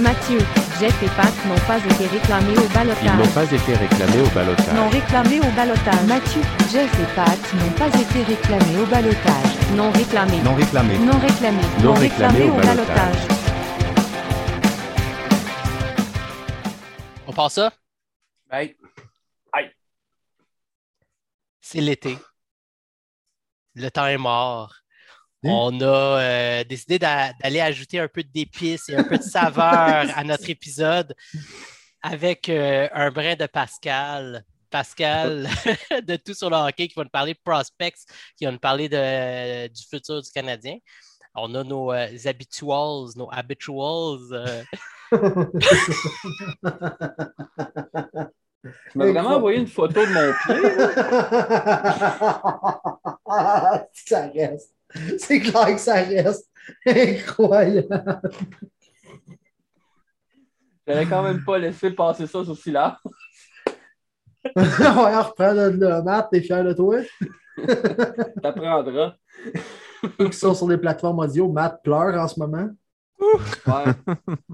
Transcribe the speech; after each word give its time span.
Mathieu, 0.00 0.38
Jeff 0.80 1.02
et 1.02 1.08
Pat 1.16 1.32
n'ont 1.46 1.58
pas 1.66 1.78
été 1.78 2.06
réclamés 2.06 2.56
au 2.56 2.62
Ils 2.62 2.62
n'ont 2.62 2.74
balotage. 2.74 3.34
pas 3.34 3.44
été 3.44 3.74
réclamés 3.74 4.20
au 4.20 4.28
balotage. 4.34 4.74
Non 4.74 4.88
réclamés 4.88 5.40
au 5.40 5.50
balotage. 5.54 6.02
Mathieu, 6.08 6.42
Jeff 6.72 6.92
et 7.00 7.14
Pat 7.14 7.54
n'ont 7.54 7.70
pas 7.78 7.88
été 7.88 8.22
réclamés 8.24 8.78
au 8.82 8.86
balotage. 8.86 9.70
Non 9.76 9.90
réclamés. 9.92 10.40
Non 10.42 10.54
réclamé. 10.54 10.98
Non 10.98 11.18
réclamés. 11.18 11.62
Non 11.82 11.94
réclamés 11.94 12.50
au 12.50 12.54
balotage. 12.56 13.16
On 17.26 17.32
passe 17.32 17.54
ça? 17.54 17.72
Hey, 18.50 18.76
C'est 21.60 21.80
l'été. 21.80 22.18
Le 23.74 23.90
temps 23.90 24.06
est 24.06 24.18
mort. 24.18 24.74
Hein? 25.44 25.50
On 25.50 25.80
a 25.80 25.84
euh, 26.20 26.64
décidé 26.64 26.98
d'a- 26.98 27.32
d'aller 27.42 27.60
ajouter 27.60 27.98
un 28.00 28.08
peu 28.08 28.22
d'épices 28.22 28.88
et 28.88 28.96
un 28.96 29.04
peu 29.04 29.18
de 29.18 29.22
saveur 29.22 29.64
à 30.16 30.24
notre 30.24 30.48
épisode 30.50 31.14
avec 32.02 32.48
euh, 32.48 32.88
un 32.92 33.10
brin 33.10 33.34
de 33.36 33.46
Pascal. 33.46 34.44
Pascal 34.70 35.48
de 36.06 36.16
Tout 36.16 36.34
sur 36.34 36.50
le 36.50 36.56
hockey 36.56 36.88
qui 36.88 36.94
va 36.96 37.04
nous 37.04 37.10
parler 37.10 37.34
de 37.34 37.38
prospects, 37.44 37.94
qui 38.36 38.44
va 38.44 38.50
nous 38.52 38.58
parler 38.58 38.88
de- 38.88 39.68
du 39.68 39.82
futur 39.88 40.20
du 40.20 40.30
Canadien. 40.30 40.76
On 41.36 41.54
a 41.54 41.62
nos 41.64 41.92
euh, 41.92 42.08
habituals, 42.26 43.10
nos 43.16 43.28
habituals. 43.32 44.18
euh, 44.32 44.62
tu 45.12 45.18
m'as 48.98 49.06
vraiment 49.10 49.36
envoyé 49.36 49.58
une 49.60 49.66
photo 49.66 50.00
de 50.00 50.10
mon 50.12 50.32
pied. 50.44 50.62
ça 53.92 54.26
reste. 54.34 54.73
C'est 55.18 55.40
clair 55.40 55.66
que 55.66 55.78
ça 55.78 55.94
reste. 55.94 56.48
Incroyable. 56.86 58.22
J'avais 60.86 61.06
quand 61.06 61.22
même 61.22 61.44
pas 61.44 61.58
laissé 61.58 61.90
passer 61.90 62.26
ça 62.26 62.44
sous 62.44 62.54
silence. 62.54 62.98
On 64.56 64.62
va 64.62 65.22
reprendre 65.22 65.68
le 65.70 66.02
Matt, 66.02 66.28
t'es 66.30 66.42
fier 66.42 66.62
de 66.62 66.74
toi? 66.74 66.98
T'apprendras. 68.42 69.14
Ceux 70.18 70.28
qui 70.28 70.36
sont 70.36 70.54
sur 70.54 70.68
les 70.68 70.76
plateformes 70.76 71.20
audio, 71.20 71.50
Matt 71.50 71.82
pleure 71.82 72.14
en 72.20 72.28
ce 72.28 72.38
moment. 72.38 72.68
Ouais. 73.18 73.84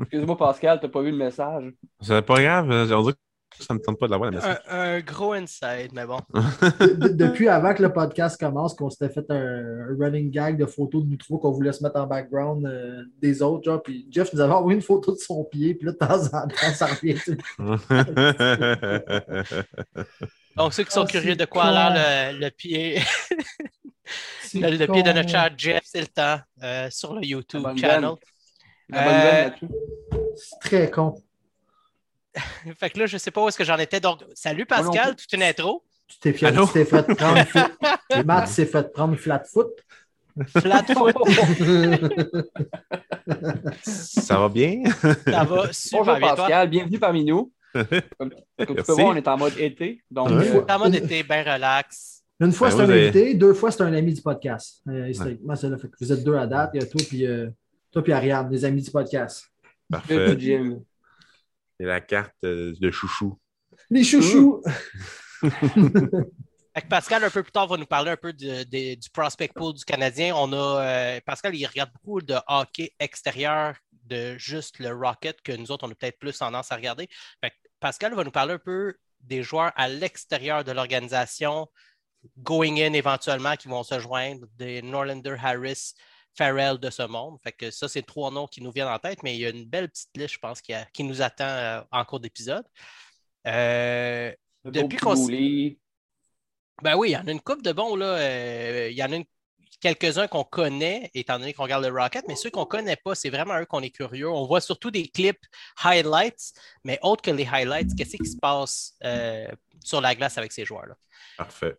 Excuse-moi, 0.02 0.36
Pascal, 0.36 0.78
t'as 0.80 0.88
pas 0.88 1.02
vu 1.02 1.11
le 1.11 1.16
message. 1.16 1.72
C'est 2.00 2.22
pas 2.22 2.41
grave, 2.41 2.66
on 2.70 3.02
dirait 3.02 3.12
que 3.14 3.18
ça 3.62 3.75
ne 3.75 3.78
me 3.78 3.84
tente 3.84 3.98
pas 3.98 4.06
de 4.06 4.12
l'avoir, 4.12 4.30
le 4.30 4.36
message. 4.36 4.58
un, 4.69 4.80
un 4.80 5.00
gros 5.00 5.33
insight, 5.33 5.92
mais 5.92 6.06
bon. 6.06 6.19
De- 6.80 6.86
de- 6.94 7.08
depuis 7.08 7.48
avant 7.48 7.75
que 7.75 7.83
le 7.83 7.92
podcast 7.92 8.39
commence, 8.41 8.75
qu'on 8.75 8.91
s'était 8.91 9.08
fait 9.08 9.28
un, 9.30 9.36
un 9.36 9.97
running 9.98 10.30
gag 10.30 10.58
de 10.58 10.67
photos 10.67 11.05
de 11.05 11.11
nous 11.11 11.17
trois 11.17 11.39
qu'on 11.39 11.50
voulait 11.52 11.72
se 11.72 11.83
mettre 11.83 11.97
en 11.97 12.06
background 12.06 12.67
euh, 12.67 13.02
des 13.20 13.42
autres, 13.42 13.64
genre, 13.64 13.83
puis 13.83 14.06
Jeff 14.11 14.33
nous 14.33 14.41
avait 14.41 14.52
envoyé 14.52 14.77
une 14.77 14.83
photo 14.83 15.12
de 15.12 15.19
son 15.19 15.44
pied, 15.44 15.75
puis 15.75 15.86
là, 15.86 15.92
de 15.92 15.98
temps 15.98 16.25
en 16.36 16.48
temps, 16.48 16.75
ça 16.75 16.86
revient. 16.86 17.17
Donc, 20.56 20.74
ceux 20.74 20.84
qui 20.84 20.92
sont 20.92 21.05
Ah, 21.05 21.11
curieux 21.11 21.36
de 21.36 21.45
quoi 21.45 21.64
a 21.64 21.91
l'air 21.91 22.33
le, 22.34 22.39
le 22.41 22.50
pied, 22.50 23.00
le, 24.55 24.77
le 24.77 24.86
pied 24.86 25.02
de 25.02 25.12
notre 25.12 25.28
cher 25.28 25.50
Jeff, 25.56 25.83
c'est 25.84 26.00
le 26.00 26.06
temps 26.08 26.39
euh, 26.62 26.89
sur 26.91 27.14
le 27.14 27.24
YouTube 27.24 27.62
La 27.64 27.77
channel. 27.77 28.11
La 28.89 29.47
Euh. 29.47 29.50
C'est 30.36 30.58
très 30.61 30.91
con. 30.91 31.14
Fait 32.78 32.91
que 32.91 32.98
là, 32.98 33.06
je 33.06 33.17
sais 33.19 33.31
pas 33.31 33.42
où 33.45 33.48
est-ce 33.48 33.59
que 33.59 33.64
j'en 33.64 33.78
étais. 33.78 34.00
Donc, 34.00 34.20
salut 34.34 34.67
Pascal, 34.67 35.17
toute 35.17 35.33
une 35.33 35.42
intro. 35.42 35.84
Tu 36.09 36.19
t'es 36.19 36.33
t'es 36.33 36.84
fait 36.84 37.14
prendre. 37.14 37.39
fl- 37.42 37.70
Matt 38.25 38.48
s'est 38.48 38.67
fait 38.67 38.92
prendre 38.92 39.17
flat 39.17 39.42
foot. 39.45 39.69
Flat 40.58 40.84
foot, 40.92 41.14
Ça 43.83 44.39
va 44.39 44.48
bien? 44.48 44.83
ça 45.27 45.45
va 45.45 45.73
super 45.73 45.98
Bonjour 46.05 46.17
bien. 46.19 46.28
Toi, 46.28 46.36
Pascal, 46.36 46.69
bienvenue 46.70 46.98
parmi 46.98 47.25
nous. 47.25 47.53
Comme, 47.73 48.31
comme 48.67 48.77
tu 48.77 48.83
peux 48.83 48.92
voir, 48.95 49.06
on 49.08 49.17
est 49.17 49.28
en 49.28 49.36
mode 49.36 49.58
été. 49.58 50.03
Donc, 50.11 50.31
euh, 50.31 50.61
ta 50.62 50.78
mode 50.78 50.95
était 50.95 51.23
bien 51.23 51.42
relax. 51.55 52.23
Une 52.40 52.52
fois, 52.52 52.70
Ben, 52.70 52.77
c'est 52.77 52.83
un 52.83 52.85
avez- 52.89 53.02
invité, 53.08 53.35
deux 53.35 53.55
fois, 53.55 53.70
c'est 53.70 53.83
un 53.83 53.92
ami 53.92 54.14
du 54.14 54.23
podcast. 54.23 54.83
Euh, 54.89 55.08
historiquement, 55.08 55.55
c'est 55.57 55.69
là. 55.69 55.77
Fait 55.79 55.89
que 55.89 55.96
vous 56.01 56.13
êtes 56.13 56.24
deux 56.24 56.36
à 56.36 56.46
date. 56.46 56.70
Il 56.74 56.80
y 56.80 56.83
a 56.83 56.86
toi 56.86 57.01
puis 57.08 57.27
euh, 57.27 57.48
toi 57.92 58.02
puis 58.02 58.13
Ariane, 58.13 58.48
des 58.48 58.64
amis 58.64 58.83
du 58.83 58.90
podcast. 58.90 59.45
le 59.90 59.96
Parfait. 59.96 60.36
Et 61.80 61.85
la 61.85 62.01
carte 62.01 62.35
euh, 62.45 62.74
de 62.79 62.91
chouchou. 62.91 63.41
Les 63.89 64.05
chouchous! 64.05 64.63
Pascal, 66.89 67.24
un 67.24 67.30
peu 67.30 67.42
plus 67.42 67.52
tard, 67.52 67.67
va 67.67 67.77
nous 67.77 67.86
parler 67.86 68.11
un 68.11 68.17
peu 68.17 68.33
de- 68.33 68.64
de- 68.64 68.95
du 68.95 69.11
prospect 69.11 69.48
pool 69.48 69.74
du 69.74 69.85
Canadien. 69.85 70.35
On 70.36 70.52
a 70.52 70.57
euh, 71.17 71.20
Pascal, 71.24 71.55
il 71.55 71.67
regarde 71.67 71.90
beaucoup 71.95 72.20
de 72.20 72.36
hockey 72.48 72.92
extérieur 72.98 73.74
de 74.05 74.36
juste 74.39 74.79
le 74.79 74.92
Rocket 74.92 75.40
que 75.42 75.52
nous 75.52 75.70
autres, 75.70 75.86
on 75.86 75.90
a 75.90 75.95
peut-être 75.95 76.19
plus 76.19 76.36
tendance 76.36 76.70
à 76.73 76.77
regarder. 76.77 77.08
Fait 77.42 77.52
Pascal 77.80 78.14
va 78.14 78.24
nous 78.24 78.30
parler 78.30 78.55
un 78.55 78.58
peu 78.58 78.95
des 79.20 79.42
joueurs 79.42 79.73
à 79.77 79.89
l'extérieur 79.89 80.64
de 80.64 80.73
l'organisation, 80.73 81.67
going 82.39 82.77
in 82.77 82.92
éventuellement, 82.92 83.57
qui 83.57 83.69
vont 83.69 83.83
se 83.83 83.98
joindre, 84.01 84.46
des 84.57 84.83
Norlander 84.83 85.36
Harris, 85.42 85.95
Farrell 86.40 86.78
de 86.78 86.89
ce 86.89 87.02
monde. 87.02 87.39
Fait 87.42 87.52
que 87.52 87.70
ça, 87.70 87.86
c'est 87.86 88.01
trois 88.01 88.30
noms 88.30 88.46
qui 88.46 88.62
nous 88.62 88.73
viennent 88.73 88.89
en 88.89 88.98
tête, 88.98 89.23
mais 89.23 89.34
il 89.36 89.40
y 89.40 89.45
a 89.45 89.51
une 89.51 89.67
belle 89.67 89.90
petite 89.90 90.08
liste, 90.17 90.34
je 90.34 90.39
pense, 90.39 90.62
qui, 90.62 90.73
a- 90.73 90.86
qui 90.86 91.05
nous 91.05 91.20
attend 91.20 91.45
euh, 91.45 91.83
en 91.92 92.02
cours 92.06 92.18
d'épisode. 92.18 92.64
Euh, 93.46 94.33
Depuis 94.64 94.96
qu'on 94.96 95.14
ben 96.83 96.96
oui, 96.96 97.11
il 97.11 97.12
y 97.12 97.17
en 97.18 97.27
a 97.27 97.30
une 97.30 97.42
coupe 97.42 97.62
de 97.62 97.73
bons, 97.73 97.95
là. 97.95 98.06
euh, 98.06 98.89
il 98.90 98.96
y 98.96 99.02
en 99.05 99.12
a 99.12 99.17
une- 99.17 99.27
quelques-uns 99.83 100.28
qu'on 100.28 100.45
connaît, 100.45 101.11
étant 101.12 101.39
donné 101.39 101.52
qu'on 101.52 101.64
regarde 101.64 101.84
le 101.84 101.92
Rocket, 101.92 102.24
mais 102.27 102.36
ceux 102.36 102.51
qu'on 102.51 102.61
ne 102.61 102.64
connaît 102.64 102.96
pas, 102.96 103.14
c'est 103.14 103.28
vraiment 103.28 103.58
eux 103.61 103.67
qu'on 103.67 103.83
est 103.83 103.90
curieux. 103.90 104.30
On 104.30 104.46
voit 104.46 104.62
surtout 104.62 104.90
des 104.90 105.08
clips 105.08 105.45
highlights, 105.84 106.52
mais 106.84 106.98
autres 107.02 107.20
que 107.22 107.30
les 107.30 107.46
highlights, 107.46 107.95
qu'est-ce 107.96 108.17
qui 108.17 108.30
se 108.30 108.39
passe 108.39 108.95
euh, 109.05 109.46
sur 109.84 110.01
la 110.01 110.14
glace 110.14 110.39
avec 110.39 110.52
ces 110.52 110.64
joueurs-là? 110.64 110.96
Parfait. 111.36 111.77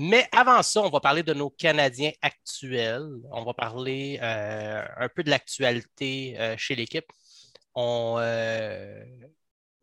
Mais 0.00 0.28
avant 0.30 0.62
ça, 0.62 0.80
on 0.82 0.90
va 0.90 1.00
parler 1.00 1.24
de 1.24 1.34
nos 1.34 1.50
Canadiens 1.50 2.12
actuels. 2.22 3.08
On 3.32 3.44
va 3.44 3.52
parler 3.52 4.20
euh, 4.22 4.84
un 4.96 5.08
peu 5.08 5.24
de 5.24 5.30
l'actualité 5.30 6.36
euh, 6.38 6.56
chez 6.56 6.76
l'équipe. 6.76 7.10
On, 7.74 8.14
euh, 8.20 9.04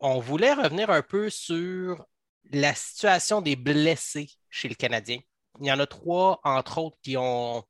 on 0.00 0.18
voulait 0.18 0.54
revenir 0.54 0.88
un 0.88 1.02
peu 1.02 1.28
sur 1.28 2.02
la 2.50 2.74
situation 2.74 3.42
des 3.42 3.56
blessés 3.56 4.30
chez 4.48 4.70
le 4.70 4.74
Canadien. 4.74 5.18
Il 5.60 5.66
y 5.66 5.72
en 5.72 5.80
a 5.80 5.86
trois, 5.86 6.40
entre 6.44 6.78
autres, 6.78 6.96
qui 7.02 7.18
ont. 7.18 7.62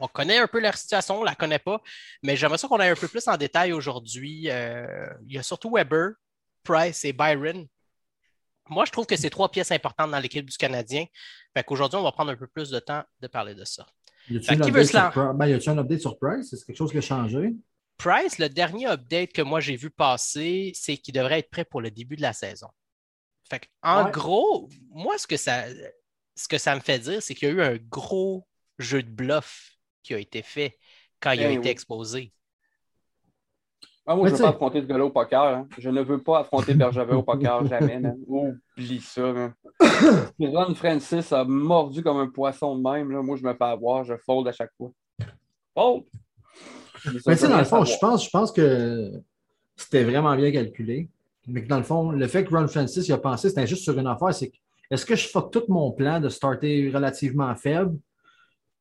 On 0.00 0.08
connaît 0.08 0.38
un 0.38 0.48
peu 0.48 0.58
leur 0.58 0.76
situation, 0.76 1.18
on 1.18 1.20
ne 1.20 1.26
la 1.26 1.36
connaît 1.36 1.60
pas, 1.60 1.80
mais 2.24 2.34
j'aimerais 2.34 2.58
ça 2.58 2.66
qu'on 2.66 2.80
aille 2.80 2.90
un 2.90 2.96
peu 2.96 3.06
plus 3.06 3.28
en 3.28 3.36
détail 3.36 3.72
aujourd'hui. 3.72 4.48
Il 4.48 5.32
y 5.32 5.38
a 5.38 5.42
surtout 5.44 5.70
Weber, 5.70 6.14
Price 6.64 7.04
et 7.04 7.12
Byron. 7.12 7.68
Moi, 8.68 8.86
je 8.86 8.90
trouve 8.90 9.06
que 9.06 9.16
c'est 9.16 9.30
trois 9.30 9.50
pièces 9.50 9.70
importantes 9.70 10.10
dans 10.10 10.18
l'équipe 10.18 10.48
du 10.48 10.56
Canadien. 10.56 11.04
Fait 11.54 11.64
qu'aujourd'hui, 11.64 11.98
on 11.98 12.02
va 12.02 12.12
prendre 12.12 12.32
un 12.32 12.36
peu 12.36 12.46
plus 12.46 12.70
de 12.70 12.80
temps 12.80 13.04
de 13.20 13.26
parler 13.28 13.54
de 13.54 13.64
ça. 13.64 13.86
Y 14.28 14.38
un, 14.48 14.60
update 14.60 14.86
sur 14.86 15.00
Pri- 15.00 15.36
ben, 15.36 15.60
un 15.66 15.78
update 15.78 16.00
sur 16.00 16.18
Price? 16.18 16.50
C'est 16.50 16.64
quelque 16.66 16.76
chose 16.76 16.90
qui 16.90 16.98
a 16.98 17.02
changé? 17.02 17.54
Price, 17.96 18.38
le 18.38 18.48
dernier 18.48 18.86
update 18.88 19.32
que 19.32 19.42
moi 19.42 19.60
j'ai 19.60 19.76
vu 19.76 19.90
passer, 19.90 20.72
c'est 20.74 20.96
qu'il 20.96 21.14
devrait 21.14 21.38
être 21.40 21.50
prêt 21.50 21.64
pour 21.64 21.80
le 21.80 21.90
début 21.90 22.16
de 22.16 22.22
la 22.22 22.32
saison. 22.32 22.68
Fait 23.48 23.60
que, 23.60 23.66
en 23.82 24.06
Ouais. 24.06 24.10
gros, 24.10 24.68
moi, 24.90 25.16
ce 25.18 25.26
que 25.26 25.36
ça, 25.36 25.64
ce 26.34 26.48
que 26.48 26.58
ça 26.58 26.74
me 26.74 26.80
fait 26.80 26.98
dire, 26.98 27.22
c'est 27.22 27.34
qu'il 27.34 27.48
y 27.48 27.50
a 27.52 27.54
eu 27.54 27.62
un 27.62 27.76
gros 27.76 28.46
jeu 28.78 29.02
de 29.02 29.10
bluff 29.10 29.76
qui 30.02 30.14
a 30.14 30.18
été 30.18 30.42
fait 30.42 30.76
quand 31.20 31.32
il 31.32 31.40
a 31.40 31.48
Ben 31.48 31.52
été 31.58 31.68
oui. 31.68 31.68
exposé. 31.68 32.32
Ah, 34.06 34.14
moi, 34.14 34.24
Mais 34.24 34.30
je 34.30 34.34
ne 34.34 34.38
veux 34.38 34.42
pas 34.44 34.48
affronter 34.50 34.80
ce 34.82 34.86
gars-là 34.86 35.04
au 35.06 35.10
poker. 35.10 35.42
hein. 35.42 35.66
Je 35.78 35.88
ne 35.88 36.02
veux 36.02 36.22
pas 36.22 36.40
affronter 36.40 36.74
Bergevin 36.74 37.16
au 37.16 37.22
poker, 37.22 37.64
jamais. 37.68 38.02
Oublie 38.26 39.00
ça. 39.00 39.52
Si 40.38 40.46
Ron 40.46 40.74
Francis 40.74 41.32
a 41.32 41.44
mordu 41.44 42.02
comme 42.02 42.18
un 42.18 42.28
poisson 42.28 42.76
de 42.76 42.82
même. 42.82 43.10
Là. 43.10 43.22
Moi, 43.22 43.36
je 43.36 43.42
me 43.44 43.54
fais 43.54 43.64
avoir. 43.64 44.04
Je 44.04 44.14
fold 44.26 44.46
à 44.48 44.52
chaque 44.52 44.72
fois. 44.76 44.90
Fold! 45.74 46.04
Mais 47.06 47.34
tu 47.36 47.36
sais, 47.36 47.48
dans 47.48 47.58
le 47.58 47.64
fond, 47.64 47.84
je 47.84 47.96
pense, 47.98 48.24
je 48.24 48.30
pense 48.30 48.52
que 48.52 49.10
c'était 49.76 50.04
vraiment 50.04 50.34
bien 50.36 50.50
calculé. 50.52 51.08
Mais 51.46 51.62
que 51.62 51.68
dans 51.68 51.76
le 51.78 51.82
fond, 51.82 52.10
le 52.10 52.26
fait 52.26 52.44
que 52.44 52.54
Ron 52.54 52.68
Francis 52.68 53.08
a 53.10 53.18
pensé, 53.18 53.48
c'était 53.50 53.66
juste 53.66 53.82
sur 53.84 53.98
une 53.98 54.06
affaire, 54.06 54.32
c'est 54.34 54.48
que 54.48 54.56
est-ce 54.90 55.04
que 55.06 55.14
je 55.16 55.28
fuck 55.28 55.50
tout 55.50 55.64
mon 55.68 55.92
plan 55.92 56.20
de 56.20 56.28
starter 56.28 56.90
relativement 56.94 57.54
faible 57.56 57.96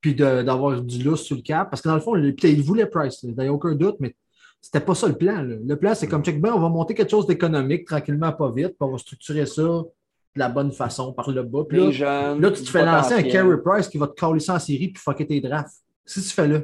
puis 0.02 0.14
de- 0.16 0.42
d'avoir 0.44 0.82
du 0.82 1.02
lousse 1.04 1.24
sur 1.24 1.36
le 1.38 1.42
cap? 1.42 1.70
Parce 1.70 1.82
que 1.82 1.88
dans 1.90 1.96
le 1.96 2.02
fond, 2.02 2.14
peut-être 2.14 2.44
il 2.46 2.62
voulait 2.62 2.86
Price, 2.86 3.24
il 3.24 3.34
n'y 3.36 3.48
a 3.48 3.52
aucun 3.54 3.74
doute, 3.76 3.96
mais 4.00 4.16
c'était 4.64 4.80
pas 4.80 4.96
ça 4.96 5.10
le 5.10 5.16
plan. 5.18 5.42
là. 5.42 5.56
Le 5.62 5.76
plan, 5.76 5.94
c'est 5.94 6.08
comme 6.08 6.24
check 6.24 6.40
ben, 6.40 6.54
on 6.54 6.60
va 6.60 6.70
monter 6.70 6.94
quelque 6.96 7.12
chose 7.12 7.28
d'économique 7.28 7.86
tranquillement, 7.86 8.32
pas 8.32 8.50
vite, 8.50 8.70
puis 8.70 8.78
on 8.80 8.92
va 8.92 8.98
structurer 8.98 9.46
ça 9.46 9.62
de 9.62 10.40
la 10.40 10.48
bonne 10.48 10.72
façon 10.72 11.12
par 11.12 11.30
le 11.30 11.44
bas. 11.44 11.66
Puis 11.68 11.78
là, 11.78 11.92
jeunes. 11.92 12.42
Là, 12.42 12.50
tu 12.50 12.64
te 12.64 12.70
fais 12.70 12.86
lancer 12.86 13.14
un. 13.14 13.24
Carey 13.24 13.58
Price 13.64 13.90
qui 13.90 13.98
va 13.98 14.08
te 14.08 14.18
coller 14.20 14.40
ça 14.40 14.56
en 14.56 14.60
série 14.60 14.88
puis 14.88 15.04
fucker 15.04 15.28
tes 15.28 15.42
drafts. 15.42 15.84
Que 16.06 16.14
tu 16.14 16.22
fais 16.22 16.48
là? 16.48 16.62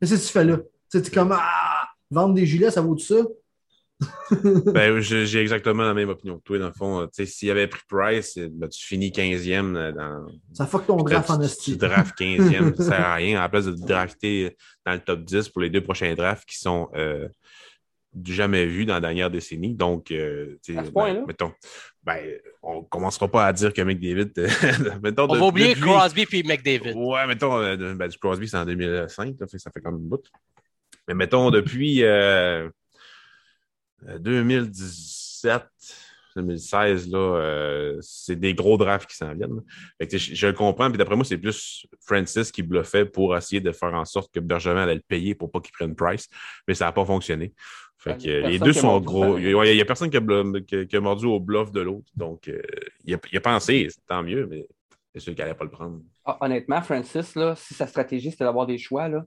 Que 0.00 0.06
tu 0.06 0.16
fais 0.16 0.44
là? 0.44 0.56
Tu 0.90 1.04
sais, 1.04 1.10
comme 1.10 1.32
Ah! 1.32 1.84
Vendre 2.10 2.34
des 2.34 2.46
gilets, 2.46 2.70
ça 2.70 2.80
vaut 2.80 2.94
tout 2.94 3.04
ça? 3.04 3.16
Ben, 4.66 4.98
j'ai 5.00 5.38
exactement 5.40 5.84
la 5.84 5.94
même 5.94 6.08
opinion 6.08 6.38
que 6.38 6.42
toi, 6.42 6.58
dans 6.58 6.66
le 6.66 6.72
fond. 6.72 7.00
euh, 7.00 7.06
Tu 7.06 7.12
sais, 7.12 7.26
s'il 7.26 7.50
avait 7.50 7.66
pris 7.68 7.82
Price, 7.88 8.36
euh, 8.38 8.48
ben, 8.50 8.68
tu 8.68 8.84
finis 8.84 9.10
15e 9.10 9.76
euh, 9.76 9.92
dans. 9.92 10.26
Ça 10.52 10.66
fuck 10.66 10.86
ton 10.86 10.96
draft 10.96 11.30
en 11.30 11.34
tu, 11.34 11.40
tu 11.40 11.44
esti. 11.46 11.76
drafts 11.76 12.18
15e, 12.18 12.74
ça 12.76 12.82
sert 12.84 13.00
à 13.00 13.14
rien. 13.14 13.38
À 13.38 13.42
la 13.42 13.48
place 13.48 13.66
de 13.66 13.72
te 13.72 13.86
drafter 13.86 14.56
dans 14.84 14.92
le 14.92 14.98
top 15.00 15.20
10 15.24 15.48
pour 15.50 15.62
les 15.62 15.70
deux 15.70 15.82
prochains 15.82 16.14
drafts 16.14 16.48
qui 16.48 16.58
sont 16.58 16.88
euh, 16.96 17.28
du 18.12 18.34
jamais 18.34 18.66
vu 18.66 18.84
dans 18.84 18.94
la 18.94 19.00
dernière 19.00 19.30
décennie. 19.30 19.74
Donc, 19.74 20.10
euh, 20.10 20.56
À 20.76 20.84
ce 20.84 20.90
ben, 20.90 21.24
mettons, 21.26 21.52
ben, 22.02 22.18
on 22.62 22.80
ne 22.80 22.84
commencera 22.86 23.28
pas 23.28 23.46
à 23.46 23.52
dire 23.52 23.72
que 23.72 23.82
McDavid. 23.82 24.32
mettons, 25.02 25.24
On 25.28 25.34
de- 25.34 25.38
va 25.38 25.46
oublier 25.46 25.74
depuis- 25.74 25.82
Crosby 25.82 26.26
puis 26.26 26.42
McDavid. 26.42 26.92
Ouais, 26.94 27.26
mettons, 27.26 27.58
euh, 27.60 27.94
ben, 27.94 28.08
du 28.08 28.18
Crosby, 28.18 28.48
c'est 28.48 28.56
en 28.56 28.64
2005, 28.66 29.36
là, 29.40 29.46
fait 29.46 29.58
ça 29.58 29.70
fait 29.70 29.80
comme 29.80 29.96
une 29.98 30.08
bout. 30.08 30.22
Mais 31.08 31.14
mettons, 31.14 31.50
depuis 31.50 32.02
2017, 34.18 35.62
2016, 36.36 37.08
là, 37.10 37.18
euh, 37.18 37.96
c'est 38.00 38.34
des 38.36 38.54
gros 38.54 38.76
drafts 38.76 39.08
qui 39.08 39.16
s'en 39.16 39.32
viennent. 39.34 39.62
Fait 39.98 40.08
que, 40.08 40.18
je, 40.18 40.34
je 40.34 40.46
le 40.48 40.52
comprends, 40.52 40.88
puis 40.88 40.98
d'après 40.98 41.14
moi, 41.16 41.24
c'est 41.24 41.38
plus 41.38 41.86
Francis 42.04 42.50
qui 42.50 42.62
bluffait 42.62 43.04
pour 43.04 43.36
essayer 43.36 43.60
de 43.60 43.70
faire 43.72 43.94
en 43.94 44.04
sorte 44.04 44.32
que 44.34 44.40
Bergevin 44.40 44.82
allait 44.82 44.96
le 44.96 45.02
payer 45.06 45.34
pour 45.34 45.50
pas 45.50 45.60
qu'il 45.60 45.72
prenne 45.72 45.94
Price, 45.94 46.28
mais 46.66 46.74
ça 46.74 46.86
n'a 46.86 46.92
pas 46.92 47.04
fonctionné. 47.04 47.52
Fait 47.98 48.10
Ouais, 48.10 48.18
que, 48.18 48.28
euh, 48.28 48.48
les 48.48 48.58
deux 48.58 48.72
sont 48.72 49.00
gros. 49.00 49.38
Il 49.38 49.54
n'y 49.54 49.80
a, 49.80 49.84
personne 49.84 50.10
qui 50.10 50.16
a, 50.16 50.20
blu- 50.20 50.64
qui 50.64 50.76
a- 50.76 50.84
qui 50.84 50.96
a 50.96 51.00
mordu 51.00 51.26
au 51.26 51.38
bluff 51.40 51.70
de 51.70 51.80
l'autre. 51.80 52.10
Donc, 52.16 52.48
euh, 52.48 52.60
il, 53.04 53.14
a, 53.14 53.18
il 53.30 53.38
a 53.38 53.40
pensé, 53.40 53.88
tant 54.06 54.22
mieux, 54.22 54.46
mais 54.46 54.66
c'est 55.14 55.20
sûr 55.20 55.34
qu'il 55.34 55.42
n'allait 55.44 55.54
pas 55.56 55.64
le 55.64 55.70
prendre. 55.70 56.00
Ah, 56.24 56.36
honnêtement, 56.40 56.82
Francis, 56.82 57.34
là, 57.36 57.54
si 57.56 57.72
sa 57.74 57.86
stratégie 57.86 58.30
c'était 58.32 58.44
d'avoir 58.44 58.66
des 58.66 58.76
choix, 58.76 59.08
là, 59.08 59.24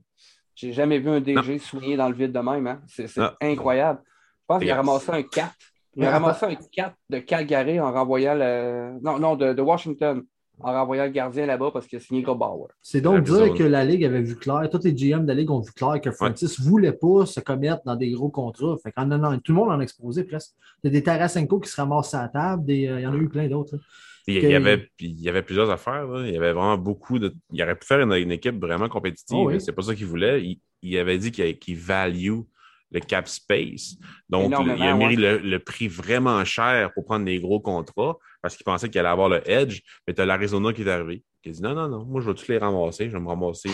j'ai 0.54 0.72
jamais 0.72 0.98
vu 0.98 1.08
un 1.08 1.20
DG 1.20 1.58
soigner 1.58 1.96
dans 1.96 2.08
le 2.08 2.14
vide 2.14 2.32
de 2.32 2.38
même. 2.40 2.66
hein. 2.66 2.82
C'est 2.86 3.06
c'est 3.08 3.20
Non. 3.20 3.30
incroyable. 3.40 4.00
Je 4.48 4.54
pense 4.54 4.60
qu'il 4.62 4.70
a 4.70 4.76
ramassé 4.76 5.10
un 5.12 5.22
4. 5.22 5.52
Il 5.96 6.04
a 6.04 6.10
ramassé 6.12 6.46
un 6.46 6.54
4 6.54 6.94
de 7.10 7.18
Calgary 7.18 7.80
en 7.80 7.92
renvoyant 7.92 8.34
le. 8.34 8.98
Non, 9.02 9.18
non, 9.18 9.36
de, 9.36 9.52
de 9.52 9.60
Washington 9.62 10.22
en 10.60 10.72
renvoyant 10.72 11.04
le 11.04 11.10
gardien 11.10 11.44
là-bas 11.46 11.70
parce 11.72 11.86
qu'il 11.86 11.98
a 11.98 12.00
signé 12.00 12.22
Grobauer. 12.22 12.68
C'est 12.82 13.00
donc 13.00 13.22
dire 13.24 13.54
que 13.54 13.62
la 13.62 13.84
Ligue 13.84 14.04
avait 14.04 14.22
vu 14.22 14.34
clair, 14.36 14.68
tous 14.72 14.82
les 14.84 14.92
GM 14.92 15.22
de 15.22 15.28
la 15.28 15.34
Ligue 15.34 15.50
ont 15.50 15.60
vu 15.60 15.70
clair 15.72 16.00
que 16.00 16.10
Francis 16.10 16.58
ne 16.58 16.64
voulait 16.64 16.92
pas 16.92 17.26
se 17.26 17.40
commettre 17.40 17.82
dans 17.84 17.94
des 17.94 18.10
gros 18.10 18.28
contrats. 18.30 18.76
Fait 18.82 18.90
qu'en 18.90 19.10
en- 19.12 19.22
en- 19.22 19.38
tout 19.38 19.52
le 19.52 19.56
monde 19.58 19.68
en 19.70 19.78
a 19.78 19.82
exposé 19.82 20.24
presque. 20.24 20.52
Il 20.82 20.88
y 20.88 20.90
a 20.90 20.92
des 20.98 21.02
Tarasenko 21.04 21.60
qui 21.60 21.68
se 21.70 21.76
ramassent 21.76 22.14
à 22.14 22.22
la 22.22 22.28
table, 22.28 22.64
des, 22.64 22.88
euh, 22.88 22.98
il 23.00 23.02
y 23.02 23.06
en 23.06 23.12
a 23.12 23.16
eu 23.16 23.28
plein 23.28 23.46
d'autres. 23.48 23.76
là. 23.76 23.82
Il 24.26 24.36
y, 24.36 24.40
Que- 24.42 24.54
avait, 24.56 24.88
il 25.00 25.20
y 25.20 25.28
avait 25.28 25.42
plusieurs 25.42 25.70
affaires. 25.70 26.06
là. 26.06 26.26
Il 26.26 26.34
y 26.34 26.36
avait 26.36 26.52
vraiment 26.52 26.76
beaucoup 26.76 27.18
de. 27.18 27.32
Il 27.52 27.62
aurait 27.62 27.76
pu 27.76 27.86
faire 27.86 28.00
une, 28.00 28.12
une 28.12 28.32
équipe 28.32 28.60
vraiment 28.60 28.88
compétitive. 28.88 29.38
Oh 29.38 29.46
oui. 29.48 29.60
C'est 29.60 29.72
pas 29.72 29.82
ça 29.82 29.94
qu'il 29.94 30.06
voulait. 30.06 30.42
Il, 30.44 30.60
il 30.82 30.98
avait 30.98 31.18
dit 31.18 31.30
qu'il 31.30 31.58
qu'il 31.58 31.76
value 31.76 32.40
le 32.90 33.00
cap 33.00 33.28
space. 33.28 33.96
Donc, 34.28 34.52
il 34.60 34.82
a 34.82 34.94
mis 34.94 35.06
ouais. 35.06 35.16
le, 35.16 35.38
le 35.38 35.58
prix 35.58 35.88
vraiment 35.88 36.44
cher 36.44 36.92
pour 36.94 37.04
prendre 37.04 37.24
des 37.24 37.40
gros 37.40 37.60
contrats 37.60 38.16
parce 38.42 38.56
qu'il 38.56 38.64
pensait 38.64 38.88
qu'il 38.88 38.98
allait 39.00 39.08
avoir 39.08 39.28
le 39.28 39.48
edge. 39.48 39.80
Mais 40.06 40.14
tu 40.14 40.20
as 40.20 40.26
l'Arizona 40.26 40.72
qui 40.72 40.82
est 40.82 40.88
arrivé. 40.88 41.22
Qui 41.42 41.50
a 41.50 41.52
dit 41.52 41.62
non, 41.62 41.74
non, 41.74 41.88
non, 41.88 42.04
moi, 42.04 42.20
je 42.20 42.30
vais 42.30 42.34
tous 42.34 42.48
les 42.48 42.58
ramasser. 42.58 43.08
Je 43.08 43.16
vais 43.16 43.22
me 43.22 43.28
ramasser 43.28 43.70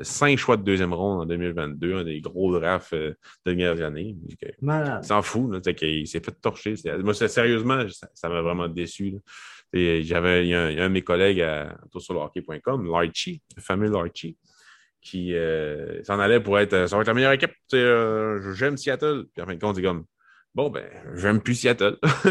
cinq 0.00 0.36
choix 0.38 0.56
de 0.56 0.62
deuxième 0.62 0.92
ronde 0.92 1.22
en 1.22 1.26
2022, 1.26 1.94
un 1.94 2.04
des 2.04 2.20
gros 2.20 2.58
drafts 2.58 2.92
euh, 2.94 3.14
de 3.46 3.52
dernières 3.52 3.84
années. 3.84 4.16
Il 4.28 4.36
il 4.62 5.04
s'en 5.04 5.22
fout. 5.22 5.52
Là, 5.52 5.72
qu'il 5.72 6.06
s'est 6.06 6.20
fait 6.20 6.34
torcher. 6.40 6.74
Moi, 7.00 7.14
sérieusement, 7.14 7.84
ça 8.14 8.28
m'a 8.28 8.42
vraiment 8.42 8.68
déçu. 8.68 9.16
J'avais 9.72 10.44
il 10.44 10.48
y 10.48 10.54
a 10.54 10.62
un, 10.62 10.70
il 10.70 10.80
un 10.80 10.88
de 10.88 10.92
mes 10.92 11.02
collègues 11.02 11.40
à 11.40 11.76
hockey.com, 11.92 12.90
Larchie, 12.90 13.42
le 13.56 13.62
fameux 13.62 13.90
Larchie, 13.90 14.36
qui 15.04 15.34
euh, 15.34 16.02
s'en 16.02 16.18
allait 16.18 16.40
pour 16.40 16.58
être 16.58 16.88
ça 16.88 16.96
va 16.96 17.02
être 17.02 17.08
la 17.08 17.14
meilleure 17.14 17.32
équipe. 17.32 17.52
Euh, 17.74 18.52
J'aime 18.54 18.76
Seattle. 18.76 19.26
Puis 19.32 19.42
en 19.42 19.46
fin 19.46 19.54
de 19.54 19.60
compte, 19.60 19.76
c'est 19.76 19.82
comme 19.82 20.04
Bon, 20.54 20.70
ben, 20.70 20.84
j'aime 21.14 21.40
plus 21.40 21.54
Seattle. 21.54 21.98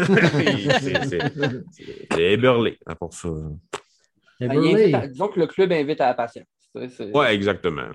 c'est 2.10 2.22
éberlé 2.32 2.78
hein, 2.86 2.94
pour 2.94 3.12
ça. 3.12 3.28
À- 4.40 5.06
disons 5.06 5.28
que 5.28 5.40
le 5.40 5.46
club 5.46 5.72
invite 5.72 6.00
à 6.00 6.06
la 6.06 6.14
patience. 6.14 6.46
Ouais, 6.74 7.34
exactement. 7.34 7.88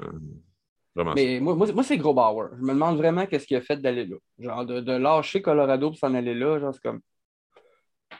Vraiment. 0.96 1.14
Mais 1.16 1.40
moi, 1.40 1.56
moi, 1.56 1.68
moi, 1.74 1.84
c'est 1.84 1.98
Grobauer. 1.98 2.48
Je 2.58 2.64
me 2.64 2.74
demande 2.74 2.98
vraiment 2.98 3.26
qu'est-ce 3.26 3.46
qu'il 3.48 3.58
a 3.58 3.62
fait 3.62 3.78
d'aller 3.78 4.06
là. 4.06 4.18
Genre, 4.40 4.66
de, 4.66 4.80
de 4.80 4.92
lâcher 4.94 5.42
Colorado 5.42 5.90
pour 5.90 5.98
s'en 5.98 6.14
aller 6.14 6.34
là. 6.34 6.60
Genre, 6.60 6.74
c'est 6.74 6.82
comme. 6.82 7.02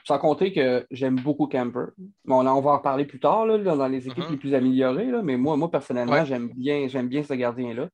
Sans 0.04 0.18
compter 0.18 0.52
que 0.52 0.86
j'aime 0.90 1.16
beaucoup 1.20 1.46
Camper. 1.46 1.86
Bon, 2.24 2.42
là, 2.42 2.54
on 2.54 2.60
va 2.60 2.70
en 2.72 2.76
reparler 2.78 3.04
plus 3.04 3.20
tard, 3.20 3.46
là, 3.46 3.58
dans 3.58 3.88
les 3.88 4.06
équipes 4.06 4.24
Mhm. 4.24 4.30
les 4.32 4.36
plus 4.36 4.54
améliorées. 4.54 5.06
Là, 5.10 5.20
mais 5.22 5.36
moi, 5.36 5.56
moi 5.56 5.70
personnellement, 5.70 6.12
Ouais. 6.14 6.26
j'aime 6.26 6.48
bien, 6.56 6.86
j'aime 6.88 7.08
bien 7.08 7.22
ce 7.22 7.34
gardien-là. 7.34 7.88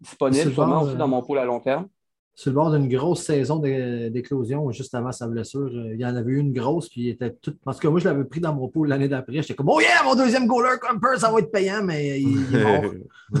Disponible 0.00 0.44
le 0.46 0.50
sûrement 0.52 0.74
bord, 0.80 0.82
aussi 0.88 0.96
dans 0.96 1.08
mon 1.08 1.22
pool 1.22 1.38
à 1.38 1.44
long 1.44 1.60
terme. 1.60 1.86
sur 2.34 2.50
le 2.50 2.54
bord 2.54 2.70
d'une 2.72 2.88
grosse 2.88 3.24
saison 3.24 3.58
d'é- 3.58 4.08
d'éclosion 4.08 4.70
juste 4.72 4.94
avant 4.94 5.12
sa 5.12 5.26
blessure. 5.28 5.70
euh, 5.74 5.92
Il 5.94 6.00
y 6.00 6.06
en 6.06 6.16
avait 6.16 6.32
eu 6.32 6.38
une 6.38 6.52
grosse, 6.54 6.88
puis 6.88 7.02
il 7.02 7.08
était 7.10 7.30
tout. 7.30 7.50
Tout 7.52 7.78
cas, 7.78 7.90
moi, 7.90 8.00
je 8.00 8.06
l'avais 8.06 8.24
pris 8.24 8.40
dans 8.40 8.54
mon 8.54 8.68
pool 8.68 8.88
l'année 8.88 9.06
d'après. 9.06 9.34
J'étais 9.42 9.54
comme, 9.54 9.68
oh 9.68 9.80
yeah, 9.80 10.02
mon 10.02 10.14
deuxième 10.14 10.46
goaler, 10.46 10.78
Camper, 10.80 11.18
ça 11.18 11.30
va 11.30 11.40
être 11.40 11.52
payant, 11.52 11.82
mais 11.84 12.20
il, 12.22 12.40
il 12.50 12.56
est 12.56 12.64
mort. 12.64 12.92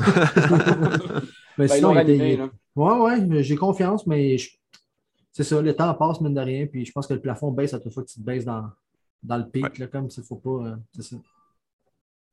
mais 1.58 1.66
Ben, 1.66 1.68
sinon, 1.68 1.98
il 1.98 2.10
était-. 2.10 2.38
Ouais, 2.76 2.98
ouais, 3.00 3.42
j'ai 3.42 3.56
confiance, 3.56 4.06
mais 4.06 4.38
je- 4.38 4.50
c'est 5.32 5.44
ça, 5.44 5.60
le 5.62 5.74
temps 5.74 5.92
passe, 5.94 6.20
mine 6.20 6.34
de 6.34 6.40
rien, 6.40 6.66
puis 6.66 6.84
je 6.84 6.92
pense 6.92 7.06
que 7.06 7.14
le 7.14 7.20
plafond 7.20 7.50
baisse 7.50 7.74
à 7.74 7.80
toute 7.80 7.92
fois 7.92 8.02
que 8.04 8.08
tu 8.08 8.20
te 8.20 8.24
baisses 8.24 8.44
dans, 8.44 8.70
dans 9.22 9.38
le 9.38 9.48
pic, 9.48 9.64
Ouais. 9.64 9.72
là, 9.78 9.86
comme 9.88 10.10
s'il 10.10 10.22
faut 10.24 10.36
pas. 10.36 10.50
euh, 10.68 10.76
c'est 10.94 11.02
ça. 11.02 11.16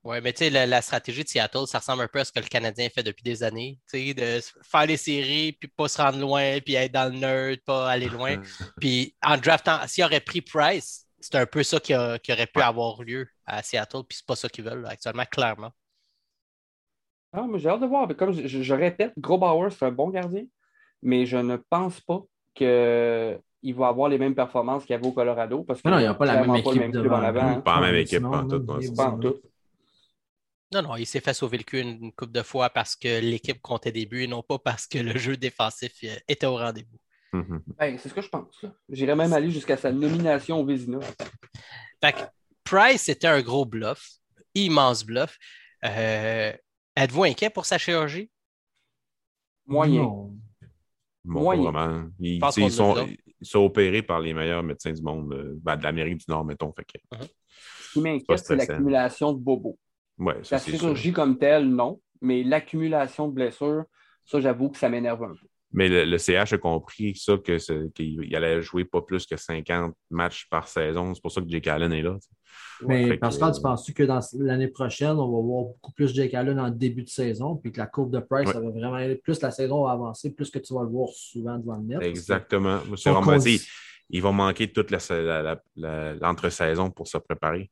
Oui, 0.03 0.17
mais 0.23 0.31
tu 0.31 0.39
sais, 0.45 0.49
la, 0.49 0.65
la 0.65 0.81
stratégie 0.81 1.23
de 1.25 1.27
Seattle, 1.27 1.67
ça 1.67 1.79
ressemble 1.79 2.03
un 2.03 2.07
peu 2.07 2.19
à 2.19 2.25
ce 2.25 2.31
que 2.31 2.39
le 2.39 2.45
Canadien 2.47 2.87
fait 2.89 3.03
depuis 3.03 3.21
des 3.23 3.43
années. 3.43 3.77
Tu 3.91 3.99
sais, 4.07 4.13
de 4.13 4.39
faire 4.63 4.85
les 4.85 4.95
séries, 4.95 5.51
puis 5.51 5.67
pas 5.67 5.89
se 5.89 6.01
rendre 6.01 6.17
loin, 6.19 6.59
puis 6.61 6.75
être 6.75 6.93
dans 6.93 7.11
le 7.11 7.19
nerd, 7.19 7.59
pas 7.65 7.89
aller 7.89 8.07
loin. 8.07 8.37
Puis 8.79 9.13
en 9.21 9.35
draftant, 9.37 9.79
s'il 9.87 10.05
aurait 10.05 10.21
pris 10.21 10.39
Price, 10.41 11.05
c'est 11.19 11.35
un 11.35 11.45
peu 11.45 11.63
ça 11.63 11.81
qui, 11.81 11.93
a- 11.93 12.17
qui 12.17 12.31
aurait 12.31 12.47
pu 12.47 12.59
Ouais. 12.59 12.65
avoir 12.65 13.03
lieu 13.03 13.27
à 13.45 13.61
Seattle, 13.61 14.03
puis 14.07 14.17
c'est 14.17 14.25
pas 14.25 14.37
ça 14.37 14.47
qu'ils 14.47 14.63
veulent 14.63 14.83
là, 14.83 14.89
actuellement, 14.89 15.25
clairement. 15.29 15.71
Ah, 17.33 17.45
mais 17.47 17.59
j'ai 17.59 17.67
hâte 17.69 17.81
de 17.81 17.85
voir. 17.85 18.07
Mais 18.07 18.15
Comme 18.15 18.31
je, 18.31 18.47
je- 18.47 18.63
je 18.63 18.73
répète, 18.73 19.13
Grobauer, 19.17 19.69
c'est 19.69 19.85
un 19.85 19.91
bon 19.91 20.09
gardien, 20.09 20.45
mais 21.01 21.25
je 21.25 21.35
ne 21.37 21.57
pense 21.57 21.99
pas 21.99 22.23
qu'il 22.59 23.75
va 23.75 23.87
avoir 23.87 24.09
les 24.09 24.17
mêmes 24.17 24.35
performances 24.35 24.83
qu'il 24.85 24.93
y 24.93 24.97
avait 24.97 25.07
au 25.07 25.11
Colorado. 25.11 25.63
Parce 25.63 25.81
que 25.81 25.89
non, 25.89 25.97
il 25.97 26.01
n'y 26.01 26.07
a 26.07 26.13
pas 26.13 26.25
la 26.25 26.41
même 26.41 26.47
pas 26.47 26.57
équipe 26.59 26.75
même 26.81 26.91
devant 26.91 27.17
en 27.17 27.23
avant. 27.23 27.41
hein. 27.41 27.61
Pas 27.61 27.79
la 27.79 27.87
même 27.87 27.95
équipe, 27.95 28.19
sinon, 28.19 28.31
pas 28.31 28.37
en 28.39 28.47
tout, 28.47 28.65
Pas 28.95 29.07
en. 29.09 29.19
Non, 30.71 30.81
non, 30.83 30.95
il 30.97 31.07
s'est 31.07 31.19
fait 31.19 31.33
sauver 31.33 31.57
le 31.57 31.63
cul 31.63 31.79
une 31.79 32.11
couple 32.13 32.31
de 32.31 32.43
fois 32.43 32.69
parce 32.69 32.95
que 32.95 33.19
l'équipe 33.21 33.59
comptait 33.59 33.91
des 33.91 34.05
buts 34.05 34.23
et 34.23 34.27
non 34.27 34.43
pas 34.43 34.59
parce 34.59 34.85
que 34.85 34.99
le 34.99 35.17
jeu 35.17 35.35
défensif 35.35 35.93
euh, 36.03 36.15
était 36.27 36.45
au 36.45 36.57
rendez-vous. 36.57 36.99
Mhm. 37.33 37.63
Ben, 37.77 37.97
c'est 37.97 38.09
ce 38.09 38.13
que 38.13 38.21
je 38.21 38.29
pense. 38.29 38.65
J'irais 38.89 39.15
même 39.15 39.33
aller 39.33 39.49
jusqu'à 39.49 39.77
sa 39.77 39.91
nomination 39.91 40.59
au 40.59 40.65
Vézina. 40.65 40.99
Fait 42.03 42.13
que 42.13 42.19
Price, 42.63 43.01
c'était 43.03 43.27
un 43.27 43.41
gros 43.41 43.65
bluff, 43.65 44.09
immense 44.53 45.03
bluff. 45.03 45.37
Euh, 45.85 46.53
Êtes-vous 46.95 47.23
inquiet 47.23 47.49
pour 47.49 47.65
sa 47.65 47.77
chirurgie? 47.77 48.29
Moyen. 49.65 50.01
Non. 50.03 50.35
Moyen. 51.29 51.71
vraiment. 51.71 52.07
Ils, 52.19 52.71
sont, 52.71 53.07
ils 53.41 53.57
opérés 53.57 54.01
par 54.01 54.19
les 54.19 54.33
meilleurs 54.33 54.63
médecins 54.63 54.91
du 54.91 55.01
monde, 55.01 55.33
euh, 55.33 55.55
ben, 55.61 55.77
de 55.77 55.83
l'Amérique 55.83 56.17
du 56.17 56.25
Nord, 56.27 56.45
mettons. 56.45 56.73
Fait 56.73 56.85
que, 56.85 57.25
Ce 57.81 57.93
qui 57.93 58.01
m'inquiète, 58.01 58.39
c'est 58.39 58.55
l'accumulation 58.55 59.33
de 59.33 59.39
bobos. 59.39 59.77
ouais, 60.17 60.43
ça, 60.43 60.55
La 60.55 60.59
sûr. 60.59 60.73
chirurgie 60.79 61.13
comme 61.13 61.37
telle, 61.37 61.67
non. 61.67 62.01
Mais 62.21 62.43
l'accumulation 62.43 63.27
de 63.27 63.33
blessures, 63.33 63.83
ça, 64.25 64.39
j'avoue 64.41 64.69
que 64.69 64.77
ça 64.77 64.89
m'énerve 64.89 65.23
un 65.23 65.29
peu. 65.29 65.47
Mais 65.71 65.87
le, 65.87 66.03
le 66.05 66.17
CH 66.17 66.53
a 66.53 66.57
compris 66.57 67.15
ça, 67.15 67.37
qu'il 67.37 68.23
il 68.23 68.35
allait 68.35 68.61
jouer 68.61 68.85
pas 68.85 69.01
plus 69.01 69.25
que 69.27 69.37
50 69.37 69.95
matchs 70.09 70.47
par 70.49 70.67
saison. 70.67 71.13
C'est 71.13 71.21
pour 71.21 71.31
ça 71.31 71.41
que 71.41 71.47
Jake 71.47 71.67
Allen 71.67 71.93
est 71.93 72.01
là. 72.01 72.17
Mais 72.87 73.07
Fait 73.09 73.15
que- 73.15 73.19
Pascal, 73.21 73.51
tu 73.53 73.61
penses-tu 73.61 73.93
que 73.93 74.03
dans 74.03 74.19
l'année 74.39 74.69
prochaine, 74.69 75.11
on 75.17 75.25
va 75.31 75.41
voir 75.41 75.63
beaucoup 75.65 75.91
plus 75.91 76.13
Jake 76.13 76.33
Allen 76.33 76.59
en 76.59 76.69
début 76.69 77.03
de 77.03 77.09
saison, 77.09 77.55
puis 77.57 77.71
que 77.73 77.79
la 77.79 77.87
courbe 77.87 78.11
de 78.11 78.19
Price, 78.19 78.47
Ouais. 78.47 78.53
ça 78.53 78.59
va 78.61 78.69
vraiment 78.69 78.93
aller. 78.93 79.15
Plus 79.15 79.41
la 79.41 79.51
saison 79.51 79.83
va 79.83 79.91
avancer, 79.91 80.31
plus 80.33 80.49
que 80.49 80.59
tu 80.59 80.73
vas 80.73 80.83
le 80.83 80.89
voir 80.89 81.09
souvent 81.13 81.57
devant 81.57 81.75
le 81.75 81.83
net. 81.83 82.01
Exactement. 82.01 82.79
Tu 82.89 82.97
sais, 82.97 83.09
il 84.11 84.21
va 84.21 84.31
manquer 84.31 84.71
toute 84.71 84.91
l'entre-saison 85.75 86.89
pour 86.91 87.07
se 87.07 87.17
préparer. 87.17 87.69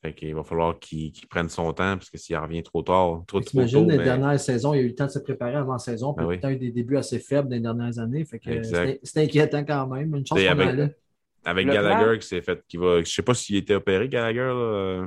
Fait 0.00 0.14
qu'il 0.14 0.32
va 0.34 0.44
falloir 0.44 0.78
qu'il 0.78 1.12
prenne 1.28 1.48
son 1.48 1.72
temps, 1.72 1.96
parce 1.96 2.08
que 2.08 2.18
s'il 2.18 2.36
revient 2.36 2.62
trop 2.62 2.82
tard, 2.82 3.24
trop, 3.26 3.40
trop 3.40 3.64
tôt, 3.66 3.84
les 3.84 3.96
ben, 3.96 4.04
dernières 4.04 4.38
saisons, 4.38 4.72
il 4.72 4.76
y 4.76 4.80
a 4.80 4.84
eu 4.84 4.88
le 4.88 4.94
temps 4.94 5.06
de 5.06 5.10
se 5.10 5.18
préparer 5.18 5.56
avant 5.56 5.72
la 5.72 5.78
saison, 5.80 6.14
puis 6.14 6.24
Ben 6.24 6.30
il 6.32 6.34
y 6.34 6.34
a 6.34 6.36
oui. 6.36 6.40
peut-être 6.40 6.52
eu 6.54 6.58
des 6.66 6.70
débuts 6.70 6.96
assez 6.96 7.18
faibles 7.18 7.48
dans 7.48 7.56
les 7.56 7.60
dernières 7.60 7.98
années. 7.98 8.24
Fait 8.24 8.38
que 8.38 8.62
c'était- 8.62 9.22
inquiétant 9.24 9.64
quand 9.64 9.88
même. 9.88 10.14
Une 10.14 10.24
chance 10.24 10.38
qu'on 10.40 10.46
avec- 10.46 10.68
allait. 10.68 10.96
Avec 11.44 11.66
Le 11.66 11.72
Gallagher 11.72 12.04
plan- 12.04 12.18
qui 12.18 12.26
s'est 12.26 12.42
fait, 12.42 12.62
qui 12.68 12.76
va, 12.76 13.00
je 13.02 13.10
sais 13.10 13.22
pas 13.22 13.34
s'il 13.34 13.56
était 13.56 13.74
opéré, 13.74 14.08
Gallagher, 14.08 14.38
là. 14.40 14.52
euh, 14.54 15.06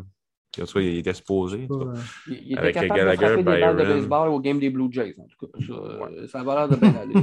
En 0.59 0.65
tout 0.65 0.73
cas, 0.73 0.79
il 0.81 0.97
était 0.97 1.13
supposé. 1.13 1.67
euh, 1.71 1.93
Il, 2.27 2.33
il 2.33 2.51
était 2.51 2.59
Avec 2.59 2.73
capable 2.75 2.95
Gallagher, 2.95 3.21
de 3.21 3.25
frapper 3.27 3.37
des 3.37 3.43
balles 3.61 3.75
de 3.77 3.81
Byron. 3.83 3.97
baseball 3.99 4.29
au 4.29 4.39
game 4.39 4.59
des 4.59 4.69
Blue 4.69 4.87
Jays, 4.91 5.15
en 5.17 5.27
tout 5.27 5.45
cas. 5.47 5.59
Ça, 5.65 5.73
euh, 5.73 6.27
ça 6.27 6.43
va 6.43 6.55
l'air 6.55 6.69
de 6.69 6.75
bien 6.75 6.93
aller. 6.93 7.13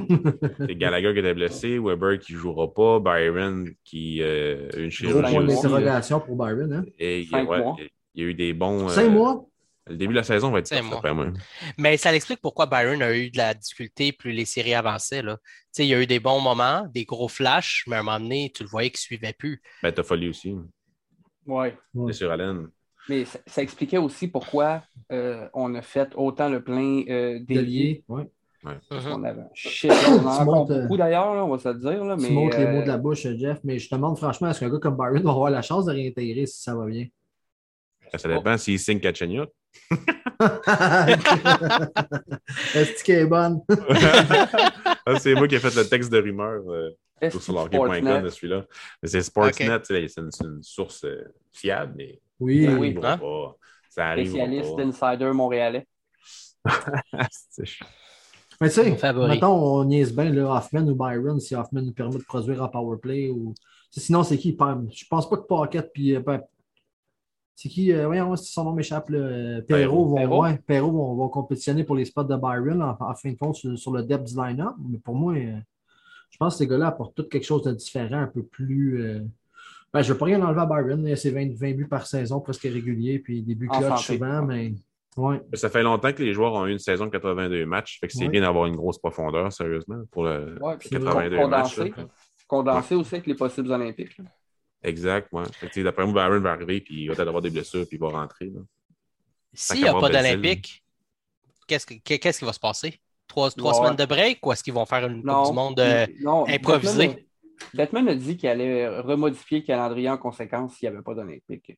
C'est 0.67 0.75
Gallagher 0.77 1.13
qui 1.13 1.19
était 1.19 1.35
blessé, 1.35 1.79
Weber 1.79 2.19
qui 2.21 2.33
ne 2.35 2.39
jouera 2.39 2.73
pas, 2.73 3.01
Byron 3.01 3.69
qui 3.85 4.23
euh, 4.23 4.69
a 4.73 4.77
une 4.79 4.83
Gros 4.85 4.91
chirurgie 4.91 5.21
point 5.35 5.43
mois. 5.45 5.53
aussi. 5.55 5.63
d'interrogation 5.63 6.21
pour 6.21 6.37
Byron. 6.37 6.73
Hein? 6.73 6.85
Et 6.99 7.21
il, 7.21 7.27
Cinq 7.29 7.51
ouais, 7.51 7.59
mois. 7.63 7.77
il 8.15 8.23
y 8.23 8.27
a 8.27 8.31
eu 8.31 8.35
des 8.35 8.53
bons. 8.55 8.89
Cinq 8.89 9.07
euh, 9.07 9.11
mois? 9.11 9.45
Le 9.89 9.97
début 9.97 10.13
de 10.13 10.19
la 10.19 10.25
saison 10.25 10.51
va 10.51 10.59
être 10.61 10.69
tough, 10.69 10.83
mois. 10.83 10.95
d'après 10.97 11.15
moi. 11.15 11.27
Mais 11.79 11.97
ça 11.97 12.15
explique 12.15 12.41
pourquoi 12.41 12.67
Byron 12.67 13.03
a 13.03 13.17
eu 13.17 13.31
de 13.31 13.37
la 13.39 13.55
difficulté 13.55 14.13
plus 14.13 14.33
les 14.33 14.45
séries 14.45 14.75
avançaient. 14.75 15.23
Là. 15.23 15.37
Tu 15.39 15.43
sais, 15.73 15.87
Il 15.87 15.89
y 15.89 15.95
a 15.95 16.01
eu 16.01 16.07
des 16.07 16.21
bons 16.21 16.41
moments, 16.41 16.87
des 16.93 17.05
gros 17.05 17.29
flashs, 17.29 17.85
mais 17.87 17.97
à 17.97 18.01
un 18.01 18.03
moment 18.03 18.21
donné, 18.21 18.53
tu 18.55 18.63
le 18.63 18.69
voyais 18.69 18.91
qu'il 18.91 18.99
ne 18.99 19.19
suivait 19.19 19.33
plus. 19.33 19.63
Ben, 19.83 19.93
t'as 19.93 20.03
fallu 20.03 20.29
aussi. 20.31 20.55
Ouais. 21.47 21.77
C'est 22.07 22.13
sur 22.13 22.31
Allen. 22.31 22.69
Mais 23.09 23.25
ça, 23.25 23.39
ça 23.47 23.63
expliquait 23.63 23.97
aussi 23.97 24.29
pourquoi 24.29 24.83
euh, 25.13 25.49
on 25.55 25.75
a 25.75 25.81
fait 25.81 26.11
autant 26.15 26.51
le 26.51 26.63
plein 26.63 27.03
euh, 27.09 27.39
Délié. 27.41 27.45
délié. 27.47 28.05
Ouais. 28.09 28.29
Mhm. 28.65 29.13
On 29.13 29.25
avait 29.25 29.41
un 29.41 29.49
shit, 29.55 29.91
on 30.09 30.27
en 30.27 30.45
montes, 30.45 30.71
euh, 30.73 30.83
beaucoup 30.83 30.97
d'ailleurs, 30.97 31.29
on 31.29 31.49
va 31.49 31.59
se 31.59 31.69
le 31.69 31.79
dire. 31.79 32.05
Là, 32.05 32.17
mais, 32.17 32.27
Tu 32.29 32.33
montes 32.35 32.57
les 32.57 32.65
euh, 32.65 32.73
mots 32.73 32.83
de 32.83 32.89
la 32.89 32.99
bouche, 32.99 33.23
Jeff, 33.23 33.61
mais 33.63 33.79
je 33.79 33.89
te 33.89 33.95
demande 33.95 34.19
franchement, 34.19 34.51
est-ce 34.51 34.61
qu'un 34.61 34.69
gars 34.69 34.79
comme 34.79 34.97
Byron 34.97 35.23
va 35.23 35.31
avoir 35.31 35.51
la 35.51 35.63
chance 35.63 35.85
de 35.87 35.93
réintégrer 35.93 36.45
si 36.47 36.61
ça 36.61 36.75
va 36.75 36.85
bien? 36.87 37.07
Ça 38.17 38.29
dépend 38.29 38.57
s'il 38.57 38.79
signe 38.79 39.01
Kachaniot. 39.01 39.47
Est-ce 42.75 43.05
qu'elle 43.05 43.21
est 43.21 43.27
bonne? 43.27 43.61
Ah, 45.11 45.19
c'est 45.19 45.35
moi 45.35 45.49
qui 45.49 45.55
ai 45.55 45.59
fait 45.59 45.75
le 45.75 45.89
texte 45.89 46.13
de 46.13 46.19
rumeur 46.21 46.61
euh, 46.69 46.91
sur 47.31 47.41
Sportsnet- 47.41 48.21
de 48.23 48.29
celui-là. 48.29 48.67
Mais 49.03 49.09
c'est 49.09 49.23
Sportsnet, 49.23 49.81
c'est 49.83 50.19
une, 50.19 50.63
source 50.63 51.03
euh, 51.05 51.25
fiable, 51.51 51.95
mais 51.97 52.21
Oui. 52.39 52.67
ça 52.67 52.73
oui, 52.73 52.99
hein? 53.03 53.17
pas. 53.17 53.57
Ça 53.89 54.09
arrivera 54.09 54.45
spécialiste 54.45 54.77
pas. 54.77 54.83
insider 54.83 55.33
montréalais. 55.33 55.87
C'est- 57.31 57.65
Mais 58.61 58.69
tu 58.69 58.75
sais, 58.75 58.91
mettons, 59.29 59.55
on 59.55 59.85
niaise 59.85 60.15
bien 60.15 60.31
là, 60.31 60.55
Hoffman 60.57 60.87
ou 60.87 60.95
Byron 60.95 61.41
si 61.41 61.55
Hoffman 61.55 61.81
nous 61.81 61.95
permet 61.95 62.19
de 62.19 62.25
produire 62.25 62.63
en 62.63 62.69
powerplay. 62.69 63.31
Ou... 63.31 63.55
Sinon, 63.91 64.25
c'est 64.25 64.37
qui? 64.37 64.55
Je 64.93 65.05
pense 65.09 65.31
pas 65.31 65.37
que 65.39 65.47
Pocket 65.47 65.91
puis. 65.91 66.19
Ben, 67.59 67.63
c'est 67.63 67.69
qui? 67.69 67.93
euh, 67.93 68.07
voyons, 68.07 68.37
si 68.37 68.53
son 68.53 68.65
nom 68.65 68.73
m'échappe. 68.73 69.11
euh, 69.11 69.61
Perrault 69.63 70.07
vont, 70.07 70.15
Perrault. 70.17 70.43
ouais, 70.43 70.59
Perrault 70.67 70.93
vont, 70.93 71.15
vont 71.17 71.29
compétitionner 71.29 71.85
pour 71.85 71.97
les 71.97 72.05
spots 72.05 72.25
de 72.25 72.37
Byron 72.37 72.83
en, 72.83 72.97
en 73.01 73.15
fin 73.15 73.31
de 73.33 73.37
compte 73.37 73.57
sur, 73.57 73.77
sur 73.79 73.93
le 73.93 74.03
depth 74.03 74.25
du 74.25 74.37
line-up. 74.37 74.75
Mais 74.89 74.99
pour 74.99 75.15
moi, 75.15 75.35
euh, 75.35 75.57
je 76.31 76.37
pense 76.39 76.55
que 76.55 76.59
ces 76.59 76.67
gars-là 76.67 76.89
apportent 76.89 77.15
tout 77.15 77.25
quelque 77.29 77.45
chose 77.47 77.63
de 77.63 77.73
différent, 77.73 78.19
un 78.23 78.27
peu 78.29 78.43
plus. 78.43 79.03
euh, 79.03 79.21
Ben, 79.93 80.03
je 80.03 80.09
ne 80.09 80.13
veux 80.13 80.19
pas 80.19 80.27
rien 80.27 80.41
enlever 80.43 80.61
à 80.61 80.67
Byron. 80.67 81.05
Il 81.07 81.13
a 81.13 81.17
ses 81.17 81.31
20, 81.31 81.55
20 81.57 81.73
buts 81.75 81.89
par 81.89 82.07
saison, 82.07 82.41
presque 82.41 82.63
réguliers, 82.63 83.19
puis 83.19 83.43
des 83.43 83.55
buts 83.55 83.69
clutch 83.69 84.07
souvent, 84.07 84.43
mais. 84.43 84.75
Ouais. 85.17 85.41
Ça 85.55 85.69
fait 85.69 85.83
longtemps 85.83 86.13
que 86.13 86.23
les 86.23 86.33
joueurs 86.33 86.53
ont 86.53 86.67
eu 86.67 86.71
une 86.73 86.79
saison 86.79 87.07
de 87.07 87.11
82 87.11 87.67
matchs. 87.67 87.99
Fait 87.99 88.07
que 88.07 88.13
c'est 88.13 88.25
Ouais. 88.27 88.29
bien 88.31 88.43
d'avoir 88.43 88.67
une 88.67 88.77
grosse 88.77 88.99
profondeur, 88.99 89.53
sérieusement, 89.53 90.01
pour 90.13 90.23
le 90.25 90.57
Ouais, 90.63 90.77
puis 90.79 90.91
82 90.91 91.45
matchs. 91.49 91.81
condensé 92.47 92.95
aussi 92.95 93.15
avec 93.17 93.27
les 93.27 93.35
possibles 93.35 93.73
olympiques. 93.73 94.17
Exact, 94.83 95.29
ouais. 95.33 95.45
D'après 95.83 96.07
moi, 96.07 96.15
Byron 96.29 96.43
va 96.43 96.53
arriver, 96.53 96.81
puis 96.81 97.03
il 97.03 97.09
va 97.09 97.15
peut-être 97.17 97.29
avoir 97.29 97.43
des 97.43 97.51
blessures, 97.51 97.87
puis 97.87 97.97
il 97.97 98.01
va 98.01 98.09
rentrer. 98.11 98.47
là. 98.47 98.61
S'il 99.53 99.83
n'y 99.83 99.89
a 99.89 99.95
pas 99.95 100.09
d'Olympique, 100.09 100.85
qu'est-ce 101.67 101.87
que- 101.87 101.95
qu'est-ce 102.17 102.39
qui 102.39 102.45
va 102.45 102.53
se 102.53 102.61
passer? 102.61 103.01
Trois, 103.27 103.51
trois 103.51 103.73
Ouais. 103.73 103.79
semaines 103.85 103.97
de 103.97 104.05
break 104.07 104.45
ou 104.47 104.53
est-ce 104.53 104.63
qu'ils 104.63 104.73
vont 104.73 104.87
faire 104.87 105.07
une 105.07 105.23
Non, 105.25 105.43
Coupe 105.43 105.51
du 105.53 105.57
Monde 105.57 105.81
euh, 105.81 106.07
non, 106.21 106.47
improvisée? 106.49 107.27
Bettman 107.75 108.09
a- 108.09 108.15
dit 108.15 108.37
qu'il 108.37 108.49
allait 108.49 108.89
remodifier 109.01 109.59
le 109.61 109.65
calendrier 109.67 110.09
en 110.09 110.17
conséquence 110.17 110.75
s'il 110.77 110.89
n'y 110.89 110.95
avait 110.95 111.03
pas 111.03 111.15
d'Olympique. 111.15 111.77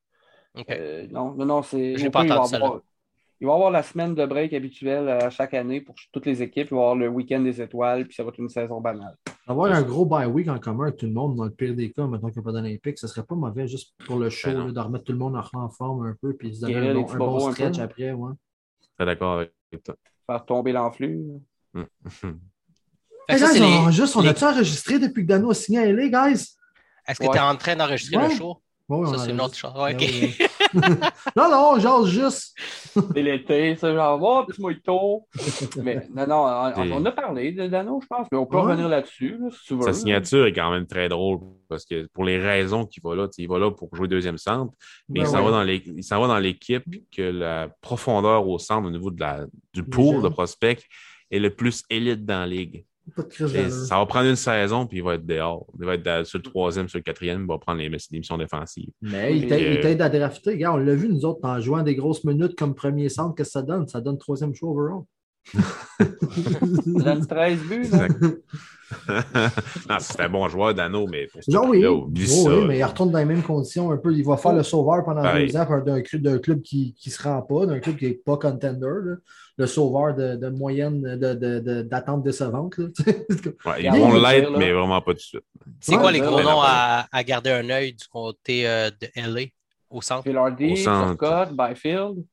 Euh, 0.69 1.07
non, 1.11 1.33
non, 1.35 1.47
non, 1.47 1.63
c'est. 1.63 1.97
J'ai 1.97 2.11
pas 2.11 2.23
entendu 2.25 2.51
ça, 2.51 2.57
avoir- 2.57 2.81
Il 3.41 3.47
va 3.47 3.53
y 3.53 3.55
avoir 3.55 3.71
la 3.71 3.83
semaine 3.83 4.15
de 4.15 4.27
break 4.27 4.53
habituelle 4.53 5.09
à 5.09 5.31
chaque 5.31 5.55
année 5.55 5.81
pour 5.81 5.95
toutes 6.13 6.27
les 6.27 6.43
équipes. 6.43 6.69
Il 6.71 6.75
va 6.75 6.77
y 6.77 6.81
avoir 6.81 6.95
le 6.95 7.09
week-end 7.09 7.41
des 7.41 7.61
étoiles, 7.63 8.05
puis 8.05 8.15
ça 8.15 8.23
va 8.23 8.29
être 8.29 8.39
une 8.39 8.51
saison 8.51 8.81
banale. 8.83 9.17
Avoir 9.47 9.73
un 9.73 9.81
gros 9.83 10.05
bye 10.05 10.27
week 10.27 10.47
en 10.49 10.59
commun 10.59 10.85
avec 10.85 10.99
tout 10.99 11.07
le 11.07 11.13
monde, 11.13 11.37
dans 11.37 11.45
le 11.45 11.51
pire 11.51 11.75
des 11.75 11.91
cas, 11.91 12.07
maintenant 12.07 12.29
qu'il 12.29 12.39
n'y 12.43 12.45
a 12.49 12.53
pas 12.53 12.53
d'Olympique, 12.53 12.99
ce 12.99 13.07
serait 13.07 13.23
pas 13.25 13.35
mauvais 13.35 13.67
juste 13.67 13.95
pour 14.07 14.19
le 14.19 14.29
show, 14.29 14.51
Ben 14.51 14.67
là, 14.67 14.73
de 14.73 14.79
remettre 14.81 15.05
tout 15.05 15.13
le 15.13 15.19
monde 15.19 15.37
en, 15.37 15.69
forme 15.71 16.07
un 16.07 16.15
peu, 16.21 16.35
puis 16.35 16.55
se 16.55 16.61
donner 16.61 16.77
un, 16.77 16.81
les 16.93 17.03
bon, 17.03 17.11
un 17.11 17.17
bon 17.17 17.27
bobos 17.33 17.49
un 17.49 17.53
stretch 17.53 17.79
après. 17.79 18.13
Ouais. 18.13 18.33
T'es 18.99 19.07
d'accord 19.07 19.33
avec 19.39 19.53
toi? 19.85 19.97
Faire 20.27 20.45
tomber 20.45 20.73
l'enflux. 20.73 21.21
Hum. 21.75 21.87
Hey, 23.29 23.39
guys, 23.39 23.61
on, 23.63 23.87
les- 23.87 23.93
juste, 23.93 24.17
on 24.17 24.23
les- 24.23 24.31
a-tu 24.31 24.43
enregistré 24.45 24.99
depuis 24.99 25.23
que 25.23 25.29
Dano 25.29 25.51
a 25.51 25.55
signé 25.55 25.79
à 25.79 25.87
LA, 25.87 26.09
guys? 26.09 26.57
Est-ce 27.07 27.21
que 27.21 27.31
tu 27.31 27.37
es 27.37 27.41
en 27.41 27.55
train 27.55 27.77
d'enregistrer 27.77 28.17
Ouais. 28.17 28.29
le 28.29 28.35
show? 28.35 28.61
Ouais, 28.89 29.07
Ça, 29.17 29.25
c'est 29.25 29.31
une 29.31 29.41
autre 29.41 29.55
chose. 29.55 29.73
Ouais, 29.77 29.97
Non, 31.37 31.51
non, 31.51 31.79
genre 31.79 32.07
juste. 32.07 32.57
C'est 33.15 33.23
l'été, 33.23 33.77
ça, 33.77 33.95
genre, 33.95 34.21
oh, 34.23 34.45
petit 34.47 34.61
mojito. 34.61 35.27
Mais 35.83 36.07
non, 36.15 36.27
non, 36.27 36.45
on, 36.47 36.73
C'est- 36.75 36.93
on 36.93 37.05
a 37.05 37.13
parlé 37.13 37.53
de 37.53 37.67
Dano, 37.69 38.01
je 38.03 38.07
pense, 38.07 38.27
mais 38.33 38.39
on 38.39 38.47
peut 38.47 38.57
Ouais. 38.57 38.63
revenir 38.63 38.89
là-dessus, 38.89 39.37
là, 39.41 39.49
si 39.51 39.65
tu 39.67 39.75
veux. 39.75 39.83
Sa 39.83 39.93
signature 39.93 40.47
est 40.47 40.53
quand 40.53 40.71
même 40.71 40.87
très 40.87 41.09
drôle 41.09 41.39
parce 41.69 41.85
que 41.85 42.07
pour 42.13 42.25
les 42.25 42.39
raisons 42.39 42.85
qu'il 42.87 43.03
va 43.03 43.15
là, 43.15 43.29
il 43.39 43.49
va 43.49 43.59
là 43.59 43.71
pour 43.71 43.95
jouer 43.95 44.09
deuxième 44.09 44.39
centre, 44.39 44.73
mais 45.09 45.21
Ben 45.21 45.27
il 45.27 45.31
s'en 45.31 45.39
ouais. 45.39 45.45
va 45.45 45.51
dans 45.51 45.63
les- 45.63 45.83
il 45.87 46.05
s'en 46.05 46.21
va 46.21 46.27
dans 46.27 46.39
l'équipe 46.39 46.85
que 47.15 47.23
la 47.23 47.69
profondeur 47.81 48.47
au 48.49 48.59
centre 48.59 48.87
au 48.89 48.91
niveau 48.91 49.11
de 49.11 49.21
la, 49.21 49.47
du 49.73 49.83
pool 49.85 50.23
de 50.23 50.29
prospects 50.29 50.85
est 51.31 51.39
le 51.39 51.51
plus 51.51 51.85
élite 51.91 52.25
dans 52.25 52.41
la 52.41 52.47
ligue. 52.47 52.85
Pas 53.15 53.23
de 53.23 53.29
crise 53.29 53.55
Et 53.55 53.59
d'allure. 53.59 53.73
ça 53.73 53.97
va 53.99 54.07
prendre 54.07 54.29
une 54.29 54.37
saison, 54.37 54.87
puis 54.87 54.99
il 54.99 55.03
va 55.05 55.15
être 55.15 55.27
dehors. 55.27 55.67
Il 55.79 55.87
va 55.87 55.95
être 55.95 56.25
sur 56.27 56.39
le 56.39 56.43
troisième, 56.43 56.89
sur 56.89 56.99
le 56.99 57.03
quatrième, 57.03 57.43
il 57.43 57.47
va 57.47 57.59
prendre 57.59 57.79
les, 57.81 57.89
les 57.89 58.19
missions 58.19 58.39
défensives. 58.39 58.91
Mais 59.03 59.37
il 59.37 59.49
t'aide 59.49 59.85
il 59.85 60.01
euh, 60.01 60.05
à 60.05 60.09
drafter. 60.09 60.51
Regarde, 60.51 60.81
on 60.81 60.85
l'a 60.85 60.95
vu, 60.95 61.09
nous 61.09 61.25
autres, 61.25 61.41
en 61.43 61.61
jouant 61.61 61.83
des 61.83 61.95
grosses 61.95 62.25
minutes 62.25 62.57
comme 62.57 62.75
premier 62.75 63.09
centre, 63.09 63.35
qu'est-ce 63.35 63.49
que 63.49 63.53
ça 63.53 63.63
donne? 63.63 63.89
Ça 63.89 64.01
donne 64.01 64.19
troisième 64.19 64.55
choix 64.55 64.71
overall. 64.71 65.03
Il 66.87 67.03
donne 67.03 67.27
13 67.27 67.59
buts, 67.69 67.89
là. 67.91 68.09
Non, 69.89 69.97
c'est 70.01 70.21
un 70.21 70.29
bon 70.29 70.49
joueur, 70.49 70.75
Dano, 70.75 71.07
mais 71.07 71.27
pour 71.27 71.43
ce 71.43 71.51
Genre, 71.51 71.67
oui. 71.69 71.81
là 71.83 71.93
oublie 71.93 72.27
Oh, 72.31 72.45
ça. 72.45 72.51
oui, 72.59 72.65
mais 72.67 72.79
il 72.79 72.85
retourne 72.85 73.11
dans 73.11 73.19
les 73.19 73.25
mêmes 73.25 73.43
conditions 73.43 73.91
un 73.91 73.97
peu. 73.97 74.13
Il 74.13 74.25
va 74.25 74.37
faire 74.37 74.53
le 74.53 74.63
sauveur 74.63 75.05
pendant 75.05 75.23
Pareil. 75.23 75.47
deux 75.51 75.57
ans 75.57 75.67
par- 75.67 75.83
d'un 75.85 76.01
club, 76.03 76.23
d'un 76.23 76.39
club 76.39 76.63
qui 76.63 76.95
ne 77.07 77.11
se 77.11 77.23
rend 77.23 77.43
pas, 77.43 77.67
d'un 77.67 77.79
club 77.81 77.97
qui 77.97 78.07
n'est 78.07 78.15
pas 78.15 78.37
contender. 78.37 78.81
là. 78.81 79.17
Le 79.57 79.67
sauveur 79.67 80.15
de, 80.15 80.37
de 80.37 80.49
moyenne 80.49 81.03
de- 81.03 81.35
de- 81.35 81.59
de- 81.61 81.83
d'attente 81.83 82.23
décevante. 82.23 82.79
là. 82.79 82.87
Ouais, 83.67 83.83
ils 83.85 83.91
vont 83.91 84.15
l'être, 84.21 84.51
mais 84.59 84.73
vraiment 84.73 85.01
pas 85.01 85.13
tout 85.13 85.19
de 85.19 85.23
suite. 85.23 85.45
C'est 85.81 85.95
Ouais, 85.97 86.01
quoi 86.01 86.13
les 86.13 86.21
ben, 86.21 86.27
gros 86.27 86.37
ben, 86.39 86.43
noms 86.45 86.61
ben, 86.61 86.67
à, 86.67 87.07
à 87.13 87.25
garder 87.25 87.51
un 87.51 87.69
œil 87.71 87.93
du 87.93 88.07
côté 88.09 88.67
euh, 88.69 88.91
de 88.91 89.09
LA 89.17 89.47
au 89.91 90.01
centre? 90.01 90.27
Villardy. 90.27 90.83
Turcotte, 90.83 91.51
Byfield. 91.53 92.25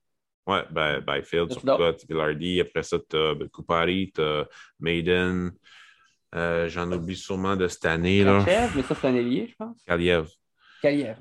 Ouais, 0.48 0.62
by, 0.72 1.02
Byfield, 1.06 1.50
Turcotte, 1.50 2.06
Villardy. 2.10 2.62
Après 2.62 2.84
ça, 2.84 2.98
tu 3.10 3.18
as 3.18 3.34
Kupari, 3.54 4.12
tu 4.16 4.22
as 4.22 4.46
Maiden. 4.80 5.52
Euh, 6.38 6.70
J'en 6.70 6.92
oublie 6.92 7.16
sûrement 7.16 7.56
de 7.56 7.68
cette 7.68 7.86
année. 7.86 8.24
là. 8.24 8.44
Mais 8.76 8.84
ça, 8.84 8.96
c'est 8.96 9.08
un 9.08 9.16
ailier, 9.16 9.48
je 9.50 9.56
pense. 9.56 9.78
Kaliev. 9.86 10.28
Kaliev. 10.82 11.18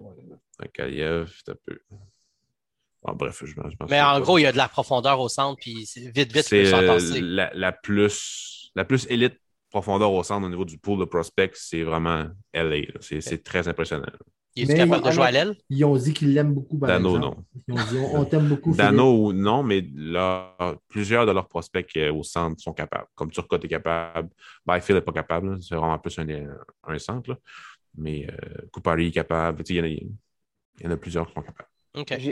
Ouais, 0.61 0.68
Kaliev, 0.73 1.32
c'est 1.35 1.52
un 1.52 1.56
peu. 1.64 1.78
Bon, 3.02 3.12
bref, 3.14 3.40
je, 3.44 3.46
je 3.46 3.54
Mais 3.88 4.00
en 4.02 4.14
pas. 4.14 4.20
gros, 4.20 4.38
il 4.38 4.42
y 4.42 4.46
a 4.46 4.52
de 4.52 4.56
la 4.56 4.68
profondeur 4.68 5.20
au 5.20 5.28
centre, 5.28 5.58
puis 5.61 5.88
vite, 6.14 6.32
vite, 6.32 6.42
c'est 6.46 6.73
euh, 6.75 6.87
passer. 6.87 7.20
la, 7.20 7.50
la 7.54 7.73
plus, 7.73 8.70
la 8.75 8.85
plus 8.85 9.06
élite 9.08 9.38
profondeur 9.70 10.12
au 10.12 10.23
centre 10.23 10.46
au 10.46 10.50
niveau 10.50 10.64
du 10.64 10.78
pool 10.78 10.99
de 11.00 11.04
prospects, 11.04 11.54
c'est 11.54 11.82
vraiment 11.82 12.26
LA. 12.54 12.82
c'est 13.00 13.42
très 13.44 13.68
impressionnant. 13.68 14.06
Il 14.56 14.70
est 14.70 14.72
Mais 14.72 14.78
capable 14.78 15.04
de 15.06 15.10
jouer 15.10 15.25
à 15.25 15.30
l'aile? 15.30 15.54
Ils 15.68 15.84
ont 15.84 15.96
dit 15.96 16.14
qu'ils 16.14 16.32
l'aiment 16.32 16.54
beaucoup. 16.54 16.78
par 16.78 16.88
Dano, 16.88 17.16
exemple. 17.16 17.36
non. 17.36 17.44
Ils 17.68 17.75
ont 17.75 17.84
dit 17.90 17.98
on, 17.98 18.20
on 18.20 18.25
t'aime 18.25 18.48
beaucoup. 18.48 18.75
Dano, 18.75 19.32
non, 19.32 19.62
mais 19.62 19.86
leur- 19.94 20.78
plusieurs 20.88 21.26
de 21.26 21.32
leurs 21.32 21.46
prospects 21.48 21.94
euh, 21.98 22.12
au 22.12 22.22
centre 22.22 22.60
sont 22.62 22.72
capables. 22.72 23.06
Comme 23.14 23.30
Turcotte 23.30 23.64
est 23.66 23.68
capable, 23.68 24.30
Byfield 24.66 24.98
n'est 24.98 25.04
pas 25.04 25.12
capable. 25.12 25.62
C'est 25.62 25.75
vraiment 25.76 25.98
plus 25.98 26.18
un, 26.18 26.26
un 26.84 26.98
centre. 26.98 27.30
là. 27.30 27.36
Mais 27.98 28.26
euh, 28.30 28.66
Kupari 28.72 29.08
est 29.08 29.10
capable. 29.10 29.62
Il 29.68 29.76
y, 29.76 29.80
en 29.80 29.84
a- 29.84 29.88
il 29.88 30.08
y 30.82 30.86
en 30.86 30.90
a 30.90 30.96
plusieurs 30.96 31.26
qui 31.26 31.34
sont 31.34 31.42
capables. 31.42 31.68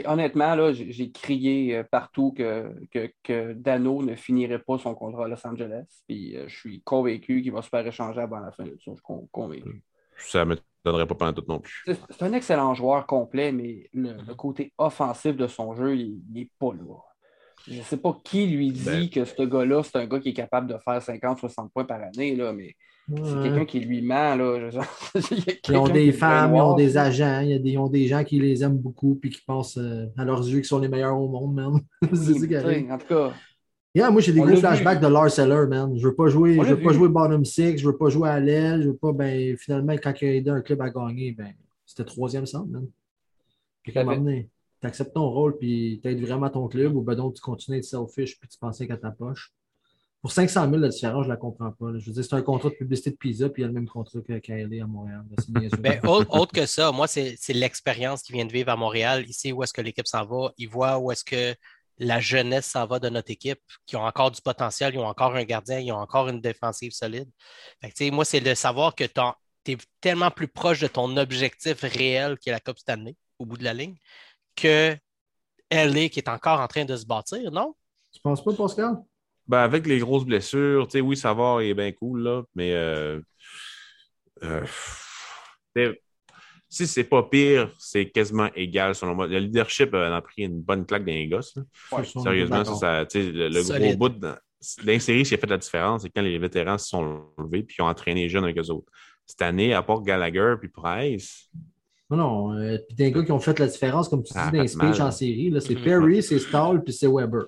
Honnêtement, 0.05 0.53
là, 0.55 0.73
j'ai 0.73 1.11
crié 1.11 1.77
euh, 1.77 1.83
partout 1.83 2.31
que, 2.37 2.71
que, 2.91 3.11
que 3.23 3.53
Dano 3.53 4.03
ne 4.03 4.15
finirait 4.15 4.59
pas 4.59 4.77
son 4.77 4.93
contrat 4.93 5.25
à 5.25 5.27
Los 5.27 5.45
Angeles. 5.45 5.85
Puis 6.07 6.37
euh, 6.37 6.45
je 6.47 6.55
suis 6.55 6.81
convaincu 6.81 7.41
qu'il 7.41 7.51
va 7.51 7.61
se 7.63 7.69
faire 7.69 7.85
échanger 7.85 8.19
avant 8.21 8.39
la 8.39 8.51
fin 8.51 8.63
de 8.63 8.69
ça. 8.71 8.75
Je 8.77 8.91
suis 8.91 9.01
con- 9.01 9.27
convaincu. 9.31 9.81
Ça 10.17 10.45
me 10.45 10.55
donnerait 10.85 11.07
pas 11.07 11.15
pendant 11.15 11.33
tout 11.33 11.43
non 11.47 11.59
plus. 11.59 11.83
C'est 11.85 12.23
un 12.23 12.33
excellent 12.33 12.73
joueur 12.73 13.05
complet, 13.05 13.51
mais 13.51 13.89
le, 13.93 14.13
le 14.27 14.35
côté 14.35 14.71
offensif 14.77 15.35
de 15.35 15.47
son 15.47 15.75
jeu, 15.75 15.95
il 15.97 16.19
n'est 16.31 16.49
pas 16.59 16.73
là. 16.73 16.95
Je 17.67 17.77
ne 17.79 17.81
sais 17.83 17.97
pas 17.97 18.15
qui 18.23 18.45
lui 18.45 18.71
dit 18.71 18.85
Ben- 18.85 19.09
que 19.09 19.25
ce 19.25 19.41
gars-là, 19.41 19.81
c'est 19.83 19.97
un 19.97 20.05
gars 20.05 20.19
qui 20.19 20.29
est 20.29 20.33
capable 20.33 20.67
de 20.67 20.77
faire 20.77 21.01
50-60 21.01 21.69
points 21.73 21.85
par 21.85 21.99
année, 22.01 22.35
là, 22.35 22.53
mais 22.53 22.75
c'est 23.07 23.41
quelqu'un 23.43 23.65
qui 23.65 23.79
lui 23.79 24.01
ment. 24.01 24.35
Là, 24.35 24.69
je- 24.69 24.79
il 25.31 25.37
y 25.39 25.49
a 25.49 25.53
Ils 25.69 25.77
ont 25.77 25.87
des 25.87 26.11
femmes, 26.11 26.55
ils 26.55 26.61
ont 26.61 26.75
des 26.75 26.97
agents, 26.97 27.39
il 27.41 27.49
y 27.49 27.53
a 27.53 27.59
des, 27.59 27.71
ils 27.71 27.77
ont 27.77 27.89
des 27.89 28.07
gens 28.07 28.23
qui 28.23 28.39
les 28.39 28.63
aiment 28.63 28.77
beaucoup 28.77 29.15
puis 29.15 29.29
qui 29.31 29.41
pensent 29.41 29.77
euh, 29.77 30.05
à 30.17 30.25
leurs 30.25 30.41
yeux 30.47 30.57
qu'ils 30.57 30.65
sont 30.65 30.79
les 30.79 30.87
meilleurs 30.87 31.19
au 31.19 31.27
monde, 31.27 31.55
arrive. 32.55 32.91
En 32.91 32.97
tout 32.97 33.07
cas, 33.07 33.33
Yeah, 33.95 34.11
moi, 34.11 34.21
j'ai 34.21 34.33
des 34.33 34.41
On 34.41 34.45
gros 34.45 34.55
l'a 34.55 34.59
flashbacks 34.59 34.99
de 34.99 35.07
Lars 35.07 35.39
Eller, 35.39 35.67
man. 35.67 35.97
Je 35.97 36.05
veux 36.05 36.13
pas 36.15 36.27
jouer, 36.27 36.59
On 36.59 36.63
je 36.63 36.73
veux 36.73 36.81
pas 36.81 36.91
vu. 36.91 36.95
jouer 36.97 37.07
bottom 37.07 37.45
six, 37.45 37.77
je 37.77 37.87
veux 37.87 37.97
pas 37.97 38.09
jouer 38.09 38.29
à 38.29 38.39
l'aile, 38.41 38.83
je 38.83 38.89
veux 38.89 38.97
pas, 38.97 39.13
ben, 39.13 39.57
finalement, 39.57 39.93
quand 39.93 40.13
il 40.21 40.27
a 40.27 40.33
aidé 40.33 40.49
un 40.49 40.61
club 40.61 40.81
à 40.81 40.89
gagner, 40.89 41.31
ben, 41.31 41.53
c'était 41.85 42.03
troisième 42.03 42.45
centre, 42.45 42.67
man. 42.67 42.85
Puis 43.83 43.93
donné, 43.93 44.49
t'acceptes 44.81 45.13
ton 45.13 45.29
rôle 45.29 45.57
puis 45.57 45.99
t'aides 46.01 46.19
vraiment 46.19 46.49
ton 46.49 46.67
club 46.67 46.95
ou 46.95 47.01
ben 47.01 47.15
donc 47.15 47.35
tu 47.35 47.41
continues 47.41 47.75
à 47.75 47.79
être 47.79 47.85
selfish 47.85 48.39
puis 48.39 48.49
tu 48.49 48.57
pensais 48.57 48.87
qu'à 48.87 48.97
ta 48.97 49.11
poche. 49.11 49.53
Pour 50.21 50.31
500 50.31 50.67
000, 50.71 50.77
la 50.77 50.89
différence, 50.89 51.25
je 51.25 51.29
la 51.29 51.37
comprends 51.37 51.71
pas. 51.71 51.91
là. 51.91 51.99
Je 51.99 52.07
veux 52.07 52.13
dire, 52.13 52.25
c'est 52.25 52.33
un 52.33 52.41
contrat 52.41 52.69
de 52.69 52.73
publicité 52.73 53.11
de 53.11 53.15
pizza 53.15 53.47
puis 53.47 53.61
il 53.61 53.63
y 53.63 53.65
a 53.65 53.67
le 53.67 53.75
même 53.75 53.87
contrat 53.87 54.21
que 54.21 54.39
KLA 54.39 54.83
à 54.83 54.87
Montréal. 54.87 55.23
Ben, 55.79 55.99
autre, 56.07 56.35
autre 56.35 56.51
que 56.51 56.65
ça, 56.65 56.91
moi, 56.91 57.05
c'est 57.05 57.37
l'expérience 57.49 58.23
qui 58.23 58.33
vient 58.33 58.45
de 58.45 58.51
vivre 58.51 58.71
à 58.71 58.75
Montréal. 58.75 59.23
Il 59.27 59.33
sait 59.33 59.51
où 59.51 59.61
est-ce 59.61 59.71
que 59.71 59.81
l'équipe 59.81 60.07
s'en 60.07 60.25
va? 60.25 60.51
Il 60.57 60.67
voit 60.67 60.97
où 60.97 61.11
est-ce 61.11 61.23
que 61.23 61.55
la 61.97 62.19
jeunesse 62.19 62.67
s'en 62.67 62.85
va 62.85 62.99
de 62.99 63.09
notre 63.09 63.31
équipe, 63.31 63.59
qui 63.85 63.95
ont 63.95 64.03
encore 64.03 64.31
du 64.31 64.41
potentiel, 64.41 64.93
ils 64.93 64.99
ont 64.99 65.07
encore 65.07 65.35
un 65.35 65.43
gardien, 65.43 65.79
ils 65.79 65.91
ont 65.91 65.97
encore 65.97 66.27
une 66.27 66.41
défensive 66.41 66.91
solide. 66.91 67.29
Fait 67.81 67.91
que, 67.91 68.11
moi, 68.11 68.25
c'est 68.25 68.41
de 68.41 68.53
savoir 68.53 68.95
que 68.95 69.05
tu 69.05 69.71
es 69.71 69.77
tellement 70.01 70.31
plus 70.31 70.47
proche 70.47 70.79
de 70.79 70.87
ton 70.87 71.15
objectif 71.17 71.81
réel 71.81 72.37
qui 72.37 72.49
est 72.49 72.51
la 72.51 72.59
Coupe 72.59 72.77
Stanley, 72.79 73.15
au 73.39 73.45
bout 73.45 73.57
de 73.57 73.63
la 73.63 73.73
ligne, 73.73 73.95
que 74.55 74.95
LA 75.69 76.09
qui 76.09 76.19
est 76.19 76.29
encore 76.29 76.59
en 76.59 76.67
train 76.67 76.85
de 76.85 76.95
se 76.95 77.05
bâtir, 77.05 77.51
non? 77.51 77.75
Tu 78.11 78.21
penses 78.21 78.43
pas, 78.43 78.53
Pascal? 78.53 78.97
Ben, 79.47 79.59
avec 79.59 79.85
les 79.85 79.99
grosses 79.99 80.25
blessures, 80.25 80.87
tu 80.87 80.93
sais, 80.93 81.01
oui, 81.01 81.15
Savard 81.15 81.61
est 81.61 81.73
bien 81.73 81.91
cool, 81.91 82.23
là, 82.23 82.43
mais 82.55 82.73
euh, 82.73 83.21
euh, 84.43 84.65
si 86.75 86.87
c'est 86.87 87.03
pas 87.05 87.23
pire, 87.23 87.71
c'est 87.79 88.09
quasiment 88.09 88.49
égal 88.55 88.93
selon 88.95 89.15
moi. 89.15 89.27
Le 89.27 89.39
leadership 89.39 89.93
euh, 89.93 90.09
en 90.09 90.13
a 90.13 90.21
pris 90.21 90.43
une 90.43 90.61
bonne 90.61 90.85
claque 90.85 91.05
dans 91.05 91.11
les 91.13 91.27
gosses. 91.27 91.57
Ouais. 91.91 92.03
Sérieusement, 92.03 92.65
ça, 92.65 93.05
ça, 93.07 93.19
le, 93.19 93.47
le 93.49 93.79
gros 93.79 93.97
bout 94.09 94.25
ce 94.59 94.81
qui 94.81 95.33
a 95.35 95.37
fait 95.37 95.49
la 95.49 95.57
différence, 95.57 96.01
c'est 96.01 96.09
quand 96.09 96.21
les 96.23 96.37
vétérans 96.39 96.77
se 96.77 96.87
sont 96.87 97.21
levés 97.37 97.63
puis 97.63 97.81
ont 97.81 97.85
entraîné 97.85 98.23
les 98.23 98.29
jeunes 98.29 98.43
avec 98.45 98.57
eux 98.57 98.69
autres. 98.71 98.91
Cette 99.25 99.41
année, 99.41 99.73
à 99.73 99.81
part 99.83 100.01
Gallagher 100.01 100.55
puis 100.59 100.69
Price, 100.69 101.49
Non, 102.09 102.17
non. 102.17 102.53
euh, 102.57 102.77
puis 102.87 102.95
des 102.95 103.11
gars 103.11 103.23
qui 103.23 103.31
ont 103.31 103.39
fait 103.39 103.57
la 103.59 103.67
différence, 103.67 104.09
comme 104.09 104.23
tu 104.23 104.33
dis, 104.33 104.39
dans 104.39 104.61
les 104.61 104.67
speeches 104.67 104.99
en 104.99 105.11
série, 105.11 105.49
là, 105.51 105.61
c'est 105.61 105.75
Mhm. 105.75 105.83
Perry, 105.83 106.23
c'est 106.23 106.39
Stahl, 106.39 106.83
puis 106.83 106.93
c'est 106.93 107.07
Weber. 107.07 107.43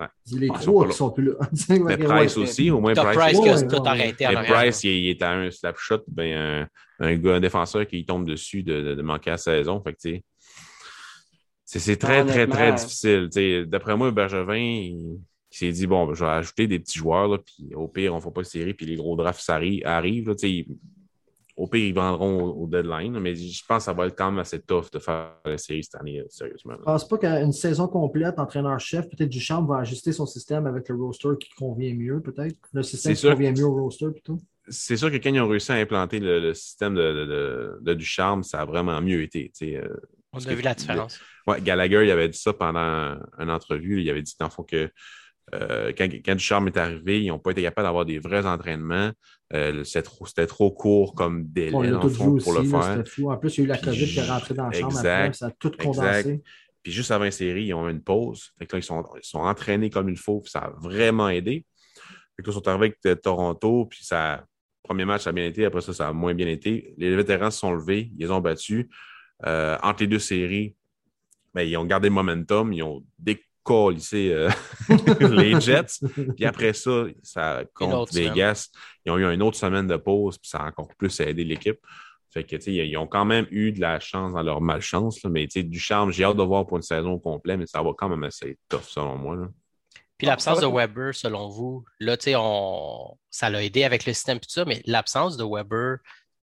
Ouais. 0.00 0.06
C'est 0.24 0.38
les 0.38 0.48
trois 0.48 0.88
qui 0.88 0.96
sont 0.96 1.10
plus 1.10 1.24
là. 1.24 1.32
Mais 1.68 1.96
Price 1.98 2.36
ouais. 2.36 2.42
aussi, 2.42 2.70
au 2.70 2.80
moins 2.80 2.94
Price. 2.94 3.16
Price 3.16 3.40
qui 3.40 3.48
a 3.48 3.62
tout 3.62 3.82
arrêté 3.84 4.26
Mais. 4.26 4.44
Price, 4.46 4.84
il, 4.84 5.08
est 5.10 5.22
à 5.22 5.32
un 5.32 5.50
slap 5.50 5.76
shot, 5.76 6.02
ben, 6.08 6.68
un, 7.00 7.06
un 7.06 7.16
gars, 7.16 7.34
un 7.34 7.40
défenseur 7.40 7.86
qui 7.86 8.04
tombe 8.06 8.24
dessus 8.26 8.62
de, 8.62 8.80
de- 8.82 8.94
de 8.94 9.02
manquer 9.02 9.30
la 9.30 9.36
saison. 9.36 9.82
Fait 9.82 9.92
que, 9.92 9.98
c'est 10.00 10.24
c'est 11.64 11.96
très, 11.96 12.24
très, 12.26 12.46
très 12.46 12.72
difficile. 12.72 13.28
D'après 13.66 13.96
moi, 13.96 14.10
Bergevin, 14.10 14.56
il, 14.56 15.18
il 15.50 15.56
s'est 15.56 15.72
dit 15.72 15.86
bon, 15.86 16.06
ben, 16.06 16.14
je 16.14 16.24
vais 16.24 16.30
ajouter 16.30 16.66
des 16.66 16.78
petits 16.78 16.98
joueurs, 16.98 17.28
là, 17.28 17.38
puis 17.38 17.74
au 17.74 17.88
pire, 17.88 18.12
on 18.14 18.16
ne 18.16 18.20
fait 18.22 18.30
pas 18.30 18.42
de 18.42 18.46
série, 18.46 18.74
puis 18.74 18.86
les 18.86 18.96
gros 18.96 19.16
drafts 19.16 19.46
arri- 19.48 19.84
arrivent. 19.84 20.28
là, 20.28 20.34
tu 20.34 20.40
sais, 20.40 20.50
ils- 20.50 20.76
au 21.56 21.66
pire, 21.66 21.84
ils 21.84 21.94
vendront 21.94 22.42
au, 22.44 22.64
au 22.64 22.66
deadline, 22.66 23.18
mais 23.20 23.34
je 23.34 23.62
pense 23.68 23.78
que 23.78 23.84
ça 23.84 23.92
va 23.92 24.06
être 24.06 24.16
quand 24.16 24.30
même 24.30 24.40
assez 24.40 24.60
tough 24.60 24.90
de 24.92 24.98
faire 24.98 25.36
la 25.44 25.58
série 25.58 25.84
cette 25.84 26.00
année, 26.00 26.20
euh, 26.20 26.24
sérieusement. 26.28 26.74
Je 26.78 26.82
pense 26.84 27.06
pas 27.08 27.18
qu'une 27.18 27.52
saison 27.52 27.88
complète, 27.88 28.38
entraîneur-chef, 28.38 29.08
peut-être 29.08 29.28
Duchamp 29.28 29.64
va 29.64 29.78
ajuster 29.78 30.12
son 30.12 30.26
système 30.26 30.66
avec 30.66 30.88
le 30.88 30.96
roster 30.96 31.28
qui 31.38 31.50
convient 31.50 31.94
mieux, 31.94 32.20
peut-être. 32.20 32.56
Le 32.72 32.82
système 32.82 33.12
qui 33.14 33.20
sûr. 33.20 33.32
convient 33.32 33.52
mieux 33.52 33.64
au 33.66 33.74
roster, 33.74 34.06
plutôt. 34.10 34.38
C'est 34.68 34.96
sûr 34.96 35.10
que 35.10 35.16
quand 35.16 35.30
ils 35.34 35.40
ont 35.40 35.48
réussi 35.48 35.72
à 35.72 35.74
implanter 35.74 36.20
le, 36.20 36.38
le 36.40 36.54
système 36.54 36.94
de, 36.94 37.02
de, 37.02 37.24
de, 37.26 37.78
de 37.82 37.94
Ducharme, 37.94 38.42
ça 38.44 38.60
a 38.60 38.64
vraiment 38.64 39.00
mieux 39.02 39.22
été. 39.22 39.50
euh, 39.62 39.88
On 40.32 40.38
a 40.38 40.44
que- 40.44 40.54
vu 40.54 40.62
la 40.62 40.74
différence. 40.74 41.20
Ouais, 41.48 41.60
Gallagher, 41.60 42.04
il 42.04 42.10
avait 42.12 42.28
dit 42.28 42.38
ça 42.38 42.52
pendant 42.52 43.18
une 43.38 43.50
entrevue. 43.50 44.00
Il 44.00 44.08
avait 44.08 44.22
dit, 44.22 44.34
dans 44.38 44.46
le 44.46 44.50
fond, 44.52 44.62
que 44.62 44.88
euh, 45.54 45.92
quand, 45.96 46.08
quand 46.24 46.34
Ducharme 46.34 46.68
est 46.68 46.76
arrivé, 46.76 47.22
ils 47.22 47.28
n'ont 47.28 47.38
pas 47.38 47.50
été 47.50 47.62
capables 47.62 47.86
d'avoir 47.86 48.04
des 48.04 48.18
vrais 48.18 48.46
entraînements. 48.46 49.10
Euh, 49.52 49.84
c'était 49.84 50.02
trop, 50.02 50.24
c'était 50.26 50.46
trop 50.46 50.70
court 50.70 51.14
comme 51.14 51.44
délai, 51.48 51.74
On 51.74 51.82
a 51.82 51.90
dans 51.90 52.00
tout 52.00 52.08
le 52.08 52.14
fond, 52.14 52.34
vu 52.34 52.42
pour 52.42 52.56
aussi. 52.56 52.62
le 52.62 52.68
faire. 52.68 53.02
Fou. 53.06 53.30
En 53.30 53.36
plus, 53.36 53.58
il 53.58 53.60
y 53.60 53.62
a 53.62 53.64
eu 53.64 53.68
la 53.68 53.76
Puis 53.76 53.86
COVID 53.86 54.06
qui 54.06 54.18
est 54.18 54.30
rentrée 54.30 54.54
dans 54.54 54.66
la 54.66 54.72
chambre 54.72 54.96
exact, 54.96 55.20
après, 55.24 55.32
ça 55.34 55.46
a 55.46 55.50
tout 55.50 55.72
exact. 55.74 55.84
condensé. 55.84 56.42
Puis 56.82 56.92
juste 56.92 57.10
avant 57.10 57.24
la 57.24 57.30
série, 57.30 57.66
ils 57.66 57.74
ont 57.74 57.88
eu 57.88 57.92
une 57.92 58.02
pause. 58.02 58.52
Fait 58.58 58.66
que 58.66 58.76
là, 58.76 58.80
ils 58.80 58.82
sont, 58.82 59.04
ils 59.16 59.26
sont 59.26 59.40
entraînés 59.40 59.90
comme 59.90 60.08
il 60.08 60.16
faut, 60.16 60.40
puis 60.40 60.50
ça 60.50 60.60
a 60.60 60.70
vraiment 60.70 61.28
aidé. 61.28 61.64
Fait 62.36 62.42
que 62.42 62.50
là, 62.50 62.52
ils 62.52 62.54
sont 62.54 62.68
arrivés 62.68 62.86
avec 62.86 62.98
euh, 63.06 63.14
Toronto, 63.14 63.86
puis 63.86 64.04
ça, 64.04 64.44
premier 64.82 65.04
match, 65.04 65.22
ça 65.22 65.30
a 65.30 65.32
bien 65.32 65.44
été. 65.44 65.64
Après 65.64 65.80
ça, 65.80 65.92
ça 65.92 66.08
a 66.08 66.12
moins 66.12 66.34
bien 66.34 66.48
été. 66.48 66.94
Les 66.96 67.14
vétérans 67.14 67.50
se 67.50 67.58
sont 67.58 67.72
levés, 67.72 68.10
ils 68.16 68.24
les 68.24 68.30
ont 68.30 68.40
battus. 68.40 68.86
Euh, 69.44 69.76
entre 69.82 70.02
les 70.02 70.06
deux 70.06 70.18
séries, 70.18 70.74
ben, 71.54 71.62
ils 71.62 71.76
ont 71.76 71.84
gardé 71.84 72.08
le 72.08 72.14
momentum, 72.14 72.72
ils 72.72 72.82
ont 72.82 73.04
décollissé 73.64 74.32
euh, 74.32 74.50
les 75.30 75.60
Jets. 75.60 76.00
Puis 76.36 76.44
après 76.44 76.72
ça, 76.72 77.04
ça 77.22 77.62
contre 77.74 78.12
Vegas, 78.14 78.68
ils 79.04 79.12
ont 79.12 79.18
eu 79.18 79.32
une 79.32 79.42
autre 79.42 79.56
semaine 79.56 79.86
de 79.86 79.96
pause, 79.96 80.38
puis 80.38 80.48
ça 80.48 80.58
a 80.58 80.68
encore 80.68 80.88
plus 80.96 81.18
aidé 81.20 81.44
l'équipe. 81.44 81.78
Fait 82.32 82.44
que, 82.44 82.56
tu 82.56 82.62
sais, 82.62 82.72
ils 82.72 82.96
ont 82.96 83.06
quand 83.06 83.26
même 83.26 83.46
eu 83.50 83.72
de 83.72 83.80
la 83.80 84.00
chance 84.00 84.32
dans 84.32 84.42
leur 84.42 84.62
malchance, 84.62 85.22
là, 85.22 85.28
mais 85.28 85.46
tu 85.46 85.60
sais, 85.60 85.62
du 85.62 85.78
charme, 85.78 86.10
j'ai 86.12 86.24
hâte 86.24 86.36
de 86.36 86.42
voir 86.42 86.66
pour 86.66 86.78
une 86.78 86.82
saison 86.82 87.18
complète, 87.18 87.58
mais 87.58 87.66
ça 87.66 87.82
va 87.82 87.90
quand 87.96 88.08
même 88.08 88.24
assez 88.24 88.56
tough, 88.70 88.84
selon 88.84 89.16
moi. 89.18 89.36
là. 89.36 89.48
Puis 90.16 90.26
l'absence 90.26 90.60
de 90.60 90.66
Weber, 90.66 91.14
selon 91.14 91.48
vous, 91.48 91.84
là, 91.98 92.16
tu 92.16 92.24
sais, 92.24 92.34
on... 92.38 93.18
ça 93.28 93.50
l'a 93.50 93.62
aidé 93.62 93.84
avec 93.84 94.06
le 94.06 94.14
système 94.14 94.38
et 94.38 94.40
tout 94.40 94.48
ça, 94.48 94.64
mais 94.64 94.80
l'absence 94.86 95.36
de 95.36 95.44
Weber 95.44 95.98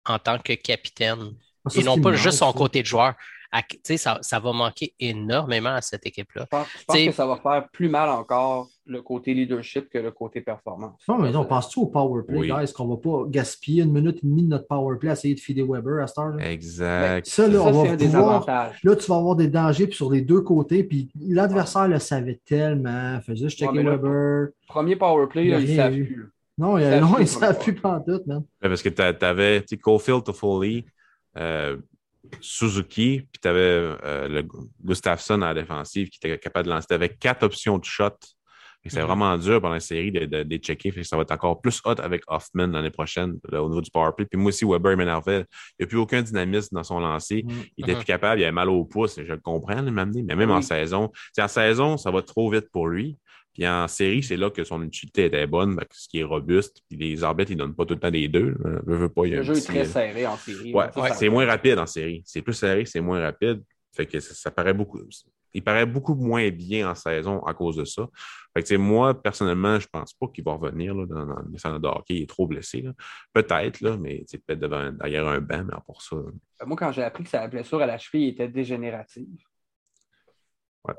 en 0.05 0.19
tant 0.19 0.37
que 0.37 0.53
capitaine, 0.53 1.31
Ah, 1.65 1.69
Ça, 1.69 1.79
et 1.79 1.83
non 1.83 1.99
pas 1.99 2.13
juste 2.13 2.37
son 2.39 2.51
ça. 2.51 2.57
côté 2.57 2.81
de 2.81 2.87
joueur, 2.87 3.15
à- 3.51 3.63
tu 3.63 3.79
sais, 3.83 3.97
ça, 3.97 4.19
ça 4.21 4.39
va 4.39 4.53
manquer 4.53 4.93
énormément 4.99 5.69
à 5.71 5.81
cette 5.81 6.05
équipe-là. 6.05 6.43
Je 6.43 6.49
pense, 6.57 6.67
je 6.79 6.85
pense 6.85 6.95
T'sais- 6.95 7.07
que 7.07 7.13
ça 7.13 7.25
va 7.25 7.37
faire 7.37 7.67
plus 7.71 7.89
mal 7.89 8.09
encore 8.09 8.67
le 8.85 9.01
côté 9.01 9.33
leadership 9.33 9.89
que 9.89 9.97
le 9.97 10.11
côté 10.11 10.41
performance. 10.41 11.01
Non, 11.07 11.17
mais 11.17 11.31
non, 11.31 11.45
penses-tu 11.45 11.79
au 11.79 11.85
power 11.87 12.23
play, 12.27 12.37
Oui. 12.37 12.47
guys, 12.47 12.71
qu'on 12.73 12.87
va 12.87 12.97
pas 12.97 13.23
gaspiller 13.27 13.83
une 13.83 13.91
minute 13.91 14.17
et 14.17 14.27
demie 14.27 14.43
de 14.43 14.49
notre 14.49 14.67
power 14.67 14.97
play 14.97 15.09
à 15.09 15.13
essayer 15.13 15.35
de 15.35 15.39
feeder 15.39 15.65
Weber 15.67 16.01
à 16.03 16.07
cette 16.07 16.17
là? 16.17 16.51
Exact. 16.51 17.25
Ça, 17.27 17.47
là, 17.47 17.53
Ça, 17.53 17.63
on 17.65 17.71
va 17.83 17.97
pouvoir. 17.97 18.29
avantages. 18.35 18.79
Là, 18.83 18.95
tu 18.95 19.05
vas 19.07 19.15
avoir 19.17 19.35
des 19.35 19.47
dangers 19.47 19.87
puis 19.87 19.95
sur 19.95 20.11
les 20.11 20.21
deux 20.21 20.41
côtés. 20.41 20.83
Puis 20.83 21.09
l'adversaire 21.19 21.87
le 21.87 21.99
savait 21.99 22.39
tellement. 22.45 23.19
Faisait 23.21 23.45
juste 23.45 23.59
checker 23.59 23.77
Ouais, 23.79 23.83
Weber. 23.83 24.49
Premier 24.67 24.95
power 24.95 25.27
play, 25.27 25.45
Il 25.45 25.55
rien 25.55 25.75
savent 25.75 25.93
plus. 25.93 26.31
Non, 26.57 26.77
il, 26.77 26.83
Ça 26.83 26.97
a, 26.97 26.99
non, 26.99 27.07
joue 27.07 27.13
il 27.13 27.19
pas 27.19 27.25
savent 27.25 27.59
plus 27.59 27.73
pantoute, 27.75 28.27
man. 28.27 28.37
Ouais, 28.61 28.69
Parce 28.69 28.81
que 28.81 28.89
tu 28.89 29.01
avais 29.01 29.63
Cofield, 29.81 30.23
Toffoli, 30.23 30.85
euh, 31.37 31.77
Suzuki, 32.41 33.21
puis 33.31 33.39
tu 33.41 33.47
avais 33.47 33.95
le 34.27 34.43
Gustafsson 34.83 35.41
à 35.41 35.53
la 35.53 35.61
défensive 35.61 36.09
qui 36.09 36.17
était 36.21 36.37
capable 36.37 36.67
de 36.67 36.73
lancer. 36.73 36.87
Tu 36.87 36.93
avais 36.93 37.09
quatre 37.09 37.43
options 37.43 37.77
de 37.77 37.85
shot. 37.85 38.09
C'est 38.85 39.01
Mhm. 39.01 39.07
vraiment 39.07 39.37
dur 39.37 39.59
pendant 39.59 39.73
la 39.73 39.81
série 39.81 40.09
de, 40.09 40.21
de, 40.21 40.43
de 40.43 40.49
les 40.49 40.57
checker. 40.57 41.03
Ça 41.03 41.17
va 41.17 41.23
être 41.23 41.31
encore 41.31 41.59
plus 41.59 41.81
hot 41.83 41.95
avec 41.99 42.23
Hoffman 42.27 42.67
l'année 42.67 42.89
prochaine 42.89 43.37
là, 43.51 43.61
au 43.61 43.67
niveau 43.67 43.81
du 43.81 43.91
powerplay. 43.91 44.25
Puis 44.25 44.39
moi 44.39 44.49
aussi, 44.49 44.63
Weber 44.63 44.93
il 44.93 44.97
m'énervait. 44.97 45.41
Il 45.77 45.81
n'y 45.81 45.83
a 45.83 45.87
plus 45.87 45.97
aucun 45.97 46.21
dynamisme 46.21 46.75
dans 46.75 46.83
son 46.85 46.99
lancer. 47.01 47.43
Mm. 47.45 47.51
Il 47.77 47.83
était 47.83 47.91
Mhm. 47.91 47.97
plus 47.97 48.05
capable, 48.05 48.39
il 48.39 48.45
avait 48.45 48.53
mal 48.53 48.69
au 48.69 48.85
pouce, 48.85 49.17
je 49.17 49.33
le 49.33 49.37
comprends, 49.39 49.83
m'amener, 49.83 50.23
mais 50.23 50.33
même 50.35 50.51
en 50.51 50.61
saison. 50.61 51.11
En 51.37 51.47
saison, 51.49 51.97
ça 51.97 52.09
va 52.09 52.21
trop 52.21 52.49
vite 52.49 52.69
pour 52.71 52.87
lui. 52.87 53.17
Puis 53.59 53.67
en 53.67 53.89
série, 53.89 54.23
c'est 54.23 54.37
là 54.37 54.49
que 54.49 54.63
son 54.63 54.81
utilité 54.83 55.25
était 55.25 55.45
bonne, 55.45 55.75
parce 55.75 56.07
qu'il 56.07 56.21
est 56.21 56.23
robuste. 56.23 56.81
Puis 56.87 56.97
les 56.97 57.25
arbitres, 57.25 57.51
ils 57.51 57.57
ne 57.57 57.63
donnent 57.63 57.75
pas 57.75 57.85
tout 57.85 57.93
le 57.93 57.99
temps 57.99 58.09
les 58.09 58.29
deux. 58.29 58.55
Pas, 59.13 59.25
il 59.25 59.31
y 59.31 59.33
a 59.33 59.35
Le 59.35 59.41
un 59.41 59.43
jeu 59.43 59.57
est 59.57 59.67
très 59.67 59.81
euh, 59.81 59.83
serré 59.83 60.25
en 60.25 60.37
série. 60.37 60.73
Ouais, 60.73 60.85
c'est 61.13 61.27
moins 61.27 61.45
rapide 61.45 61.77
en 61.77 61.85
série. 61.85 62.23
C'est 62.25 62.41
plus 62.41 62.53
serré, 62.53 62.85
c'est 62.85 63.01
moins 63.01 63.19
rapide. 63.19 63.61
Fait 63.93 64.05
que 64.05 64.17
ça, 64.21 64.33
ça 64.33 64.49
paraît 64.49 64.73
beaucoup. 64.73 65.01
Il 65.53 65.61
paraît 65.61 65.85
beaucoup 65.85 66.15
moins 66.15 66.49
bien 66.51 66.89
en 66.89 66.95
saison 66.95 67.43
à 67.43 67.53
cause 67.53 67.75
de 67.75 67.83
ça. 67.83 68.07
Fait 68.55 68.63
que, 68.63 68.75
moi, 68.75 69.21
personnellement, 69.21 69.77
je 69.77 69.87
pense 69.91 70.13
pas 70.13 70.27
qu'il 70.27 70.45
va 70.45 70.53
revenir 70.53 70.95
là, 70.95 71.05
dans, 71.05 71.25
dans 71.25 71.41
le 71.51 71.57
centre 71.57 71.79
de 71.79 71.87
hockey. 71.89 72.15
Il 72.15 72.21
est 72.21 72.29
trop 72.29 72.47
blessé. 72.47 72.85
Peut-être, 73.33 73.81
là, 73.81 73.97
mais 73.97 74.23
peut-être 74.47 74.93
derrière 74.99 75.27
un 75.27 75.41
banc, 75.41 75.65
mais 75.65 75.73
part 75.85 76.01
ça. 76.01 76.15
Moi, 76.65 76.77
quand 76.77 76.93
j'ai 76.93 77.03
appris 77.03 77.25
que 77.25 77.29
sa 77.29 77.45
blessure 77.49 77.81
à 77.81 77.87
la 77.87 77.97
cheville 77.97 78.29
était 78.29 78.47
dégénérative, 78.47 79.43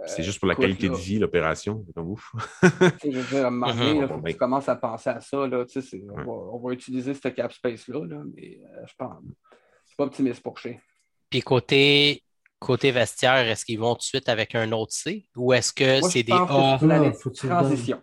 c'est 0.06 0.22
juste 0.22 0.38
pour 0.38 0.48
la 0.48 0.54
écoute, 0.54 0.64
qualité 0.64 0.88
là. 0.88 0.92
de 0.94 0.98
vie, 0.98 1.18
l'opération. 1.18 1.84
C'est 1.86 1.92
comme 1.94 2.10
ouf. 2.10 2.32
je 2.62 3.10
veux 3.10 3.22
dire, 3.24 3.44
à 3.44 3.48
un 3.48 3.50
moment 3.50 3.72
donné, 3.74 4.00
il 4.00 4.08
faut 4.08 4.14
que 4.18 4.20
Ouais. 4.22 4.32
tu 4.32 4.38
commences 4.38 4.68
à 4.68 4.76
penser 4.76 5.10
à 5.10 5.20
ça. 5.20 5.46
Là, 5.46 5.64
c'est- 5.68 6.02
on, 6.10 6.16
va, 6.16 6.24
on 6.26 6.58
va 6.58 6.72
utiliser 6.72 7.14
ce 7.14 7.28
cap 7.28 7.52
space-là, 7.52 8.04
là, 8.06 8.22
mais 8.34 8.58
euh, 8.64 8.86
je 8.86 8.94
pense. 8.98 9.18
Je 9.22 9.88
suis 9.88 9.96
pas 9.96 10.04
optimiste 10.04 10.42
pour 10.42 10.58
chez. 10.58 10.80
Puis 11.28 11.40
côté, 11.42 12.22
côté 12.58 12.90
vestiaire, 12.90 13.46
est-ce 13.48 13.64
qu'ils 13.64 13.78
vont 13.78 13.94
tout 13.94 14.00
de 14.00 14.04
suite 14.04 14.28
avec 14.28 14.54
un 14.54 14.70
autre 14.72 14.92
C 14.92 15.26
ou 15.36 15.52
est-ce 15.52 15.72
que 15.72 16.00
c'est 16.02 16.22
des 16.22 16.32
A? 16.32 16.46
c'est 16.80 17.48
Ah, 17.48 17.48
transition. 17.48 18.02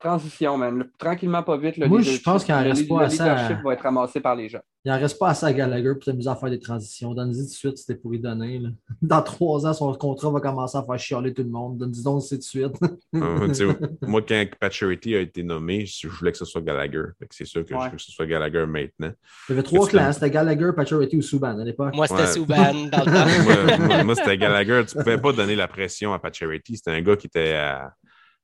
Transition, 0.00 0.56
man. 0.56 0.78
Le- 0.78 0.90
tranquillement, 0.98 1.42
pas 1.42 1.58
vite. 1.58 1.76
Le 1.76 1.86
Moi, 1.86 2.00
je 2.00 2.18
pense 2.22 2.42
qu'il 2.44 2.54
en 2.54 2.62
reste 2.62 2.88
pas 2.88 3.00
le 3.00 3.04
assez 3.04 3.20
à- 3.20 3.60
va 3.62 3.72
être 3.74 3.82
ramassé 3.82 4.20
par 4.20 4.34
les 4.34 4.48
gens. 4.48 4.60
Il 4.82 4.90
n'en 4.90 4.98
reste 4.98 5.18
pas 5.18 5.28
assez 5.28 5.44
à 5.44 5.52
Gallagher 5.52 5.92
pour 5.92 6.04
s'amuser 6.04 6.30
à 6.30 6.36
faire 6.36 6.48
des 6.48 6.58
transitions. 6.58 7.12
Donne-y 7.12 7.36
tout 7.36 7.44
de 7.44 7.48
suite, 7.50 7.76
c'était 7.76 7.96
pour 8.00 8.14
y 8.14 8.18
donner. 8.18 8.60
là. 8.60 8.70
Dans 9.02 9.20
trois 9.20 9.66
ans, 9.66 9.74
son 9.74 9.92
contrat 9.94 10.30
va 10.30 10.40
commencer 10.40 10.78
à 10.78 10.82
faire 10.82 10.98
chialer 10.98 11.34
tout 11.34 11.42
le 11.42 11.50
monde. 11.50 11.76
Donne-y 11.76 12.02
donc 12.02 12.22
c'est 12.22 12.36
tout 12.36 12.40
de 12.40 12.42
suite. 12.44 12.72
Euh, 13.12 13.48
moi, 14.02 14.22
quand 14.26 14.44
Patcherity 14.60 15.16
a 15.16 15.20
été 15.20 15.42
nommé, 15.42 15.84
je 15.84 16.06
voulais 16.08 16.30
que 16.32 16.38
ce 16.38 16.44
soit 16.44 16.60
Gallagher. 16.62 17.02
C'est 17.30 17.44
sûr 17.44 17.64
que 17.64 17.74
Ouais. 17.74 17.80
je 17.86 17.90
veux 17.90 17.96
que 17.96 18.02
ce 18.02 18.12
soit 18.12 18.24
Gallagher 18.24 18.64
maintenant. 18.66 19.10
Il 19.48 19.50
y 19.50 19.52
avait 19.52 19.62
trois 19.64 19.86
classes. 19.88 20.14
C'était 20.14 20.30
Gallagher, 20.30 20.70
Pacioretty 20.74 21.16
ou 21.16 21.22
Subban 21.22 21.58
à 21.58 21.64
l'époque. 21.64 21.94
Moi, 21.94 22.06
c'était 22.06 22.20
Ouais. 22.22 22.26
Souban 22.28 22.56
dans 22.90 23.04
le 23.04 23.04
temps. 23.04 23.76
moi, 23.78 23.86
moi- 23.88 24.04
moi, 24.04 24.14
c'était 24.14 24.38
Gallagher. 24.38 24.82
Tu 24.88 24.96
ne 24.96 25.02
pouvais 25.02 25.18
pas 25.18 25.32
donner 25.32 25.56
la 25.56 25.66
pression 25.68 26.12
à 26.14 26.18
Patcherity. 26.20 26.76
C'était 26.76 26.92
un 26.92 27.00
gars 27.02 27.16
qui 27.16 27.26
était, 27.26 27.52
à- 27.54 27.92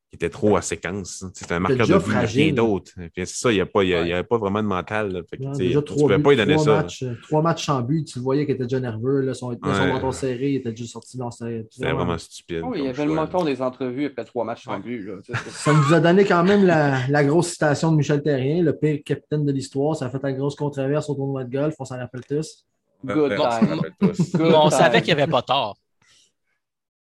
qui 0.08 0.14
était 0.14 0.30
trop 0.30 0.56
à 0.56 0.62
séquence. 0.62 1.24
C'était 1.34 1.54
un 1.54 1.58
marqueur 1.58 1.86
de 1.88 1.98
but, 1.98 2.14
rien 2.26 2.52
d'autre. 2.52 2.92
Puis 2.94 3.10
C'est 3.16 3.26
ça, 3.26 3.50
il 3.52 3.56
n'y 3.56 3.62
Ouais. 3.74 4.12
avait 4.12 4.22
pas 4.22 4.38
vraiment 4.38 4.62
de 4.62 4.68
mental. 4.68 5.10
là. 5.12 5.20
Fait 5.28 5.36
que, 5.36 5.42
Ouais, 5.42 5.52
tu 5.52 5.58
déjà 5.58 5.80
ne 5.80 5.84
pouvais 5.84 6.16
buts, 6.16 6.22
pas 6.22 6.30
lui 6.30 6.36
donner 6.36 6.54
trois 6.54 6.64
ça. 6.64 6.76
Matchs, 6.76 7.02
euh, 7.02 7.14
trois 7.22 7.42
matchs 7.42 7.66
sans 7.66 7.80
but, 7.80 8.04
tu 8.04 8.18
le 8.20 8.22
voyais 8.22 8.46
qu'il 8.46 8.54
était 8.54 8.62
déjà 8.64 8.78
nerveux. 8.78 9.20
Là, 9.22 9.34
son, 9.34 9.48
Ouais. 9.48 9.58
menton 9.62 10.12
serré, 10.12 10.50
il 10.50 10.54
était 10.56 10.70
déjà 10.70 10.86
sorti 10.86 11.18
dans 11.18 11.32
sa. 11.32 11.46
C'était 11.70 11.90
vraiment 11.90 12.16
stupide. 12.18 12.62
Oh, 12.64 12.72
il 12.76 12.84
y 12.84 12.88
avait 12.88 13.04
le 13.04 13.12
menton 13.14 13.44
des 13.44 13.60
entrevues 13.60 14.06
après 14.06 14.24
trois 14.24 14.44
matchs 14.44 14.62
sans 14.64 14.74
Ouais. 14.74 14.80
but. 14.80 15.02
Là, 15.06 15.14
sais, 15.24 15.32
c'est- 15.44 15.50
Ça 15.50 15.72
nous 15.72 15.92
a 15.92 15.98
donné 15.98 16.24
quand 16.24 16.44
même 16.44 16.64
la, 16.64 17.06
la 17.08 17.24
grosse 17.24 17.48
citation 17.48 17.90
de 17.90 17.96
Michel 17.96 18.22
Terrien, 18.22 18.62
le 18.62 18.76
pire 18.76 19.00
capitaine 19.04 19.44
de 19.44 19.50
l'histoire. 19.50 19.96
Ça 19.96 20.06
a 20.06 20.10
fait 20.10 20.22
la 20.22 20.32
grosse 20.32 20.54
controverse 20.54 21.10
au 21.10 21.14
tournoi 21.16 21.42
de 21.42 21.50
golf, 21.50 21.74
on 21.80 21.84
s'en 21.84 21.98
rappelle 21.98 22.24
tous. 22.28 22.64
Good 23.04 23.32
on 23.32 23.48
time. 23.48 23.68
se 23.68 23.74
rappelle 23.74 23.92
tous. 24.00 24.32
Good 24.36 24.54
on 24.54 24.68
time. 24.68 24.78
savait 24.78 25.02
qu'il 25.02 25.14
n'y 25.14 25.20
avait 25.20 25.30
pas 25.30 25.42
tort. 25.42 25.76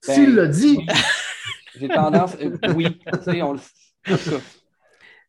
Ben, 0.06 0.14
S'il 0.14 0.34
l'a 0.34 0.46
dit, 0.48 0.78
J'ai 1.78 1.88
tendance. 1.88 2.36
euh, 2.40 2.56
oui, 2.76 2.98
tu 3.12 3.22
sais, 3.22 3.42
on 3.42 3.56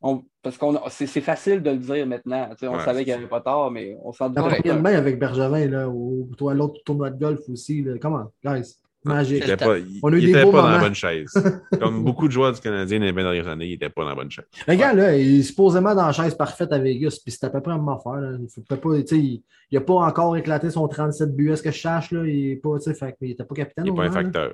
on- 0.02 0.24
parce 0.44 0.58
qu'on 0.58 0.76
a- 0.76 0.90
c'est 0.90 1.08
c'est 1.08 1.22
facile 1.22 1.62
de 1.64 1.72
le 1.72 1.78
dire 1.78 2.06
maintenant. 2.06 2.48
tu 2.52 2.58
sais, 2.60 2.68
on 2.68 2.74
Ouais, 2.78 2.84
savait 2.84 3.04
qu'il 3.04 3.14
n'y 3.14 3.20
avait 3.20 3.28
pas 3.28 3.42
tort, 3.42 3.72
mais 3.72 3.98
on 4.04 4.12
s'en 4.12 4.32
on 4.32 4.36
a 4.38 4.56
doutait 4.56 4.74
main 4.76 4.96
avec 4.96 5.18
Bergevin, 5.20 5.68
là, 5.68 5.90
ou 5.90 6.30
toi, 6.38 6.54
l'autre 6.54 6.80
tournoi 6.86 7.10
de 7.10 7.20
golf 7.20 7.40
aussi. 7.50 7.82
Là. 7.84 7.94
Comment, 8.00 8.32
guys? 8.44 8.76
Magique. 9.04 9.44
Il 9.46 9.52
était 9.52 9.64
pas, 9.64 9.78
il, 9.78 10.00
On 10.02 10.12
a 10.12 10.16
eu 10.16 10.20
il 10.20 10.26
des 10.26 10.30
était 10.32 10.44
beaux 10.44 10.52
pas 10.52 10.64
dans 10.64 10.70
la 10.70 10.80
bonne 10.80 10.96
chaise. 10.96 11.32
Comme 11.80 12.04
beaucoup 12.04 12.28
de 12.28 12.32
joueurs 12.34 12.52
du 12.54 12.60
Canadien 12.60 12.98
les 12.98 13.12
20 13.12 13.22
dernières 13.22 13.48
années, 13.48 13.68
il 13.68 13.72
n'était 13.72 13.90
pas 13.90 14.02
dans 14.02 14.10
la 14.10 14.16
bonne 14.16 14.32
chaise. 14.32 14.46
Le 14.68 14.74
gars, 14.74 14.94
là, 14.94 15.16
il 15.16 15.40
est 15.40 15.44
supposément 15.44 15.94
dans 15.94 16.08
la 16.08 16.12
chaise 16.12 16.34
parfaite 16.34 16.72
à 16.74 16.80
Vegas, 16.80 17.20
puis 17.24 17.32
c'est 17.32 17.44
à 17.46 17.52
peu 17.52 17.62
près 17.62 17.72
la 17.74 17.78
même 17.78 17.90
affaire. 17.90 18.16
Là. 18.16 18.32
Il 18.40 18.64
n'a 18.70 18.78
pas, 18.78 18.90
tu 19.02 19.08
sais, 19.08 19.18
il, 19.20 19.44
il 19.70 19.78
a 19.78 19.82
pas 19.82 19.94
encore 19.94 20.36
éclaté 20.38 20.72
son 20.72 20.88
37 20.88 21.36
buts. 21.36 21.52
Est-ce 21.52 21.62
que 21.62 21.70
je 21.72 21.78
cherche, 21.78 22.12
là? 22.12 22.26
Il 22.26 22.50
est 22.54 22.56
pas, 22.56 22.80
fait 22.80 23.16
il 23.22 23.32
était 23.32 23.44
pas 23.44 23.54
capitaine. 23.54 23.86
Il 23.86 23.94
n'est 23.94 24.00
au 24.00 24.12
pas 24.12 24.18
un 24.18 24.24
là. 24.24 24.50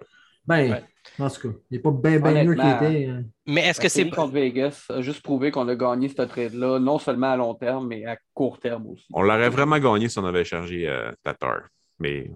Ben, 0.45 0.71
Ouais. 0.71 0.83
en 1.19 1.29
tout 1.29 1.49
cas, 1.51 1.57
il 1.69 1.77
n'est 1.77 1.79
pas 1.79 1.91
bien 1.91 2.19
bien 2.19 2.43
mieux 2.43 2.55
qu'il 2.55 2.67
était. 2.69 3.07
euh. 3.09 3.21
Mais 3.45 3.61
est-ce 3.67 3.79
que 3.79 3.89
c'est. 3.89 4.09
contre 4.09 4.33
Vegas 4.33 4.85
a 4.89 5.01
juste 5.01 5.21
prouvé 5.21 5.51
qu'on 5.51 5.67
a 5.67 5.75
gagné 5.75 6.09
ce 6.09 6.21
trade-là, 6.21 6.79
non 6.79 6.97
seulement 6.99 7.31
à 7.31 7.37
long 7.37 7.53
terme, 7.55 7.87
mais 7.87 8.05
à 8.05 8.17
court 8.33 8.59
terme 8.59 8.87
aussi. 8.87 9.05
On 9.13 9.21
l'aurait 9.21 9.49
vraiment 9.49 9.77
gagné 9.79 10.09
si 10.09 10.17
on 10.19 10.25
avait 10.25 10.43
chargé 10.45 10.87
euh, 10.87 11.11
Tatar. 11.23 11.61
Mais 11.99 12.31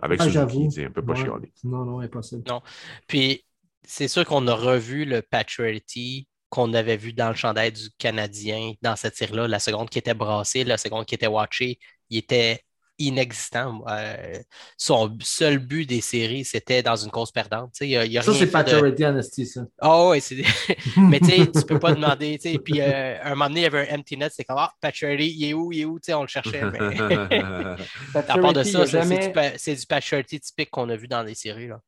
avec 0.00 0.20
Ah, 0.20 0.24
Suzuki, 0.24 0.70
sais, 0.70 0.84
un 0.84 0.90
peu 0.90 1.02
pas 1.04 1.12
Ouais. 1.14 1.18
chialer. 1.24 1.52
Non, 1.64 1.84
non, 1.84 2.00
impossible. 2.00 2.42
Non. 2.48 2.60
Puis 3.06 3.44
c'est 3.82 4.08
sûr 4.08 4.24
qu'on 4.26 4.46
a 4.46 4.54
revu 4.54 5.04
le 5.06 5.22
Paturity 5.22 6.28
qu'on 6.50 6.72
avait 6.72 6.96
vu 6.96 7.12
dans 7.12 7.28
le 7.28 7.34
chandail 7.34 7.72
du 7.72 7.90
Canadien 7.98 8.72
dans 8.80 8.96
cette 8.96 9.16
série-là. 9.16 9.48
La 9.48 9.58
seconde 9.58 9.90
qui 9.90 9.98
était 9.98 10.14
brassée, 10.14 10.64
la 10.64 10.78
seconde 10.78 11.04
qui 11.04 11.14
était 11.14 11.26
watchée, 11.26 11.78
il 12.08 12.18
était 12.18 12.60
inexistant. 12.98 13.84
Euh, 13.88 14.38
son 14.76 15.16
seul 15.22 15.58
but 15.58 15.86
des 15.86 16.00
séries, 16.00 16.44
c'était 16.44 16.82
dans 16.82 16.96
une 16.96 17.10
course 17.10 17.30
perdante. 17.32 17.74
Il 17.80 17.96
a- 17.96 18.04
il 18.04 18.18
a 18.18 18.22
Ça, 18.22 18.32
c'est 18.32 18.40
fait 18.40 18.46
de- 18.46 18.52
Paturity 18.52 19.04
Honesty, 19.04 19.46
ça. 19.46 19.62
Ah 19.80 20.08
ouais, 20.08 20.20
c'est... 20.20 20.36
mais 20.96 21.20
tu 21.20 21.26
sais, 21.26 21.46
tu 21.50 21.62
peux 21.66 21.78
pas 21.78 21.92
demander. 21.94 22.38
tu 22.38 22.50
sais, 22.50 22.58
Puis 22.58 22.80
euh, 22.80 23.16
un 23.22 23.30
moment 23.30 23.48
donné, 23.48 23.60
il 23.60 23.64
y 23.64 23.66
avait 23.66 23.90
un 23.90 23.98
empty 23.98 24.16
net, 24.16 24.32
c'est 24.34 24.44
comme 24.44 24.56
Ah, 24.58 24.72
Paturity, 24.80 25.34
il 25.38 25.44
est 25.48 25.52
où, 25.54 25.72
il 25.72 25.80
est 25.80 25.84
où? 25.84 25.98
Tu 25.98 26.06
sais, 26.06 26.14
on 26.14 26.22
le 26.22 26.28
cherchait. 26.28 26.62
Mais... 26.70 26.78
à 28.14 28.22
part 28.38 28.52
de 28.52 28.62
Paturity, 28.62 28.72
ça, 28.72 28.86
c'est, 28.86 29.18
du, 29.18 29.32
pa- 29.32 29.50
du 29.50 29.86
Paturity 29.86 30.40
typique 30.40 30.70
qu'on 30.70 30.88
a 30.88 30.96
vu 30.96 31.08
dans 31.08 31.22
les 31.22 31.34
séries. 31.34 31.68
Là. 31.68 31.80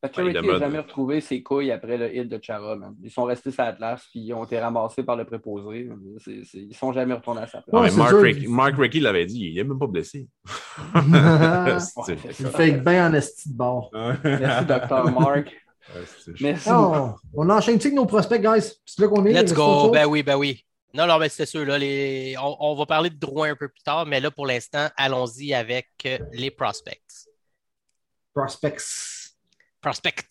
Paturity 0.00 0.38
il 0.42 0.50
n'a 0.50 0.58
jamais 0.58 0.78
retrouvé 0.78 1.20
ses 1.20 1.42
couilles 1.42 1.70
après 1.70 1.98
le 1.98 2.16
hit 2.16 2.26
de 2.26 2.38
Chara. 2.42 2.74
man. 2.74 2.94
Ils 3.02 3.10
sont 3.10 3.24
restés 3.24 3.50
sur 3.50 3.62
la 3.62 3.74
place, 3.74 4.06
puis 4.10 4.20
ils 4.20 4.32
ont 4.32 4.44
été 4.44 4.58
ramassés 4.58 5.02
par 5.02 5.14
le 5.16 5.26
préposé. 5.26 5.90
Ils 6.54 6.74
sont 6.74 6.92
jamais 6.92 7.12
retournés 7.12 7.42
à 7.42 7.46
sa 7.46 7.60
place. 7.60 7.72
Non, 7.74 7.82
mais 7.82 7.90
Mark, 7.90 8.08
sûr. 8.10 8.22
Rick- 8.22 8.48
Mark 8.48 8.74
Rickey 8.78 9.00
l'avait 9.00 9.26
dit, 9.26 9.48
il 9.50 9.54
n'est 9.56 9.64
même 9.64 9.78
pas 9.78 9.86
blessé. 9.86 10.26
Il 12.40 12.46
fait 12.46 12.72
bien 12.72 13.10
en 13.10 13.14
esti 13.14 13.50
de 13.50 13.56
bord. 13.56 13.90
Merci, 14.24 14.64
Dr. 14.64 15.10
Mark. 15.20 15.54
Merci. 16.40 16.70
On 16.70 17.50
enchaîne-tu 17.50 17.88
avec 17.88 17.96
nos 17.96 18.06
prospects, 18.06 18.40
guys? 18.40 18.72
C'est 18.86 19.02
là 19.02 19.08
qu'on 19.08 19.24
est. 19.26 19.32
Let's 19.32 19.52
go. 19.52 19.90
Ben 19.90 20.06
oui, 20.06 20.22
ben 20.22 20.36
oui. 20.36 20.64
Non, 20.94 21.06
non, 21.06 21.18
mais 21.18 21.28
c'est 21.28 21.46
sûr. 21.46 21.64
Là, 21.66 21.78
les... 21.78 22.36
on, 22.42 22.56
on 22.58 22.74
va 22.74 22.86
parler 22.86 23.10
de 23.10 23.16
Drouin 23.18 23.50
un 23.50 23.56
peu 23.56 23.68
plus 23.68 23.82
tard, 23.82 24.06
mais 24.06 24.18
là, 24.18 24.30
pour 24.30 24.46
l'instant, 24.46 24.88
allons-y 24.96 25.52
avec 25.52 25.88
les 26.32 26.50
prospects. 26.50 27.00
Prospects. 28.34 28.80
Prospects. 29.80 30.24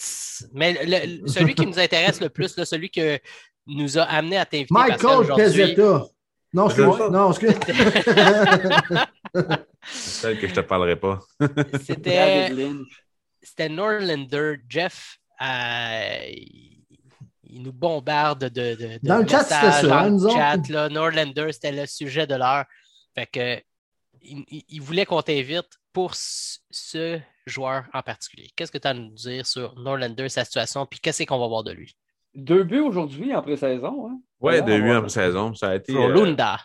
Mais 0.53 0.73
le- 0.85 1.21
le- 1.21 1.27
celui 1.27 1.55
qui 1.55 1.65
nous 1.65 1.79
intéresse 1.79 2.21
le 2.21 2.29
plus, 2.29 2.55
là, 2.57 2.65
celui 2.65 2.89
que 2.89 3.19
nous 3.67 3.97
a 3.97 4.03
amené 4.03 4.37
à 4.37 4.45
t'inviter 4.45 4.73
Michael 4.73 5.17
aujourd'hui. 5.19 5.45
Pezzetta. 5.45 6.05
Non, 6.53 6.65
excuse. 6.67 6.85
Ouais. 6.85 7.09
Non, 7.11 7.31
excuse. 7.31 7.53
C'est 9.91 10.21
celle 10.21 10.39
que 10.39 10.47
je 10.47 10.53
te 10.53 10.59
parlerai 10.61 10.95
pas. 10.95 11.19
C'était 13.41 13.69
Norlander. 13.69 14.55
Jeff, 14.67 15.17
euh, 15.41 16.19
il, 16.27 17.63
nous 17.63 17.73
bombarde 17.73 18.45
de, 18.45 18.75
de, 18.75 18.75
de 18.75 18.99
Dans 19.01 19.19
le 19.19 19.27
chat, 19.27 19.43
c'était 19.43 19.71
ça, 19.71 19.81
dans 19.83 19.93
hein, 19.95 20.03
le 20.05 20.09
nous 20.11 20.25
autres? 20.25 20.35
chat, 20.35 20.69
là. 20.69 20.89
Norlander, 20.89 21.51
c'était 21.51 21.71
le 21.71 21.85
sujet 21.87 22.27
de 22.27 22.35
l'heure. 22.35 22.65
Fait 23.15 23.25
que 23.25 23.61
il, 24.21 24.81
voulait 24.81 25.05
qu'on 25.05 25.21
t'invite 25.21 25.69
pour 25.93 26.13
ce 26.13 27.19
joueur 27.49 27.83
en 27.93 28.01
particulier. 28.01 28.49
Qu'est-ce 28.55 28.71
que 28.71 28.77
tu 28.77 28.87
as 28.87 28.91
à 28.91 28.93
nous 28.93 29.09
dire 29.09 29.45
sur 29.45 29.75
Norlander, 29.79 30.29
sa 30.29 30.45
situation, 30.45 30.85
puis 30.85 30.99
qu'est-ce 30.99 31.23
qu'on 31.23 31.39
va 31.39 31.47
voir 31.47 31.63
de 31.63 31.71
lui? 31.73 31.95
Deux 32.35 32.63
buts 32.63 32.79
aujourd'hui 32.79 33.33
en 33.35 33.41
pré-saison. 33.41 34.07
Hein? 34.07 34.19
Ouais, 34.39 34.59
Voilà, 34.59 34.61
de 34.61 34.71
on 34.73 34.85
8 34.85 34.91
va- 34.91 35.01
en 35.01 35.09
saison. 35.09 35.53
Ça 35.55 35.69
a 35.71 35.75
été. 35.75 35.93
euh, 35.95 35.95
Frolunda. 36.13 36.59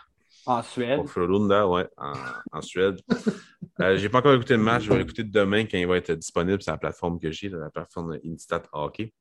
En 0.45 0.61
Suède. 0.61 0.97
Pour 0.97 1.09
Frölunda, 1.09 1.67
ouais, 1.67 1.87
en, 1.97 2.13
en 2.51 2.61
Suède. 2.61 2.99
Euh, 3.81 3.97
j'ai 3.97 4.07
pas 4.07 4.19
encore 4.19 4.33
écouté 4.33 4.53
le 4.55 4.63
match. 4.63 4.83
Je 4.83 4.89
vais 4.89 4.99
l'écouter 4.99 5.25
demain 5.25 5.65
quand 5.65 5.77
il 5.77 5.85
va 5.85 5.97
être 5.97 6.13
disponible 6.13 6.61
sur 6.61 6.71
la 6.71 6.77
plateforme 6.77 7.19
que 7.19 7.29
j'ai, 7.29 7.49
la 7.49 7.69
plateforme 7.69 8.17
Instat 8.25 8.63
Hockey. 8.71 9.11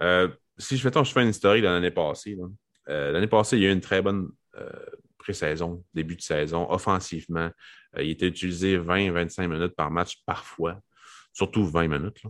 Euh, 0.00 0.26
si 0.58 0.76
je 0.76 0.88
fais, 0.88 1.04
je 1.04 1.12
fais 1.12 1.22
une 1.22 1.28
historique 1.28 1.62
de 1.62 1.68
l'année 1.68 1.92
passée. 1.92 2.34
là. 2.34 2.46
Euh, 2.88 3.12
l'année 3.12 3.28
passée, 3.28 3.56
il 3.56 3.62
y 3.62 3.66
a 3.66 3.68
eu 3.68 3.72
une 3.72 3.80
très 3.80 4.02
bonne 4.02 4.30
euh, 4.58 4.68
pré-saison, 5.16 5.84
début 5.94 6.16
de 6.16 6.22
saison, 6.22 6.66
offensivement. 6.72 7.50
Euh, 7.96 8.02
il 8.02 8.10
était 8.10 8.26
utilisé 8.26 8.76
20-25 8.78 9.46
minutes 9.46 9.76
par 9.76 9.92
match 9.92 10.16
parfois, 10.26 10.80
surtout 11.34 11.66
20 11.66 11.88
minutes. 11.88 12.22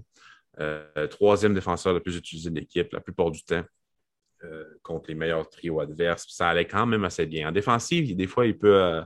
Euh, 0.59 1.07
troisième 1.09 1.55
défenseur 1.55 1.93
le 1.95 2.01
plus 2.01 2.17
utilisé 2.17 2.51
de 2.51 2.59
l'équipe 2.59 2.93
la 2.93 3.01
plupart 3.01 3.31
du 3.31 3.45
temps 3.45 3.65
euh, 4.45 4.65
contre 4.83 5.09
les 5.09 5.15
meilleurs 5.15 5.49
trios 5.49 5.81
adverses. 5.81 6.27
Ça 6.29 6.49
allait 6.49 6.67
quand 6.67 6.87
même 6.87 7.05
assez 7.05 7.27
bien. 7.27 7.49
En 7.49 7.53
défensive, 7.53 8.17
des 8.17 8.27
fois, 8.27 8.47
il 8.47 8.59
peut, 8.59 8.83
euh, 8.83 9.03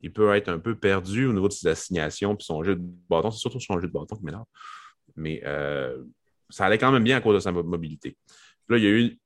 il 0.00 0.12
peut 0.12 0.34
être 0.34 0.48
un 0.48 0.58
peu 0.58 0.74
perdu 0.74 1.26
au 1.26 1.32
niveau 1.32 1.48
de 1.48 1.52
ses 1.52 1.68
assignations 1.68 2.36
puis 2.36 2.44
son 2.44 2.62
jeu 2.62 2.76
de 2.76 2.82
bâton. 3.08 3.30
C'est 3.30 3.40
surtout 3.40 3.60
son 3.60 3.78
jeu 3.80 3.88
de 3.88 3.92
bâton 3.92 4.16
qui 4.16 4.24
m'énerve. 4.24 4.44
Mais 5.16 5.42
ça 6.50 6.66
allait 6.66 6.78
quand 6.78 6.92
même 6.92 7.04
bien 7.04 7.16
à 7.16 7.20
cause 7.20 7.36
de 7.36 7.40
sa 7.40 7.52
mo- 7.52 7.62
mobilité. 7.62 8.16
Puis 8.66 8.76
là, 8.76 8.78
il 8.78 8.84
y 8.84 8.86
a 8.86 8.90
eu, 8.90 9.18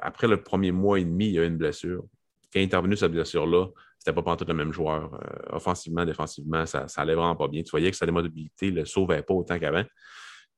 après 0.00 0.26
le 0.26 0.42
premier 0.42 0.72
mois 0.72 0.98
et 0.98 1.04
demi, 1.04 1.26
il 1.26 1.32
y 1.32 1.38
a 1.38 1.44
eu 1.44 1.46
une 1.46 1.58
blessure. 1.58 2.04
Quand 2.52 2.60
est 2.60 2.64
intervenu 2.64 2.96
cette 2.96 3.12
blessure-là, 3.12 3.68
c'était 4.06 4.14
pas 4.14 4.22
pantoute 4.22 4.46
le 4.48 4.54
même 4.54 4.72
joueur. 4.72 5.14
Euh, 5.14 5.56
offensivement, 5.56 6.04
défensivement, 6.04 6.64
ça, 6.64 6.86
ça 6.86 7.00
allait 7.02 7.16
vraiment 7.16 7.34
pas 7.34 7.48
bien. 7.48 7.62
Tu 7.64 7.70
voyais 7.70 7.90
que 7.90 7.96
sa 7.96 8.06
mobilité 8.06 8.70
ne 8.70 8.76
le 8.80 8.84
sauvait 8.84 9.22
pas 9.22 9.34
autant 9.34 9.58
qu'avant. 9.58 9.82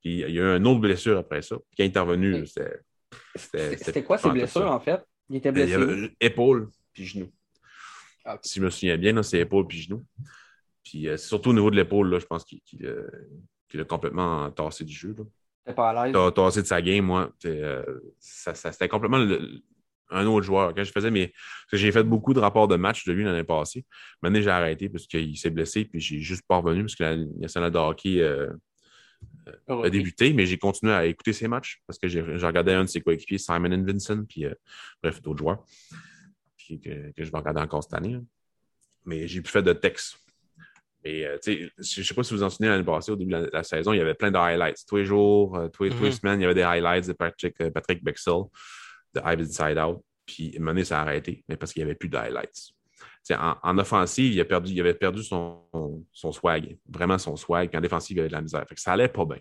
Puis 0.01 0.19
il 0.21 0.29
y 0.29 0.39
a 0.39 0.43
eu 0.53 0.57
une 0.57 0.67
autre 0.67 0.79
blessure 0.79 1.17
après 1.17 1.41
ça. 1.41 1.55
Puis 1.57 1.75
quand 1.77 1.83
il 1.83 1.87
est 2.25 2.39
Oui. 2.41 2.47
c'était. 2.47 3.77
C'était 3.77 4.03
quoi 4.03 4.17
ces 4.17 4.23
pantoute 4.23 4.37
blessures, 4.37 4.61
ça. 4.61 4.71
en 4.71 4.79
fait? 4.79 5.01
Il 5.29 5.37
était 5.37 5.49
Il 5.49 5.53
blessé. 5.53 5.71
y 5.71 5.73
avait 5.73 6.15
épaule 6.21 6.69
puis 6.93 7.05
genou. 7.05 7.31
Ah. 8.23 8.37
Si 8.43 8.59
je 8.59 8.65
me 8.65 8.69
souviens 8.69 8.97
bien, 8.97 9.21
c'est 9.23 9.39
épaule 9.39 9.65
puis 9.65 9.81
genou. 9.81 10.05
Puis 10.83 11.07
euh, 11.07 11.17
c'est 11.17 11.27
surtout 11.27 11.49
au 11.49 11.53
niveau 11.53 11.71
de 11.71 11.75
l'épaule, 11.75 12.09
là, 12.11 12.19
je 12.19 12.25
pense 12.27 12.43
qu'il 12.45 12.61
euh, 12.85 13.07
qu'il 13.67 13.81
a 13.81 13.85
complètement 13.85 14.49
tassé 14.51 14.83
du 14.83 14.93
jeu. 14.93 15.15
C'était 15.65 15.75
pas 15.75 15.89
à 15.89 16.05
l'aise? 16.05 16.13
T'as 16.13 16.31
tassé 16.31 16.61
de 16.61 16.67
sa 16.67 16.81
game, 16.81 17.05
moi. 17.05 17.31
t'es, 17.39 17.61
euh, 17.61 17.83
ça, 18.19 18.53
ça- 18.53 18.71
c'était 18.71 18.87
complètement 18.87 19.17
le- 19.19 19.61
un 20.11 20.25
autre 20.25 20.45
joueur. 20.45 20.73
Quand 20.73 20.83
je 20.83 20.91
faisais 20.91 21.11
mes. 21.11 21.33
j'ai 21.73 21.91
fait 21.91 22.03
beaucoup 22.03 22.33
de 22.33 22.39
rapports 22.39 22.67
de 22.67 22.75
match 22.75 23.05
de 23.05 23.13
lui 23.13 23.23
l'année 23.23 23.43
passée. 23.43 23.85
Maintenant, 24.21 24.41
j'ai 24.41 24.49
arrêté 24.49 24.89
parce 24.89 25.05
qu'il 25.07 25.37
s'est 25.37 25.49
blessé, 25.49 25.85
puis 25.85 25.99
j'ai 25.99 26.19
juste 26.19 26.43
pas 26.47 26.57
revenu 26.57 26.81
parce 26.83 26.95
que 26.95 27.03
la 27.03 27.15
nationale 27.17 27.71
de 27.71 27.77
hockey 27.77 28.21
euh, 28.21 28.49
a 29.67 29.89
débuté, 29.89 30.33
mais 30.33 30.45
j'ai 30.45 30.57
continué 30.57 30.93
à 30.93 31.05
écouter 31.05 31.33
ses 31.33 31.47
matchs 31.47 31.81
parce 31.85 31.99
que 31.99 32.07
j'ai 32.07 32.21
regardé 32.21 32.71
un 32.73 32.83
de 32.83 32.89
ses 32.89 33.01
coéquipiers, 33.01 33.37
Simon 33.37 33.71
and 33.71 33.83
Vincent, 33.85 34.23
puis 34.25 34.45
euh, 34.45 34.53
bref, 35.03 35.21
d'autres 35.21 35.39
joueurs, 35.39 35.63
puis 36.57 36.79
que, 36.79 37.11
que 37.11 37.23
je 37.23 37.31
vais 37.31 37.37
regarder 37.37 37.61
encore 37.61 37.83
cette 37.83 37.93
année. 37.93 38.13
là. 38.13 38.19
Mais 39.05 39.27
j'ai 39.27 39.41
plus 39.41 39.51
fait 39.51 39.63
de 39.63 39.73
texte. 39.73 40.17
Mais 41.03 41.25
euh, 41.25 41.37
tu 41.41 41.53
sais, 41.53 41.71
je 41.95 42.01
ne 42.01 42.05
sais 42.05 42.13
pas 42.13 42.23
si 42.23 42.33
vous 42.33 42.39
vous 42.39 42.43
en 42.43 42.49
souvenez 42.49 42.69
l'année 42.69 42.83
passée, 42.83 43.11
au 43.11 43.15
début 43.15 43.31
de 43.31 43.37
la, 43.37 43.47
la 43.53 43.63
saison, 43.63 43.93
il 43.93 43.97
y 43.97 44.01
avait 44.01 44.13
plein 44.15 44.31
de 44.31 44.37
highlights. 44.37 44.85
Tous 44.87 44.97
les 44.97 45.05
jours, 45.05 45.57
tous, 45.71 45.83
les, 45.85 45.89
tous 45.91 46.03
les 46.03 46.09
Mhm. 46.09 46.11
semaines, 46.11 46.39
il 46.41 46.43
y 46.43 46.45
avait 46.45 46.55
des 46.55 46.61
highlights 46.63 47.07
de 47.07 47.13
Patrick, 47.13 47.55
Patrick 47.73 48.03
Bexel, 48.03 48.41
de 49.13 49.21
Ive 49.25 49.41
Inside 49.41 49.77
Out. 49.77 50.03
Puis, 50.25 50.51
à 50.53 50.57
un 50.57 50.59
moment 50.59 50.71
donné, 50.71 50.85
ça 50.85 50.99
a 50.99 51.01
arrêté, 51.01 51.43
mais 51.47 51.57
parce 51.57 51.73
qu'il 51.73 51.81
n'y 51.81 51.89
avait 51.89 51.95
plus 51.95 52.09
de 52.09 52.17
highlights. 52.17 52.73
En, 53.31 53.55
en 53.61 53.77
offensive, 53.77 54.33
il, 54.33 54.39
a 54.39 54.45
perdu, 54.45 54.73
il 54.73 54.79
avait 54.79 54.93
perdu 54.93 55.23
son, 55.23 55.61
son 56.11 56.31
swag, 56.31 56.77
vraiment 56.87 57.17
son 57.17 57.35
swag. 57.35 57.69
Puis 57.69 57.77
en 57.77 57.81
défensive, 57.81 58.17
il 58.17 58.19
avait 58.21 58.29
de 58.29 58.33
la 58.33 58.41
misère. 58.41 58.65
Fait 58.67 58.75
que 58.75 58.81
ça 58.81 58.93
allait 58.93 59.07
pas 59.07 59.25
bien. 59.25 59.39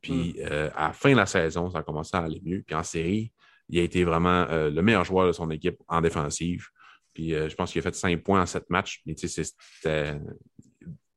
Puis 0.00 0.36
euh, 0.38 0.70
à 0.74 0.88
la 0.88 0.92
fin 0.92 1.10
de 1.10 1.16
la 1.16 1.26
saison, 1.26 1.70
ça 1.70 1.78
a 1.78 1.82
commencé 1.82 2.16
à 2.16 2.20
aller 2.20 2.40
mieux. 2.44 2.62
Puis 2.66 2.74
en 2.74 2.82
série, 2.82 3.32
il 3.68 3.78
a 3.78 3.82
été 3.82 4.04
vraiment 4.04 4.46
euh, 4.50 4.70
le 4.70 4.82
meilleur 4.82 5.04
joueur 5.04 5.26
de 5.26 5.32
son 5.32 5.50
équipe 5.50 5.76
en 5.88 6.00
défensive. 6.00 6.66
Puis 7.12 7.34
euh, 7.34 7.48
je 7.48 7.54
pense 7.54 7.72
qu'il 7.72 7.80
a 7.80 7.82
fait 7.82 7.94
5 7.94 8.22
points 8.22 8.40
en 8.40 8.46
7 8.46 8.70
matchs. 8.70 9.02
Mais 9.06 9.14
tu 9.14 9.28
sais, 9.28 9.44
c'était. 9.44 10.18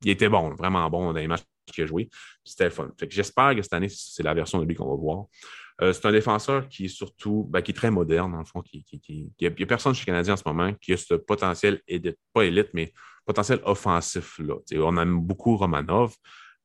Il 0.02 0.10
était 0.10 0.28
bon, 0.28 0.50
vraiment 0.50 0.88
bon 0.90 1.12
dans 1.12 1.18
les 1.18 1.26
matchs 1.26 1.44
qu'il 1.72 1.84
a 1.84 1.86
joué. 1.86 2.10
C'était 2.44 2.64
le 2.64 2.70
fun. 2.70 2.90
Fait 2.98 3.08
que 3.08 3.14
j'espère 3.14 3.54
que 3.54 3.62
cette 3.62 3.72
année, 3.72 3.88
c'est 3.88 4.22
la 4.22 4.34
version 4.34 4.58
de 4.58 4.66
lui 4.66 4.74
qu'on 4.74 4.88
va 4.88 4.96
voir. 4.96 5.24
Euh, 5.80 5.92
c'est 5.92 6.06
un 6.06 6.12
défenseur 6.12 6.68
qui 6.68 6.84
est 6.84 6.88
surtout, 6.88 7.46
ben, 7.50 7.60
qui 7.60 7.72
est 7.72 7.74
très 7.74 7.90
moderne, 7.90 8.30
dans 8.32 8.38
le 8.38 8.44
fond. 8.44 8.60
Qui, 8.62 8.84
qui, 8.84 9.00
qui- 9.00 9.32
il 9.40 9.52
n'y 9.56 9.62
a 9.62 9.66
personne 9.66 9.92
chez 9.94 10.02
les 10.02 10.06
Canadiens 10.06 10.34
en 10.34 10.36
ce 10.36 10.42
moment 10.46 10.72
qui 10.74 10.92
a 10.92 10.96
ce 10.96 11.14
potentiel, 11.14 11.80
élite, 11.88 12.16
pas 12.32 12.44
élite, 12.44 12.68
mais 12.74 12.92
potentiel 13.26 13.60
offensif-là. 13.64 14.54
Tu 14.68 14.76
sais, 14.76 14.82
on 14.82 14.96
aime 14.98 15.18
beaucoup 15.20 15.56
Romanov, 15.56 16.14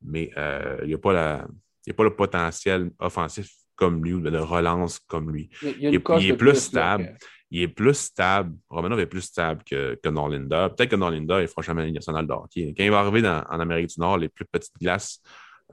mais 0.02 0.32
euh, 0.38 0.78
il 0.84 0.88
n'y 0.90 0.94
a, 0.94 0.98
pas 0.98 1.14
la- 1.14 1.48
il 1.86 1.90
y 1.90 1.92
a 1.92 1.94
pas 1.94 2.04
le 2.04 2.16
potentiel 2.16 2.92
offensif 3.00 3.52
comme 3.76 4.04
lui 4.04 4.14
ou 4.14 4.20
de 4.22 4.38
relance 4.38 5.00
comme 5.00 5.32
lui. 5.32 5.50
Il, 5.62 5.70
il 5.80 5.86
est- 5.96 6.00
il 6.22 6.30
est 6.32 6.38
plus 6.38 6.48
là, 6.48 6.54
stable. 6.60 7.04
que- 7.20 7.26
Il 7.52 7.62
est 7.64 7.68
plus 7.68 7.96
stable. 7.98 8.56
Romanov 8.70 9.00
est 9.00 9.08
plus 9.08 9.22
stable 9.22 9.64
que, 9.64 9.96
que 10.04 10.10
Norlinda. 10.10 10.70
Peut-être 10.70 10.92
que 10.92 10.96
Norlinda, 10.96 11.40
la 11.40 11.86
Ligue 11.86 11.96
nationale 11.96 12.28
de 12.28 12.32
hockey. 12.34 12.76
Quand 12.78 12.84
il 12.84 12.92
va 12.92 13.00
arriver 13.00 13.24
dans- 13.24 13.44
en 13.50 13.60
Amérique 13.60 13.88
du 13.88 14.00
Nord, 14.00 14.20
les 14.20 14.30
plus 14.30 14.46
petites 14.46 14.78
glaces, 14.80 15.20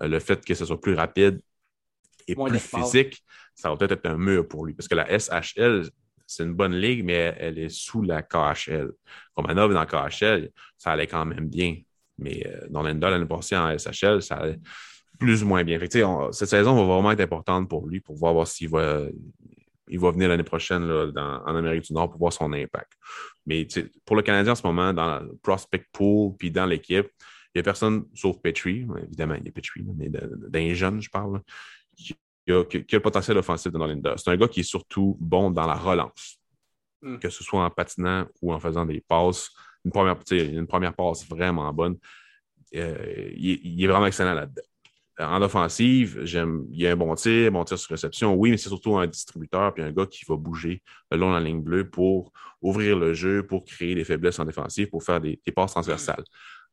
euh, 0.00 0.08
le 0.08 0.18
fait 0.20 0.42
que 0.42 0.54
ce 0.54 0.64
soit 0.64 0.80
plus 0.80 0.94
rapide 0.94 1.38
et 2.28 2.34
Moins 2.34 2.48
plus 2.50 2.58
physique, 2.58 3.22
ça 3.54 3.70
va 3.70 3.76
peut-être 3.76 3.92
être 3.92 4.06
un 4.06 4.16
mur 4.18 4.46
pour 4.46 4.66
lui. 4.66 4.74
Parce 4.74 4.88
que 4.88 4.94
la 4.94 5.06
SHL, 5.18 5.88
c'est 6.26 6.42
une 6.44 6.54
bonne 6.54 6.74
ligue, 6.74 7.04
mais 7.04 7.34
elle, 7.38 7.58
est 7.58 7.68
sous 7.68 8.02
la 8.02 8.22
KHL. 8.22 8.90
Romanov 9.36 9.72
dans 9.72 9.80
la 9.80 9.86
KHL, 9.86 10.50
ça 10.76 10.92
allait 10.92 11.06
quand 11.06 11.24
même 11.24 11.48
bien. 11.48 11.76
Mais 12.18 12.46
euh, 12.46 12.66
Norlinda, 12.70 13.10
l'année 13.10 13.26
passée 13.26 13.56
en 13.56 13.76
SHL, 13.76 14.22
ça 14.22 14.36
allait- 14.36 14.58
plus 15.18 15.42
ou 15.42 15.46
moins 15.46 15.64
bien. 15.64 15.78
Fait 15.78 15.86
que, 15.86 15.92
tu 15.92 15.98
sais, 15.98 16.04
on- 16.04 16.30
cette 16.32 16.48
saison 16.48 16.74
va 16.76 16.82
vraiment 16.94 17.10
être 17.12 17.20
importante 17.20 17.68
pour 17.70 17.86
lui 17.86 18.00
pour 18.00 18.16
voir, 18.16 18.46
s'il 18.46 18.68
va, 18.68 19.02
il 19.88 19.98
va 19.98 20.10
venir 20.10 20.28
l'année 20.28 20.42
prochaine 20.42 20.86
là, 20.86 21.06
dans- 21.10 21.42
en 21.46 21.56
Amérique 21.56 21.84
du 21.84 21.92
Nord 21.94 22.10
pour 22.10 22.18
voir 22.18 22.32
son 22.32 22.52
impact. 22.52 22.92
Mais 23.46 23.66
pour 24.04 24.16
le 24.16 24.22
Canadien 24.22 24.52
en 24.52 24.56
ce 24.56 24.66
moment, 24.66 24.92
dans 24.92 25.20
le 25.20 25.36
prospect 25.42 25.84
pool 25.92 26.34
puis 26.38 26.50
dans 26.50 26.66
l'équipe, 26.66 27.06
il 27.54 27.58
n'y 27.58 27.60
a 27.60 27.62
personne 27.62 28.04
sauf 28.14 28.36
Petrie. 28.42 28.86
Évidemment, 29.04 29.34
il 29.36 29.44
y 29.46 29.48
a 29.48 29.52
Petrie, 29.52 29.86
mais 29.96 30.10
d'un 30.10 30.74
jeune, 30.74 31.00
je 31.00 31.08
parle, 31.08 31.40
qui, 31.96 32.14
a, 32.52 32.64
qui- 32.64 32.76
a 32.78 32.84
le 32.92 33.00
potentiel 33.00 33.36
offensif 33.38 33.72
de 33.72 33.78
Norlinda. 33.78 34.14
C'est 34.16 34.30
un 34.30 34.36
gars 34.36 34.48
qui 34.48 34.60
est 34.60 34.70
surtout 34.70 35.16
bon 35.20 35.50
dans 35.50 35.66
la 35.66 35.74
relance, 35.74 36.38
Mm. 37.02 37.18
que 37.18 37.28
ce 37.28 37.44
soit 37.44 37.62
en 37.64 37.70
patinant 37.70 38.26
ou 38.40 38.52
en 38.54 38.58
faisant 38.60 38.86
des 38.86 39.00
passes. 39.00 39.50
Une 39.84 39.90
première, 39.92 40.16
une 40.30 40.66
première 40.66 40.94
passe 40.94 41.28
vraiment 41.28 41.72
bonne. 41.72 41.96
Euh, 42.74 43.30
il, 43.36 43.50
est- 43.50 43.60
il 43.62 43.84
est 43.84 43.86
vraiment 43.86 44.06
excellent 44.06 44.34
là-dedans. 44.34 44.62
En 45.18 45.40
offensive, 45.40 46.20
j'aime, 46.24 46.66
il 46.70 46.80
y 46.80 46.86
a 46.86 46.92
un 46.92 46.96
bon 46.96 47.14
tir, 47.14 47.50
bon 47.50 47.64
tir 47.64 47.78
sur 47.78 47.90
réception, 47.90 48.34
oui, 48.34 48.50
mais 48.50 48.58
c'est 48.58 48.68
surtout 48.68 48.96
un 48.98 49.06
distributeur 49.06 49.72
puis 49.72 49.82
un 49.82 49.90
gars 49.90 50.04
qui 50.06 50.24
va 50.28 50.36
bouger 50.36 50.82
le 51.10 51.16
long 51.16 51.30
de 51.30 51.34
la 51.34 51.40
ligne 51.40 51.62
bleue 51.62 51.88
pour 51.88 52.32
ouvrir 52.60 52.98
le 52.98 53.14
jeu, 53.14 53.46
pour 53.46 53.64
créer 53.64 53.94
des 53.94 54.04
faiblesses 54.04 54.38
en 54.38 54.44
défensive, 54.44 54.88
pour 54.90 55.02
faire 55.02 55.20
des, 55.20 55.40
des 55.46 55.52
passes 55.52 55.70
transversales. 55.72 56.24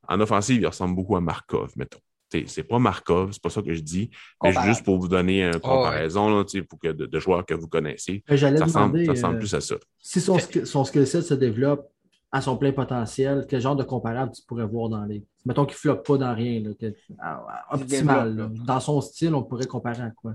En 0.09 0.19
offensive, 0.19 0.59
il 0.61 0.67
ressemble 0.67 0.93
beaucoup 0.95 1.15
à 1.15 1.21
Markov, 1.21 1.71
mettons. 1.77 1.99
C'est 2.47 2.63
pas 2.63 2.79
Markov, 2.79 3.31
c'est 3.33 3.41
pas 3.41 3.49
ça 3.49 3.61
que 3.61 3.73
je 3.73 3.81
dis, 3.81 4.09
mais 4.43 4.49
Comparable. 4.49 4.67
juste 4.73 4.83
pour 4.85 4.99
vous 4.99 5.07
donner 5.07 5.43
une 5.43 5.59
comparaison 5.59 6.29
là, 6.35 6.43
t'sais, 6.43 6.63
pour 6.63 6.79
que 6.79 6.87
de, 6.89 7.05
de 7.05 7.19
joueurs 7.19 7.45
que 7.45 7.53
vous 7.53 7.67
connaissez. 7.67 8.23
Mais 8.29 8.37
J'allais 8.37 8.57
Ça 8.57 8.65
ressemble, 8.65 8.93
demander 8.93 9.05
ça 9.05 9.11
ressemble 9.13 9.35
euh, 9.35 9.39
plus 9.39 9.53
à 9.55 9.61
ça. 9.61 9.75
si 9.99 10.19
son, 10.21 10.37
son 10.65 10.83
skill 10.85 11.05
set 11.07 11.23
se 11.23 11.33
développe 11.33 11.87
à 12.31 12.41
son 12.41 12.57
plein 12.57 12.71
potentiel, 12.71 13.45
quel 13.47 13.61
genre 13.61 13.75
de 13.75 13.83
comparable 13.83 14.31
tu 14.33 14.41
pourrais 14.47 14.65
voir 14.65 14.89
dans 14.89 15.05
les. 15.05 15.23
Mettons 15.45 15.65
qu'il 15.65 15.75
ne 15.75 15.77
floppe 15.79 16.05
pas 16.07 16.17
dans 16.17 16.33
rien. 16.33 16.61
Là, 16.61 16.71
que- 16.79 16.95
ah, 17.19 17.45
ah, 17.47 17.75
optimal. 17.75 18.35
là. 18.35 18.49
Dans 18.65 18.79
son 18.79 18.99
style, 19.01 19.35
on 19.35 19.43
pourrait 19.43 19.67
comparer 19.67 20.01
à 20.01 20.09
quoi? 20.09 20.33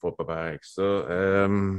Faut 0.00 0.12
pas 0.12 0.24
pareil 0.24 0.48
avec 0.50 0.64
ça. 0.64 0.82
Euh, 0.82 1.78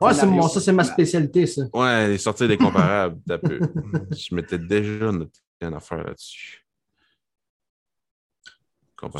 Ouais, 0.00 0.14
c'est 0.14 0.24
mon- 0.26 0.48
ça, 0.48 0.60
c'est 0.62 0.72
ma 0.72 0.84
spécialité, 0.84 1.44
ça. 1.46 1.64
Ouais, 1.74 2.16
sortir 2.16 2.48
des 2.48 2.56
comparables, 2.56 3.20
d'un 3.26 3.36
peu. 3.36 3.60
Je 4.16 4.34
m'étais 4.34 4.58
déjà 4.58 5.12
noté 5.12 5.40
une 5.60 5.74
affaire 5.74 6.02
là-dessus. 6.02 6.64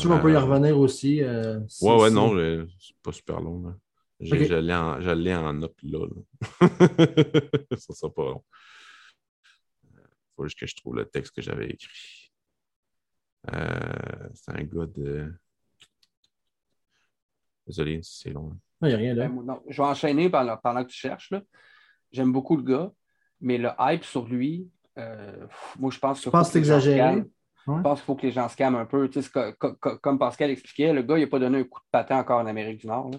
Tu 0.01 0.07
on 0.07 0.21
peut 0.21 0.31
y 0.31 0.35
revenir 0.35 0.77
aussi. 0.79 1.21
euh, 1.23 1.59
si- 1.67 1.83
Ouais, 1.85 1.95
ouais, 2.01 2.09
si- 2.09 2.15
non, 2.15 2.33
c'est 2.79 2.95
pas 3.01 3.11
super 3.11 3.39
long. 3.41 3.63
là. 3.67 3.75
L'ai 5.15 5.33
en, 5.35 5.45
en 5.47 5.53
note 5.53 5.75
là. 5.81 6.05
là. 6.07 6.67
ça 7.77 7.93
sera 7.93 8.13
pas 8.13 8.23
long. 8.23 8.43
Faut 10.35 10.43
juste 10.45 10.59
que 10.59 10.67
je 10.67 10.75
trouve 10.75 10.95
le 10.95 11.05
texte 11.05 11.35
que 11.35 11.41
j'avais 11.41 11.69
écrit. 11.71 12.31
Euh, 13.53 14.29
c'est 14.35 14.51
un 14.51 14.63
gars 14.63 14.85
de. 14.85 15.33
Désolé 17.65 18.01
si 18.03 18.19
c'est 18.19 18.29
long. 18.31 18.55
Il 18.81 18.87
n'y 18.89 18.93
a 18.93 18.97
rien 18.97 19.13
là. 19.13 19.27
Ben, 19.27 19.43
non. 19.43 19.61
Je 19.67 19.77
vais 19.81 19.87
enchaîner 19.87 20.29
pendant, 20.29 20.57
pendant 20.57 20.83
que 20.83 20.89
tu 20.89 20.97
cherches. 20.97 21.31
là. 21.31 21.41
J'aime 22.11 22.31
beaucoup 22.31 22.57
le 22.57 22.63
gars, 22.63 22.91
mais 23.39 23.57
le 23.57 23.69
hype 23.79 24.03
sur 24.03 24.27
lui, 24.27 24.69
euh, 24.97 25.47
pff, 25.47 25.75
moi, 25.79 25.91
je 25.91 25.99
pense 25.99 26.19
que. 26.19 26.25
Je 26.25 26.29
pense 26.29 26.47
que 26.47 26.53
c'est 26.53 26.59
exagéré. 26.59 27.23
Ouais. 27.67 27.77
Je 27.77 27.81
pense 27.83 27.99
qu'il 27.99 28.05
faut 28.05 28.15
que 28.15 28.25
les 28.25 28.31
gens 28.31 28.49
se 28.49 28.55
calment 28.55 28.77
un 28.77 28.85
peu. 28.85 29.09
Tu 29.09 29.21
sais, 29.21 29.29
co- 29.31 29.73
co- 29.79 29.97
comme 29.97 30.17
Pascal 30.17 30.49
expliquait, 30.49 30.93
le 30.93 31.03
gars, 31.03 31.17
il 31.17 31.21
n'a 31.21 31.27
pas 31.27 31.39
donné 31.39 31.59
un 31.59 31.63
coup 31.63 31.79
de 31.79 31.85
patin 31.91 32.17
encore 32.17 32.39
en 32.39 32.45
Amérique 32.47 32.79
du 32.81 32.87
Nord. 32.87 33.11
là. 33.11 33.17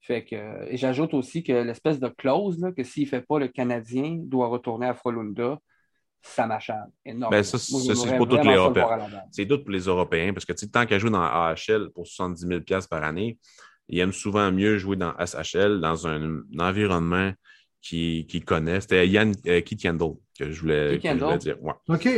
Fait 0.00 0.24
que, 0.24 0.36
et 0.70 0.76
j'ajoute 0.76 1.12
aussi 1.14 1.42
que 1.42 1.52
l'espèce 1.52 2.00
de 2.00 2.08
clause, 2.08 2.58
là, 2.58 2.72
que 2.72 2.82
s'il 2.82 3.04
ne 3.04 3.08
fait 3.08 3.20
pas, 3.20 3.38
le 3.38 3.48
Canadien 3.48 4.16
doit 4.18 4.48
retourner 4.48 4.86
à 4.86 4.94
Frolunda, 4.94 5.58
ça 6.22 6.46
m'achète 6.46 6.76
énormément. 7.04 7.30
Ben, 7.30 7.42
ça, 7.42 7.58
c'est- 7.58 7.72
pour 8.16 8.26
tous 8.28 8.36
les 8.36 8.42
Européens. 8.56 8.86
C'est 9.30 9.44
d'autres 9.44 9.62
pour 9.64 9.72
les 9.72 9.80
Européens, 9.84 10.32
parce 10.32 10.44
que 10.46 10.52
tant 10.66 10.86
qu'à 10.86 10.98
jouer 10.98 11.10
dans 11.10 11.22
AHL 11.22 11.90
pour 11.94 12.06
70 12.06 12.46
000 12.46 12.60
par 12.88 13.04
année, 13.04 13.38
ils 13.88 13.98
aiment 14.00 14.12
souvent 14.12 14.50
mieux 14.52 14.78
jouer 14.78 14.96
dans 14.96 15.14
SHL, 15.18 15.80
dans 15.80 16.06
un, 16.06 16.38
un 16.38 16.58
environnement 16.58 17.32
qui 17.80 18.42
connaissent. 18.46 18.82
C'était 18.84 19.08
Yann 19.08 19.32
euh, 19.46 19.60
Keith 19.62 19.80
Kendall 19.80 20.12
que 20.38 20.50
je 20.50 20.60
voulais, 20.60 20.98
Keith 20.98 21.02
que 21.02 21.08
je 21.18 21.24
voulais 21.24 21.38
Kendall. 21.38 21.38
dire. 21.38 21.62
Ouais. 21.62 21.72
OK. 21.88 22.08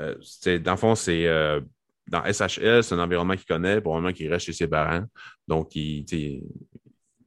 Euh, 0.00 0.14
c'est- 0.22 0.58
dans 0.60 0.72
le 0.72 0.76
fond, 0.76 0.94
c'est 0.94 1.26
euh, 1.26 1.60
dans 2.08 2.24
SHL, 2.24 2.82
c'est 2.82 2.94
un 2.94 2.98
environnement 3.00 3.34
qu'il 3.36 3.46
connaît, 3.46 3.80
probablement 3.80 4.12
qu'il 4.12 4.30
reste 4.32 4.46
chez 4.46 4.52
ses 4.52 4.66
parents. 4.68 5.04
Donc, 5.46 5.74
il, 5.76 6.04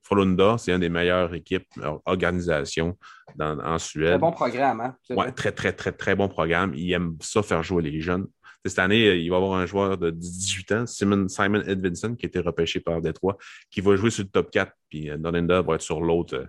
Frolunda, 0.01 0.57
c'est 0.57 0.73
une 0.73 0.79
des 0.81 0.89
meilleures 0.89 1.33
équipes, 1.33 1.67
euh, 1.77 1.97
organisations 2.05 2.97
dans- 3.37 3.57
en 3.59 3.79
Suède. 3.79 4.09
Très 4.09 4.17
bon 4.19 4.31
programme, 4.33 4.81
hein? 4.81 4.95
Vrai. 5.09 5.31
très, 5.31 5.51
très, 5.53 5.71
très, 5.71 5.91
très 5.93 6.15
bon 6.15 6.27
programme. 6.27 6.73
Il 6.75 6.91
aime 6.91 7.15
ça 7.21 7.41
faire 7.41 7.63
jouer 7.63 7.81
les 7.83 8.01
jeunes. 8.01 8.27
Cette 8.65 8.79
année, 8.79 9.15
il 9.17 9.29
va 9.29 9.35
y 9.35 9.37
avoir 9.37 9.57
un 9.59 9.65
joueur 9.65 9.97
de 9.97 10.09
18 10.09 10.71
ans, 10.73 10.85
Simon, 10.85 11.27
Simon 11.27 11.61
Edvinson, 11.61 12.15
qui 12.15 12.25
a 12.25 12.27
été 12.27 12.39
repêché 12.39 12.79
par 12.79 13.01
Détroit, 13.01 13.37
qui 13.69 13.81
va 13.81 13.95
jouer 13.95 14.09
sur 14.09 14.23
le 14.23 14.29
top 14.29 14.51
4, 14.51 14.71
puis 14.89 15.09
Dolinda 15.17 15.61
va 15.61 15.75
être 15.75 15.81
sur 15.81 15.99
l'autre 16.01 16.35
euh, 16.35 16.45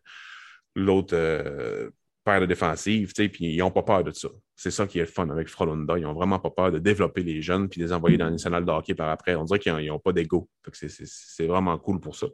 l'autre 0.74 1.14
euh, 1.16 1.90
paire 2.24 2.40
de 2.40 2.46
défensive, 2.46 3.12
tu 3.12 3.22
sais, 3.22 3.28
puis 3.28 3.52
ils 3.54 3.58
n'ont 3.58 3.70
pas 3.70 3.82
peur 3.82 4.02
de 4.04 4.10
ça. 4.10 4.28
C'est 4.56 4.70
ça 4.70 4.86
qui 4.86 4.98
est 4.98 5.02
le 5.02 5.06
fun 5.08 5.28
avec 5.28 5.48
Frolunda. 5.48 5.98
Ils 5.98 6.02
n'ont 6.02 6.14
vraiment 6.14 6.38
pas 6.38 6.50
peur 6.50 6.72
de 6.72 6.78
développer 6.78 7.22
les 7.22 7.42
jeunes 7.42 7.68
puis 7.68 7.80
de 7.80 7.86
les 7.86 7.92
envoyer 7.92 8.16
dans 8.16 8.26
le 8.26 8.32
national 8.32 8.64
de 8.64 8.70
hockey 8.70 8.94
par 8.94 9.10
après. 9.10 9.34
On 9.34 9.44
dirait 9.44 9.58
qu'ils 9.58 9.86
n'ont 9.86 9.98
pas 9.98 10.12
d'ego. 10.12 10.48
C'est- 10.72 11.46
vraiment 11.46 11.76
cool 11.78 12.00
pour 12.00 12.16
ça. 12.16 12.26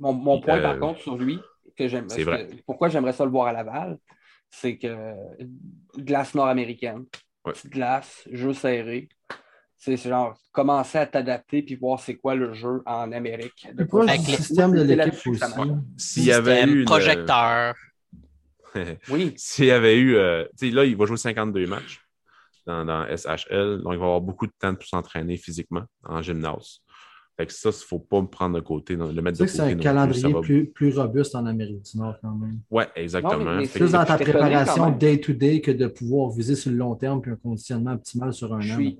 Mon, 0.00 0.12
mon 0.12 0.40
point, 0.40 0.58
Euh, 0.58 0.62
par 0.62 0.78
contre, 0.78 1.00
sur 1.00 1.16
lui, 1.16 1.38
que 1.76 1.86
j'aime, 1.88 2.08
c'est 2.08 2.24
vrai. 2.24 2.48
que- 2.48 2.62
pourquoi 2.66 2.88
j'aimerais 2.88 3.12
ça 3.12 3.24
le 3.24 3.30
voir 3.30 3.46
à 3.48 3.52
Laval, 3.52 3.98
c'est 4.50 4.76
que 4.78 5.14
glace 5.98 6.34
nord-américaine, 6.34 7.04
Ouais. 7.44 7.52
petite 7.52 7.70
glace, 7.70 8.26
jeu 8.32 8.52
serré. 8.52 9.08
C'est 9.82 9.96
c'est 9.96 10.10
genre 10.10 10.36
commencer 10.52 10.98
à 10.98 11.06
t'adapter 11.06 11.62
puis 11.62 11.74
voir 11.74 11.98
c'est 12.00 12.14
quoi 12.16 12.34
le 12.34 12.52
jeu 12.52 12.82
en 12.84 13.10
Amérique. 13.12 13.66
Le 13.74 13.86
proche 13.86 14.10
Avec 14.10 14.26
les- 14.26 14.36
système 14.36 14.72
de 14.72 14.86
C'est 14.86 14.94
l'équipe 14.96 15.26
aussi? 15.26 15.40
S'il 15.96 16.24
y 16.24 16.32
avait 16.32 16.64
eu. 16.64 16.80
une- 16.80 16.84
projecteur. 16.84 17.74
Oui, 19.10 19.32
S'il 19.36 19.64
y 19.64 19.70
avait 19.70 19.98
eu. 19.98 20.14
euh, 20.16 20.44
tu 20.58 20.68
sais, 20.68 20.74
là, 20.74 20.84
il 20.84 20.96
va 20.96 21.06
jouer 21.06 21.16
52 21.16 21.66
matchs 21.66 22.00
dans, 22.66 22.84
dans 22.84 23.04
SHL. 23.06 23.80
Donc, 23.82 23.94
il 23.94 23.98
va 23.98 24.04
avoir 24.04 24.20
beaucoup 24.20 24.46
de 24.46 24.52
temps 24.58 24.74
pour 24.74 24.84
s'entraîner 24.84 25.36
physiquement 25.36 25.82
en 26.04 26.22
gymnase. 26.22 26.78
Fait 27.36 27.46
que 27.46 27.52
ça, 27.52 27.70
il 27.70 27.72
ne 27.72 27.78
faut 27.78 27.98
pas 27.98 28.20
me 28.20 28.26
prendre 28.26 28.54
de 28.56 28.60
côté, 28.60 28.96
non, 28.96 29.10
le 29.10 29.22
mettre 29.22 29.38
de 29.38 29.44
côté. 29.44 29.56
c'est 29.56 29.62
un 29.62 29.74
non 29.74 29.82
calendrier 29.82 30.32
va- 30.32 30.40
plus, 30.40 30.66
plus 30.70 30.96
robuste 30.98 31.34
en 31.34 31.46
Amérique 31.46 31.82
du 31.82 31.98
Nord 31.98 32.16
quand 32.20 32.34
même. 32.34 32.60
Ouais, 32.70 32.86
exactement. 32.96 33.60
Fait 33.64 33.78
Plus 33.80 33.92
dans 33.92 34.04
ta 34.04 34.18
préparation 34.18 34.90
day-to-day 34.90 35.62
que 35.62 35.70
de 35.70 35.86
pouvoir 35.86 36.30
viser 36.30 36.54
sur 36.54 36.70
le 36.70 36.76
long 36.76 36.94
terme 36.96 37.22
puis 37.22 37.30
un 37.32 37.36
conditionnement 37.36 37.92
optimal 37.94 38.32
sur 38.34 38.52
un 38.54 38.60
Je 38.60 38.72
an. 38.72 38.76
suis-. 38.76 38.98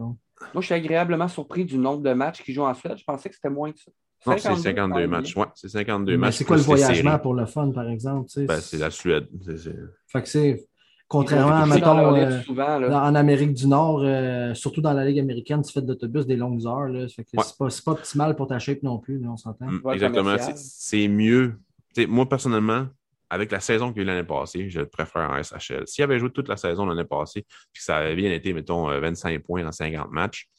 Moi 0.55 0.61
je 0.61 0.67
suis 0.67 0.75
agréablement 0.75 1.29
surpris 1.29 1.65
du 1.65 1.79
nombre 1.79 2.03
de 2.03 2.13
matchs 2.13 2.43
qu'ils 2.43 2.55
jouent 2.55 2.63
en 2.65 2.75
Suède. 2.75 2.97
Je 2.99 3.05
pensais 3.05 3.29
que 3.29 3.35
c'était 3.35 3.51
moins 3.51 3.73
que 3.73 3.79
ça. 3.79 3.91
non, 4.27 4.33
c'est 4.37 4.41
52 4.49 4.73
quand 4.75 4.89
même 4.89 5.11
matchs. 5.11 5.37
Ouais, 5.37 5.47
c'est 5.55 5.69
52 5.69 6.13
Mais 6.13 6.19
matchs. 6.19 6.35
c'est 6.37 6.45
quoi 6.45 6.57
le 6.57 6.63
voyagement 6.63 7.11
séries. 7.13 7.23
pour 7.23 7.35
le 7.35 7.47
fun, 7.47 7.71
par 7.71 7.89
exemple? 7.89 8.27
tu 8.29 8.41
sais? 8.41 8.45
Ben, 8.47 8.61
c'est 8.61 8.79
la 8.79 8.91
Suède. 8.91 9.29
C'est- 9.57 9.71
Fait 10.09 10.23
que 10.23 10.29
c'est. 10.29 10.67
Contrairement 11.09 11.67
mettons, 11.67 12.15
euh, 12.15 12.41
souvent, 12.43 12.79
là. 12.79 12.89
dans- 12.89 13.03
en 13.03 13.15
Amérique 13.17 13.53
du 13.55 13.67
Nord, 13.67 14.03
euh, 14.05 14.55
surtout 14.55 14.81
dans 14.81 14.93
la 14.93 15.05
Ligue 15.05 15.19
américaine, 15.19 15.61
tu 15.61 15.73
fais 15.73 15.83
de 15.83 15.89
l'autobus 15.89 16.25
des 16.25 16.37
longues 16.37 16.65
heures. 16.67 16.87
Là, 16.89 17.09
fait 17.09 17.25
que 17.25 17.31
Ouais. 17.37 17.43
c'est, 17.45 17.57
pas, 17.59 17.69
c'est 17.69 17.85
pas 17.85 17.91
optimal 17.93 18.37
pour 18.37 18.47
ta 18.47 18.61
shape 18.61 18.85
non 18.85 18.99
plus, 18.99 19.19
là, 19.19 19.29
on 19.33 19.37
s'entend. 19.37 19.67
Mm, 19.67 19.81
exactement. 19.93 20.37
C'est- 20.55 21.09
mieux. 21.09 21.59
Moi, 22.07 22.29
personnellement, 22.29 22.87
avec 23.31 23.53
la 23.53 23.61
saison 23.61 23.93
qu'il 23.93 24.01
a 24.01 24.03
eu 24.03 24.07
l'année 24.07 24.27
passée, 24.27 24.69
je 24.69 24.81
préfère 24.81 25.31
en 25.31 25.43
SHL. 25.43 25.87
S'il 25.87 26.05
avait 26.05 26.19
joué 26.19 26.31
toute 26.31 26.49
la 26.49 26.57
saison 26.57 26.85
l'année 26.87 27.05
passée, 27.05 27.47
puis 27.73 27.83
ça 27.83 27.99
avait 27.99 28.17
bien 28.17 28.31
été, 28.33 28.53
mettons, 28.53 28.91
euh, 28.91 29.01
25 29.01 29.43
points 29.43 29.67
en 29.67 29.73
50 29.73 30.11
matchs, 30.11 30.51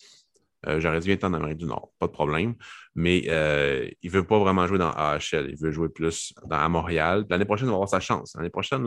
euh, 0.67 0.79
j'aurais 0.79 0.99
20 0.99 1.23
ans 1.23 1.27
en 1.27 1.33
Amérique 1.33 1.57
du 1.57 1.65
Nord, 1.65 1.91
pas 1.99 2.07
de 2.07 2.11
problème. 2.11 2.55
Mais 2.95 3.23
euh, 3.27 3.89
il 4.01 4.11
ne 4.11 4.15
veut 4.15 4.25
pas 4.25 4.37
vraiment 4.39 4.67
jouer 4.67 4.77
dans 4.77 4.91
AHL, 4.91 5.49
il 5.49 5.57
veut 5.57 5.71
jouer 5.71 5.89
plus 5.89 6.33
dans, 6.45 6.57
à 6.57 6.69
Montréal. 6.69 7.25
L'année 7.29 7.45
prochaine, 7.45 7.67
il 7.67 7.71
va 7.71 7.75
avoir 7.75 7.89
sa 7.89 7.99
chance. 7.99 8.35
L'année 8.35 8.49
prochaine, 8.49 8.81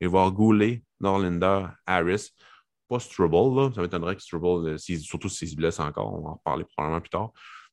il 0.00 0.08
va 0.08 0.20
avoir 0.20 0.32
Goulet, 0.32 0.82
Norlinder, 1.00 1.66
Harris. 1.86 2.30
Pas 2.88 3.00
Struble, 3.00 3.74
ça 3.74 3.82
m'étonnerait 3.82 4.14
que 4.14 4.22
Struble, 4.22 4.68
euh, 4.68 4.78
surtout 4.78 5.28
s'il 5.28 5.48
se 5.48 5.56
blesse 5.56 5.80
encore, 5.80 6.14
on 6.14 6.22
va 6.22 6.28
en 6.30 6.34
reparler 6.34 6.64
probablement 6.64 7.00
plus 7.00 7.10
tard. 7.10 7.32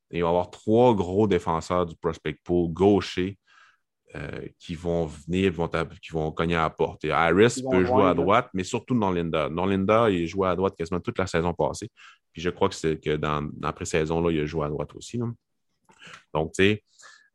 Et 0.09 0.17
il 0.17 0.23
va 0.23 0.29
avoir 0.29 0.49
trois 0.49 0.95
gros 0.95 1.27
défenseurs 1.27 1.85
du 1.85 1.95
prospect 1.95 2.39
pool 2.43 2.71
gaucher 2.73 3.37
euh, 4.15 4.47
qui 4.59 4.75
vont 4.75 5.07
venir, 5.07 5.51
vont 5.51 5.69
qui 6.01 6.11
vont 6.11 6.31
cogner 6.31 6.55
à 6.55 6.63
la 6.63 6.69
porte. 6.69 7.03
Et 7.05 7.11
Harris 7.11 7.63
peut 7.69 7.83
jouer 7.83 8.03
à 8.03 8.13
droite, 8.13 8.49
mais 8.53 8.63
surtout 8.63 8.93
Norlinda. 8.93 9.49
Norlinda, 9.49 10.09
il 10.09 10.27
jouait 10.27 10.49
à 10.49 10.55
droite 10.55 10.75
quasiment 10.77 10.99
toute 10.99 11.17
la 11.17 11.27
saison 11.27 11.53
passée. 11.53 11.89
Puis 12.31 12.41
je 12.41 12.49
crois 12.49 12.69
que 12.69 12.75
c'est 12.75 12.99
que 12.99 13.15
dans, 13.15 13.41
dans 13.41 13.67
la 13.67 13.73
pré-saison, 13.73 14.29
il 14.29 14.39
a 14.39 14.45
joué 14.45 14.65
à 14.65 14.69
droite 14.69 14.93
aussi. 14.95 15.17
là. 15.17 15.25
Donc, 16.33 16.53
tu 16.53 16.63
sais, 16.63 16.83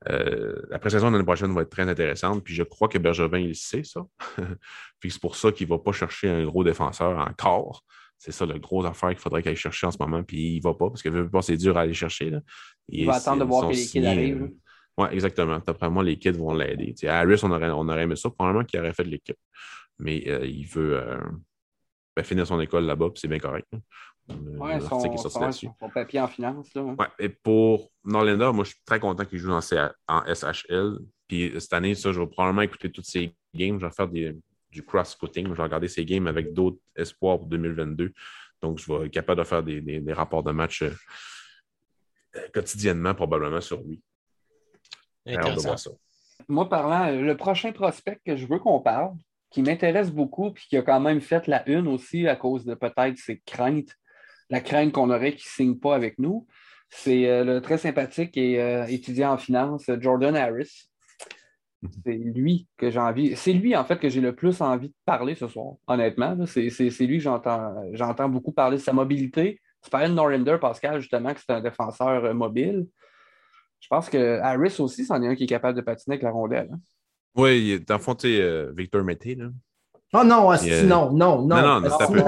euh, 0.08 0.54
la 0.70 0.78
pré-saison 0.78 1.08
de 1.08 1.12
l'année 1.12 1.24
prochaine 1.24 1.52
va 1.52 1.62
être 1.62 1.70
très 1.70 1.88
intéressante. 1.88 2.44
Puis 2.44 2.54
je 2.54 2.62
crois 2.62 2.88
que 2.88 2.98
Bergevin, 2.98 3.38
il 3.38 3.56
sait 3.56 3.84
ça. 3.84 4.06
puis 5.00 5.10
c'est 5.10 5.20
pour 5.20 5.36
ça 5.36 5.50
qu'il 5.50 5.66
ne 5.66 5.70
va 5.74 5.78
pas 5.78 5.92
chercher 5.92 6.28
un 6.28 6.44
gros 6.44 6.64
défenseur 6.64 7.18
encore. 7.18 7.84
C'est 8.16 8.32
ça 8.32 8.46
le 8.46 8.58
gros 8.58 8.84
affaire 8.84 9.10
qu'il 9.10 9.18
faudrait 9.18 9.42
qu'il 9.42 9.50
aille 9.50 9.56
chercher 9.56 9.86
en 9.86 9.90
ce 9.90 9.98
moment. 9.98 10.22
Puis 10.22 10.54
il 10.54 10.58
ne 10.58 10.62
va 10.62 10.74
pas, 10.74 10.88
parce 10.88 11.02
que 11.02 11.08
veut 11.08 11.28
pas, 11.28 11.42
c'est 11.42 11.56
dur 11.56 11.76
à 11.76 11.82
aller 11.82 11.94
chercher. 11.94 12.30
Là. 12.30 12.40
Il 12.88 13.06
va 13.06 13.16
attendre 13.16 13.40
de 13.40 13.48
voir 13.48 13.68
que 13.68 13.74
les 13.74 13.86
kids 13.86 14.00
euh, 14.98 15.02
oui, 15.04 15.08
exactement. 15.12 15.60
D'après 15.64 15.90
moi, 15.90 16.02
les 16.02 16.18
kids 16.18 16.32
vont 16.32 16.54
l'aider. 16.54 16.94
Harris, 17.06 17.40
on 17.42 17.50
aurait, 17.50 17.70
on 17.70 17.88
aurait 17.88 18.02
aimé 18.02 18.16
ça, 18.16 18.30
probablement 18.30 18.64
qu'il 18.64 18.80
aurait 18.80 18.92
fait 18.94 19.04
de 19.04 19.10
l'équipe. 19.10 19.36
Mais 19.98 20.22
euh, 20.28 20.46
il 20.46 20.66
veut 20.66 20.96
euh, 20.98 21.18
ben, 22.16 22.24
finir 22.24 22.46
son 22.46 22.60
école 22.60 22.84
là-bas, 22.84 23.10
puis 23.10 23.20
c'est 23.20 23.28
bien 23.28 23.38
correct. 23.38 23.66
Euh, 23.74 23.78
Ouais, 24.58 24.78
son, 24.80 25.00
est 25.10 25.16
sorti 25.16 25.70
son, 25.80 25.88
papier 25.88 26.20
en 26.20 26.28
finance. 26.28 26.74
Là, 26.74 26.82
ouais. 26.82 26.94
Ouais, 26.98 27.06
et 27.18 27.30
pour 27.30 27.90
Norlander, 28.04 28.50
moi, 28.52 28.62
je 28.64 28.70
suis 28.72 28.80
très 28.84 29.00
content 29.00 29.24
qu'il 29.24 29.38
joue 29.38 29.50
en, 29.50 29.62
CA 29.62 29.94
en 30.06 30.22
SHL. 30.26 30.98
Puis 31.26 31.50
cette 31.58 31.72
année, 31.72 31.94
ça, 31.94 32.12
je 32.12 32.20
vais 32.20 32.26
probablement 32.26 32.60
écouter 32.60 32.92
toutes 32.92 33.06
ses 33.06 33.32
games. 33.54 33.80
Je 33.80 33.86
vais 33.86 33.92
faire 33.92 34.06
des, 34.06 34.36
du 34.70 34.82
cross-cutting. 34.84 35.48
Je 35.48 35.54
vais 35.54 35.62
regarder 35.62 35.88
ses 35.88 36.04
games 36.04 36.26
avec 36.26 36.52
d'autres 36.52 36.76
espoirs 36.94 37.38
pour 37.38 37.46
2022. 37.46 38.12
Donc, 38.60 38.78
je 38.78 38.92
vais 38.92 39.06
être 39.06 39.12
capable 39.12 39.40
de 39.40 39.46
faire 39.46 39.62
des, 39.62 39.80
des- 39.80 40.00
des 40.00 40.12
rapports 40.12 40.42
de 40.42 40.52
match 40.52 40.82
euh, 40.82 40.90
quotidiennement, 42.52 43.14
probablement, 43.14 43.60
sur 43.62 43.80
lui. 43.82 44.02
De 45.36 45.60
voir 45.62 45.78
ça. 45.78 45.90
Moi, 46.48 46.68
parlant, 46.68 47.08
euh, 47.12 47.20
le 47.20 47.36
prochain 47.36 47.72
prospect 47.72 48.18
que 48.24 48.36
je 48.36 48.46
veux 48.46 48.58
qu'on 48.58 48.80
parle, 48.80 49.12
qui 49.50 49.62
m'intéresse 49.62 50.10
beaucoup, 50.10 50.50
puis 50.52 50.66
qui 50.68 50.76
a 50.76 50.82
quand 50.82 51.00
même 51.00 51.20
fait 51.20 51.46
la 51.46 51.68
une 51.68 51.88
aussi 51.88 52.28
à 52.28 52.36
cause 52.36 52.64
de 52.64 52.74
peut-être 52.74 53.16
ses 53.18 53.40
craintes, 53.46 53.94
la 54.50 54.60
crainte 54.60 54.92
qu'on 54.92 55.10
aurait 55.10 55.32
qu'il 55.32 55.46
ne 55.48 55.66
signe 55.70 55.78
pas 55.78 55.94
avec 55.94 56.18
nous, 56.18 56.46
c'est 56.90 57.28
euh, 57.28 57.44
le 57.44 57.60
très 57.60 57.76
sympathique 57.78 58.36
et 58.36 58.60
euh, 58.62 58.86
étudiant 58.86 59.32
en 59.32 59.38
finance, 59.38 59.90
Jordan 60.00 60.34
Harris. 60.36 60.88
C'est 62.04 62.14
lui 62.16 62.66
que 62.76 62.90
j'ai 62.90 62.98
envie. 62.98 63.36
C'est 63.36 63.52
lui, 63.52 63.76
en 63.76 63.84
fait, 63.84 63.98
que 64.00 64.08
j'ai 64.08 64.20
le 64.20 64.34
plus 64.34 64.60
envie 64.60 64.88
de 64.88 64.94
parler 65.04 65.34
ce 65.36 65.46
soir, 65.46 65.74
honnêtement. 65.86 66.36
C'est 66.46 66.70
c'est- 66.70 66.90
c'est 66.90 67.06
lui 67.06 67.18
que 67.18 67.22
j'entends 67.24 67.72
j'entends 67.92 68.28
beaucoup 68.28 68.52
parler 68.52 68.78
de 68.78 68.82
sa 68.82 68.92
mobilité. 68.92 69.60
Tu 69.84 69.90
parlais 69.90 70.08
de 70.08 70.14
Norinder, 70.14 70.56
Pascal, 70.60 71.00
justement, 71.00 71.32
que 71.32 71.40
c'est 71.40 71.52
un 71.52 71.60
défenseur 71.60 72.24
euh, 72.24 72.34
mobile. 72.34 72.86
Je 73.80 73.86
pense 73.88 74.08
que 74.08 74.38
Harris 74.40 74.76
aussi, 74.80 75.04
c'en 75.04 75.22
est 75.22 75.28
un 75.28 75.34
qui 75.34 75.44
est 75.44 75.48
capable 75.48 75.76
de 75.76 75.82
patiner 75.82 76.14
avec 76.14 76.22
la 76.24 76.30
rondelle. 76.30 76.68
hein. 76.72 76.78
Oui, 77.36 77.82
dans 77.86 77.94
le 77.96 78.00
fond, 78.00 78.14
tu 78.14 78.28
sais, 78.28 78.40
euh, 78.40 78.72
Victor 78.76 79.04
Mété, 79.04 79.34
là. 79.36 79.46
Oh 80.14 80.24
non, 80.24 80.50
Euh, 80.52 80.82
non, 80.84 81.12
non, 81.12 81.42
non. 81.42 81.56
Non, 81.60 81.80
non, 81.80 81.88
asti. 81.90 81.96
c'est 81.98 82.04
un 82.04 82.06
peu- 82.12 82.18
Je 82.18 82.22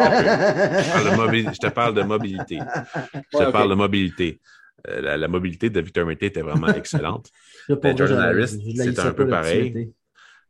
parle 0.92 1.04
de 1.04 1.16
mobi- 1.16 1.54
je 1.54 1.58
te 1.58 1.66
parle 1.72 1.94
de 1.94 2.02
mobilité. 2.02 2.58
Je 3.32 3.38
te 3.38 3.42
Ouais, 3.44 3.52
parle 3.52 3.70
de 3.70 3.74
mobilité. 3.74 4.40
Euh, 4.88 5.00
la, 5.00 5.16
la 5.16 5.28
mobilité 5.28 5.70
de 5.70 5.80
Victor 5.80 6.06
Mété 6.06 6.26
était 6.26 6.42
vraiment 6.42 6.68
excellente. 6.68 7.30
Jordan 7.96 8.18
j'avais- 8.18 8.42
Harris, 8.42 8.48
c'était 8.76 9.00
un 9.00 9.12
peu 9.12 9.24
le 9.24 9.30
pareil. 9.30 9.92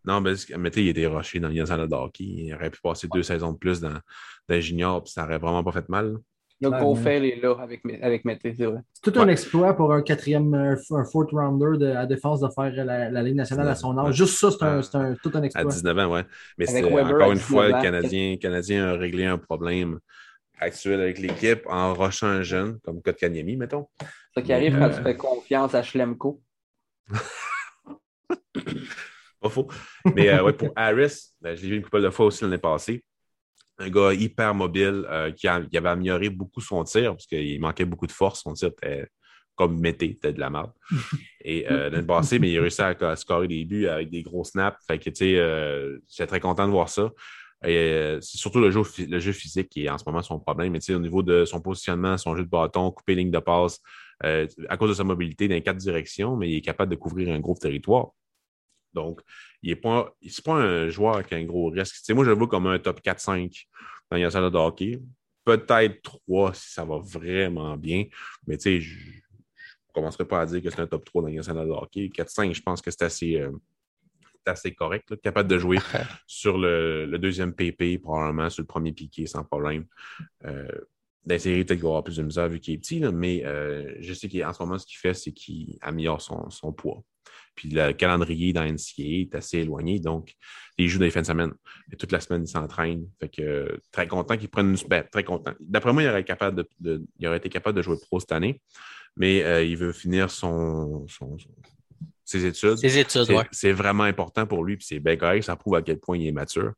Non, 0.04 0.20
mais 0.20 0.32
Mété, 0.58 0.82
il 0.82 0.88
était 0.88 1.06
rushé 1.06 1.38
dans 1.40 1.48
de 1.86 1.94
hockey. 1.94 2.24
Il 2.24 2.54
aurait 2.54 2.70
pu 2.70 2.80
passer 2.80 3.06
deux 3.06 3.22
saisons 3.22 3.52
de 3.52 3.58
plus 3.58 3.80
dans, 3.80 3.90
dans 4.48 4.60
puis 5.02 5.12
ça 5.12 5.22
n'aurait 5.22 5.38
vraiment 5.38 5.62
pas 5.62 5.72
fait 5.72 5.88
mal. 5.88 6.16
Le 6.62 6.68
ouais. 6.68 6.94
fail 7.02 7.26
est 7.28 7.40
là 7.42 7.56
avec, 7.58 7.80
avec 8.02 8.24
Mété, 8.26 8.54
c'est 8.54 8.66
vrai. 8.66 8.80
C'est 8.92 9.10
tout 9.10 9.18
un 9.18 9.28
exploit 9.28 9.74
pour 9.74 9.92
un 9.94 10.02
quatrième, 10.02 10.52
un, 10.52 10.76
fourth 11.04 11.30
rounder 11.32 11.78
de, 11.78 11.86
à 11.92 12.04
défense 12.04 12.40
de 12.40 12.48
faire 12.54 12.84
la, 12.84 13.10
la 13.10 13.22
Ligue 13.22 13.36
nationale 13.36 13.68
à 13.68 13.74
son 13.74 13.96
âge. 13.96 14.14
Juste 14.14 14.36
ça, 14.38 14.50
c'est 14.50 14.62
un, 14.96 15.12
un- 15.12 15.14
tout 15.22 15.30
un 15.34 15.40
À 15.40 15.44
exploit. 15.46 15.64
19 15.72 15.98
ans, 15.98 16.12
ouais. 16.12 16.24
Mais 16.58 16.66
c'est 16.66 16.82
Weber 16.82 17.06
encore 17.06 17.22
à 17.22 17.28
une 17.32 17.38
fois, 17.38 17.64
19 17.66 17.78
le. 17.78 17.82
Canadien, 17.82 18.36
Canadien 18.36 18.88
a 18.88 18.92
réglé 18.92 19.24
un 19.24 19.38
problème 19.38 19.98
actuel 20.58 21.00
avec 21.00 21.18
l'équipe 21.18 21.62
en 21.66 21.94
rushant 21.94 22.26
un 22.26 22.42
jeune, 22.42 22.78
comme 22.80 23.00
Kotkaniemi, 23.00 23.56
mettons. 23.56 23.86
Ce 24.36 24.40
qui 24.42 24.52
arrive 24.52 24.78
quand 24.78 24.84
Euh. 24.90 24.96
tu 24.96 25.02
fais 25.02 25.16
confiance 25.16 25.74
à 25.74 25.82
Schlemko. 25.82 26.42
Pas 29.40 29.48
faux. 29.48 29.68
Mais 30.14 30.28
euh, 30.28 30.44
ouais, 30.44 30.52
pour 30.52 30.70
Harris, 30.76 31.30
ben, 31.40 31.56
je 31.56 31.62
l'ai 31.62 31.68
vu 31.70 31.76
une 31.76 31.82
couple 31.82 32.02
de 32.02 32.10
fois 32.10 32.26
aussi 32.26 32.44
l'année 32.44 32.58
passée. 32.58 33.02
Un 33.80 33.88
gars 33.90 34.12
hyper 34.12 34.54
mobile 34.54 35.06
euh, 35.10 35.32
qui, 35.32 35.48
a- 35.48 35.62
qui 35.64 35.76
avait 35.78 35.88
amélioré 35.88 36.28
beaucoup 36.28 36.60
son 36.60 36.84
tir 36.84 37.12
parce 37.12 37.26
qu'il 37.26 37.60
manquait 37.60 37.86
beaucoup 37.86 38.06
de 38.06 38.12
force. 38.12 38.42
Son 38.42 38.52
tir 38.52 38.68
était 38.68 39.06
comme 39.56 39.80
mété, 39.80 40.10
c'était 40.14 40.32
de 40.34 40.40
la 40.40 40.50
merde. 40.50 40.70
Et 41.44 41.66
euh, 41.70 41.88
l'année 41.90 42.06
passée, 42.06 42.38
mais 42.38 42.50
il 42.50 42.58
a 42.58 42.62
réussi 42.62 42.82
à, 42.82 42.88
à 42.88 43.16
scorer 43.16 43.48
des 43.48 43.64
buts 43.64 43.86
avec 43.86 44.10
des 44.10 44.22
gros 44.22 44.44
snaps. 44.44 44.76
Fait 44.86 44.98
que, 44.98 45.08
tu 45.10 45.16
sais, 45.16 45.36
euh, 45.38 45.98
j'étais 46.10 46.26
très 46.26 46.40
content 46.40 46.66
de 46.66 46.72
voir 46.72 46.88
ça. 46.90 47.10
Et, 47.64 47.76
euh, 47.76 48.20
c'est 48.20 48.38
surtout 48.38 48.60
le 48.60 48.70
jeu, 48.70 48.82
le 49.08 49.18
jeu 49.18 49.32
physique 49.32 49.68
qui 49.70 49.84
est 49.86 49.90
en 49.90 49.98
ce 49.98 50.04
moment 50.06 50.22
son 50.22 50.38
problème. 50.38 50.72
Mais 50.72 50.78
tu 50.80 50.86
sais, 50.86 50.94
au 50.94 51.00
niveau 51.00 51.22
de 51.22 51.44
son 51.46 51.60
positionnement, 51.60 52.18
son 52.18 52.36
jeu 52.36 52.44
de 52.44 52.48
bâton, 52.50 52.90
couper 52.90 53.14
ligne 53.14 53.30
de 53.30 53.38
passe, 53.38 53.80
euh, 54.24 54.46
à 54.68 54.76
cause 54.76 54.90
de 54.90 54.94
sa 54.94 55.04
mobilité 55.04 55.48
dans 55.48 55.54
les 55.54 55.62
quatre 55.62 55.78
directions, 55.78 56.36
mais 56.36 56.50
il 56.50 56.56
est 56.56 56.60
capable 56.62 56.90
de 56.90 56.96
couvrir 56.96 57.34
un 57.34 57.40
gros 57.40 57.54
territoire. 57.54 58.08
Donc, 58.94 59.20
il 59.62 59.70
n'est 59.70 59.76
pas, 59.76 60.14
c'est 60.28 60.44
pas 60.44 60.54
un 60.54 60.88
joueur 60.88 61.16
avec 61.16 61.32
un 61.32 61.44
gros 61.44 61.70
risque. 61.70 61.96
Moi, 62.10 62.24
je 62.24 62.30
le 62.30 62.36
vois 62.36 62.48
comme 62.48 62.66
un 62.66 62.78
top 62.78 63.00
4-5 63.00 63.66
dans 64.10 64.16
la 64.16 64.30
salle 64.30 64.50
de 64.50 64.56
hockey. 64.56 65.00
Peut-être 65.44 66.02
3 66.02 66.54
si 66.54 66.72
ça 66.72 66.84
va 66.84 66.98
vraiment 66.98 67.76
bien. 67.76 68.04
Mais 68.46 68.56
tu 68.56 68.62
sais, 68.62 68.80
je 68.80 68.96
ne 68.98 69.92
commencerai 69.92 70.24
pas 70.24 70.42
à 70.42 70.46
dire 70.46 70.62
que 70.62 70.70
c'est 70.70 70.80
un 70.80 70.86
top 70.86 71.04
3 71.04 71.22
dans 71.22 71.28
la 71.28 71.42
salle 71.42 71.66
de 71.66 71.72
hockey. 71.72 72.10
4-5, 72.14 72.52
je 72.52 72.62
pense 72.62 72.82
que 72.82 72.90
c'est 72.90 73.02
assez, 73.02 73.40
euh, 73.40 73.52
assez 74.46 74.74
correct. 74.74 75.10
là. 75.10 75.16
Capable 75.16 75.48
de 75.48 75.58
jouer 75.58 75.78
sur 76.26 76.58
le, 76.58 77.06
le 77.06 77.18
deuxième 77.18 77.54
PP, 77.54 78.00
probablement, 78.02 78.50
sur 78.50 78.62
le 78.62 78.66
premier 78.66 78.92
piqué, 78.92 79.26
sans 79.26 79.44
problème. 79.44 79.86
Euh, 80.44 80.68
dans 81.24 81.34
les 81.34 81.38
séries, 81.38 81.64
peut-être 81.64 81.78
qu'il 81.78 81.82
va 81.82 81.88
avoir 81.88 82.04
plus 82.04 82.16
de 82.16 82.22
misère 82.22 82.48
vu 82.48 82.60
qu'il 82.60 82.74
est 82.74 82.78
petit, 82.78 82.98
là, 82.98 83.12
mais 83.12 83.44
euh, 83.44 83.94
je 84.00 84.14
sais 84.14 84.28
qu'en 84.28 84.52
ce 84.52 84.62
moment, 84.62 84.78
ce 84.78 84.86
qu'il 84.86 84.96
fait, 84.96 85.14
c'est 85.14 85.32
qu'il 85.32 85.76
améliore 85.82 86.20
son, 86.20 86.48
son 86.50 86.72
poids. 86.72 87.02
Puis 87.54 87.68
le 87.70 87.92
calendrier 87.92 88.52
dans 88.52 88.62
NCAA 88.64 89.22
est 89.22 89.34
assez 89.34 89.58
éloigné, 89.58 90.00
donc 90.00 90.34
il 90.78 90.88
joue 90.88 90.98
dans 90.98 91.04
les 91.04 91.10
fins 91.10 91.20
de 91.20 91.26
semaine. 91.26 91.52
Et 91.92 91.96
toute 91.96 92.10
la 92.12 92.20
semaine, 92.20 92.44
il 92.44 92.48
s'entraîne. 92.48 93.06
Fait 93.20 93.28
que 93.28 93.42
euh, 93.42 93.76
très 93.92 94.06
content 94.06 94.36
qu'il 94.36 94.48
prenne 94.48 94.70
une. 94.70 94.88
Ben, 94.88 95.04
très 95.10 95.24
content. 95.24 95.52
D'après 95.60 95.92
moi, 95.92 96.02
il 96.02 96.08
aurait, 96.08 96.24
capable 96.24 96.56
de, 96.58 96.68
de- 96.78 97.04
il 97.18 97.26
aurait 97.26 97.36
été 97.36 97.48
capable 97.48 97.76
de 97.76 97.82
jouer 97.82 97.96
pro 98.00 98.18
cette 98.20 98.32
année, 98.32 98.62
mais 99.16 99.42
euh, 99.42 99.62
il 99.64 99.76
veut 99.76 99.92
finir 99.92 100.30
son, 100.30 101.06
son- 101.08 101.36
son- 101.38 101.50
ses 102.24 102.46
études. 102.46 102.76
Ses 102.76 102.96
études, 102.98 103.24
C'est 103.50 103.66
ouais. 103.68 103.72
vraiment 103.72 104.04
important 104.04 104.46
pour 104.46 104.64
lui, 104.64 104.76
puis 104.76 104.86
c'est 104.86 105.00
bien 105.00 105.16
correct. 105.16 105.42
Ça 105.42 105.56
prouve 105.56 105.74
à 105.74 105.82
quel 105.82 105.98
point 105.98 106.16
il 106.16 106.26
est 106.28 106.32
mature. 106.32 106.72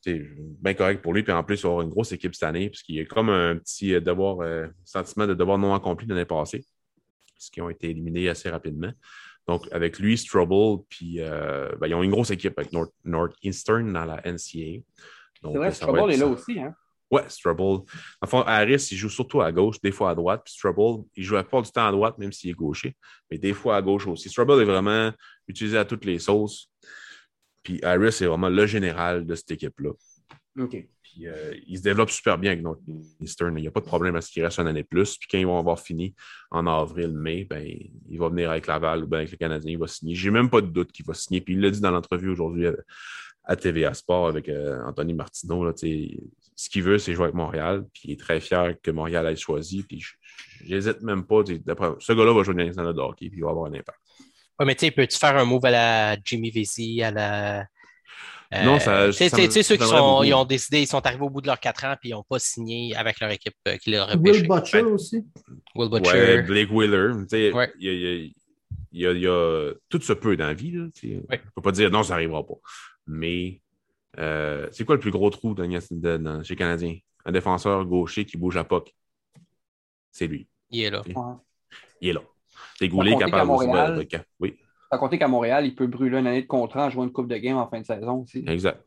C'est 0.00 0.22
bien 0.60 0.74
correct 0.74 1.02
pour 1.02 1.12
lui, 1.12 1.22
puis 1.22 1.32
en 1.32 1.42
plus, 1.42 1.56
il 1.58 1.62
va 1.62 1.68
avoir 1.70 1.82
une 1.82 1.90
grosse 1.90 2.12
équipe 2.12 2.34
cette 2.34 2.44
année, 2.44 2.70
puisqu'il 2.70 2.94
y 2.96 3.00
a 3.00 3.04
comme 3.06 3.30
un 3.30 3.56
petit 3.56 3.94
euh, 3.94 4.00
devoir, 4.00 4.40
euh, 4.40 4.66
sentiment 4.84 5.26
de 5.26 5.34
devoir 5.34 5.58
non 5.58 5.74
accompli 5.74 6.06
de 6.06 6.14
l'année 6.14 6.24
passée, 6.26 6.64
qui 7.52 7.60
ont 7.60 7.68
été 7.70 7.90
éliminés 7.90 8.28
assez 8.28 8.48
rapidement. 8.48 8.92
Donc, 9.46 9.68
avec 9.72 9.98
lui, 9.98 10.16
Strobel, 10.16 10.84
puis 10.88 11.16
euh, 11.20 11.68
ben, 11.78 11.86
ils 11.86 11.94
ont 11.94 12.02
une 12.02 12.10
grosse 12.10 12.30
équipe 12.30 12.58
avec 12.58 12.72
North, 12.72 12.92
Northeastern 13.04 13.92
dans 13.92 14.04
la. 14.04 14.16
Donc, 14.22 14.34
C'est 14.36 15.58
vrai, 15.58 15.70
Strobel 15.70 16.10
est 16.12 16.16
là 16.16 16.26
aussi. 16.26 16.58
Hein? 16.58 16.74
Ouais, 17.10 17.28
Strubble. 17.28 17.84
En 18.20 18.26
fond, 18.26 18.40
Harris, 18.42 18.88
il 18.90 18.96
joue 18.96 19.08
surtout 19.08 19.40
à 19.40 19.52
gauche, 19.52 19.80
des 19.80 19.92
fois 19.92 20.10
à 20.10 20.14
droite. 20.14 20.42
Puis 20.44 20.54
Strubble, 20.54 21.04
il 21.14 21.22
joue 21.22 21.34
la 21.34 21.44
plupart 21.44 21.62
du 21.62 21.70
temps 21.70 21.86
à 21.86 21.92
droite, 21.92 22.18
même 22.18 22.32
s'il 22.32 22.50
est 22.50 22.54
gaucher, 22.54 22.96
mais 23.30 23.38
des 23.38 23.52
fois 23.52 23.76
à 23.76 23.82
gauche 23.82 24.06
aussi. 24.06 24.28
Strubble 24.28 24.60
est 24.60 24.64
vraiment 24.64 25.12
utilisé 25.46 25.78
à 25.78 25.84
toutes 25.84 26.04
les 26.04 26.18
sauces. 26.18 26.70
Puis 27.62 27.78
Harris 27.84 28.18
est 28.20 28.26
vraiment 28.26 28.48
le 28.48 28.66
général 28.66 29.26
de 29.26 29.34
cette 29.34 29.52
équipe-là. 29.52 29.90
OK. 30.58 30.88
Puis 31.14 31.28
euh, 31.28 31.54
il 31.66 31.78
se 31.78 31.82
développe 31.82 32.10
super 32.10 32.38
bien 32.38 32.52
avec 32.52 32.62
Northeastern. 32.62 33.56
Il 33.56 33.62
n'y 33.62 33.68
a 33.68 33.70
pas 33.70 33.80
de 33.80 33.86
problème 33.86 34.16
à 34.16 34.20
ce 34.20 34.30
qu'il 34.30 34.42
reste 34.44 34.58
une 34.58 34.66
année 34.66 34.82
plus. 34.82 35.16
Puis 35.16 35.28
quand 35.30 35.38
ils 35.38 35.46
vont 35.46 35.58
avoir 35.58 35.78
fini 35.78 36.14
en 36.50 36.66
avril, 36.66 37.12
mai, 37.12 37.44
ben, 37.44 37.64
il 38.08 38.18
va 38.18 38.28
venir 38.28 38.50
avec 38.50 38.66
Laval 38.66 39.04
ou 39.04 39.06
bien 39.06 39.20
avec 39.20 39.30
le 39.30 39.36
Canadien, 39.36 39.72
il 39.72 39.78
va 39.78 39.86
signer. 39.86 40.14
J'ai 40.14 40.30
même 40.30 40.50
pas 40.50 40.60
de 40.60 40.66
doute 40.66 40.90
qu'il 40.90 41.06
va 41.06 41.14
signer. 41.14 41.40
Puis 41.40 41.54
il 41.54 41.60
l'a 41.60 41.70
dit 41.70 41.80
dans 41.80 41.92
l'entrevue 41.92 42.30
aujourd'hui 42.30 42.66
à, 43.44 43.56
TVA 43.56 43.94
Sport 43.94 44.28
avec 44.28 44.48
euh, 44.48 44.82
Anthony 44.84 45.14
Martineau. 45.14 45.64
Là, 45.64 45.72
ce 45.76 46.68
qu'il 46.68 46.82
veut, 46.82 46.98
c'est 46.98 47.14
jouer 47.14 47.24
avec 47.24 47.36
Montréal. 47.36 47.84
Puis 47.92 48.02
il 48.06 48.12
est 48.12 48.20
très 48.20 48.40
fier 48.40 48.74
que 48.82 48.90
Montréal 48.90 49.26
ait 49.26 49.36
choisi. 49.36 49.84
Puis 49.84 50.04
j'hésite 50.64 51.00
même 51.02 51.24
pas. 51.24 51.42
Ce 51.44 52.12
gars-là 52.12 52.32
va 52.32 52.42
jouer 52.42 52.54
dans 52.54 52.62
les 52.64 52.92
de 52.92 53.00
hockey. 53.00 53.28
Puis 53.28 53.38
il 53.38 53.44
va 53.44 53.50
avoir 53.50 53.66
un 53.66 53.74
impact. 53.74 53.98
Ouais, 54.58 54.66
mais 54.66 54.74
tu 54.74 54.90
peux-tu 54.90 55.16
faire 55.16 55.36
un 55.36 55.44
move 55.44 55.64
à 55.64 55.70
la 55.70 56.16
Jimmy 56.24 56.50
Vesey, 56.50 57.02
à 57.02 57.10
la. 57.10 57.66
Euh, 58.54 58.64
Non, 58.64 58.78
ça- 58.78 59.06
Tu 59.08 59.12
sais, 59.14 59.28
ça 59.28 59.36
tu 59.38 59.50
sais- 59.50 59.62
ceux 59.62 59.76
qui 59.76 59.84
sont, 59.84 60.22
ils 60.22 60.32
ont 60.34 60.44
décidé, 60.44 60.80
ils 60.82 60.86
sont 60.86 61.04
arrivés 61.04 61.22
au 61.24 61.30
bout 61.30 61.40
de 61.40 61.46
leurs 61.46 61.60
quatre 61.60 61.84
ans 61.84 61.94
puis 62.00 62.10
ils 62.10 62.12
n'ont 62.12 62.22
pas 62.22 62.38
signé 62.38 62.94
avec 62.96 63.20
leur 63.20 63.30
équipe 63.30 63.54
euh, 63.68 63.76
qui 63.76 63.90
leur 63.90 64.10
a 64.10 64.16
Will. 64.16 64.46
Butcher 64.48 64.82
aussi. 64.82 65.24
Will 65.74 65.88
Ouais, 65.92 66.00
Butcher. 66.00 66.42
Blake 66.42 66.70
Wheeler. 66.70 67.12
tu 67.22 67.28
sais, 67.28 67.52
Ouais. 67.52 67.72
Il 67.78 67.86
y, 67.86 67.88
a, 67.88 67.92
il 67.92 68.00
y 68.00 68.06
a- 68.06 68.30
il 68.92 69.00
y 69.00 69.06
a- 69.06 69.12
il 69.12 69.20
y 69.22 69.26
a- 69.26 69.72
tout 69.88 70.00
se 70.00 70.12
peut 70.12 70.36
dans 70.36 70.46
la 70.46 70.54
vie. 70.54 70.70
Là, 70.72 70.86
tu 70.94 71.08
sais. 71.08 71.14
Ouais. 71.16 71.24
On 71.30 71.32
ne 71.34 71.50
peut 71.56 71.62
pas 71.62 71.72
dire 71.72 71.90
non, 71.90 72.02
ça 72.02 72.14
n'arrivera 72.14 72.46
pas. 72.46 72.54
Mais 73.06 73.60
euh, 74.18 74.68
c'est 74.72 74.84
quoi 74.84 74.94
le 74.94 75.00
plus 75.00 75.10
gros 75.10 75.30
trou 75.30 75.54
dans, 75.54 75.66
dans- 75.66 76.22
dans- 76.22 76.42
chez 76.44 76.54
les 76.54 76.58
Canadiens? 76.58 76.96
Un 77.24 77.32
défenseur 77.32 77.84
gaucher 77.86 78.24
qui 78.24 78.36
bouge 78.36 78.56
à 78.56 78.64
POC. 78.64 78.94
C'est 80.12 80.26
lui. 80.26 80.46
Il 80.70 80.82
est 80.82 80.90
là. 80.90 81.02
Ouais. 81.06 81.14
Il 82.00 82.08
est 82.10 82.12
là. 82.12 82.20
C'est 82.78 82.88
Goulet 82.88 83.10
de- 83.16 83.44
Montréal- 83.44 83.96
de- 83.98 84.02
de- 84.02 84.22
Oui, 84.38 84.56
À 84.94 84.98
compter 84.98 85.18
qu'à 85.18 85.28
Montréal, 85.28 85.66
il 85.66 85.74
peut 85.74 85.86
brûler 85.86 86.18
une 86.18 86.26
année 86.26 86.42
de 86.42 86.46
contrat 86.46 86.86
en 86.86 86.90
jouant 86.90 87.04
une 87.04 87.12
coupe 87.12 87.28
de 87.28 87.36
game 87.36 87.56
en 87.56 87.68
fin 87.68 87.80
de 87.80 87.86
saison 87.86 88.22
aussi. 88.22 88.44
exact. 88.46 88.82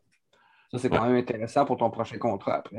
Ça, 0.70 0.78
c'est 0.78 0.90
quand 0.90 1.06
même 1.06 1.16
intéressant 1.16 1.64
pour 1.64 1.78
ton 1.78 1.88
prochain 1.90 2.18
contrat 2.18 2.56
après. 2.56 2.76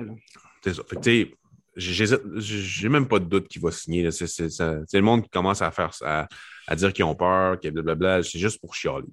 C'est 0.63 0.75
ça. 0.75 0.83
Fait 0.87 0.95
que, 0.97 1.01
tu 1.01 1.23
sais, 1.23 1.33
j'hésite- 1.75 2.21
j'ai 2.37 2.87
même 2.89 3.07
pas 3.07 3.17
de 3.17 3.25
doute 3.25 3.47
qu'il 3.47 3.61
va 3.63 3.71
signer. 3.71 4.11
C'est 4.11 4.27
le 4.93 5.01
monde 5.01 5.23
qui 5.23 5.29
commence 5.29 5.61
à 5.63 5.71
faire 5.71 5.89
à, 6.03 6.27
à 6.67 6.75
dire 6.75 6.93
qu'ils 6.93 7.05
ont 7.05 7.15
peur, 7.15 7.59
qu'ils 7.59 7.71
blablabla. 7.71 8.21
C'est 8.21 8.37
juste 8.37 8.59
pour 8.61 8.75
chialer. 8.75 9.05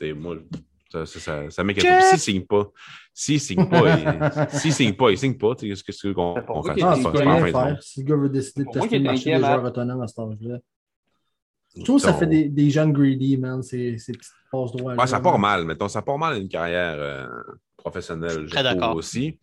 Tu 0.00 0.06
sais, 0.08 0.12
moi, 0.14 0.36
ça, 0.90 1.06
ça, 1.06 1.20
ça, 1.20 1.50
ça 1.50 1.62
m'inquiète 1.64 2.02
S'il 2.10 2.18
signe 2.18 2.42
pas, 2.44 2.68
s'il 3.12 3.40
signe 3.40 3.68
pas, 3.68 3.96
il, 3.98 4.48
s'il 4.58 4.72
signe 4.72 4.94
pas, 4.94 5.10
il 5.12 5.18
signe 5.18 5.36
pas. 5.38 5.54
Tu 5.54 5.72
sais, 5.74 5.82
Qu'est-ce 5.84 6.02
que 6.08 6.12
qu'on 6.12 6.34
qu'on 6.34 6.62
fasse? 6.64 6.74
tu 6.98 7.02
compte. 7.02 7.50
faire. 7.50 7.82
Si 7.82 8.00
le 8.02 8.06
gars 8.08 8.16
veut 8.16 8.28
décider 8.30 8.64
de 8.64 8.70
tester 8.70 8.98
le 8.98 9.04
marché 9.04 9.30
des 9.32 9.38
joueurs 9.38 9.64
autonomes 9.64 10.02
à 10.02 10.08
cet 10.08 10.18
âge-là. 10.18 10.58
Je 11.76 11.82
trouve 11.82 11.96
que 11.96 12.02
ça 12.02 12.14
fait 12.14 12.26
des, 12.26 12.48
des 12.48 12.70
jeunes 12.70 12.92
greedy, 12.92 13.36
man, 13.36 13.62
ces, 13.62 13.98
ces 13.98 14.12
petites 14.12 14.32
passes 14.50 14.72
droits. 14.72 14.94
Ouais, 14.94 15.06
ça 15.06 15.20
part 15.20 15.38
mal, 15.38 15.64
mettons, 15.64 15.88
ça 15.88 16.02
part 16.02 16.18
mal 16.18 16.38
une 16.40 16.48
carrière 16.48 16.94
euh, 16.98 17.26
professionnelle, 17.76 18.46
je 18.46 18.54
d'accord. 18.54 18.94
aussi. 18.96 19.38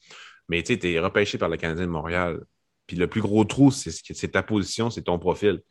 Mais 0.47 0.63
tu 0.63 0.73
sais, 0.73 0.79
t'es 0.79 0.99
repêché 0.99 1.37
par 1.37 1.49
le 1.49 1.57
Canadien 1.57 1.85
de 1.85 1.91
Montréal, 1.91 2.39
Puis 2.87 2.97
le 2.97 3.07
plus 3.07 3.21
gros 3.21 3.43
trou, 3.45 3.71
c'est 3.71 4.27
ta 4.31 4.43
position, 4.43 4.89
c'est 4.89 5.03
ton 5.03 5.17
profil. 5.19 5.61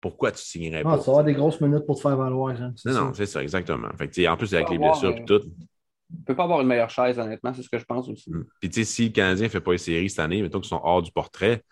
Pourquoi 0.00 0.32
tu 0.32 0.42
signerais 0.42 0.80
Ah, 0.80 0.96
pas? 0.96 0.98
tu 0.98 1.04
vas 1.04 1.10
avoir 1.10 1.24
des 1.24 1.34
grosses 1.34 1.60
minutes 1.60 1.84
pour 1.84 1.96
te 1.96 2.00
faire 2.00 2.16
valoir. 2.16 2.54
hein, 2.58 2.72
non, 2.86 2.92
ça. 2.92 3.00
non, 3.00 3.12
c'est 3.12 3.26
ça, 3.26 3.42
exactement. 3.42 3.88
Fait 3.98 4.08
que, 4.08 4.26
en 4.28 4.36
plus, 4.36 4.54
avec 4.54 4.70
les 4.70 4.76
avoir, 4.76 4.92
blessures 4.92 5.10
euh, 5.10 5.22
et 5.22 5.24
tout. 5.26 5.42
Il 6.12 6.24
peut 6.24 6.34
pas 6.34 6.44
avoir 6.44 6.60
une 6.62 6.68
meilleure 6.68 6.88
chaise, 6.90 7.18
honnêtement, 7.18 7.52
c'est 7.52 7.62
ce 7.62 7.68
que 7.68 7.78
je 7.78 7.84
pense 7.84 8.08
aussi. 8.08 8.30
Mm. 8.30 8.44
Puis, 8.60 8.70
tu 8.70 8.80
sais, 8.80 8.84
si 8.90 9.04
le 9.06 9.10
Canadien 9.10 9.44
ne 9.44 9.50
fait 9.50 9.60
pas 9.60 9.72
les 9.72 9.78
séries 9.78 10.08
cette 10.08 10.20
année, 10.20 10.40
mettons 10.42 10.58
qu'ils 10.60 10.70
sont 10.70 10.80
hors 10.82 11.02
du 11.02 11.12
portrait, 11.12 11.62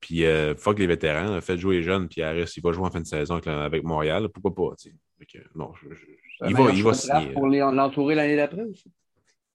puis 0.00 0.24
euh, 0.24 0.54
fuck 0.54 0.78
les 0.78 0.86
vétérans, 0.86 1.30
là, 1.34 1.40
faites 1.40 1.58
jouer 1.58 1.76
les 1.76 1.82
jeunes, 1.82 2.08
puis 2.08 2.22
Harris, 2.22 2.52
il 2.56 2.62
va 2.62 2.72
jouer 2.72 2.84
en 2.86 2.90
fin 2.90 3.00
de 3.00 3.06
saison 3.06 3.34
avec, 3.34 3.46
avec 3.46 3.82
Montréal, 3.84 4.28
pourquoi 4.28 4.54
pas, 4.54 4.74
non, 5.54 5.72
je- 5.74 5.94
je- 5.94 6.48
il 6.48 6.54
va, 6.54 6.70
il 6.70 6.82
va 6.82 6.92
signer. 6.94 7.32
Pour 7.32 7.46
l'entourer 7.46 8.14
l'année 8.14 8.36
d'après 8.36 8.62
aussi. 8.62 8.90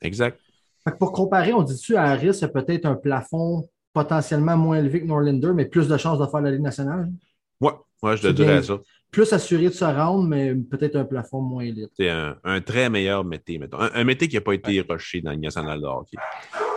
Exact. 0.02 0.40
Fait 0.84 0.92
que 0.92 0.98
pour 0.98 1.12
comparer, 1.12 1.54
on 1.54 1.62
dit-tu 1.62 1.96
à 1.96 2.04
Harris, 2.04 2.34
c'est 2.34 2.52
peut-être 2.52 2.86
un 2.86 2.96
plafond 2.96 3.70
potentiellement 3.94 4.56
moins 4.58 4.78
élevé 4.80 5.02
que 5.02 5.06
Norlander, 5.06 5.52
mais 5.54 5.66
plus 5.66 5.88
de 5.88 5.98
chances 5.98 6.20
de 6.20 6.26
faire 6.26 6.42
la 6.42 6.52
Ligue 6.52 6.62
nationale? 6.62 7.12
Ouais, 7.60 7.74
moi, 8.02 8.16
je 8.16 8.22
te 8.24 8.28
dirais 8.30 8.64
ça. 8.64 8.80
Plus 9.12 9.34
assuré 9.34 9.66
de 9.66 9.70
se 9.74 9.84
rendre, 9.86 10.28
mais 10.28 10.54
peut-être 10.54 10.96
un 10.96 11.04
plafond 11.06 11.42
moins 11.42 11.64
élite. 11.64 11.90
C'est 11.98 12.10
un, 12.10 12.38
un 12.44 12.62
très 12.62 12.90
meilleur 12.90 13.24
métier, 13.24 13.58
mettons. 13.58 13.80
Un, 13.80 13.90
un 13.94 14.04
métier 14.04 14.28
qui 14.28 14.36
n'a 14.36 14.42
pas 14.42 14.54
été 14.54 14.82
rushé 14.88 15.22
dans 15.22 15.32
le 15.32 15.38
national 15.38 15.82
de 15.82 15.86
hockey, 15.86 16.18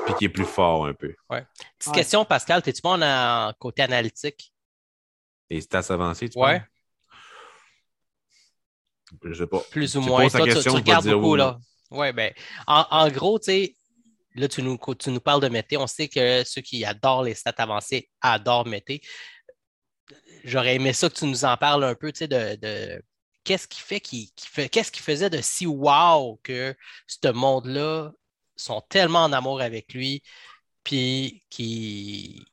puis 0.07 0.14
qui 0.14 0.24
est 0.24 0.28
plus 0.30 0.47
fort 0.47 0.87
un 0.87 0.95
peu. 0.95 1.09
Petite 1.28 1.89
Ouais. 1.89 1.93
question, 1.95 2.24
Pascal, 2.24 2.62
t'es-tu 2.62 2.80
bon 2.83 3.03
en, 3.03 3.53
côté 3.59 3.83
analytique? 3.83 4.53
Et 5.51 5.61
stats 5.61 5.85
avancés, 5.91 6.30
tu 6.30 6.39
Ouais. 6.39 6.61
penses? 6.61 6.68
Je 9.24 9.35
sais 9.35 9.47
pas. 9.47 9.61
Plus 9.70 9.95
ou 9.97 10.01
Tu 10.01 10.09
moins. 10.09 10.26
Toi, 10.28 10.41
tu- 10.41 10.47
question, 10.47 10.72
tu, 10.72 10.76
regardes 10.78 11.05
dire 11.05 11.18
beaucoup, 11.18 11.33
oui. 11.33 11.39
là. 11.39 11.59
Oui, 11.91 12.12
ben, 12.14 12.33
en, 12.66 12.87
en 12.91 13.09
gros, 13.11 13.39
tu 13.39 13.45
sais, 13.45 13.76
là, 14.35 14.49
tu 14.49 14.62
nous, 14.62 14.78
tu 14.99 15.11
nous 15.11 15.20
parles 15.20 15.43
de 15.43 15.49
Mété. 15.49 15.76
On 15.76 15.87
sait 15.87 16.09
que 16.09 16.43
ceux 16.45 16.62
qui 16.62 16.83
adorent 16.87 17.24
les 17.24 17.35
stats 17.35 17.53
avancées 17.59 18.09
adorent 18.22 18.66
Mété. 18.66 19.03
J'aurais 20.45 20.76
aimé 20.76 20.93
ça 20.93 21.09
que 21.09 21.14
tu 21.14 21.26
nous 21.26 21.45
en 21.45 21.57
parles 21.57 21.84
un 21.84 21.95
peu, 21.95 22.12
tu 22.12 22.18
sais, 22.20 22.28
de, 22.28 22.57
de 22.57 23.03
qu'est-ce 23.45 23.68
qui 23.68 23.80
fait 23.80 24.01
qui, 24.01 24.32
qui 24.36 24.49
fait 24.49 24.68
qu'est-ce 24.68 24.93
qui 24.93 25.01
faisait 25.03 25.30
de 25.30 25.40
si 25.40 25.66
wow 25.66 26.40
que 26.43 26.74
ce 27.07 27.28
monde-là 27.32 28.12
sont 28.57 28.80
tellement 28.88 29.24
en 29.24 29.32
amour 29.32 29.61
avec 29.61 29.95
lui, 29.95 30.22
puis 30.84 31.45
qui 31.51 32.45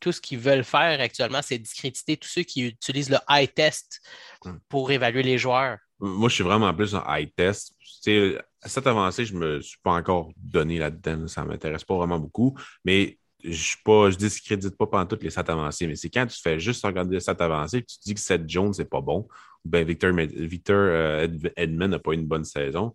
tout 0.00 0.12
ce 0.12 0.20
qu'ils 0.20 0.38
veulent 0.38 0.64
faire 0.64 1.00
actuellement, 1.00 1.42
c'est 1.42 1.58
discréditer 1.58 2.16
tous 2.16 2.28
ceux 2.28 2.42
qui 2.42 2.62
utilisent 2.68 3.10
le 3.10 3.18
high 3.28 3.52
test 3.52 4.00
Hmm. 4.44 4.58
pour 4.68 4.90
évaluer 4.90 5.22
les 5.22 5.38
joueurs. 5.38 5.78
Moi, 6.00 6.28
je 6.28 6.34
suis 6.34 6.44
vraiment 6.44 6.74
plus 6.74 6.94
en 6.94 7.04
high 7.06 7.32
test. 7.36 7.74
Tu 7.78 8.32
sais, 8.32 8.38
à 8.60 8.68
cette 8.68 8.86
avancée, 8.86 9.24
je 9.24 9.34
me 9.34 9.60
suis 9.60 9.78
pas 9.82 9.92
encore 9.92 10.30
donné 10.36 10.78
là-dedans. 10.78 11.28
Ça 11.28 11.42
ne 11.42 11.48
m'intéresse 11.48 11.84
pas 11.84 11.96
vraiment 11.96 12.18
beaucoup. 12.18 12.58
Mais 12.84 13.18
je 13.44 13.50
suis 13.52 13.78
pas, 13.84 14.10
je 14.10 14.16
discrédite 14.16 14.76
pas 14.76 14.86
pendant 14.86 15.06
toutes 15.06 15.22
les 15.22 15.30
stats 15.30 15.44
avancées. 15.48 15.86
Mais 15.86 15.96
c'est 15.96 16.10
quand 16.10 16.26
tu 16.26 16.40
fais 16.40 16.58
juste 16.60 16.84
regarder 16.84 17.14
les 17.14 17.20
stats 17.20 17.36
avancées 17.40 17.78
et 17.78 17.82
tu 17.84 17.98
te 17.98 18.02
dis 18.04 18.14
que 18.14 18.20
Seth 18.20 18.48
Jones, 18.48 18.72
c'est 18.72 18.88
pas 18.88 19.00
bon. 19.00 19.28
Ou 19.64 19.68
bien 19.68 19.84
Victor, 19.84 20.12
Victor 20.14 20.76
euh, 20.76 21.24
Ed- 21.24 21.52
Edmond 21.56 21.88
n'a 21.88 21.98
pas 21.98 22.14
une 22.14 22.26
bonne 22.26 22.44
saison. 22.44 22.94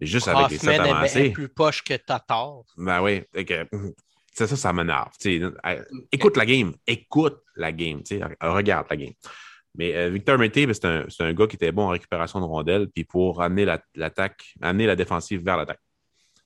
Mais 0.00 0.06
juste 0.06 0.28
avec 0.28 0.50
les 0.50 0.58
stats 0.58 0.74
est, 0.74 0.78
avancées. 0.90 1.30
plus 1.30 1.48
poche 1.48 1.82
que 1.82 1.94
Tatar. 1.94 2.62
Ben 2.76 3.00
oui. 3.02 3.22
que, 3.44 3.66
c'est 4.32 4.46
ça, 4.46 4.56
ça 4.56 4.72
m'énerve. 4.72 5.12
Écoute 6.12 6.36
la 6.36 6.46
game. 6.46 6.74
Écoute 6.86 7.38
la 7.56 7.72
game. 7.72 8.02
Regarde 8.40 8.86
la 8.90 8.96
game. 8.96 9.12
Mais 9.76 9.94
euh, 9.94 10.08
Victor 10.08 10.38
Mété, 10.38 10.66
ben, 10.66 10.72
c'est 10.74 10.84
un, 10.84 11.04
c'est 11.08 11.24
un 11.24 11.32
gars 11.32 11.46
qui 11.48 11.56
était 11.56 11.72
bon 11.72 11.82
en 11.86 11.88
récupération 11.88 12.38
de 12.40 12.44
rondelles, 12.44 12.88
puis 12.94 13.02
pour 13.04 13.42
amener 13.42 13.64
la- 13.64 13.82
l'attaque, 13.96 14.54
amener 14.62 14.86
la 14.86 14.94
défensive 14.94 15.44
vers 15.44 15.56
l'attaque. 15.56 15.80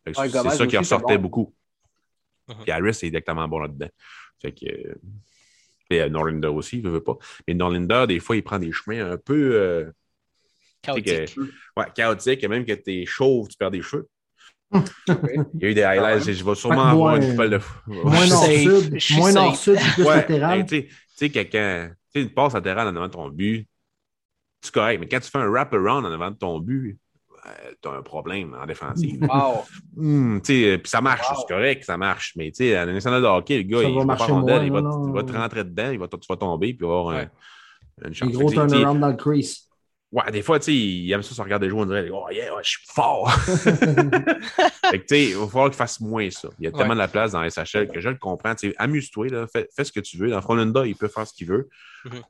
C'est 0.06 0.14
ça 0.30 0.66
qui 0.66 0.76
ressortait 0.78 1.16
bon. 1.18 1.22
beaucoup. 1.24 1.54
Mhm. 2.48 2.56
Puis 2.62 2.70
Harris 2.72 2.88
est 2.90 3.04
exactement 3.04 3.46
bon 3.48 3.58
là-dedans. 3.60 3.88
Fait 4.40 4.52
que. 4.52 4.66
euh, 4.66 4.94
Et 5.90 6.02
euh, 6.02 6.08
Norlinder 6.08 6.48
aussi, 6.48 6.78
il 6.78 6.84
ne 6.84 6.90
veut 6.90 7.02
pas. 7.02 7.16
Mais 7.46 7.54
Norlinder, 7.54 8.04
des 8.08 8.20
fois, 8.20 8.36
il 8.36 8.42
prend 8.42 8.58
des 8.58 8.72
chemins 8.72 9.12
un 9.12 9.16
peu 9.16 9.54
euh, 9.54 9.90
Chaotique. 10.82 11.34
que- 11.34 11.40
ouais, 11.76 11.86
chaotiques. 11.94 12.44
Et 12.44 12.48
même 12.48 12.64
que 12.64 12.72
tu 12.72 12.92
es 13.02 13.06
chauve, 13.06 13.48
tu 13.48 13.56
perds 13.56 13.70
des 13.70 13.82
cheveux. 13.82 14.08
Ok. 14.70 14.86
Il 15.54 15.62
y 15.62 15.64
a 15.66 15.70
eu 15.70 15.74
des 15.74 15.82
highlights. 15.82 16.30
Je 16.30 16.44
vais 16.44 16.54
sûrement 16.54 16.84
avoir 16.84 17.16
une 17.16 17.30
coupole 17.30 17.50
de. 17.50 17.60
Moins 17.86 18.26
nord-sud, 18.26 18.98
moins 19.16 19.32
nord-sud, 19.32 19.78
plus 19.94 20.04
Ouais, 20.04 20.16
latéral. 20.16 20.58
mais 20.58 20.66
Tu 20.66 20.76
sais- 20.76 20.86
tu 20.86 20.94
sais, 21.16 21.30
quelqu'un, 21.30 21.88
tu 22.12 22.20
sais, 22.20 22.26
une 22.26 22.34
passe 22.34 22.52
latérale 22.52 22.86
en 22.88 22.94
avant 22.96 23.06
de 23.08 23.12
ton 23.12 23.28
but, 23.30 23.66
c'est 24.60 24.72
correct. 24.72 25.00
Mais 25.00 25.08
quand 25.08 25.20
tu 25.20 25.30
fais 25.30 25.38
un 25.38 25.48
wrap-around 25.48 26.04
en 26.04 26.12
avant 26.12 26.30
de 26.30 26.36
ton 26.36 26.58
but, 26.60 26.98
tu 27.82 27.88
as 27.88 27.92
un 27.92 28.02
problème 28.02 28.56
en 28.60 28.66
défensive. 28.66 29.20
Wow. 29.28 29.64
Tu 29.96 30.40
sais, 30.44 30.78
puis 30.78 30.90
ça 30.90 31.00
marche, 31.00 31.26
Wow. 31.30 31.36
c'est 31.40 31.54
correct, 31.54 31.84
ça 31.84 31.96
marche. 31.96 32.32
Mais 32.36 32.50
tu 32.50 32.64
sais, 32.64 32.76
à 32.76 32.84
la 32.84 32.92
nationale 32.92 33.22
de 33.22 33.26
hockey, 33.26 33.56
le 33.58 33.62
gars, 33.64 33.82
Ça 33.82 33.88
il 33.88 33.94
va 33.94 34.00
joue 34.00 34.06
pas 34.06 34.14
rondelle, 34.14 34.64
il 34.64 34.72
va, 34.72 34.78
il 35.06 35.12
va 35.12 35.22
te 35.22 35.32
rentrer 35.32 35.64
dedans, 35.64 35.90
il 35.90 35.98
va, 35.98 36.08
tu 36.08 36.16
vas 36.28 36.36
tomber, 36.36 36.74
puis 36.74 36.78
il 36.84 36.86
va 36.88 36.98
avoir 36.98 37.08
un- 37.10 37.18
Ouais. 37.20 37.28
une 38.04 38.08
Des 38.10 38.14
chance. 38.14 38.30
gros 38.32 38.48
tu 38.50 38.56
sais, 38.56 38.66
turnaround 38.66 39.00
dans 39.00 39.08
le 39.08 39.16
crease. 39.16 39.64
Ouais, 40.10 40.30
des 40.32 40.40
fois, 40.40 40.58
tu 40.58 40.64
sais, 40.66 40.74
il 40.74 41.12
aime 41.12 41.22
ça 41.22 41.34
se 41.34 41.42
regarder 41.42 41.68
jouer, 41.68 41.80
on 41.82 41.84
dirait, 41.86 42.08
oh 42.10 42.26
yeah, 42.30 42.54
ouais, 42.54 42.62
je 42.64 42.70
suis 42.70 42.86
fort. 42.94 43.30
fait 43.32 43.72
que, 43.72 44.96
tu 44.96 45.04
sais, 45.08 45.24
il 45.30 45.36
va 45.36 45.46
falloir 45.46 45.68
qu'il 45.68 45.76
fasse 45.76 46.00
moins 46.00 46.30
ça. 46.30 46.48
Il 46.58 46.64
y 46.64 46.66
a 46.66 46.70
tellement 46.70 46.88
Ouais. 46.90 46.94
de 46.94 46.98
la 47.00 47.08
place 47.08 47.32
dans 47.32 47.42
SHL 47.46 47.90
que 47.90 48.00
je 48.00 48.08
le 48.08 48.16
comprends. 48.16 48.54
Tu 48.54 48.70
sais, 48.70 48.74
amuse-toi, 48.78 49.26
là, 49.28 49.46
fais, 49.52 49.68
fais 49.74 49.84
ce 49.84 49.92
que 49.92 50.00
tu 50.00 50.16
veux. 50.16 50.30
Dans 50.30 50.40
Frolunda, 50.40 50.86
il 50.86 50.96
peut 50.96 51.08
faire 51.08 51.26
ce 51.26 51.34
qu'il 51.34 51.46
veut. 51.48 51.68
Mhm. 52.06 52.22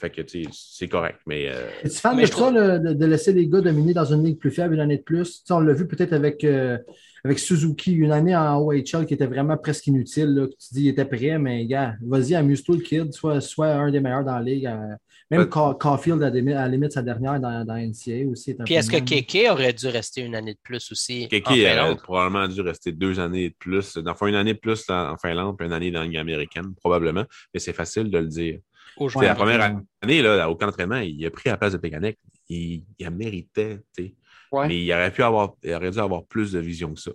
Fait 0.00 0.10
que, 0.10 0.22
tu 0.22 0.44
sais, 0.44 0.50
c'est 0.52 0.88
correct. 0.88 1.18
Mais, 1.26 1.48
euh, 1.48 1.68
Es-tu 1.82 1.96
fan 1.98 2.16
Mais 2.16 2.22
de 2.22 2.28
ça, 2.28 2.50
de 2.78 3.04
laisser 3.06 3.32
les 3.32 3.48
gars 3.48 3.60
dominer 3.60 3.92
dans 3.94 4.04
une 4.04 4.24
ligue 4.24 4.38
plus 4.38 4.50
faible 4.52 4.74
une 4.74 4.80
année 4.80 4.98
de 4.98 5.02
plus? 5.02 5.38
Tu 5.40 5.42
sais, 5.46 5.52
on 5.54 5.60
l'a 5.60 5.72
vu 5.72 5.88
peut-être 5.88 6.12
avec, 6.12 6.44
euh, 6.44 6.78
avec 7.24 7.38
Suzuki, 7.40 7.92
une 7.94 8.12
année 8.12 8.36
en 8.36 8.58
OHL 8.60 9.06
qui 9.06 9.14
était 9.14 9.26
vraiment 9.26 9.56
presque 9.56 9.88
inutile. 9.88 10.28
Là, 10.34 10.46
que 10.46 10.52
tu 10.52 10.68
dis 10.74 10.82
il 10.84 10.88
était 10.88 11.04
prêt, 11.04 11.36
mais 11.38 11.66
gars, 11.66 11.96
vas-y, 12.06 12.34
amuse-toi 12.36 12.76
le 12.76 12.82
kid, 12.82 13.12
sois, 13.12 13.40
sois 13.40 13.68
un 13.74 13.90
des 13.90 13.98
meilleurs 14.00 14.24
dans 14.24 14.36
la 14.36 14.42
ligue. 14.42 14.66
euh, 14.66 14.94
même 15.30 15.46
Caulfield, 15.46 16.22
à, 16.22 16.30
la 16.30 16.34
limite- 16.36 16.54
à 16.56 16.62
la 16.62 16.68
limite, 16.68 16.92
sa 16.92 17.02
dernière 17.02 17.38
dans, 17.38 17.62
dans 17.62 17.76
NCA 17.76 18.26
aussi. 18.30 18.52
est 18.52 18.60
un 18.60 18.64
Puis 18.64 18.74
est-ce 18.74 18.90
que. 18.90 18.96
Kéké 18.98 19.50
aurait 19.50 19.74
dû 19.74 19.86
rester 19.88 20.22
une 20.22 20.34
année 20.34 20.54
de 20.54 20.58
plus 20.62 20.90
aussi 20.90 21.28
Keke 21.28 21.46
aurait 21.48 21.56
Finlande? 21.68 22.00
probablement 22.02 22.48
dû 22.48 22.60
rester 22.62 22.92
deux 22.92 23.20
années 23.20 23.50
de 23.50 23.54
plus. 23.58 23.96
Le 23.98 24.14
fond, 24.14 24.26
une 24.26 24.36
année 24.36 24.54
de 24.54 24.58
plus 24.58 24.88
en 24.88 25.10
en 25.12 25.16
Finlande, 25.18 25.58
puis 25.58 25.66
une 25.66 25.74
année 25.74 25.90
dans 25.90 26.00
la 26.00 26.06
Ligue 26.06 26.16
américaine, 26.16 26.72
probablement. 26.80 27.24
Mais 27.52 27.60
c'est 27.60 27.74
facile 27.74 28.08
de 28.10 28.16
le 28.18 28.26
dire. 28.26 28.60
Aujourd'hui. 28.96 29.28
la 29.28 29.34
première 29.34 29.80
année, 30.02 30.22
là, 30.22 30.50
au 30.50 30.56
camp 30.56 30.66
d'entraînement, 30.66 30.98
il 30.98 31.24
a 31.24 31.30
pris 31.30 31.48
la 31.48 31.56
place 31.56 31.72
de 31.72 31.78
Pécanec. 31.78 32.18
Il, 32.48 32.84
il 32.98 33.06
a 33.06 33.10
mérité, 33.10 33.78
tu 33.96 34.04
sais. 34.04 34.14
Ouais. 34.50 34.68
Mais 34.68 34.82
il 34.82 34.92
aurait 34.92 35.12
pu 35.12 35.22
avoir, 35.22 35.54
il 35.62 35.74
aurait 35.74 35.90
dû 35.90 35.98
avoir 35.98 36.24
plus 36.24 36.52
de 36.52 36.58
vision 36.58 36.94
que 36.94 37.00
ça. 37.00 37.10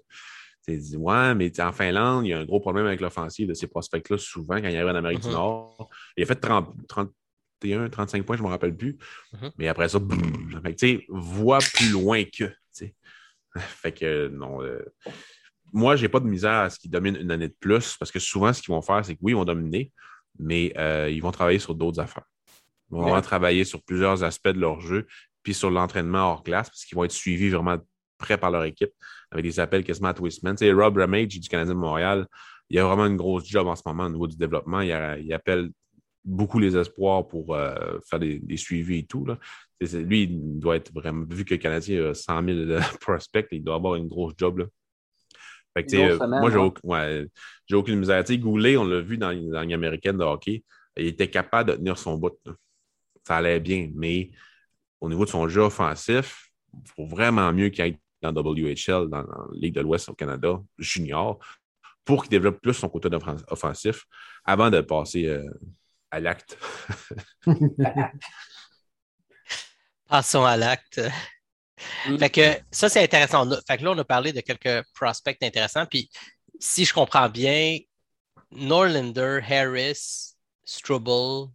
Tu 0.65 0.74
sais, 0.74 0.78
dit, 0.78 0.97
ouais, 0.97 1.36
mais 1.36 1.59
en 1.59 1.71
Finlande, 1.71 2.26
il 2.26 2.30
y 2.30 2.34
a 2.34 2.39
un 2.39 2.45
gros 2.45 2.59
problème 2.59 2.86
avec 2.86 3.01
l'offensive 3.01 3.49
de 3.49 3.53
ces 3.53 3.67
prospects-là, 3.67 4.17
souvent, 4.17 4.61
quand 4.61 4.67
il 4.67 4.76
arrive 4.76 4.88
en 4.88 4.95
Amérique 4.95 5.21
du 5.21 5.30
Nord. 5.30 5.89
Il 6.15 6.24
a 6.24 6.26
fait 6.26 6.36
30, 6.36 6.74
31, 6.88 7.89
35 7.89 8.24
points, 8.24 8.38
je 8.38 8.41
ne 8.41 8.47
me 8.47 8.51
rappelle 8.51 8.76
plus. 8.76 8.97
Mhm. 9.34 9.51
Mais 9.57 9.67
après 9.67 9.89
ça, 9.89 9.99
boum. 9.99 10.21
Fait 10.63 10.74
que, 10.74 10.80
tu 10.80 10.88
sais, 10.88 11.05
vois 11.09 11.59
plus 11.59 11.89
loin 11.89 12.24
que. 12.24 12.45
tu 12.45 12.55
sais. 12.71 12.95
Fait 13.57 13.91
que, 13.91 14.28
non. 14.30 14.61
euh, 14.61 14.84
moi, 15.74 15.95
j'ai 15.95 16.07
pas 16.07 16.19
de 16.19 16.28
misère 16.28 16.51
à 16.51 16.69
ce 16.69 16.80
qu'ils 16.80 16.91
dominent 16.91 17.17
une 17.17 17.32
année 17.32 17.47
de 17.47 17.55
plus, 17.59 17.97
parce 17.97 18.11
que 18.11 18.19
souvent, 18.19 18.53
ce 18.53 18.61
qu'ils 18.61 18.74
vont 18.74 18.82
faire, 18.82 19.03
c'est 19.03 19.15
que 19.15 19.19
oui, 19.21 19.32
ils 19.32 19.36
vont 19.36 19.45
dominer, 19.45 19.91
mais 20.39 20.73
euh, 20.77 21.09
ils 21.11 21.21
vont 21.21 21.31
travailler 21.31 21.59
sur 21.59 21.75
d'autres 21.75 21.99
affaires. 21.99 22.25
Ils 22.91 22.97
vont 22.97 23.13
Ouais. 23.13 23.21
travailler 23.21 23.63
sur 23.63 23.81
plusieurs 23.84 24.23
aspects 24.23 24.49
de 24.49 24.59
leur 24.59 24.79
jeu, 24.81 25.07
puis 25.41 25.53
sur 25.53 25.69
l'entraînement 25.71 26.29
hors 26.31 26.43
glace, 26.43 26.69
parce 26.69 26.86
qu'ils 26.86 26.95
vont 26.95 27.03
être 27.03 27.11
suivis 27.11 27.49
vraiment 27.49 27.77
près 28.17 28.38
par 28.38 28.51
leur 28.51 28.63
équipe, 28.63 28.91
avec 29.31 29.43
des 29.43 29.59
appels 29.59 29.84
quasiment 29.84 30.09
à 30.09 30.13
twistman. 30.13 30.55
Tu 30.55 30.65
sais, 30.65 30.71
Rob 30.71 30.97
Ramage 30.97 31.27
du 31.39 31.49
Canadien 31.49 31.73
de 31.73 31.79
Montréal, 31.79 32.27
il 32.69 32.79
a 32.79 32.86
vraiment 32.86 33.05
une 33.05 33.17
grosse 33.17 33.45
job 33.47 33.67
en 33.67 33.75
ce 33.75 33.81
moment 33.86 34.05
au 34.05 34.09
niveau 34.09 34.27
du 34.27 34.38
développement. 34.38 34.81
Il, 34.81 34.91
a- 34.91 35.17
il 35.17 35.31
appelle 35.34 35.69
beaucoup 36.23 36.59
les 36.59 36.77
espoirs 36.77 37.27
pour 37.27 37.53
euh, 37.55 37.99
faire 38.09 38.19
des, 38.19 38.39
des 38.39 38.55
suivis 38.57 38.99
et 38.99 39.05
tout. 39.05 39.25
Là. 39.25 39.38
Lui, 39.81 40.23
il 40.23 40.59
doit 40.59 40.77
être 40.77 40.93
vraiment, 40.93 41.25
vu 41.29 41.43
que 41.43 41.53
le 41.55 41.59
Canadien 41.59 42.11
a 42.11 42.13
100 42.13 42.45
000 42.45 42.57
de 42.59 42.79
prospects, 43.01 43.47
il 43.51 43.63
doit 43.63 43.75
avoir 43.75 43.95
une 43.95 44.07
grosse 44.07 44.34
job. 44.38 44.59
Là. 44.59 44.65
Fait 45.76 45.86
que, 45.86 45.95
euh, 45.95 46.17
semaine, 46.19 46.39
moi, 46.39 46.49
j'ai 46.51 46.57
ouais. 46.57 46.63
aucun- 46.63 46.82
ouais, 46.84 47.28
aucune 47.74 47.99
misère. 47.99 48.24
Goulet, 48.38 48.78
on 48.78 48.84
l'a 48.86 49.01
vu 49.01 49.17
dans, 49.17 49.34
dans 49.34 49.59
américaine 49.71 50.17
de 50.17 50.24
hockey, 50.24 50.63
il 50.97 51.07
était 51.07 51.30
capable 51.30 51.71
de 51.71 51.76
tenir 51.78 51.97
son 51.97 52.17
bout. 52.17 52.34
là. 52.45 52.53
Ça 53.26 53.38
allait 53.38 53.59
bien, 53.59 53.89
mais 53.95 54.32
au 54.99 55.09
niveau 55.09 55.26
de 55.26 55.30
son 55.30 55.47
jeu 55.47 55.61
offensif, 55.61 56.49
il 56.74 56.89
faut 56.91 57.05
vraiment 57.05 57.51
mieux 57.53 57.69
qu'il 57.69 57.84
aille 57.84 57.97
dans 58.21 58.32
WHL, 58.34 59.09
dans 59.09 59.21
la 59.24 59.47
Ligue 59.53 59.76
de 59.76 59.82
l'Ouest 59.82 60.09
au 60.09 60.13
Canada, 60.13 60.61
junior, 60.78 61.39
pour 62.05 62.24
qu'il 62.24 62.32
développe 62.32 62.61
plus 62.61 62.74
son 62.74 62.89
côté 62.89 63.09
offensif 63.49 64.05
avant 64.45 64.69
de 64.69 64.82
passer 64.82 65.26
euh, 65.28 65.43
à 66.11 66.19
l'acte. 66.19 66.57
Passons 70.07 70.45
à 70.45 70.57
l'acte. 70.57 71.01
Mm. 72.07 72.17
Fait 72.17 72.29
que 72.29 72.59
ça, 72.71 72.89
c'est 72.89 73.03
intéressant. 73.03 73.49
Fait 73.67 73.77
que 73.77 73.84
là, 73.84 73.91
on 73.91 73.97
a 73.97 74.03
parlé 74.03 74.34
de 74.34 74.41
quelques 74.41 74.86
prospects 74.93 75.38
intéressants. 75.41 75.86
Puis, 75.86 76.09
si 76.59 76.86
je 76.86 76.93
comprends 76.93 77.29
bien, 77.29 77.79
Norlander, 78.51 79.39
Harris, 79.49 80.36
Struble, 80.65 81.49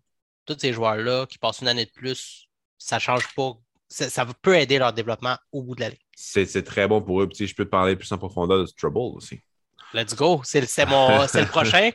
tous 0.44 0.58
ces 0.58 0.72
joueurs-là 0.72 1.26
qui 1.26 1.38
passent 1.38 1.60
une 1.60 1.68
année 1.68 1.86
de 1.86 1.90
plus, 1.90 2.48
ça 2.76 2.98
change 2.98 3.34
pas. 3.34 3.52
Ça, 3.88 4.10
ça 4.10 4.26
peut 4.42 4.56
aider 4.56 4.78
leur 4.78 4.92
développement 4.92 5.36
au 5.52 5.62
bout 5.62 5.74
de 5.74 5.80
la 5.80 5.88
ligne. 5.90 5.98
C'est 6.14 6.44
c'est 6.44 6.62
très 6.62 6.86
bon 6.86 7.00
pour 7.00 7.22
eux. 7.22 7.28
Puis, 7.28 7.46
je 7.46 7.54
peux 7.54 7.64
te 7.64 7.70
parler 7.70 7.96
plus 7.96 8.10
en 8.12 8.18
profondeur 8.18 8.58
de 8.58 8.70
Trouble 8.76 9.16
aussi. 9.16 9.40
Let's 9.94 10.14
go. 10.14 10.42
C'est 10.44 10.60
le, 10.60 10.66
c'est 10.66 10.86
mon, 10.86 11.26
c'est 11.26 11.40
le 11.40 11.46
prochain. 11.48 11.90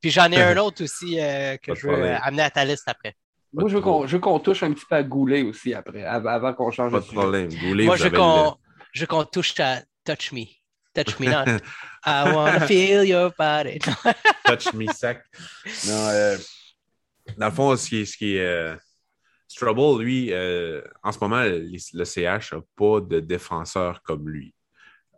Puis 0.00 0.10
j'en 0.10 0.30
ai 0.30 0.36
un 0.42 0.56
autre 0.58 0.84
aussi 0.84 1.18
euh, 1.18 1.56
que 1.56 1.74
je 1.74 1.86
veux 1.86 1.92
problème. 1.94 2.20
amener 2.22 2.42
à 2.42 2.50
ta 2.50 2.64
liste 2.64 2.84
après. 2.86 3.16
Moi, 3.52 3.68
je 3.68 3.74
veux 3.76 3.80
qu'on 3.82 4.06
je 4.06 4.12
veux 4.16 4.20
qu'on 4.20 4.38
touche 4.38 4.62
un 4.62 4.72
petit 4.72 4.84
peu 4.88 4.94
à 4.96 5.02
Goulet 5.02 5.42
aussi 5.42 5.74
après, 5.74 6.04
av- 6.04 6.26
avant 6.26 6.54
qu'on 6.54 6.70
change 6.70 6.90
Pas 6.92 6.98
de 6.98 7.02
de 7.02 7.08
sujet. 7.08 7.20
problème. 7.20 7.48
Goulet, 7.54 7.84
Moi, 7.84 7.96
je 7.96 8.04
veux 8.04 8.10
qu'on, 8.10 8.56
je 8.92 9.00
veux 9.02 9.06
qu'on 9.06 9.24
touche 9.24 9.58
à 9.60 9.82
Touch 10.04 10.32
Me. 10.32 10.44
Touch 10.94 11.18
Me 11.20 11.26
not. 11.26 11.58
I 12.06 12.32
wanna 12.34 12.60
feel 12.66 13.04
your 13.06 13.32
body. 13.38 13.78
le 13.78 14.12
touch 14.56 14.72
me 14.74 14.86
sac. 14.92 15.22
Non, 15.86 15.92
euh, 16.08 16.36
dans 17.36 17.46
le 17.46 17.52
fond, 17.52 17.76
ce 17.76 17.88
qui 17.88 18.00
est. 18.00 18.04
Ce 18.06 18.16
qui 18.16 18.36
est 18.36 18.44
euh, 18.46 18.74
Strubble, 19.48 20.02
lui, 20.02 20.32
euh, 20.32 20.80
en 21.02 21.12
ce 21.12 21.18
moment, 21.20 21.42
les- 21.42 21.76
le 21.92 22.04
CH 22.06 22.52
n'a 22.54 22.60
pas 22.74 23.00
de 23.00 23.20
défenseur 23.20 24.02
comme 24.02 24.28
lui. 24.30 24.54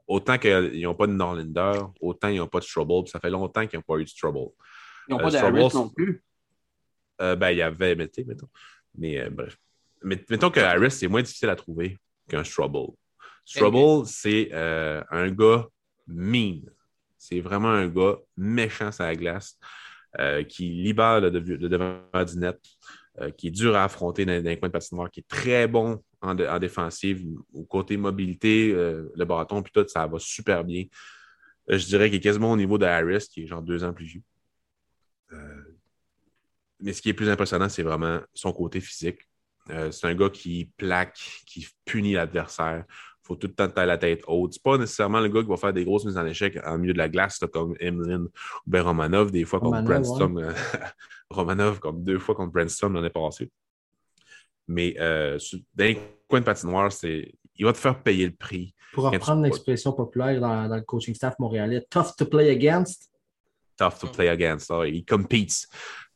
Autant 0.09 0.39
qu'ils 0.39 0.83
n'ont 0.83 0.95
pas 0.97 1.07
de 1.07 1.13
Norlander, 1.13 1.81
autant 2.01 2.29
ils 2.29 2.39
n'ont 2.39 2.49
pas 2.49 2.59
de 2.59 2.65
puis 2.65 3.11
Ça 3.13 3.21
fait 3.21 3.31
longtemps 3.31 3.65
qu'ils 3.67 3.79
n'ont 3.79 3.85
pas 3.87 3.97
eu 4.01 4.05
de 4.05 4.09
Strubble. 4.09 4.51
Ils 5.09 5.13
n'ont 5.13 5.21
Euh, 5.21 5.23
pas 5.23 5.31
d'Harris 5.31 5.71
c'est- 5.71 5.77
non 5.77 5.89
plus. 5.89 6.23
Euh, 7.21 7.37
ben, 7.37 7.51
il 7.51 7.59
y 7.59 7.63
avait 7.63 7.95
Mété, 7.95 8.25
mettons. 8.25 8.49
Mais 8.97 9.21
euh, 9.21 9.31
bref. 9.31 9.57
Mais, 10.03 10.23
mettons 10.29 10.51
que 10.51 10.61
Harris, 10.61 10.91
c'est 10.91 11.09
moins 11.09 11.23
difficile 11.23 11.49
à 11.49 11.57
trouver 11.57 11.99
qu'un 12.29 12.45
Strubble. 12.45 12.93
Strubble, 13.45 14.07
c'est 14.07 14.51
euh, 14.53 15.03
un 15.11 15.31
gars 15.31 15.67
mean. 16.07 16.61
C'est 17.17 17.41
vraiment 17.41 17.71
un 17.71 17.89
gars 17.89 18.17
méchant 18.37 18.93
sur 18.93 19.05
la 19.05 19.15
glace, 19.17 19.59
qui 20.49 20.69
libère 20.69 21.21
le, 21.21 21.31
dev- 21.31 21.59
le 21.59 21.69
devant 21.69 22.01
du 22.25 22.39
net, 22.39 22.61
qui 23.37 23.49
est 23.49 23.51
dur 23.51 23.75
à 23.75 23.85
affronter 23.85 24.27
dans, 24.27 24.43
dans 24.43 24.51
les 24.51 24.59
coins 24.59 24.69
de 24.69 24.73
patinoire, 24.73 25.11
qui 25.11 25.21
est 25.21 25.29
très 25.29 25.67
bon 25.67 26.03
en, 26.21 26.35
dé- 26.35 26.47
en 26.47 26.59
défensive. 26.59 27.25
Au 27.55 27.65
côté 27.65 27.97
mobilité, 27.97 28.73
le 28.73 29.25
bâton, 29.25 29.63
puis 29.63 29.73
tout, 29.73 29.87
ça 29.89 30.07
va 30.07 30.19
super 30.19 30.63
bien. 30.65 30.85
Je 31.67 31.87
dirais 31.87 32.11
qu'il 32.11 32.19
est 32.19 32.23
quasiment 32.23 32.53
au 32.53 32.57
niveau 32.57 32.77
de 32.77 32.85
Harris, 32.85 33.27
qui 33.31 33.45
est 33.45 33.47
genre 33.47 33.63
deux 33.63 33.83
ans 33.85 33.95
plus 33.95 34.05
vieux. 34.05 34.23
Euh, 35.33 35.74
mais 36.85 36.93
ce 36.93 37.01
qui 37.01 37.09
est 37.09 37.15
plus 37.15 37.31
impressionnant, 37.31 37.69
c'est 37.71 37.83
vraiment 37.83 38.21
son 38.35 38.53
côté 38.53 38.79
physique. 38.79 39.27
Euh, 39.71 39.91
c'est 39.91 40.07
un 40.07 40.15
gars 40.15 40.29
qui 40.29 40.71
plaque, 40.77 41.19
qui 41.47 41.67
punit 41.87 42.13
l'adversaire. 42.13 42.85
Il 42.89 43.27
faut 43.27 43.37
tout 43.37 43.47
le 43.47 43.55
temps 43.55 43.69
tailler 43.69 43.87
la 43.87 43.97
tête 43.97 44.23
haute. 44.27 44.53
C'est 44.53 44.63
pas 44.63 44.77
nécessairement 44.77 45.21
le 45.21 45.31
gars 45.31 45.41
qui 45.41 45.49
va 45.49 45.57
faire 45.57 45.73
des 45.73 45.87
grosses 45.87 46.05
mises 46.05 46.19
en 46.19 46.27
échec 46.27 46.59
en 46.63 46.77
milieu 46.77 46.93
de 46.93 46.99
la 46.99 47.09
glace, 47.09 47.41
là, 47.41 47.49
comme 47.49 47.75
Emlyn 47.81 48.25
ou 48.25 48.31
ben 48.67 48.83
Romanov, 48.83 49.31
des 49.31 49.47
fois 49.47 49.61
contre 49.61 49.91
euh, 49.91 50.53
Romanov, 51.31 51.79
comme 51.79 52.05
deux 52.05 52.19
fois 52.19 52.35
contre 52.35 52.53
Brandstrom 52.53 52.93
l'année 52.93 53.09
passée. 53.09 53.51
Mais 54.69 54.95
euh, 54.99 55.39
dans 55.75 55.85
les 55.85 55.99
coins 56.29 56.41
de 56.41 56.45
patinoire, 56.45 56.93
c'est... 56.93 57.33
il 57.57 57.65
va 57.65 57.73
te 57.73 57.79
faire 57.79 58.03
payer 58.03 58.27
le 58.27 58.35
prix. 58.35 58.75
Pour 58.93 59.11
tu- 59.11 59.17
reprendre 59.17 59.43
l'expression 59.43 59.95
populaire 59.95 60.39
dans, 60.39 60.69
dans 60.69 60.77
le 60.77 60.83
coaching 60.83 61.15
staff 61.15 61.39
montréalais, 61.39 61.87
tough 61.89 62.15
to 62.19 62.27
play 62.27 62.51
against. 62.51 63.11
tough 63.79 63.99
to 63.99 64.07
play 64.07 64.29
against. 64.29 64.69
là. 64.69 64.87
Il 64.87 65.03
compete. 65.07 65.67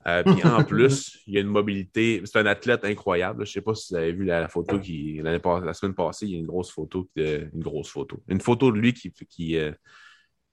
Euh, 0.09 0.23
puis 0.25 0.43
en 0.45 0.65
plus, 0.65 1.19
il 1.27 1.35
y 1.35 1.39
a 1.39 1.41
une 1.41 1.49
mobilité. 1.49 2.23
C'est 2.25 2.39
un 2.39 2.47
athlète 2.47 2.85
incroyable. 2.85 3.45
Je 3.45 3.51
ne 3.51 3.53
sais 3.55 3.61
pas 3.61 3.75
si 3.75 3.93
vous 3.93 3.99
avez 3.99 4.13
vu 4.13 4.25
la, 4.25 4.41
la 4.41 4.49
photo 4.49 4.79
qui 4.81 5.21
la 5.23 5.75
semaine 5.75 5.95
passée, 5.95 6.27
il 6.27 6.33
y 6.33 6.37
a 6.37 6.39
une 6.39 6.47
grosse 6.47 6.71
photo, 6.71 7.09
de- 7.17 7.49
une 7.55 7.63
grosse 7.63 7.91
photo. 7.91 8.23
Une 8.29 8.41
photo 8.41 8.73
de 8.73 8.79
lui 8.79 8.93
qui, 8.93 9.13
qui 9.29 9.57
euh, 9.57 9.73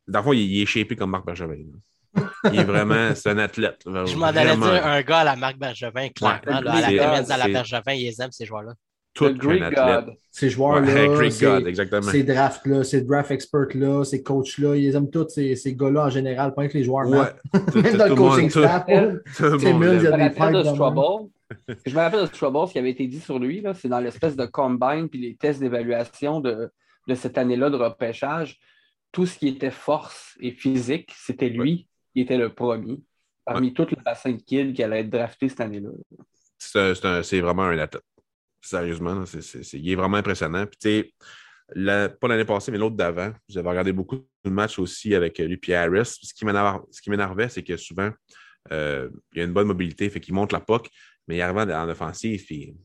dans 0.07 0.19
le 0.19 0.23
fond, 0.25 0.33
il, 0.33 0.39
il 0.41 0.61
est 0.61 0.65
shapé 0.65 0.95
comme 0.95 1.11
Marc 1.11 1.25
Bergevin. 1.25 1.55
là. 1.71 2.23
Il 2.51 2.59
est 2.59 2.63
vraiment, 2.63 3.13
c'est 3.15 3.29
un 3.29 3.37
athlète. 3.39 3.81
là, 3.85 4.05
Je 4.05 4.15
m'en 4.15 4.27
allais 4.27 4.55
dire 4.55 4.85
un 4.85 5.01
gars 5.01 5.17
à 5.19 5.23
la 5.25 5.35
Marc 5.35 5.57
Bergevin, 5.57 6.09
clairement. 6.09 6.39
Ouais, 6.45 6.53
à 6.79 6.81
la 6.81 6.89
à 7.31 7.37
la 7.37 7.45
Bergevin, 7.53 7.93
ils 7.93 8.03
les 8.05 8.21
aiment, 8.21 8.31
ces 8.31 8.45
joueurs-là. 8.45 8.73
Tout 9.15 9.23
Le 9.25 9.33
Greek 9.33 9.61
un 9.63 9.65
athlète. 9.67 10.05
God. 10.05 10.15
Ces 10.29 10.49
joueurs-là, 10.49 11.07
Ouais, 11.09 11.31
ces- 11.31 12.23
drafts-là, 12.23 12.83
ces 12.83 13.01
draft 13.01 13.31
experts-là, 13.31 14.03
ces 14.03 14.21
coachs-là, 14.21 14.75
ils 14.75 14.83
les 14.83 14.95
aiment 14.97 15.09
tous, 15.09 15.29
ces, 15.29 15.55
ces 15.55 15.73
gars-là 15.73 16.05
en 16.05 16.09
général, 16.09 16.53
pas 16.53 16.67
que 16.67 16.77
les 16.77 16.83
joueurs. 16.83 17.07
Ouais. 17.07 17.29
Même 17.81 17.95
dans 17.97 18.07
le 18.09 18.15
coaching 18.15 18.51
tout- 18.51 18.59
staff. 18.59 18.85
tout 19.37 19.43
le 19.43 19.57
Tim 19.57 19.71
monde 19.73 19.79
Mills, 19.85 19.97
il 19.99 20.03
y 20.03 20.07
a 20.07 20.11
Je 20.11 20.11
me 20.11 20.17
des 20.17 20.23
rappelle 20.23 20.31
pipes 20.33 20.45
de 20.47 20.57
de 20.59 20.63
même. 20.65 20.75
Strubble. 20.75 21.29
Je 21.85 21.95
me 21.95 21.99
rappelle 21.99 22.21
de 22.21 22.25
Strubble, 22.25 22.67
ce 22.67 22.73
qui 22.73 22.79
avait 22.79 22.89
été 22.91 23.07
dit 23.07 23.19
sur 23.21 23.39
lui, 23.39 23.61
là, 23.61 23.73
c'est 23.73 23.87
dans 23.87 23.99
l'espèce 24.01 24.35
de 24.35 24.45
combine 24.45 25.07
puis 25.09 25.19
les 25.21 25.35
tests 25.35 25.61
d'évaluation 25.61 26.41
de, 26.41 26.69
de 27.07 27.15
cette 27.15 27.37
année-là 27.37 27.69
de 27.69 27.77
repêchage. 27.77 28.59
Tout 29.13 29.25
ce 29.25 29.37
qui 29.39 29.47
était 29.47 29.71
force 29.71 30.35
et 30.41 30.51
physique, 30.51 31.13
c'était 31.15 31.47
lui 31.47 31.87
qui 32.13 32.19
était 32.21 32.37
le 32.37 32.49
premier. 32.53 32.99
Parmi 33.45 33.73
tout 33.73 33.87
le 33.89 33.95
bassin 34.03 34.31
de 34.33 34.41
kids 34.41 34.73
qui 34.73 34.83
allait 34.83 34.99
être 35.01 35.09
drafté 35.09 35.47
cette 35.47 35.61
année-là. 35.61 35.89
c'est 36.57 37.39
vraiment 37.39 37.63
un 37.63 37.77
athlète. 37.77 38.03
Sérieusement, 38.65 39.23
il 39.73 39.89
est 39.91 39.95
vraiment 39.95 40.17
impressionnant. 40.17 40.65
Puis, 40.65 40.77
tu 40.81 40.89
sais, 40.89 41.13
la- 41.75 42.09
pas 42.09 42.27
l'année 42.27 42.45
passée, 42.45 42.71
mais 42.71 42.79
l'autre 42.79 42.95
d'avant, 42.95 43.31
j'avais 43.47 43.69
regardé 43.69 43.93
beaucoup 43.93 44.25
de 44.43 44.49
matchs 44.49 44.79
aussi 44.79 45.13
avec 45.13 45.37
lui 45.37 45.59
et 45.67 45.75
Harris. 45.75 46.17
Ce 46.21 46.33
qui 46.33 46.45
m'énervait, 46.45 47.49
c'est 47.49 47.63
que 47.63 47.77
souvent, 47.77 48.11
euh, 48.71 49.09
il 49.33 49.39
y 49.39 49.41
a 49.41 49.45
une 49.45 49.53
bonne 49.53 49.67
mobilité, 49.67 50.09
fait 50.09 50.19
qu'il 50.19 50.33
monte 50.33 50.51
la 50.51 50.59
POC, 50.59 50.89
mais 51.27 51.37
il 51.37 51.41
arrivait 51.41 51.73
en 51.73 51.87
offensive, 51.87 52.43
il 52.51 52.75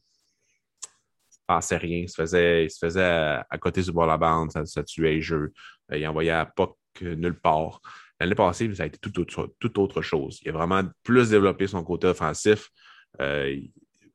passait 1.47 1.79
rien. 1.79 2.01
Il 2.01 2.09
se 2.11 2.15
faisait, 2.15 2.69
se 2.69 2.79
faisait 2.79 3.03
à, 3.03 3.59
côté 3.59 3.83
du 3.83 3.91
bord 3.91 4.05
de 4.05 4.11
la 4.11 4.19
bande, 4.19 4.51
ça, 4.53 4.85
tuait 4.85 5.15
le 5.15 5.21
jeu. 5.23 5.53
Euh, 5.93 5.99
il 5.99 6.07
envoyait 6.07 6.33
la 6.33 6.45
POC 6.45 6.77
euh, 7.03 7.15
nulle 7.15 7.41
part. 7.41 7.81
L'année 8.19 8.35
passée, 8.35 8.75
ça 8.75 8.83
a 8.83 8.87
été 8.87 8.99
tout 8.99 9.19
autre, 9.19 9.55
tout 9.59 9.81
autre 9.81 10.03
chose. 10.03 10.41
Il 10.43 10.51
a 10.51 10.53
vraiment 10.53 10.83
plus 11.03 11.31
développé 11.31 11.67
son 11.67 11.83
côté 11.83 12.07
offensif. 12.07 12.69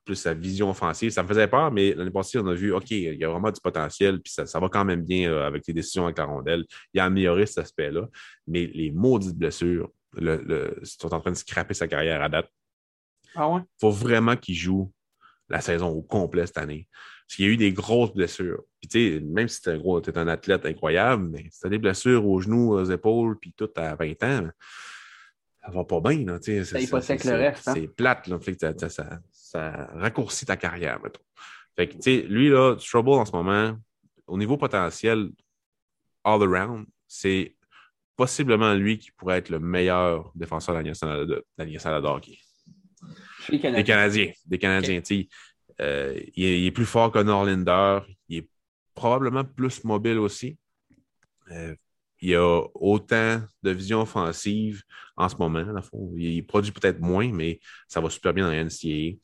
Plus 0.05 0.15
sa 0.15 0.33
vision 0.33 0.69
offensive. 0.69 1.09
Ça 1.09 1.23
me 1.23 1.27
faisait 1.27 1.47
peur, 1.47 1.71
mais 1.71 1.93
l'année 1.93 2.11
passée, 2.11 2.37
on 2.37 2.47
a 2.47 2.53
vu, 2.53 2.71
OK, 2.71 2.91
il 2.91 3.15
y 3.15 3.23
a 3.23 3.29
vraiment 3.29 3.51
du 3.51 3.59
potentiel, 3.59 4.21
puis 4.21 4.31
ça, 4.31 4.45
ça 4.45 4.59
va 4.59 4.69
quand 4.69 4.85
même 4.85 5.03
bien 5.03 5.31
euh, 5.31 5.45
avec 5.45 5.65
les 5.67 5.73
décisions 5.73 6.05
avec 6.05 6.17
la 6.17 6.25
rondelle. 6.25 6.65
Il 6.93 6.99
a 6.99 7.05
amélioré 7.05 7.45
cet 7.45 7.59
aspect-là, 7.59 8.07
mais 8.47 8.67
les 8.67 8.91
maudites 8.91 9.35
blessures 9.37 9.89
le, 10.17 10.37
le, 10.37 10.79
sont 10.83 11.13
en 11.13 11.19
train 11.19 11.31
de 11.31 11.35
scraper 11.37 11.73
sa 11.73 11.87
carrière 11.87 12.21
à 12.21 12.29
date. 12.29 12.49
Ah 13.35 13.49
ouais? 13.49 13.61
Il 13.61 13.79
faut 13.81 13.91
vraiment 13.91 14.35
qu'il 14.35 14.55
joue 14.55 14.91
la 15.49 15.61
saison 15.61 15.89
au 15.89 16.01
complet 16.01 16.45
cette 16.47 16.57
année. 16.57 16.87
Parce 17.27 17.37
qu'il 17.37 17.45
y 17.45 17.49
a 17.49 17.51
eu 17.51 17.57
des 17.57 17.73
grosses 17.73 18.13
blessures. 18.13 18.63
Puis, 18.79 18.87
tu 18.87 19.17
sais, 19.17 19.19
même 19.19 19.47
si 19.47 19.61
tu 19.61 19.69
un, 19.69 19.77
gros, 19.77 19.99
t'es 19.99 20.17
un 20.17 20.27
athlète 20.27 20.65
incroyable, 20.65 21.27
mais 21.31 21.47
si 21.51 21.59
tu 21.59 21.67
as 21.67 21.69
des 21.69 21.79
blessures 21.79 22.25
aux 22.25 22.39
genoux, 22.39 22.73
aux 22.73 22.83
épaules, 22.85 23.37
puis 23.39 23.53
tout 23.57 23.69
à 23.75 23.95
20 23.95 24.23
ans, 24.23 24.49
ça 25.63 25.71
va 25.71 25.83
pas 25.83 25.99
bien. 26.01 26.23
Là. 26.25 26.37
Ça 26.41 26.63
C'est- 26.63 26.83
hypothèque 26.83 27.23
le 27.23 27.31
reste, 27.31 27.67
hein? 27.67 27.73
C'est 27.75 27.87
plate. 27.87 28.27
Là, 28.27 28.39
fait 28.39 28.55
que 28.55 28.59
ça, 28.59 28.89
ça, 28.89 29.19
ça, 29.55 29.89
raccourcit 29.93 30.45
ta 30.45 30.57
carrière, 30.57 30.99
mettons. 31.01 31.21
Fait 31.75 31.87
que, 31.87 31.93
tu 31.93 32.01
sais, 32.01 32.21
lui, 32.21 32.49
là, 32.49 32.75
Trouble 32.75 33.11
en 33.11 33.25
ce 33.25 33.31
moment, 33.31 33.77
au 34.27 34.37
niveau 34.37 34.57
potentiel, 34.57 35.29
all 36.23 36.41
around, 36.43 36.85
c'est 37.07 37.55
possiblement 38.15 38.73
lui 38.73 38.97
qui 38.97 39.11
pourrait 39.11 39.39
être 39.39 39.49
le 39.49 39.59
meilleur 39.59 40.31
défenseur 40.35 40.73
de 40.73 40.79
la 40.79 40.83
Ligue 41.65 41.73
nationale 41.73 42.01
de, 42.01 42.07
hockey. 42.07 42.37
Des 43.49 43.59
Canadiens. 43.59 43.83
Canadiens. 43.83 44.31
Des 44.45 44.57
Canadiens. 44.57 45.01
tu 45.01 45.21
sais. 45.21 45.29
Euh, 45.81 46.17
il, 46.35 46.45
est, 46.45 46.61
il 46.61 46.65
est 46.65 46.71
plus 46.71 46.85
fort 46.85 47.11
que 47.11 47.19
Norlinder. 47.19 47.99
Il 48.29 48.37
est 48.39 48.49
probablement 48.93 49.43
plus 49.43 49.83
mobile 49.83 50.17
aussi. 50.19 50.57
Euh, 51.51 51.75
il 52.25 52.35
a 52.35 52.63
autant 52.73 53.41
de 53.63 53.71
vision 53.71 54.01
offensive 54.01 54.83
en 55.15 55.29
ce 55.29 55.35
moment. 55.35 55.63
dans 55.63 55.73
le 55.73 55.81
fond. 55.81 56.11
Il 56.17 56.45
produit 56.45 56.71
peut-être 56.71 56.99
moins, 56.99 57.31
mais 57.31 57.59
ça 57.87 58.01
va 58.01 58.09
super 58.09 58.33
bien 58.33 58.45
dans 58.45 58.51
la 58.51 58.63
NCAA. 58.63 59.17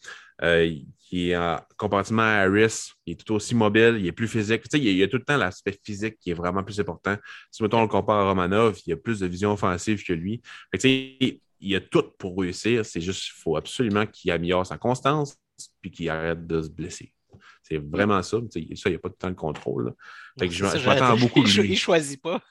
Euh, 0.44 0.66
il 1.12 1.32
est 1.32 1.38
comparativement 1.78 2.22
à 2.22 2.46
Harris, 2.46 2.92
il 3.06 3.14
est 3.14 3.16
tout 3.16 3.34
aussi 3.34 3.54
mobile, 3.54 3.98
il 4.00 4.08
est 4.08 4.12
plus 4.12 4.28
physique. 4.28 4.64
Tu 4.64 4.70
sais, 4.72 4.80
il 4.80 4.86
y 4.86 4.90
a, 4.90 4.92
il 4.92 4.98
y 4.98 5.04
a 5.04 5.08
tout 5.08 5.18
le 5.18 5.24
temps 5.24 5.38
l'aspect 5.38 5.78
physique 5.84 6.18
qui 6.20 6.32
est 6.32 6.34
vraiment 6.34 6.64
plus 6.64 6.80
important. 6.80 7.16
Si 7.52 7.62
mettons, 7.62 7.80
on 7.80 7.84
le 7.84 7.88
compare 7.88 8.20
à 8.20 8.30
Romanov, 8.30 8.80
il 8.86 8.94
a 8.94 8.98
plus 8.98 9.20
de 9.20 9.28
vision 9.28 9.52
offensive 9.52 10.04
que 10.04 10.14
lui. 10.14 10.42
Fait 10.72 10.78
que, 10.78 10.82
tu 10.82 11.28
sais, 11.28 11.42
il 11.60 11.76
a 11.76 11.82
tout 11.82 12.04
pour 12.18 12.40
réussir. 12.40 12.86
C'est 12.86 13.02
juste 13.02 13.24
qu'il 13.24 13.34
faut 13.34 13.58
absolument 13.58 14.06
qu'il 14.06 14.32
améliore 14.32 14.66
sa 14.66 14.78
constance 14.78 15.38
puis 15.82 15.92
qu'il 15.92 16.10
arrête 16.10 16.48
de 16.48 16.62
se 16.62 16.70
blesser. 16.70 17.14
C'est 17.62 17.78
vraiment 17.78 18.22
ça. 18.24 18.38
Tu 18.52 18.68
sais, 18.68 18.76
ça, 18.76 18.90
il 18.90 18.94
n'y 18.94 18.96
a 18.96 19.00
pas 19.00 19.10
tout 19.10 19.16
le 19.16 19.22
temps 19.22 19.30
le 19.30 19.36
contrôle. 19.36 19.86
là. 19.88 19.92
Fait 20.40 20.48
que 20.48 20.54
je, 20.54 20.66
je 20.66 20.86
m'attends 20.86 21.18
beaucoup 21.18 21.44
de 21.44 21.50
lui. 21.62 21.74
Il 21.74 21.78
choisit 21.78 22.22
pas. 22.22 22.42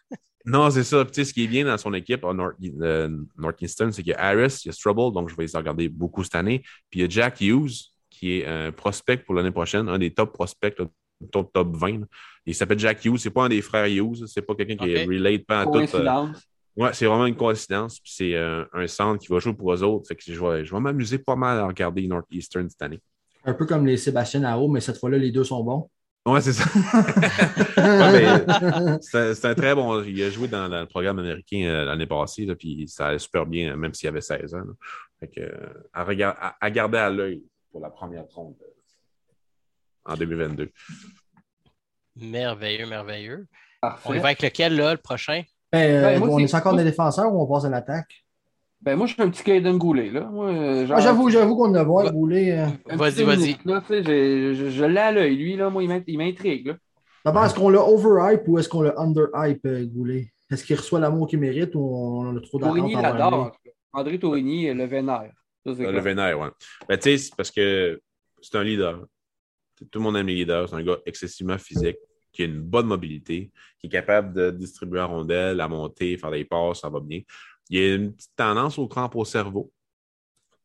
Non, 0.46 0.70
c'est 0.70 0.84
ça. 0.84 1.04
Puis, 1.04 1.24
ce 1.26 1.32
qui 1.34 1.44
est 1.44 1.48
bien 1.48 1.64
dans 1.66 1.76
son 1.76 1.92
équipe 1.92 2.24
à 2.24 2.32
North, 2.32 2.54
euh, 2.80 3.08
Northeastern, 3.36 3.92
c'est 3.92 4.02
qu'il 4.02 4.12
y 4.12 4.14
a 4.14 4.20
Harris, 4.24 4.60
il 4.64 4.68
y 4.68 4.70
a 4.70 4.72
Strubble, 4.72 5.12
donc 5.12 5.28
je 5.28 5.36
vais 5.36 5.44
les 5.46 5.52
regarder 5.56 5.88
beaucoup 5.88 6.24
cette 6.24 6.34
année. 6.34 6.60
Puis 6.90 7.00
il 7.00 7.02
y 7.02 7.04
a 7.04 7.08
Jack 7.08 7.40
Hughes, 7.42 7.70
qui 8.08 8.38
est 8.38 8.46
un 8.46 8.72
prospect 8.72 9.18
pour 9.18 9.34
l'année 9.34 9.50
prochaine, 9.50 9.88
un 9.88 9.98
des 9.98 10.12
top 10.12 10.32
prospects, 10.32 10.78
là, 10.78 10.86
top, 11.30 11.52
top 11.52 11.76
20. 11.76 12.00
là. 12.00 12.06
Il 12.46 12.54
s'appelle 12.54 12.78
Jack 12.78 13.04
Hughes. 13.04 13.18
C'est 13.18 13.30
pas 13.30 13.44
un 13.44 13.48
des 13.50 13.60
frères 13.60 13.86
Hughes. 13.86 14.24
C'est 14.26 14.40
pas 14.42 14.54
quelqu'un 14.54 14.76
qui 14.76 14.90
est 14.90 15.02
Ok. 15.04 15.08
relate 15.10 15.44
pas 15.44 15.60
à 15.60 15.64
tout. 15.64 15.70
euh, 15.70 15.86
Coïncidence. 15.86 16.48
Ouais, 16.76 16.90
c'est 16.94 17.04
vraiment 17.04 17.26
une 17.26 17.36
coïncidence. 17.36 18.00
Puis 18.00 18.12
c'est 18.16 18.34
euh, 18.34 18.64
un 18.72 18.86
centre 18.86 19.20
qui 19.20 19.28
va 19.30 19.38
jouer 19.40 19.52
pour 19.52 19.74
eux 19.74 19.82
autres. 19.82 20.08
Fait 20.08 20.16
que 20.16 20.22
je 20.26 20.40
vais, 20.40 20.64
je 20.64 20.72
vais 20.74 20.80
m'amuser 20.80 21.18
pas 21.18 21.36
mal 21.36 21.58
à 21.58 21.66
regarder 21.66 22.06
Northeastern 22.06 22.68
cette 22.70 22.80
année. 22.80 23.00
Un 23.44 23.52
peu 23.52 23.66
comme 23.66 23.84
les 23.86 23.98
Sébastien 23.98 24.40
Naro, 24.40 24.68
mais 24.70 24.80
cette 24.80 24.96
fois-là, 24.98 25.18
les 25.18 25.30
deux 25.30 25.44
sont 25.44 25.62
bons. 25.62 25.90
Ouais, 26.26 26.40
c'est 26.42 26.52
ça. 26.52 26.64
Ouais, 27.80 28.98
c'est 29.34 29.44
un, 29.46 29.54
très 29.54 29.74
bon. 29.74 30.02
Il 30.02 30.22
a 30.22 30.30
joué 30.30 30.48
dans, 30.48 30.68
dans 30.68 30.80
le 30.80 30.86
programme 30.86 31.18
américain 31.18 31.62
euh, 31.64 31.84
l'année 31.86 32.06
passée, 32.06 32.44
là, 32.44 32.54
puis 32.54 32.86
ça 32.88 33.06
allait 33.08 33.18
super 33.18 33.46
bien, 33.46 33.74
même 33.76 33.94
s'il 33.94 34.08
avait 34.08 34.20
16 34.20 34.54
ans. 34.54 34.58
là. 34.58 34.72
Fait 35.18 35.28
que, 35.28 35.40
euh, 35.40 35.88
à, 35.92 36.04
regard- 36.04 36.36
à- 36.38 36.56
à 36.60 36.70
garder 36.70 36.98
à 36.98 37.08
l'œil 37.10 37.42
pour 37.70 37.80
la 37.80 37.88
première 37.90 38.26
trompe 38.28 38.58
euh, 38.62 40.12
en 40.12 40.14
2022. 40.16 40.70
Merveilleux, 42.16 42.86
merveilleux. 42.86 43.46
On 44.04 44.12
y 44.14 44.18
va 44.18 44.26
avec 44.26 44.42
lequel, 44.42 44.76
là, 44.76 44.92
le 44.92 44.98
prochain? 44.98 45.42
Ben, 45.72 46.02
Ben, 46.02 46.18
moi, 46.18 46.28
on 46.30 46.38
est 46.38 46.54
encore 46.54 46.76
des 46.76 46.84
défenseurs 46.84 47.32
ou 47.32 47.40
on 47.40 47.46
passe 47.46 47.64
à 47.64 47.70
l'attaque? 47.70 48.24
Ben, 48.82 48.96
moi, 48.96 49.06
je 49.06 49.12
suis 49.12 49.22
un 49.22 49.28
petit 49.28 49.42
Caden 49.42 49.76
Goulet, 49.76 50.10
là. 50.10 50.22
Moi, 50.32 50.46
euh, 50.48 50.80
genre- 50.86 50.96
Moi, 50.96 51.00
j'avoue, 51.00 51.28
j'avoue 51.30 51.54
qu'on 51.56 51.74
a 51.74 51.82
voir 51.84 52.10
Goulet. 52.12 52.52
euh. 52.58 52.66
un 52.88 52.96
Vas-y, 52.96 53.24
vas-y. 53.24 53.56
Je, 53.66 54.70
je 54.70 54.84
l'ai 54.84 54.98
à 55.00 55.12
l'œil, 55.12 55.36
lui, 55.36 55.56
là. 55.56 55.68
Moi, 55.68 55.82
il 55.82 55.88
m'int- 55.88 56.02
il 56.06 56.16
m'intrigue, 56.18 56.68
là. 56.68 56.76
D'abord, 57.24 57.44
est-ce 57.44 57.54
qu'on 57.54 57.68
l'a 57.68 57.82
overhype 57.82 58.42
ou 58.48 58.58
est-ce 58.58 58.68
qu'on 58.70 58.80
l'a 58.80 58.94
underhype, 58.98 59.66
euh, 59.66 59.84
Goulet? 59.84 60.32
Est-ce 60.50 60.64
qu'il 60.64 60.76
reçoit 60.76 60.98
l'amour 60.98 61.28
qu'il 61.28 61.38
mérite 61.38 61.74
ou 61.74 61.80
on 61.80 62.34
a 62.36 62.40
trop 62.40 62.58
d'attentes 62.58 62.76
Tourigny 62.78 62.94
l'adore. 62.94 63.52
André 63.92 64.18
Tourigny 64.18 64.72
le 64.72 64.84
vénère. 64.86 65.30
Ça, 65.66 65.74
c'est 65.74 65.82
Le 65.84 65.90
clair. 65.90 66.02
vénère, 66.02 66.40
ouais. 66.40 66.48
Ben, 66.88 66.96
tu 66.96 67.10
sais, 67.10 67.18
c'est 67.18 67.36
parce 67.36 67.50
que 67.50 68.00
c'est 68.40 68.56
un 68.56 68.64
leader. 68.64 69.04
Tout 69.78 69.98
le 69.98 70.00
monde 70.00 70.16
aime 70.16 70.26
les 70.28 70.36
leaders. 70.36 70.68
C'est 70.70 70.76
un 70.76 70.82
gars 70.82 70.96
excessivement 71.04 71.58
physique, 71.58 71.96
qui 72.32 72.42
a 72.42 72.44
une 72.46 72.60
bonne 72.62 72.86
mobilité, 72.86 73.50
qui 73.78 73.86
est 73.88 73.90
capable 73.90 74.32
de 74.32 74.50
distribuer 74.50 74.98
la 74.98 75.04
rondelle, 75.06 75.60
à 75.60 75.68
monter, 75.68 76.16
faire 76.16 76.30
des 76.30 76.44
passes, 76.46 76.80
ça 76.80 76.88
va 76.88 77.00
bien. 77.00 77.20
Il 77.70 77.80
y 77.80 77.84
a 77.84 77.94
une 77.96 78.12
petite 78.14 78.32
tendance 78.36 78.78
au 78.78 78.88
crampe 78.88 79.16
au 79.16 79.24
cerveau, 79.24 79.72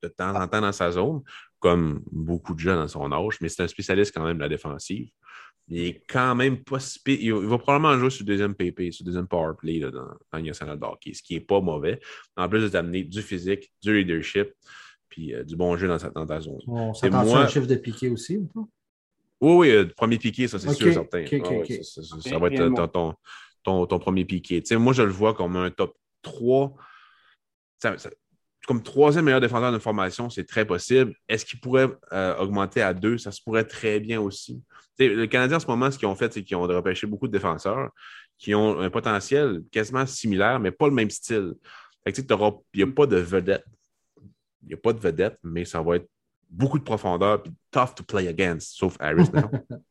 de 0.03 0.08
temps 0.10 0.36
en 0.36 0.47
temps 0.47 0.62
dans 0.62 0.72
sa 0.72 0.91
zone, 0.91 1.22
comme 1.60 2.03
beaucoup 2.12 2.53
de 2.53 2.60
jeunes 2.60 2.80
à 2.80 2.88
son 2.88 3.12
âge, 3.12 3.38
mais 3.41 3.49
c'est 3.49 3.64
un 3.64 3.68
spécialiste 3.68 4.14
quand 4.14 4.24
même 4.24 4.38
de 4.38 4.41
la 4.43 4.49
défensive. 4.49 5.10
Il 5.68 5.80
est 5.82 6.03
quand 6.08 6.36
même 6.36 6.64
pas 6.64 6.80
si 6.80 6.99
pire. 7.01 7.18
Il 7.22 7.34
va 7.47 7.58
probablement 7.58 7.97
jouer 7.97 8.12
sur 8.12 8.24
le 8.24 8.28
deuxième 8.28 8.53
PP, 8.56 8.91
sur 8.91 9.03
le 9.03 9.08
deuxième 9.08 9.28
power 9.28 9.53
play 9.58 9.80
là, 9.80 9.91
dans, 9.91 10.06
dans 10.06 10.38
le 10.38 10.41
national 10.41 10.80
de 10.80 10.86
hockey, 10.86 11.14
ce 11.14 11.24
qui 11.24 11.34
n'est 11.36 11.39
pas 11.41 11.62
mauvais. 11.62 11.99
En 12.38 12.47
plus 12.49 12.62
de 12.62 12.68
t'amener 12.70 13.03
du 13.03 13.22
physique, 13.22 13.72
du 13.84 13.97
leadership, 13.97 14.49
puis 15.10 15.34
euh, 15.34 15.43
du 15.43 15.56
bon 15.56 15.76
jeu 15.78 15.88
dans, 15.88 15.97
sa- 15.99 16.12
dans 16.12 16.26
ta 16.26 16.39
zone. 16.39 16.60
On 16.68 16.93
C'est 16.93 17.10
s'attend 17.10 17.24
moi- 17.26 17.39
à 17.41 17.43
un 17.45 17.47
chiffre 17.47 17.68
de 17.68 17.76
piqué 17.76 18.10
aussi 18.10 18.38
ou 18.38 18.45
pas? 18.45 18.68
Oui, 19.41 19.53
oui, 19.56 19.72
euh, 19.72 19.86
premier 19.97 20.18
piqué, 20.18 20.47
ça 20.47 20.60
c'est 20.60 20.70
sûr, 20.70 20.93
certain. 20.93 21.26
ok, 21.26 21.34
ok, 21.34 21.45
Ah 21.45 21.51
ouais, 21.51 21.64
ok. 21.64 21.84
ça, 21.84 22.01
ça- 22.03 22.22
ça 22.22 22.30
Bien, 22.30 22.39
va 22.39 22.47
être 22.47 22.62
euh, 22.62 22.70
ton, 22.70 22.88
ton, 22.88 23.16
ton- 23.64 23.86
ton 23.88 23.99
premier 23.99 24.26
piqué. 24.26 24.62
Tu 24.62 24.68
sais, 24.70 24.78
moi, 24.78 24.93
je 24.93 25.01
le 25.03 25.12
vois 25.12 25.34
comme 25.34 25.56
un 25.58 25.70
top 25.72 25.95
3. 26.22 26.74
Comme 28.68 28.82
troisième 28.82 29.26
meilleur 29.26 29.42
défenseur 29.42 29.72
de 29.72 29.80
formation, 29.80 30.30
c'est 30.30 30.46
très 30.46 30.66
possible. 30.66 31.14
Est-ce 31.30 31.46
qu'il 31.46 31.60
pourrait 31.60 31.90
euh, 32.14 32.36
augmenter 32.38 32.82
à 32.82 32.94
deux? 32.94 33.18
Ça 33.18 33.32
se 33.32 33.42
pourrait 33.42 33.66
très 33.66 34.00
bien 34.00 34.20
aussi. 34.20 34.62
Le 34.98 35.26
Canadien, 35.26 35.58
en 35.58 35.60
ce 35.60 35.68
moment, 35.68 35.92
ce 35.92 36.00
qu'ils 36.00 36.08
ont 36.08 36.16
fait, 36.16 36.34
c'est 36.34 36.44
qu'ils 36.44 36.58
ont 36.58 36.64
repêché 36.64 37.06
beaucoup 37.06 37.28
de 37.28 37.34
défenseurs 37.34 37.92
qui 38.38 38.56
ont 38.56 38.80
un 38.80 38.90
potentiel 38.90 39.62
quasiment 39.72 40.06
similaire, 40.06 40.60
mais 40.60 40.72
pas 40.72 40.88
le 40.88 40.94
même 40.94 41.10
style. 41.10 41.54
Il 42.06 42.14
n'y 42.76 42.84
a 42.84 42.88
pas 42.88 43.06
de 43.06 43.18
vedette. 43.18 43.66
Il 44.62 44.68
n'y 44.70 44.74
a 44.74 44.78
pas 44.78 44.94
de 44.94 45.00
vedette, 45.00 45.38
mais 45.44 45.66
ça 45.66 45.82
va 45.82 45.98
être 45.98 46.08
beaucoup 46.50 46.80
de 46.80 46.84
profondeur 46.84 47.42
puis 47.44 47.54
tough 47.72 47.96
to 47.96 48.04
play 48.04 48.28
against, 48.28 48.78
sauf 48.78 48.98
Harris, 49.00 49.30
mettons, 49.34 49.50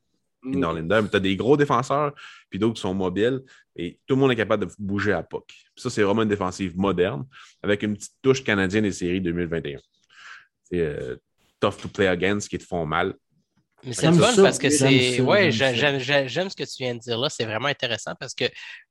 Mais 0.44 1.08
tu 1.08 1.16
as 1.16 1.20
des 1.20 1.36
gros 1.36 1.56
défenseurs, 1.56 2.12
puis 2.50 2.58
d'autres 2.58 2.74
qui 2.74 2.80
sont 2.80 2.94
mobiles, 2.94 3.42
et 3.76 3.98
tout 4.06 4.14
le 4.14 4.20
monde 4.20 4.32
est 4.32 4.36
capable 4.36 4.66
de 4.66 4.72
bouger 4.78 5.12
à 5.12 5.22
POC. 5.22 5.52
Ça, 5.76 5.90
c'est 5.90 6.02
vraiment 6.02 6.22
une 6.22 6.28
défensive 6.28 6.76
moderne, 6.76 7.26
avec 7.62 7.82
une 7.82 7.96
petite 7.96 8.14
touche 8.22 8.44
canadienne 8.44 8.84
des 8.84 8.92
séries 8.92 9.20
2021. 9.20 9.78
C'est 10.70 10.80
euh, 10.80 11.16
tough 11.60 11.76
to 11.80 11.88
play 11.88 12.06
against, 12.06 12.48
qui 12.48 12.58
te 12.58 12.64
font 12.64 12.86
mal. 12.86 13.14
Mais 13.84 13.92
c'est 13.92 14.10
le 14.10 14.14
fun 14.14 14.42
parce 14.42 14.58
que 14.58 14.70
c'est. 14.70 15.20
Ouais, 15.20 15.50
j'aime 15.50 16.00
ce 16.00 16.56
que 16.56 16.64
tu 16.64 16.82
viens 16.82 16.94
de 16.94 17.00
dire 17.00 17.18
là. 17.18 17.28
C'est 17.28 17.44
vraiment 17.44 17.68
intéressant 17.68 18.14
parce 18.18 18.34
que 18.34 18.44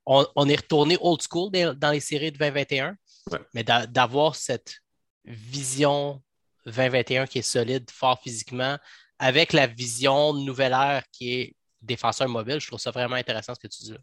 on, 0.06 0.48
est 0.48 0.56
retourné 0.56 0.96
old 1.00 1.20
school 1.28 1.50
dans 1.50 1.90
les 1.90 2.00
séries 2.00 2.30
de 2.30 2.38
2021. 2.38 2.96
Ouais. 3.30 3.38
Mais 3.54 3.64
d'a- 3.64 3.86
d'avoir 3.86 4.36
cette 4.36 4.76
vision 5.24 6.22
2021 6.66 7.26
qui 7.26 7.38
est 7.38 7.42
solide, 7.42 7.90
fort 7.90 8.20
physiquement, 8.22 8.78
avec 9.24 9.52
la 9.52 9.66
vision 9.66 10.34
nouvelle 10.34 10.72
ère 10.72 11.02
qui 11.12 11.32
est 11.32 11.54
défenseur 11.80 12.28
mobile, 12.28 12.60
je 12.60 12.66
trouve 12.66 12.78
ça 12.80 12.90
vraiment 12.90 13.16
intéressant 13.16 13.54
ce 13.54 13.60
que 13.60 13.68
tu 13.68 13.82
dis 13.84 13.92
là. 13.92 13.98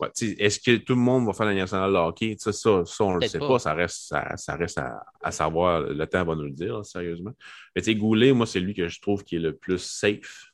Ouais, 0.00 0.08
Est-ce 0.38 0.58
que 0.58 0.76
tout 0.78 0.94
le 0.94 1.00
monde 1.00 1.26
va 1.26 1.32
faire 1.32 1.46
la 1.46 1.54
nationale 1.54 1.92
de 1.92 1.96
hockey? 1.96 2.34
Ça, 2.38 2.52
ça, 2.52 2.82
ça, 2.84 3.04
on 3.04 3.14
ne 3.16 3.20
le 3.20 3.28
sait 3.28 3.38
pas. 3.38 3.46
pas. 3.48 3.58
Ça 3.58 3.74
reste, 3.74 4.00
ça, 4.08 4.36
ça 4.36 4.56
reste 4.56 4.78
à, 4.78 5.04
à 5.22 5.30
savoir. 5.30 5.80
Le 5.82 6.06
temps 6.06 6.24
va 6.24 6.34
nous 6.34 6.44
le 6.44 6.50
dire, 6.50 6.78
là, 6.78 6.82
sérieusement. 6.82 7.32
Mais 7.76 7.82
tu 7.82 7.86
sais, 7.86 7.94
Goulet, 7.94 8.32
moi, 8.32 8.46
c'est 8.46 8.58
lui 8.60 8.74
que 8.74 8.88
je 8.88 9.00
trouve 9.00 9.22
qui 9.22 9.36
est 9.36 9.38
le 9.38 9.54
plus 9.54 9.78
safe, 9.78 10.46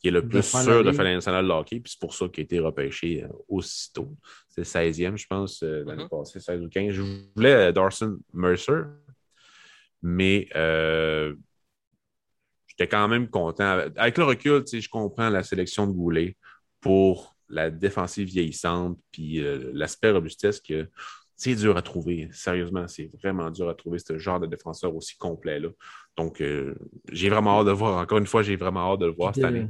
qui 0.00 0.08
est 0.08 0.10
le 0.10 0.20
De 0.22 0.28
plus 0.28 0.42
sûr 0.42 0.84
de 0.84 0.92
faire 0.92 1.04
la 1.04 1.14
nationale 1.14 1.46
de 1.46 1.50
hockey. 1.52 1.80
Puis 1.80 1.92
c'est 1.92 2.00
pour 2.00 2.12
ça 2.14 2.28
qu'il 2.28 2.42
a 2.42 2.44
été 2.44 2.58
repêché 2.58 3.22
euh, 3.24 3.28
aussitôt. 3.48 4.10
C'est 4.50 4.60
le 4.62 4.64
16e, 4.92 5.16
je 5.16 5.26
pense, 5.28 5.62
euh, 5.62 5.84
l'année 5.86 6.02
Mhm. 6.02 6.08
passée, 6.10 6.40
16 6.40 6.60
ou 6.60 6.68
15. 6.68 6.90
Je 6.92 7.02
voulais 7.36 7.54
euh, 7.54 7.72
Dawson 7.72 8.18
Mercer, 8.34 8.82
mais 10.02 10.48
euh, 10.56 11.34
j'étais 12.76 12.88
quand 12.88 13.08
même 13.08 13.28
content. 13.28 13.78
Avec 13.96 14.18
le 14.18 14.24
recul, 14.24 14.64
je 14.70 14.88
comprends 14.88 15.28
la 15.30 15.42
sélection 15.42 15.86
de 15.86 15.92
Goulet 15.92 16.36
pour 16.80 17.36
la 17.48 17.70
défensive 17.70 18.28
vieillissante, 18.28 18.98
puis 19.12 19.40
euh, 19.40 19.70
l'aspect 19.74 20.10
robustesse 20.10 20.60
que 20.60 20.88
c'est 21.36 21.54
dur 21.54 21.76
à 21.76 21.82
trouver. 21.82 22.28
Sérieusement, 22.32 22.86
c'est 22.88 23.10
vraiment 23.22 23.50
dur 23.50 23.68
à 23.68 23.74
trouver 23.74 23.98
ce 23.98 24.18
genre 24.18 24.40
de 24.40 24.46
défenseur 24.46 24.94
aussi 24.94 25.16
complet-là. 25.16 25.68
Donc, 26.16 26.40
euh, 26.40 26.74
j'ai 27.12 27.28
vraiment 27.28 27.60
hâte 27.60 27.66
de 27.66 27.72
voir. 27.72 27.98
Encore 27.98 28.18
une 28.18 28.26
fois, 28.26 28.42
j'ai 28.42 28.56
vraiment 28.56 28.92
hâte 28.92 29.00
de 29.00 29.06
le 29.06 29.12
voir 29.12 29.34
cette 29.34 29.44
année, 29.44 29.68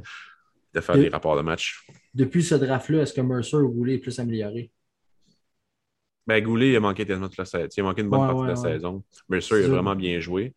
de 0.73 0.81
faire 0.81 0.95
de- 0.97 1.03
des 1.03 1.09
rapports 1.09 1.35
de 1.35 1.41
match. 1.41 1.85
Depuis 2.13 2.43
ce 2.43 2.55
draft-là, 2.55 3.01
est-ce 3.01 3.13
que 3.13 3.21
Mercer 3.21 3.57
ou 3.57 3.69
Goulet 3.69 3.95
est 3.95 3.99
plus 3.99 4.19
amélioré? 4.19 4.71
Ben, 6.27 6.43
Goulet, 6.43 6.69
il 6.71 6.75
a 6.75 6.79
manqué 6.79 7.05
tellement 7.05 7.27
toute 7.27 7.37
la 7.37 7.45
saison. 7.45 7.67
Il 7.77 7.79
a 7.81 7.83
manqué 7.83 8.01
une 8.01 8.09
bonne 8.09 8.19
Ouais, 8.21 8.27
partie 8.27 8.41
ouais, 8.41 8.45
de 8.47 8.49
la 8.49 8.55
ouais. 8.55 8.73
saison. 8.73 9.03
Mercer, 9.29 9.59
il 9.59 9.65
a 9.65 9.67
vraiment 9.67 9.95
bien 9.95 10.19
joué. 10.19 10.55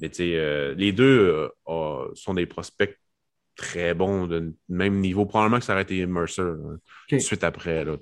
Mais 0.00 0.08
tu 0.10 0.16
sais, 0.16 0.32
euh, 0.36 0.74
les 0.74 0.92
deux 0.92 1.48
euh, 1.68 2.08
sont 2.14 2.34
des 2.34 2.46
prospects 2.46 2.96
très 3.56 3.92
bons, 3.94 4.26
de 4.28 4.54
même 4.68 5.00
niveau. 5.00 5.26
Probablement 5.26 5.58
que 5.58 5.64
ça 5.64 5.72
aurait 5.72 5.82
été 5.82 6.06
Mercer 6.06 6.42
de 7.10 7.18
suite 7.18 7.42
après. 7.42 7.84
Là, 7.84 7.96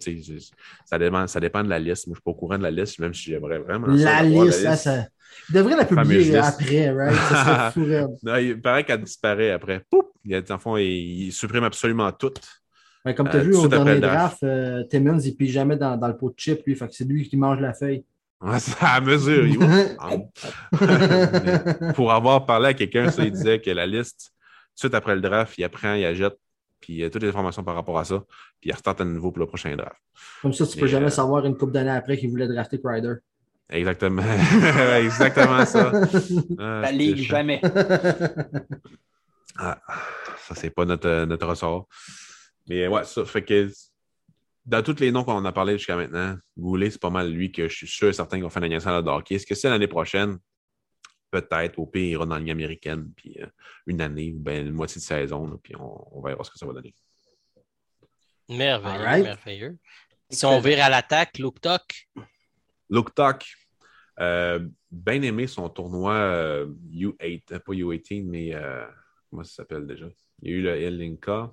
ça, 0.85 0.99
dépend, 0.99 1.27
ça 1.27 1.41
dépend 1.41 1.65
de 1.65 1.71
la 1.71 1.79
liste. 1.79 2.07
Moi, 2.07 2.15
je 2.15 2.19
ne 2.19 2.21
suis 2.21 2.23
pas 2.23 2.31
au 2.31 2.35
courant 2.35 2.59
de 2.59 2.63
la 2.63 2.71
liste, 2.71 2.99
même 2.99 3.15
si 3.15 3.31
j'aimerais 3.31 3.59
vraiment. 3.59 3.87
La 3.89 4.23
liste, 4.23 4.67
hein, 4.67 4.77
ça... 4.77 5.07
Il 5.49 5.55
devrait 5.55 5.77
la 5.77 5.85
publier 5.85 6.37
après, 6.37 6.91
right? 6.91 7.15
Ça 7.15 7.73
serait. 7.75 8.05
Non, 8.23 8.37
il 8.37 8.61
paraît 8.61 8.85
qu'elle 8.85 9.03
disparaît 9.03 9.51
après. 9.51 9.83
Poup! 9.91 10.13
Il, 10.25 10.35
a- 10.35 10.41
le 10.41 10.59
fond, 10.59 10.77
il, 10.77 11.27
il 11.27 11.33
supprime 11.33 11.65
absolument 11.65 12.11
tout. 12.13 12.33
Mais 13.05 13.15
comme 13.15 13.29
tu 13.29 13.37
as 13.37 13.41
Euh, 13.41 13.43
vu 13.43 13.55
au 13.57 13.69
dernier 13.69 14.01
draft. 14.01 14.41
draft, 14.41 14.43
euh, 14.45 14.85
Timmons, 14.85 15.19
il 15.21 15.37
pige 15.37 15.53
jamais 15.53 15.77
dans, 15.77 15.97
dans 15.97 16.09
le 16.09 16.17
pot 16.17 16.31
de 16.31 16.35
chip, 16.39 16.63
lui. 16.67 16.75
Fait 16.75 16.89
que 16.89 16.95
c'est 16.95 17.05
lui 17.05 17.29
qui 17.29 17.37
mange 17.37 17.61
la 17.61 17.73
feuille. 17.75 18.05
À 18.41 19.01
mesure. 19.01 19.47
pour 21.95 22.13
avoir 22.13 22.45
parlé 22.47 22.69
à 22.69 22.75
quelqu'un, 22.75 23.11
ça, 23.11 23.25
il 23.25 23.33
disait 23.33 23.61
que 23.61 23.71
la 23.71 23.87
liste, 23.87 24.31
tout 24.31 24.75
de 24.75 24.79
suite 24.81 24.95
après 24.95 25.15
le 25.15 25.21
draft, 25.21 25.57
il 25.57 25.65
apprend, 25.65 25.95
il 25.95 26.05
achète, 26.05 26.37
puis 26.81 26.95
il 26.95 27.05
a 27.05 27.11
toutes 27.11 27.23
les 27.23 27.31
informations 27.31 27.65
par 27.65 27.75
rapport 27.75 27.99
à 27.99 28.05
ça, 28.05 28.23
puis 28.61 28.69
il 28.69 28.73
restarte 28.73 29.01
à 29.01 29.05
nouveau 29.05 29.33
pour 29.33 29.41
le 29.41 29.47
prochain 29.47 29.75
draft. 29.75 29.97
Comme 30.43 30.53
ça, 30.53 30.67
tu 30.67 30.77
peux 30.77 30.85
Mais, 30.85 30.91
jamais 30.91 31.07
euh, 31.07 31.11
savoir 31.11 31.47
une 31.47 31.57
couple 31.57 31.73
d'années 31.73 31.91
après 31.91 32.19
qu'il 32.19 32.31
voulait 32.31 32.47
drafter 32.47 32.81
Crider. 32.81 33.15
Exactement. 33.71 34.23
Exactement 34.99 35.65
ça. 35.65 35.91
Ah, 36.59 36.81
La 36.83 36.89
c'est 36.89 36.95
ligue, 36.95 37.17
jamais. 37.19 37.61
Ah, 39.59 39.81
ça, 40.47 40.55
c'est 40.55 40.71
pas 40.71 40.85
notre, 40.85 41.25
notre 41.25 41.47
ressort. 41.47 41.89
Mais 42.69 42.87
ouais, 42.87 43.05
ça 43.05 43.25
fait 43.25 43.43
que 43.43 43.71
dans 44.67 44.83
tous 44.83 45.01
les 45.01 45.13
noms 45.13 45.25
qu'on 45.25 45.45
a 45.45 45.53
parlé 45.53 45.79
jusqu'à 45.79 45.97
maintenant, 45.97 46.37
Goulet, 46.59 46.91
c'est 46.91 47.01
pas 47.01 47.11
mal 47.11 47.31
lui 47.31 47.53
que 47.53 47.69
je 47.69 47.75
suis 47.75 47.87
sûr 47.87 48.09
et 48.09 48.13
certain 48.13 48.41
qu'on 48.41 48.51
fait 48.51 48.61
la 48.61 48.69
nationale 48.69 49.03
de 49.03 49.09
hockey. 49.09 49.37
Est-ce 49.37 49.47
que 49.47 49.55
c'est 49.55 49.71
l'année 49.71 49.87
prochaine? 49.87 50.39
Peut-être. 51.31 51.79
Au 51.79 51.87
pire, 51.87 52.03
il 52.03 52.11
ira 52.11 52.27
dans 52.27 52.35
la 52.35 52.41
Ligue 52.41 52.51
américaine, 52.51 53.11
puis 53.17 53.37
euh, 53.41 53.47
une 53.87 54.01
année 54.01 54.33
ou 54.33 54.41
bien 54.41 54.61
une 54.61 54.73
moitié 54.73 55.01
de 55.01 55.05
saison, 55.05 55.47
là, 55.47 55.57
puis 55.63 55.75
on, 55.77 56.19
on 56.19 56.23
verra 56.23 56.43
ce 56.45 56.51
que 56.51 56.59
ça 56.59 56.67
va 56.67 56.73
donner. 56.73 56.95
Merveilleux, 58.49 59.23
merveilleux. 59.23 59.79
Si 60.31 60.45
on 60.45 60.61
vire 60.61 60.85
à 60.85 60.89
l'attaque, 60.89 61.39
Luke 61.39 61.61
Tuck, 61.61 62.09
Luke 62.91 63.15
Tuck, 63.15 63.45
euh, 64.21 64.67
bien 64.91 65.23
aimé 65.23 65.47
son 65.47 65.69
tournoi 65.69 66.15
euh, 66.15 66.67
U8, 66.91 67.53
euh, 67.53 67.59
pas 67.59 67.73
U18, 67.73 68.25
mais 68.25 68.55
euh, 68.55 68.87
comment 69.29 69.45
ça 69.45 69.57
s'appelle 69.57 69.87
déjà? 69.87 70.07
Il 70.43 70.51
y 70.51 70.53
a 70.53 70.57
eu 70.57 70.63
le 70.63 70.77
Elinka. 70.77 71.53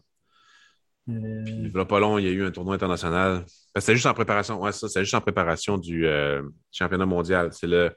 Euh, 1.09 1.43
Puis, 1.45 1.53
il 1.53 1.71
y 1.75 1.79
a 1.79 1.85
pas 1.85 1.99
long, 1.99 2.17
il 2.17 2.25
y 2.25 2.27
a 2.27 2.31
eu 2.31 2.43
un 2.45 2.51
tournoi 2.51 2.75
international. 2.75 3.45
Ben, 3.75 3.81
C'était 3.81 3.93
juste 3.95 4.05
en 4.05 4.13
préparation. 4.13 4.61
Ouais, 4.61 4.71
ça, 4.71 4.87
c'est 4.87 5.01
juste 5.01 5.13
en 5.15 5.21
préparation 5.21 5.77
du 5.77 6.05
euh, 6.07 6.41
championnat 6.71 7.05
mondial. 7.05 7.49
C'est 7.51 7.67
le 7.67 7.93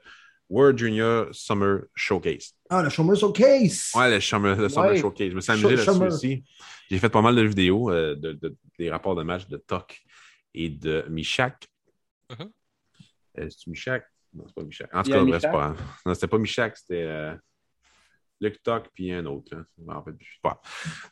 World 0.49 0.77
Junior 0.77 1.27
Summer 1.31 1.81
Showcase. 1.95 2.53
Ah, 2.69 2.81
le 2.83 2.89
Chômeur 2.89 3.15
Showcase! 3.17 3.91
Ouais, 3.95 4.11
le 4.11 4.19
Summer, 4.19 4.55
le 4.57 4.69
Summer 4.69 4.89
Ouais. 4.91 4.97
Showcase. 4.97 5.29
Je 5.31 5.35
me 5.35 5.41
suis 5.41 5.51
amusé 5.51 5.67
Sh- 5.67 5.71
là-dessus 5.71 5.91
Summer. 5.93 6.07
aussi. 6.13 6.43
J'ai 6.89 6.99
fait 6.99 7.09
pas 7.09 7.21
mal 7.21 7.35
de 7.35 7.41
vidéos, 7.43 7.89
euh, 7.91 8.15
de, 8.15 8.33
de- 8.33 8.55
des 8.79 8.89
rapports 8.89 9.15
de 9.15 9.23
match 9.23 9.47
de 9.47 9.57
Tok 9.57 9.99
et 10.53 10.69
de 10.69 11.05
Michak. 11.09 11.67
Mhm. 12.29 12.49
Euh, 13.39 13.49
C'est-tu 13.49 13.69
Michak? 13.69 14.05
Non, 14.33 14.43
c'est 14.47 14.55
pas 14.55 14.63
Michak. 14.63 14.89
En 14.95 15.03
tout 15.03 15.11
cas, 15.11 15.23
bref, 15.23 15.41
c'est 15.41 15.51
pas. 15.51 15.75
Non, 16.05 16.13
c'était 16.13 16.27
pas 16.27 16.37
Michak, 16.37 16.77
c'était 16.77 17.03
euh, 17.03 17.35
Luke 18.41 18.61
Tok 18.63 18.89
puis 18.93 19.11
un 19.11 19.25
autre. 19.25 19.55
là. 19.55 19.63
Je 19.77 19.83
m'en 19.83 19.93
rappelle 19.93 20.15
plus. 20.15 20.39
Pas. 20.41 20.61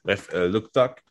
Bref, 0.04 0.30
euh, 0.34 0.48
Luke 0.50 0.72
Tok, 0.72 1.02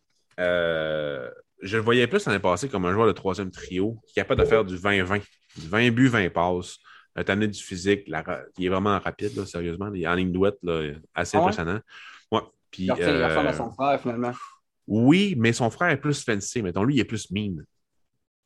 euh, 0.40 1.30
je 1.62 1.76
le 1.76 1.82
voyais 1.82 2.06
plus 2.06 2.24
l'année 2.26 2.38
passée 2.38 2.68
comme 2.68 2.84
un 2.86 2.92
joueur 2.92 3.06
de 3.06 3.12
troisième 3.12 3.50
trio 3.50 3.98
qui 4.06 4.12
est 4.12 4.22
capable 4.22 4.40
de 4.42 4.46
faire 4.46 4.64
du 4.64 4.76
20-20. 4.76 5.22
Du 5.56 5.68
20 5.68 5.90
buts, 5.92 6.08
20 6.08 6.30
passes. 6.30 6.78
Euh, 7.16 7.22
T'amener 7.22 7.46
du 7.48 7.62
physique. 7.62 8.02
la 8.08 8.24
il 8.58 8.66
est 8.66 8.68
vraiment 8.68 8.98
rapide, 8.98 9.36
là, 9.36 9.46
sérieusement. 9.46 9.90
Il 9.94 10.02
est 10.02 10.06
en 10.08 10.14
ligne 10.14 10.32
douette, 10.32 10.58
là, 10.62 10.90
assez 11.14 11.36
Ah 11.36 11.40
ouais? 11.40 11.44
impressionnant. 11.46 11.80
Ouais. 12.32 12.40
Puis, 12.70 12.84
Il 12.84 12.92
ressemble, 12.92 13.08
euh, 13.46 13.48
à 13.48 13.52
son 13.52 13.70
frère, 13.70 14.00
finalement. 14.00 14.32
oui, 14.88 15.34
mais 15.38 15.52
son 15.52 15.70
frère 15.70 15.90
est 15.90 15.96
plus 16.00 16.24
fancy. 16.24 16.60
Mettons, 16.62 16.82
lui, 16.82 16.96
il 16.96 17.00
est 17.00 17.04
plus 17.04 17.30
mean. 17.30 17.64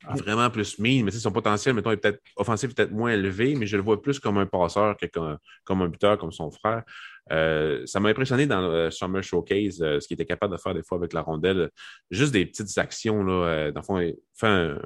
Vraiment 0.06 0.48
plus 0.48 0.78
mean, 0.78 1.04
mais 1.04 1.10
son 1.10 1.32
potentiel, 1.32 1.74
mettons, 1.74 1.90
est 1.90 1.96
peut-être 1.96 2.20
offensif, 2.36 2.74
peut-être 2.74 2.92
moins 2.92 3.10
élevé, 3.10 3.56
mais 3.56 3.66
je 3.66 3.76
le 3.76 3.82
vois 3.82 4.00
plus 4.00 4.20
comme 4.20 4.38
un 4.38 4.46
passeur 4.46 4.96
que 4.96 5.06
comme, 5.06 5.36
comme 5.64 5.82
un 5.82 5.88
buteur, 5.88 6.16
comme 6.18 6.30
son 6.30 6.50
frère. 6.50 6.84
Euh, 7.32 7.84
ça 7.84 8.00
m'a 8.00 8.08
impressionné 8.08 8.46
dans 8.46 8.60
le 8.60 8.90
Summer 8.90 9.22
Showcase, 9.22 9.82
euh, 9.82 10.00
ce 10.00 10.06
qu'il 10.06 10.14
était 10.14 10.24
capable 10.24 10.54
de 10.54 10.60
faire 10.60 10.72
des 10.72 10.82
fois 10.82 10.98
avec 10.98 11.12
la 11.12 11.20
rondelle. 11.20 11.70
Juste 12.10 12.32
des 12.32 12.46
petites 12.46 12.78
actions, 12.78 13.22
là, 13.24 13.32
euh, 13.32 13.72
dans 13.72 13.80
le 13.80 13.84
fond, 13.84 14.46
un- 14.46 14.78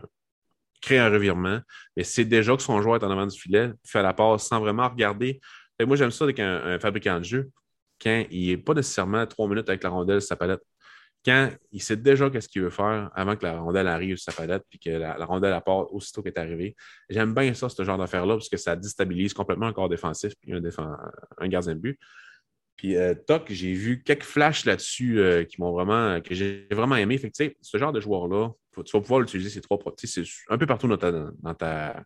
crée 0.81 0.99
un 0.99 1.11
revirement, 1.11 1.61
mais 1.97 2.05
c'est 2.05 2.25
déjà 2.25 2.57
que 2.57 2.63
son 2.63 2.81
joueur 2.83 2.97
est 2.97 3.05
en 3.05 3.11
avant 3.11 3.27
du 3.27 3.39
filet, 3.39 3.71
fait 3.87 4.03
la 4.03 4.13
passe 4.13 4.49
sans 4.49 4.61
vraiment 4.61 4.89
regarder. 4.89 5.41
Que 5.79 5.85
moi, 5.85 5.97
j'aime 5.97 6.11
ça 6.11 6.25
avec 6.25 6.41
un, 6.41 6.79
fabricant 6.81 7.19
de 7.19 7.25
jeu, 7.25 7.51
quand 8.01 8.25
il 8.31 8.49
n'est 8.49 8.57
pas 8.57 8.75
nécessairement 8.75 9.27
trois 9.27 9.49
minutes 9.49 9.69
avec 9.69 9.83
la 9.85 9.91
rondelle 9.91 10.21
sa 10.21 10.37
palette. 10.37 10.63
Quand 11.25 11.51
il 11.71 11.81
sait 11.81 11.97
déjà 11.97 12.29
qu'est-ce 12.31 12.49
qu'il 12.49 12.63
veut 12.63 12.71
faire 12.71 13.11
avant 13.15 13.37
que 13.37 13.45
la 13.45 13.61
rondelle 13.61 13.87
arrive 13.87 14.17
sur 14.17 14.33
sa 14.33 14.37
palette, 14.37 14.65
puis 14.69 14.79
que 14.79 14.91
la, 14.91 15.25
rondelle 15.25 15.53
apporte 15.53 15.89
aussitôt 15.93 16.23
qu'elle 16.23 16.33
est 16.33 16.39
arrivée. 16.39 16.77
J'aime 17.09 17.33
bien 17.33 17.55
ça, 17.55 17.69
ce 17.69 17.85
genre 17.85 17.99
d'affaire-là, 17.99 18.35
parce 18.35 18.49
que 18.49 18.57
ça 18.57 18.75
déstabilise 18.75 19.33
complètement 19.33 19.67
un 19.67 19.73
corps 19.73 19.89
défensif 19.89 20.33
puis 20.41 20.53
un, 20.53 20.61
défen- 20.61 20.97
un 21.39 21.49
gardien 21.49 21.75
de 21.75 21.81
but. 21.81 21.99
Puis, 22.77 22.97
euh, 22.97 23.15
Toc, 23.15 23.45
j'ai 23.51 23.73
vu 23.75 24.03
quelques 24.03 24.25
flashs 24.25 24.65
là-dessus 24.65 25.21
euh, 25.21 25.45
qui 25.45 25.61
m'ont 25.61 25.71
vraiment, 25.71 26.21
que 26.21 26.35
j'ai 26.35 26.67
vraiment 26.73 26.97
aimé. 26.97 27.17
Fait 27.19 27.31
que, 27.31 27.55
ce 27.61 27.79
genre 27.79 27.93
de 27.93 28.01
joueur-là, 28.01 28.51
tu 28.85 28.93
vas 28.93 29.01
pouvoir 29.01 29.21
l'utiliser 29.21 29.51
ces 29.51 29.61
trois 29.61 29.79
C'est 29.99 30.25
un 30.49 30.59
peu 30.59 30.67
partout 30.67 30.89
dans 30.89 30.97
ta, 30.97 31.13
dans 31.13 31.55
ta, 31.55 32.03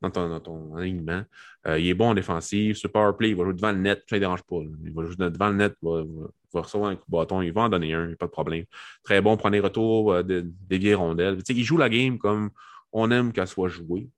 dans 0.00 0.10
ton, 0.10 0.28
dans 0.28 0.40
ton 0.40 0.76
alignement. 0.76 1.22
Euh, 1.66 1.78
il 1.78 1.88
est 1.88 1.94
bon 1.94 2.10
en 2.10 2.14
défensive. 2.14 2.76
Sur 2.76 2.92
power 2.92 3.12
play, 3.16 3.30
il 3.30 3.36
va 3.36 3.44
jouer 3.44 3.54
devant 3.54 3.72
le 3.72 3.78
net. 3.78 4.02
Ça 4.08 4.16
ne 4.16 4.20
dérange 4.20 4.42
pas. 4.42 4.56
là. 4.60 4.68
Il 4.84 4.92
va 4.92 5.04
jouer 5.04 5.16
devant 5.16 5.48
le 5.50 5.56
net, 5.56 5.74
il 5.82 5.88
va, 5.88 6.60
recevoir 6.60 6.90
un 6.90 6.96
coup 6.96 7.04
de 7.06 7.12
bâton. 7.16 7.42
Il 7.42 7.52
va 7.52 7.62
en 7.62 7.68
donner 7.68 7.94
un, 7.94 8.04
il 8.04 8.08
n'y 8.08 8.12
a 8.12 8.16
pas 8.16 8.26
de 8.26 8.30
problème. 8.30 8.64
Très 9.02 9.20
bon, 9.20 9.36
prendre 9.36 9.54
les 9.54 9.60
retours, 9.60 10.12
euh, 10.12 10.22
de- 10.22 10.44
des 10.68 10.78
vieilles 10.78 10.94
rondelles. 10.94 11.38
Tu 11.38 11.54
sais, 11.54 11.58
il 11.60 11.64
joue 11.64 11.78
la 11.78 11.88
game 11.88 12.18
comme 12.18 12.50
on 12.92 13.10
aime 13.10 13.32
qu'elle 13.32 13.48
soit 13.48 13.68
jouée. 13.68 14.08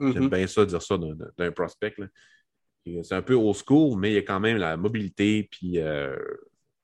J'aime 0.00 0.24
Mhm. 0.24 0.28
bien 0.30 0.46
ça, 0.46 0.64
dire 0.64 0.80
ça 0.80 0.96
d'un- 0.96 1.50
prospect. 1.50 1.94
Et 2.86 3.02
C'est 3.02 3.16
un 3.16 3.22
peu 3.22 3.34
old 3.34 3.56
school, 3.56 3.98
mais 3.98 4.12
il 4.12 4.14
y 4.14 4.18
a 4.18 4.22
quand 4.22 4.40
même 4.40 4.56
la 4.56 4.76
mobilité 4.76 5.48
puis 5.50 5.78
euh, 5.78 6.16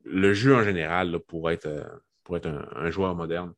le 0.05 0.35
jeu 0.35 0.55
en 0.55 0.63
général 0.63 1.13
là, 1.13 1.19
pour 1.19 1.51
être, 1.51 1.67
euh, 1.67 1.85
pour 2.25 2.37
être 2.37 2.47
un, 2.47 2.67
un 2.75 2.91
joueur 2.91 3.15
moderne. 3.15 3.53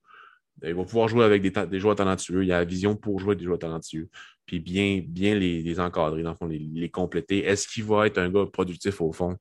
Il 0.62 0.74
va 0.74 0.84
pouvoir 0.84 1.08
jouer 1.08 1.24
avec 1.24 1.42
des, 1.42 1.50
des 1.66 1.80
joueurs 1.80 1.96
talentueux. 1.96 2.44
Il 2.44 2.52
a 2.52 2.58
la 2.58 2.64
vision 2.64 2.94
pour 2.96 3.18
jouer 3.18 3.30
avec 3.30 3.40
des 3.40 3.44
joueurs 3.46 3.58
talentueux. 3.58 4.08
Puis 4.46 4.60
bien, 4.60 5.02
bien 5.06 5.34
les, 5.34 5.60
les 5.62 5.80
encadrer, 5.80 6.22
dans 6.22 6.30
le 6.30 6.36
fond, 6.36 6.46
les, 6.46 6.58
les 6.58 6.88
compléter. 6.88 7.44
Est-ce 7.44 7.66
qu'il 7.66 7.84
va 7.84 8.06
être 8.06 8.18
un 8.18 8.30
gars 8.30 8.46
productif 8.46 9.00
au 9.00 9.12
fond? 9.12 9.36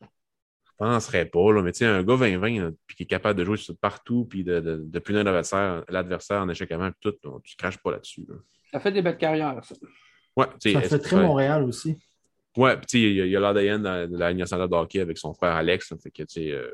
Je 0.00 0.84
ne 0.84 0.90
penserais 0.90 1.24
pas, 1.26 1.52
là, 1.52 1.62
mais 1.62 1.72
tu 1.72 1.78
sais, 1.78 1.86
un 1.86 2.02
gars 2.02 2.14
20-20, 2.16 2.60
là, 2.62 2.70
puis 2.86 2.96
qui 2.96 3.02
est 3.04 3.06
capable 3.06 3.38
de 3.38 3.44
jouer 3.44 3.56
sur 3.56 3.76
partout, 3.76 4.24
puis 4.28 4.42
de, 4.44 4.60
de, 4.60 4.76
de 4.84 4.98
punir 4.98 5.22
l'adversaire 5.24 5.84
l'adversaire 5.88 6.40
en 6.42 6.48
échec 6.48 6.70
avant, 6.72 6.90
puis 6.90 6.98
tout, 7.00 7.12
tu 7.22 7.28
ne 7.28 7.56
craches 7.56 7.78
pas 7.78 7.92
là-dessus. 7.92 8.26
là. 8.28 8.34
Ça 8.72 8.80
fait 8.80 8.90
des 8.92 9.00
belles 9.02 9.16
carrières, 9.16 9.64
ça. 9.64 9.74
Ouais, 10.36 10.46
Ça 10.60 10.80
fait 10.82 10.98
très 10.98 11.22
Montréal 11.22 11.62
aussi. 11.62 11.96
Ouais, 12.56 12.76
puis 12.76 12.86
tu 12.86 12.98
sais, 12.98 13.02
il 13.04 13.14
y 13.14 13.20
a- 13.20 13.24
il 13.26 13.30
y 13.30 13.36
a 13.36 13.40
l'ADN 13.40 13.82
de 13.82 14.16
la 14.18 14.30
Ligue 14.30 14.40
nationale 14.40 14.68
de 14.68 14.74
hockey 14.74 15.00
avec 15.00 15.16
son 15.16 15.32
frère 15.32 15.52
Alex. 15.52 15.90
là, 15.92 15.96
fait 16.02 16.10
que, 16.10 16.22
tu 16.24 16.34
sais, 16.34 16.50
euh, 16.50 16.68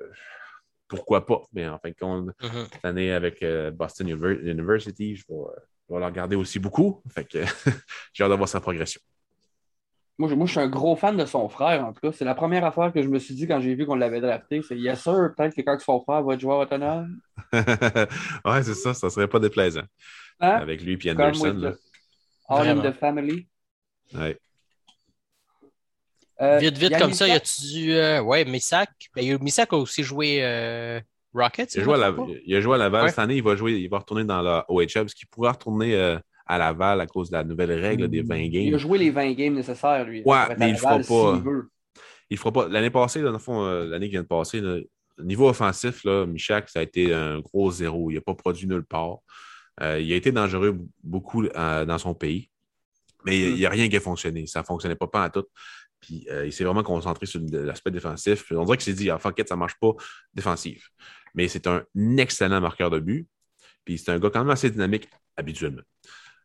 pourquoi 0.89 1.25
pas? 1.27 1.43
Mais 1.53 1.69
en 1.69 1.79
fin 1.79 1.91
de 1.91 1.95
compte, 1.95 2.31
Mhm. 2.43 2.67
cette 2.73 2.85
année 2.85 3.13
avec 3.13 3.43
euh, 3.43 3.71
Boston 3.71 4.09
Univer- 4.09 4.41
University, 4.51 5.15
je 5.15 5.25
vais, 5.29 5.35
je 5.91 5.95
vais 5.95 6.01
la 6.01 6.07
regarder 6.07 6.37
aussi 6.37 6.59
beaucoup. 6.61 7.03
Fait 7.13 7.25
que 7.25 7.39
j'ai 8.13 8.23
hâte 8.25 8.31
de 8.31 8.37
voir 8.37 8.49
sa 8.49 8.61
progression. 8.61 9.01
Moi 10.19 10.29
je, 10.29 10.35
moi, 10.35 10.47
je 10.47 10.51
suis 10.53 10.61
un 10.61 10.69
gros 10.69 10.97
fan 10.97 11.17
de 11.17 11.25
son 11.25 11.49
frère, 11.49 11.85
en 11.85 11.93
tout 11.93 12.01
cas. 12.01 12.13
C'est 12.13 12.27
la 12.27 12.35
première 12.35 12.65
affaire 12.65 12.93
que 12.93 13.03
je 13.03 13.09
me 13.09 13.19
suis 13.19 13.35
dit 13.35 13.49
quand 13.49 13.61
j'ai 13.61 13.75
vu 13.75 13.87
qu'on 13.87 13.95
l'avait 13.95 14.21
drafté. 14.21 14.61
C'est 14.63 14.77
Yes, 14.79 15.03
sir, 15.03 15.31
peut-être 15.37 15.55
que 15.57 15.63
quand 15.63 15.79
son 15.81 16.01
frère 16.03 16.23
va 16.23 16.35
être 16.35 16.41
joueur 16.41 16.59
autonome. 16.61 17.19
ouais, 17.53 18.63
c'est 18.63 18.75
ça, 18.75 18.93
ça 18.95 19.09
serait 19.11 19.29
pas 19.29 19.39
déplaisant. 19.39 19.83
Hein? 20.41 20.59
Avec 20.59 20.83
lui 20.83 20.99
et 21.03 21.11
Anderson. 21.11 21.75
All 22.49 22.69
in 22.69 22.81
the 22.83 22.93
family. 22.95 23.49
Ouais. 24.15 24.39
Euh, 26.43 26.59
Vite, 26.59 26.79
vite, 26.79 26.99
comme 26.99 27.13
ça, 27.13 27.27
y 27.27 27.31
Sack, 27.33 27.43
a-tu 27.43 27.63
du. 27.73 27.93
euh, 27.95 28.21
ouais, 28.23 28.45
Missak. 28.45 28.91
Ben, 29.15 29.23
il 29.23 29.29
y 29.29 29.33
a- 29.33 29.39
Missak 29.39 29.73
a 29.73 29.77
aussi 29.77 30.03
joué 30.03 30.43
euh, 30.43 31.01
Rockets. 31.33 31.75
Il 31.75 31.81
a, 31.81 31.85
joué 31.85 31.95
à 31.95 31.97
la- 31.99 32.17
il 32.45 32.57
a 32.57 32.61
joué 32.61 32.75
à 32.75 32.79
Laval 32.79 33.03
Ouais. 33.05 33.09
cette 33.11 33.19
année. 33.19 33.37
Il 33.37 33.43
va, 33.43 33.57
jouer, 33.57 33.73
il 33.75 33.89
va 33.89 33.99
retourner 33.99 34.25
dans 34.25 34.43
la 34.43 34.65
OHL 34.69 34.87
parce 34.95 35.15
qu'il 35.15 35.29
pourrait 35.29 35.51
retourner 35.51 35.95
euh, 35.95 36.19
à 36.47 36.59
Laval 36.59 37.01
à 37.01 37.07
cause 37.07 37.31
de 37.31 37.37
la 37.37 37.45
nouvelle 37.45 37.73
règle 37.73 38.09
des 38.09 38.23
20 38.23 38.37
Il 38.37 38.51
games. 38.51 38.75
a 38.75 38.79
joué 38.79 38.99
les 38.99 39.11
20 39.11 39.33
games 39.35 39.55
nécessaires, 39.55 40.05
lui. 40.05 40.23
Ouais, 40.25 40.37
être 40.51 40.59
mais 40.59 40.69
il 40.71 40.73
le 40.73 40.79
fera 40.79 40.99
pas. 40.99 41.43
Il 42.31 42.37
fera 42.39 42.53
pas. 42.53 42.69
L'année 42.69 42.91
passée, 42.91 43.23
dans 43.23 43.33
le 43.33 43.39
fond, 43.39 43.65
euh, 43.65 43.87
l'année 43.87 44.07
qui 44.07 44.13
vient 44.13 44.23
de 44.23 44.27
passer, 44.27 44.61
là, 44.61 44.79
niveau 45.23 45.49
offensif, 45.49 46.03
là, 46.05 46.27
Michak, 46.27 46.69
ça 46.69 46.79
a 46.81 46.83
été 46.83 47.13
un 47.13 47.41
gros 47.41 47.71
zéro. 47.71 48.11
Il 48.11 48.15
n'a 48.15 48.21
pas 48.21 48.35
produit 48.35 48.67
nulle 48.67 48.85
part. 48.85 49.19
Euh, 49.83 50.01
il 50.01 50.13
a 50.13 50.17
été 50.17 50.31
dangereux 50.33 50.79
beaucoup 51.03 51.45
euh, 51.45 51.85
dans 51.85 51.99
son 51.99 52.15
pays, 52.15 52.51
mais 53.25 53.39
il 53.39 53.55
n'y 53.55 53.67
a 53.67 53.71
rien 53.71 53.89
qui 53.89 53.97
a 53.97 54.01
fonctionné. 54.01 54.47
Ça 54.47 54.61
ne 54.61 54.65
fonctionnait 54.65 54.95
pas, 54.97 55.07
pas 55.07 55.25
à 55.25 55.31
tout. 55.31 55.45
Puis 56.01 56.27
euh, 56.31 56.47
il 56.47 56.53
s'est 56.53 56.65
vraiment 56.65 56.83
concentré 56.83 57.27
sur 57.27 57.41
l'aspect 57.51 57.91
défensif. 57.91 58.51
On 58.53 58.65
dirait 58.65 58.79
qu'il 58.79 58.85
s'est 58.93 58.99
dit, 58.99 59.11
ah, 59.11 59.19
fuck 59.19 59.39
it, 59.39 59.49
ça 59.49 59.55
ne 59.55 59.61
marche 59.61 59.75
pas 59.81 59.93
défensif. 60.33 60.89
Mais 61.35 61.49
c'est 61.49 61.67
un 61.67 61.85
excellent 62.19 62.61
marqueur 62.61 62.91
de 62.91 62.99
but. 63.01 63.27
Puis 63.85 63.99
c'est 63.99 64.11
un 64.13 64.19
gars 64.19 64.31
quand 64.31 64.41
même 64.41 64.51
assez 64.51 64.71
dynamique 64.71 65.09
habituellement. 65.37 65.83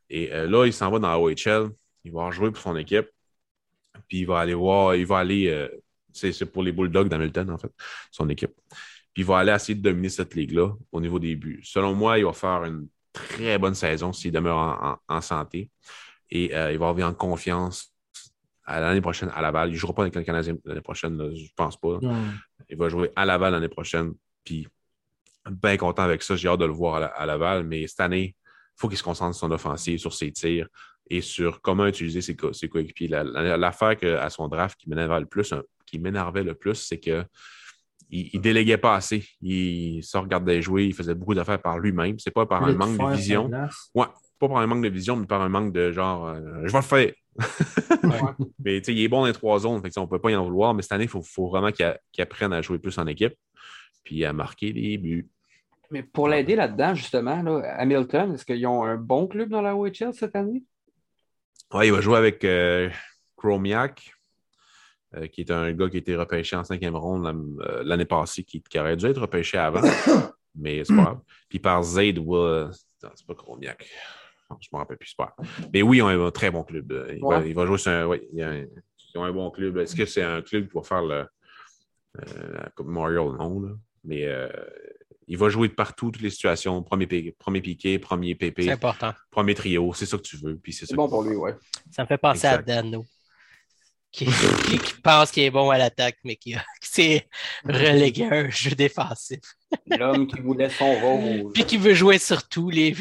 Et 0.10 0.32
euh, 0.34 0.48
là, 0.48 0.66
il 0.66 0.74
s'en 0.74 0.90
va 0.92 1.00
dans 1.00 1.10
la 1.10 1.20
OHL. 1.20 1.70
Il 2.04 2.12
va 2.12 2.30
jouer 2.32 2.52
pour 2.52 2.62
son 2.62 2.76
équipe. 2.78 3.08
Puis 4.08 4.20
il 4.20 4.26
va 4.28 4.40
aller 4.40 4.54
voir, 4.54 4.96
il 4.96 5.06
va 5.06 5.20
aller, 5.20 5.48
euh, 5.48 5.68
c'est 6.14 6.46
pour 6.46 6.64
les 6.64 6.72
Bulldogs 6.72 7.08
d'Hamilton, 7.10 7.50
en 7.50 7.58
fait, 7.58 7.72
son 8.12 8.30
équipe. 8.30 8.52
Puis 9.14 9.24
il 9.24 9.26
va 9.26 9.40
aller 9.40 9.52
essayer 9.54 9.76
de 9.76 9.82
dominer 9.82 10.10
cette 10.10 10.36
ligue-là 10.36 10.74
au 10.92 11.02
niveau 11.02 11.18
des 11.20 11.36
buts. 11.36 11.62
Selon 11.64 11.94
moi, 11.94 12.18
il 12.20 12.26
va 12.26 12.34
faire 12.34 12.64
une 12.66 12.88
très 13.14 13.58
bonne 13.58 13.76
saison 13.76 14.12
s'il 14.12 14.32
demeure 14.34 14.58
en, 14.58 14.92
en- 14.92 15.16
en 15.18 15.22
santé. 15.22 15.70
Et 16.30 16.54
euh, 16.56 16.72
il 16.74 16.78
va 16.80 16.90
avoir 16.90 17.10
en 17.10 17.14
confiance 17.14 17.94
à 18.66 18.80
l'année 18.82 19.00
prochaine 19.02 19.32
à 19.34 19.42
Laval. 19.42 19.70
Il 19.70 19.74
ne 19.74 19.78
jouera 19.78 19.94
pas 19.94 20.02
avec 20.02 20.16
le 20.16 20.24
Canadien 20.24 20.58
l'année 20.66 20.82
prochaine, 20.82 21.18
là, 21.18 21.34
je 21.34 21.46
pense 21.56 21.80
pas. 21.80 22.00
Il 22.70 22.78
va 22.78 22.90
jouer 22.90 23.12
à 23.16 23.26
Laval 23.26 23.54
l'année 23.54 23.70
prochaine. 23.70 24.14
Puis, 24.44 24.68
bien 25.52 25.78
content 25.78 26.04
avec 26.04 26.24
ça. 26.24 26.36
J'ai 26.36 26.48
hâte 26.48 26.60
de 26.60 26.66
le 26.66 26.74
voir 26.74 26.96
à, 26.96 27.00
la- 27.02 27.06
à 27.08 27.26
Laval. 27.26 27.64
Mais 27.66 27.88
cette 27.88 28.00
année, 28.00 28.36
il 28.38 28.80
faut 28.80 28.88
qu'il 28.90 28.98
se 28.98 29.04
concentre 29.04 29.36
sur 29.36 29.48
son 29.48 29.52
offensive, 29.52 30.00
sur 30.00 30.14
ses 30.14 30.32
tirs 30.32 30.68
et 31.10 31.22
sur 31.22 31.62
comment 31.62 31.86
utiliser 31.86 32.22
ses, 32.22 32.36
co- 32.36 32.54
ses 32.54 32.68
coéquipiers. 32.70 33.08
La- 33.08 33.24
la- 33.24 33.58
L'affaire 33.58 33.96
à 34.22 34.30
son 34.30 34.48
draft 34.48 34.78
qui 34.80 34.90
m'énervait 34.90 35.20
le 35.20 35.26
plus, 35.26 35.54
hein, 35.54 35.64
qui 35.86 36.00
m'énervait 36.00 36.44
le 36.44 36.56
plus, 36.56 36.76
c'est 36.76 37.00
que 37.00 37.24
il, 38.10 38.30
il 38.34 38.42
déléguait 38.42 38.78
pas 38.78 38.96
assez. 38.96 39.26
Il 39.42 40.04
se 40.04 40.18
regardait 40.18 40.62
jouer, 40.62 40.86
il 40.86 40.94
faisait 40.94 41.16
beaucoup 41.16 41.34
d'affaires 41.34 41.62
par 41.62 41.80
lui-même. 41.80 42.20
C'est 42.20 42.32
pas 42.32 42.46
par 42.46 42.62
Il 42.70 42.76
un 42.76 42.78
manque 42.78 42.98
de 42.98 43.04
vision. 43.16 43.48
Ouais, 43.96 44.06
pas 44.40 44.48
par 44.48 44.58
un 44.58 44.68
manque 44.68 44.84
de 44.84 44.90
vision, 44.90 45.16
mais 45.16 45.26
par 45.26 45.42
un 45.42 45.50
manque 45.50 45.74
de 45.74 45.92
genre, 45.92 46.28
euh, 46.28 46.40
je 46.66 46.72
vais 46.72 46.78
le 46.78 46.84
faire. 46.84 47.14
Mais 48.64 48.78
il 48.78 49.00
est 49.00 49.08
bon 49.08 49.22
dans 49.22 49.26
les 49.28 49.34
trois 49.34 49.60
zones, 49.60 49.82
fait 49.82 49.90
que, 49.90 50.00
on 50.00 50.04
ne 50.04 50.08
peut 50.10 50.20
pas 50.20 50.32
y 50.32 50.36
en 50.36 50.44
vouloir, 50.46 50.74
mais 50.74 50.82
cette 50.82 50.92
année, 50.94 51.04
il 51.06 51.10
faut, 51.10 51.22
faut 51.22 51.48
vraiment 51.50 51.72
qu'il 51.72 51.86
apprenne 52.20 52.54
à 52.54 52.62
jouer 52.62 52.80
plus 52.80 52.98
en 52.98 53.08
équipe, 53.08 53.34
puis 54.04 54.24
à 54.24 54.34
marquer 54.34 54.72
des 54.74 54.98
buts. 54.98 55.28
Mais 55.92 56.04
pour 56.04 56.28
l'aider 56.28 56.56
là-dedans, 56.56 56.94
justement, 56.96 57.42
là, 57.42 57.62
Hamilton, 57.78 58.34
est-ce 58.34 58.46
qu'ils 58.46 58.66
ont 58.68 58.84
un 58.84 58.96
bon 58.98 59.28
club 59.28 59.50
dans 59.50 59.62
la 59.62 59.76
OHL 59.76 60.14
cette 60.14 60.36
année? 60.36 60.64
Ouais, 61.74 61.88
il 61.88 61.94
va 61.94 62.02
jouer 62.02 62.18
avec 62.18 62.44
euh, 62.44 62.90
Chromiak, 63.38 64.14
euh, 65.16 65.28
qui 65.28 65.42
est 65.42 65.52
un 65.52 65.72
gars 65.74 65.90
qui 65.90 65.98
a 65.98 66.00
été 66.00 66.16
repêché 66.16 66.56
en 66.56 66.64
cinquième 66.64 66.96
ronde 66.96 67.26
euh, 67.62 67.82
l'année 67.84 68.06
passée, 68.06 68.44
qui, 68.44 68.62
qui 68.62 68.80
aurait 68.80 68.96
dû 68.98 69.06
être 69.06 69.22
repêché 69.22 69.58
avant, 69.58 69.82
mais 70.56 70.84
c'est 70.84 70.96
pas 70.96 71.04
grave. 71.04 71.20
Puis 71.50 71.60
par 71.60 71.82
non, 71.82 72.72
c'est 73.16 73.28
pas 73.28 73.36
Chromiak. 73.36 73.88
Non, 74.50 74.58
je 74.62 74.70
ne 74.72 74.78
me 74.78 74.80
rappelle 74.82 74.98
plus, 74.98 75.10
c'est 75.10 75.18
pas 75.18 75.34
grave. 75.38 75.50
Mais 75.74 75.82
oui, 75.82 75.98
ils 75.98 76.02
ont 76.02 76.08
un 76.28 76.32
très 76.32 76.52
bon 76.52 76.64
club. 76.64 76.92
Il, 77.14 77.22
va, 77.22 77.40
Ouais. 77.40 77.50
il 77.50 77.56
va 77.56 77.66
jouer 77.66 77.78
sur 77.78 77.92
un. 77.92 78.06
ouais, 78.08 78.28
il 78.32 78.40
y 78.40 78.44
a 78.44 78.50
un- 78.50 78.66
ils 79.14 79.18
ont 79.18 79.24
un 79.24 79.32
bon 79.32 79.50
club. 79.50 79.78
Est-ce 79.78 79.96
que 79.96 80.06
c'est 80.06 80.22
un 80.24 80.42
club 80.42 80.68
qui 80.68 80.74
va 80.76 80.84
faire 80.84 81.02
le, 81.02 81.16
euh, 82.20 82.54
la 82.54 82.70
Coupe 82.76 82.88
Memorial? 82.88 83.26
Non, 83.38 83.60
là? 83.62 83.70
mais 84.04 84.26
euh, 84.26 84.48
il 85.28 85.38
va 85.38 85.50
jouer 85.50 85.68
de 85.70 85.74
partout, 85.74 86.12
toutes 86.12 86.22
les 86.22 86.30
situations. 86.30 86.82
Premier, 86.84 87.08
pi- 87.08 87.32
premier 87.38 87.62
piqué, 87.62 87.98
premier 88.00 88.38
C'est 88.40 88.52
PP, 88.52 88.70
important. 88.70 89.14
premier 89.32 89.56
trio. 89.56 89.94
C'est 89.94 90.06
ça 90.06 90.18
que 90.18 90.24
tu 90.24 90.38
veux. 90.38 90.58
Puis 90.58 90.74
c'est 90.74 90.86
C'est 90.86 90.92
ça 90.92 90.96
bon 90.96 91.10
pour 91.10 91.24
lui, 91.24 91.36
ouais. 91.36 91.56
Ça 91.92 92.04
me 92.04 92.08
fait 92.08 92.18
penser 92.18 92.46
Exact. 92.48 92.70
à 92.70 92.82
Dano. 92.82 93.06
Qui, 94.12 94.26
qui- 94.28 95.02
pense 95.04 95.30
qu'il 95.30 95.44
est 95.44 95.50
bon 95.52 95.70
à 95.72 95.78
l'attaque, 95.78 96.18
mais 96.24 96.38
qui, 96.38 96.54
qui 96.82 96.90
s'est 96.90 97.28
relégué 97.66 98.24
à 98.26 98.36
un 98.36 98.50
jeu 98.50 98.72
défensif. 98.72 99.42
L'homme 99.88 100.26
qui 100.28 100.40
voulait 100.40 100.70
son 100.70 100.94
rôle. 100.94 101.52
Puis 101.54 101.66
qui 101.66 101.76
veut 101.78 101.94
jouer 101.94 102.18
sur 102.18 102.48
tous 102.48 102.70
les. 102.70 102.96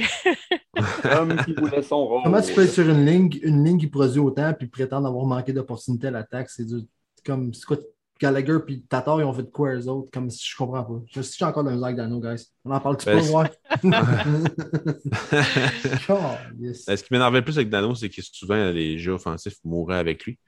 L'homme 1.05 1.37
qui 1.45 1.53
voulait 1.55 1.83
son 1.83 2.05
rôle. 2.05 2.23
Comment 2.25 2.43
tu 2.43 2.53
peux 2.53 2.65
être 2.65 2.73
sur 2.73 2.89
une 2.89 3.07
ligne, 3.07 3.31
une 3.43 3.65
ligne 3.65 3.79
qui 3.79 3.87
produit 3.87 4.19
autant 4.19 4.53
puis 4.55 4.67
prétendre 4.67 5.07
avoir 5.07 5.25
manqué 5.25 5.53
d'opportunités 5.53 6.09
à 6.09 6.11
l'attaque? 6.11 6.51
C'est 6.51 6.65
du- 6.67 6.81
c'est 7.15 7.25
comme 7.25 7.55
c'est 7.55 7.65
quoi 7.65 7.77
Gallagher 8.21 8.59
puis 8.65 8.83
Tatar, 8.83 9.21
ils 9.21 9.25
ont 9.25 9.33
fait 9.33 9.43
de 9.43 9.51
quoi 9.51 9.75
eux 9.75 9.89
autres? 9.89 10.09
Comme 10.13 10.31
si 10.31 10.49
je 10.49 10.57
comprends 10.57 10.85
pas. 10.85 11.03
Je 11.13 11.21
suis 11.21 11.45
encore 11.45 11.65
dans 11.65 11.73
le 11.73 11.79
Zach 11.79 11.97
Dano, 11.97 12.21
guys. 12.21 12.47
On 12.65 12.71
en 12.71 12.79
parle-tu 12.81 13.07
Ben, 13.07 13.21
pas, 13.21 13.41
ouais? 13.41 13.51
Oh. 16.09 16.73
Ce 16.73 17.03
qui 17.03 17.13
m'énervait 17.13 17.39
le 17.39 17.45
plus 17.45 17.57
avec 17.59 17.71
Dano, 17.71 17.95
c'est 17.95 18.09
que 18.09 18.23
souvent 18.23 18.71
les 18.71 18.99
jeux 18.99 19.13
offensifs 19.13 19.57
mouraient 19.65 19.99
avec 19.99 20.25
lui. 20.25 20.39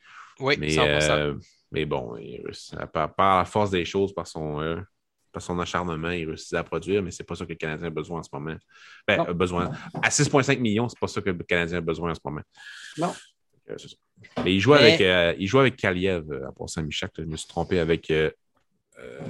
Oui, 0.40 0.56
Mais, 0.58 0.68
100%. 0.68 1.10
euh, 1.10 1.34
mais 1.72 1.84
bon, 1.86 2.16
il- 2.16 2.42
par 2.92 3.38
la 3.38 3.44
force 3.44 3.70
des 3.70 3.84
choses, 3.84 4.14
par 4.14 4.26
son, 4.26 4.60
euh, 4.60 4.76
par 5.32 5.42
son 5.42 5.58
acharnement, 5.58 6.10
il 6.10 6.26
réussissait 6.26 6.56
à 6.58 6.64
produire, 6.64 7.02
mais 7.02 7.10
c'est 7.10 7.24
pas 7.24 7.34
ça 7.34 7.44
que 7.44 7.50
le 7.50 7.56
Canadien 7.56 7.88
a 7.88 7.90
besoin 7.90 8.20
en 8.20 8.22
ce 8.22 8.28
moment. 8.32 8.56
Ben, 9.08 9.16
Non. 9.18 9.24
a 9.24 9.32
besoin. 9.32 9.70
À 10.02 10.10
6,5 10.10 10.60
millions, 10.60 10.88
c'est 10.88 10.98
pas 10.98 11.08
ça 11.08 11.20
que 11.20 11.30
le 11.30 11.42
Canadien 11.44 11.78
a 11.78 11.80
besoin 11.80 12.10
en 12.10 12.14
ce 12.14 12.20
moment. 12.24 12.42
Non. 12.98 13.14
Euh. 13.70 13.76
Mais 14.44 14.54
il 14.54 14.60
joue 14.60 14.72
Mais- 14.74 14.78
avec, 14.80 15.00
euh, 15.00 15.34
il 15.38 15.46
joue 15.46 15.58
avec 15.58 15.76
Kaliev 15.76 16.30
euh, 16.30 16.48
à 16.48 16.52
part 16.52 16.68
Saint-Michel. 16.68 17.10
Je 17.18 17.22
me 17.22 17.36
suis 17.36 17.48
trompé 17.48 17.78
avec 17.78 18.10
euh, 18.10 18.30
euh, 18.98 19.20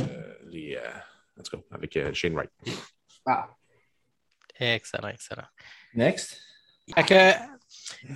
les. 0.47 0.76
euh, 0.76 0.91
en 1.39 1.43
tout 1.43 1.57
cas, 1.57 1.62
avec 1.72 1.97
euh, 1.97 2.12
Shane 2.14 2.34
Wright. 2.34 2.51
Ah, 3.26 3.49
Excellent, 4.59 5.09
excellent. 5.09 5.45
Next. 5.95 6.41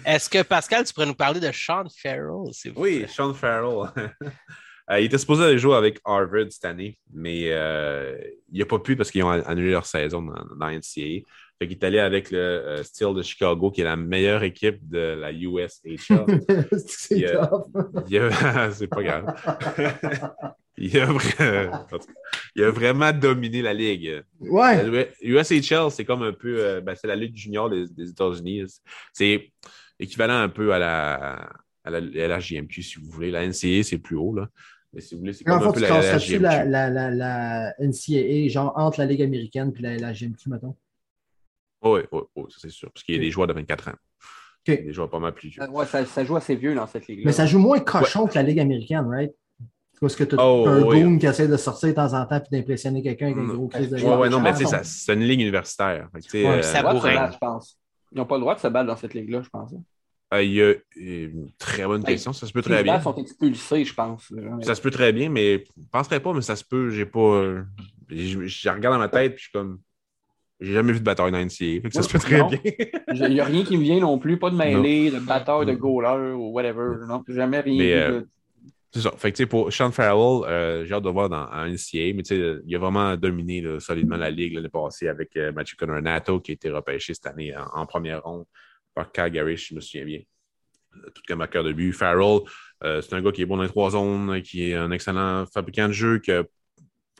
Est-ce 0.04 0.30
que 0.30 0.42
Pascal, 0.42 0.84
tu 0.84 0.94
pourrais 0.94 1.06
nous 1.06 1.14
parler 1.14 1.40
de 1.40 1.50
Sean 1.52 1.84
Farrell, 2.02 2.52
s'il 2.52 2.72
vous 2.72 2.80
Oui? 2.82 3.06
Sean 3.08 3.34
Farrell. 3.34 3.90
Euh, 4.90 5.00
il 5.00 5.06
était 5.06 5.18
supposé 5.18 5.44
aller 5.44 5.58
jouer 5.58 5.76
avec 5.76 6.00
Harvard 6.04 6.46
cette 6.50 6.64
année, 6.64 6.98
mais 7.12 7.44
euh, 7.50 8.16
il 8.50 8.58
n'a 8.58 8.66
pas 8.66 8.78
pu 8.78 8.96
parce 8.96 9.10
qu'ils 9.10 9.22
ont 9.22 9.30
annulé 9.30 9.70
leur 9.70 9.86
saison 9.86 10.22
dans, 10.22 10.44
dans 10.56 10.68
NCAA. 10.68 11.22
Fait 11.60 11.68
qu'il 11.68 11.76
est 11.76 11.84
allé 11.84 11.98
avec 11.98 12.30
le 12.30 12.38
euh, 12.38 12.82
Steel 12.82 13.14
de 13.14 13.20
Chicago, 13.20 13.70
qui 13.70 13.82
est 13.82 13.84
la 13.84 13.96
meilleure 13.96 14.42
équipe 14.42 14.78
de 14.88 14.98
la 15.20 15.30
USHL. 15.30 16.24
c'est 16.86 17.28
euh, 17.28 18.70
C'est 18.72 18.86
pas 18.86 19.02
grave. 19.02 19.34
il, 20.78 20.98
a 20.98 21.06
il 22.56 22.64
vraiment 22.64 23.12
dominé 23.12 23.60
la 23.60 23.74
ligue. 23.74 24.22
Ouais. 24.40 25.12
USHL, 25.20 25.90
c'est 25.90 26.06
comme 26.06 26.22
un 26.22 26.32
peu. 26.32 26.64
euh, 26.64 26.80
ben, 26.80 26.94
c'est 26.94 27.08
la 27.08 27.16
Ligue 27.16 27.36
junior 27.36 27.68
des, 27.68 27.86
des 27.88 28.08
États-Unis. 28.08 28.64
C'est 29.12 29.52
équivalent 29.98 30.40
un 30.40 30.48
peu 30.48 30.72
à 30.72 30.78
la, 30.78 31.46
à 31.84 31.90
la, 31.90 31.98
à 31.98 32.28
la 32.28 32.40
JMQ, 32.40 32.82
si 32.82 32.98
vous 32.98 33.10
voulez. 33.10 33.30
La 33.30 33.46
NCAA, 33.46 33.82
c'est 33.82 33.98
plus 33.98 34.16
haut. 34.16 34.34
Là. 34.34 34.48
Mais 34.92 35.00
si 35.00 35.14
vous 35.14 35.20
voulez, 35.20 35.32
c'est 35.32 35.48
En 35.48 35.58
comme 35.58 35.68
un 35.68 35.72
fait, 35.72 35.80
peu 35.80 36.20
tu 36.20 36.38
la, 36.38 36.64
la 36.64 36.64
la, 36.64 36.90
la, 36.90 37.10
la, 37.10 37.70
la 37.70 37.74
NCAA, 37.80 38.48
genre 38.48 38.72
entre 38.76 38.98
la 39.00 39.06
Ligue 39.06 39.22
américaine 39.22 39.72
et 39.78 39.82
la, 39.82 39.96
la 39.96 40.12
GMQ, 40.12 40.48
mettons? 40.50 40.74
Oui, 41.82 42.00
oui, 42.12 42.20
oui, 42.36 42.44
ça 42.50 42.58
c'est 42.60 42.70
sûr. 42.70 42.90
Parce 42.92 43.04
qu'il 43.04 43.14
y 43.14 43.18
a 43.18 43.20
des 43.20 43.30
joueurs 43.30 43.46
de 43.46 43.52
24 43.52 43.88
ans. 43.88 43.92
Ok. 44.68 44.82
Des 44.84 44.92
joueurs 44.92 45.08
pas 45.08 45.18
mal 45.20 45.32
plus 45.32 45.48
vieux. 45.48 45.62
ouais, 45.70 45.86
ça, 45.86 46.04
ça 46.04 46.24
joue 46.24 46.36
assez 46.36 46.54
vieux 46.56 46.74
dans 46.74 46.86
cette 46.86 47.06
ligue-là. 47.06 47.24
Mais 47.26 47.32
ça 47.32 47.46
joue 47.46 47.58
moins 47.58 47.78
cochon 47.80 48.26
que 48.26 48.34
la 48.34 48.42
Ligue 48.42 48.60
américaine, 48.60 49.06
right? 49.08 49.32
Parce 50.00 50.16
que 50.16 50.24
tu 50.24 50.34
as 50.34 50.44
Oh, 50.44 50.66
un 50.66 50.82
oui. 50.82 51.02
boom 51.02 51.18
qui 51.18 51.26
essaie 51.26 51.46
de 51.46 51.56
sortir 51.56 51.90
de 51.90 51.94
temps 51.94 52.12
en 52.14 52.26
temps 52.26 52.36
et 52.50 52.56
d'impressionner 52.56 53.02
quelqu'un 53.02 53.26
avec 53.26 53.36
Mm. 53.36 53.52
gros 53.54 53.68
crise 53.68 53.90
de 53.90 53.96
Ouais, 53.96 54.16
ouais, 54.16 54.28
non, 54.30 54.40
mais 54.40 54.52
tu 54.52 54.58
sais, 54.58 54.64
ça- 54.66 54.82
c'est 54.82 55.12
une 55.14 55.20
ligue 55.24 55.40
universitaire. 55.40 56.08
Fait 56.12 56.42
Ouais, 56.42 56.46
euh, 56.58 56.62
ça 56.62 56.80
Ils 56.80 56.86
ont 56.86 56.88
pas 56.88 56.92
le 56.92 56.94
droit 56.94 56.94
de 56.94 56.98
se 56.98 57.02
bourrin. 57.02 57.14
battre, 57.14 57.34
je 57.34 57.38
pense. 57.38 57.78
Ils 58.12 58.18
n'ont 58.18 58.24
pas 58.26 58.34
le 58.36 58.40
droit 58.40 58.54
de 58.54 58.60
se 58.60 58.66
battre 58.68 58.86
dans 58.88 58.96
cette 58.96 59.14
ligue-là, 59.14 59.42
je 59.42 59.48
pense. 59.50 59.72
Euh, 60.32 60.42
il 60.42 60.52
y 60.52 60.62
a 60.62 60.74
une 60.96 61.50
très 61.58 61.84
bonne 61.86 62.02
Ouais. 62.02 62.08
question. 62.12 62.32
Ça 62.32 62.46
se 62.46 62.52
peut 62.52 62.60
Les 62.60 62.64
très 62.64 62.82
bien. 62.82 62.94
battes 62.94 63.02
sont 63.04 63.16
expulsés, 63.16 63.84
je 63.84 63.94
pense. 63.94 64.32
Ça 64.62 64.74
se 64.74 64.80
peut 64.82 64.90
très 64.90 65.12
bien, 65.12 65.28
mais 65.28 65.64
je 65.76 65.80
ne 65.82 65.86
penserais 65.90 66.20
pas, 66.20 66.32
mais 66.32 66.42
ça 66.42 66.56
se 66.56 66.64
peut. 66.64 66.90
J'ai 66.90 67.06
pas. 67.06 67.18
euh, 67.20 67.62
Je, 68.08 68.46
je 68.46 68.68
regarde 68.68 68.94
dans 68.94 68.98
ma 69.00 69.08
tête, 69.08 69.34
puis 69.34 69.38
je 69.44 69.48
suis 69.48 69.52
comme. 69.52 69.80
J'ai 70.60 70.74
jamais 70.74 70.92
vu 70.92 70.98
de 70.98 71.04
bataille 71.04 71.32
dans 71.32 71.38
que 71.88 71.94
ça 71.94 72.02
se 72.02 72.08
peut 72.12 72.18
très 72.18 72.38
Non. 72.38 72.48
bien. 72.48 72.60
Il 73.14 73.28
n'y 73.32 73.40
a 73.40 73.44
rien 73.46 73.64
qui 73.64 73.78
me 73.78 73.82
vient 73.82 73.98
non 74.00 74.18
plus, 74.18 74.38
pas 74.38 74.50
de 74.50 74.56
mêlée, 74.56 75.10
de 75.10 75.18
batteur, 75.18 75.64
de 75.64 75.72
goaler 75.72 76.32
ou 76.34 76.50
whatever. 76.52 76.96
Non, 77.08 77.22
jamais 77.28 77.60
rien. 77.60 77.78
Mais, 77.78 77.92
vu 77.94 77.94
euh, 77.94 78.20
de- 78.20 78.28
C'est 78.92 79.00
ça. 79.00 79.12
Fait 79.16 79.32
que, 79.32 79.36
tu 79.38 79.42
sais, 79.44 79.46
pour 79.46 79.72
Sean 79.72 79.90
Farrell, 79.90 80.44
euh, 80.50 80.84
j'ai 80.84 80.92
hâte 80.92 81.02
de 81.04 81.08
voir 81.08 81.30
dans 81.30 81.46
en 81.50 81.64
NCAA, 81.66 82.12
mais 82.14 82.22
il 82.66 82.76
a 82.76 82.78
vraiment 82.78 83.16
dominé 83.16 83.62
là, 83.62 83.80
solidement 83.80 84.16
la 84.18 84.30
ligue 84.30 84.52
l'année 84.54 84.68
passée 84.68 85.08
avec 85.08 85.34
euh, 85.38 85.50
Matthew 85.52 85.76
Coronato, 85.78 86.40
qui 86.40 86.50
a 86.50 86.54
été 86.54 86.68
repêché 86.70 87.14
cette 87.14 87.26
année 87.28 87.56
en, 87.56 87.80
en 87.80 87.86
première 87.86 88.22
ronde 88.22 88.44
par 88.94 89.10
Calgary, 89.12 89.56
si 89.58 89.66
je 89.66 89.74
me 89.74 89.80
souviens 89.80 90.04
bien. 90.04 90.20
Euh, 90.96 91.10
Tout 91.14 91.22
comme 91.28 91.38
marqueur 91.38 91.64
de 91.64 91.72
but. 91.72 91.92
Farrell, 91.92 92.40
euh, 92.84 93.00
c'est 93.00 93.14
un 93.14 93.22
gars 93.22 93.32
qui 93.32 93.42
est 93.42 93.46
bon 93.46 93.56
dans 93.56 93.62
les 93.62 93.68
trois 93.68 93.90
zones, 93.90 94.42
qui 94.42 94.70
est 94.70 94.74
un 94.74 94.90
excellent 94.90 95.46
fabricant 95.46 95.88
de 95.88 95.92
jeu, 95.92 96.20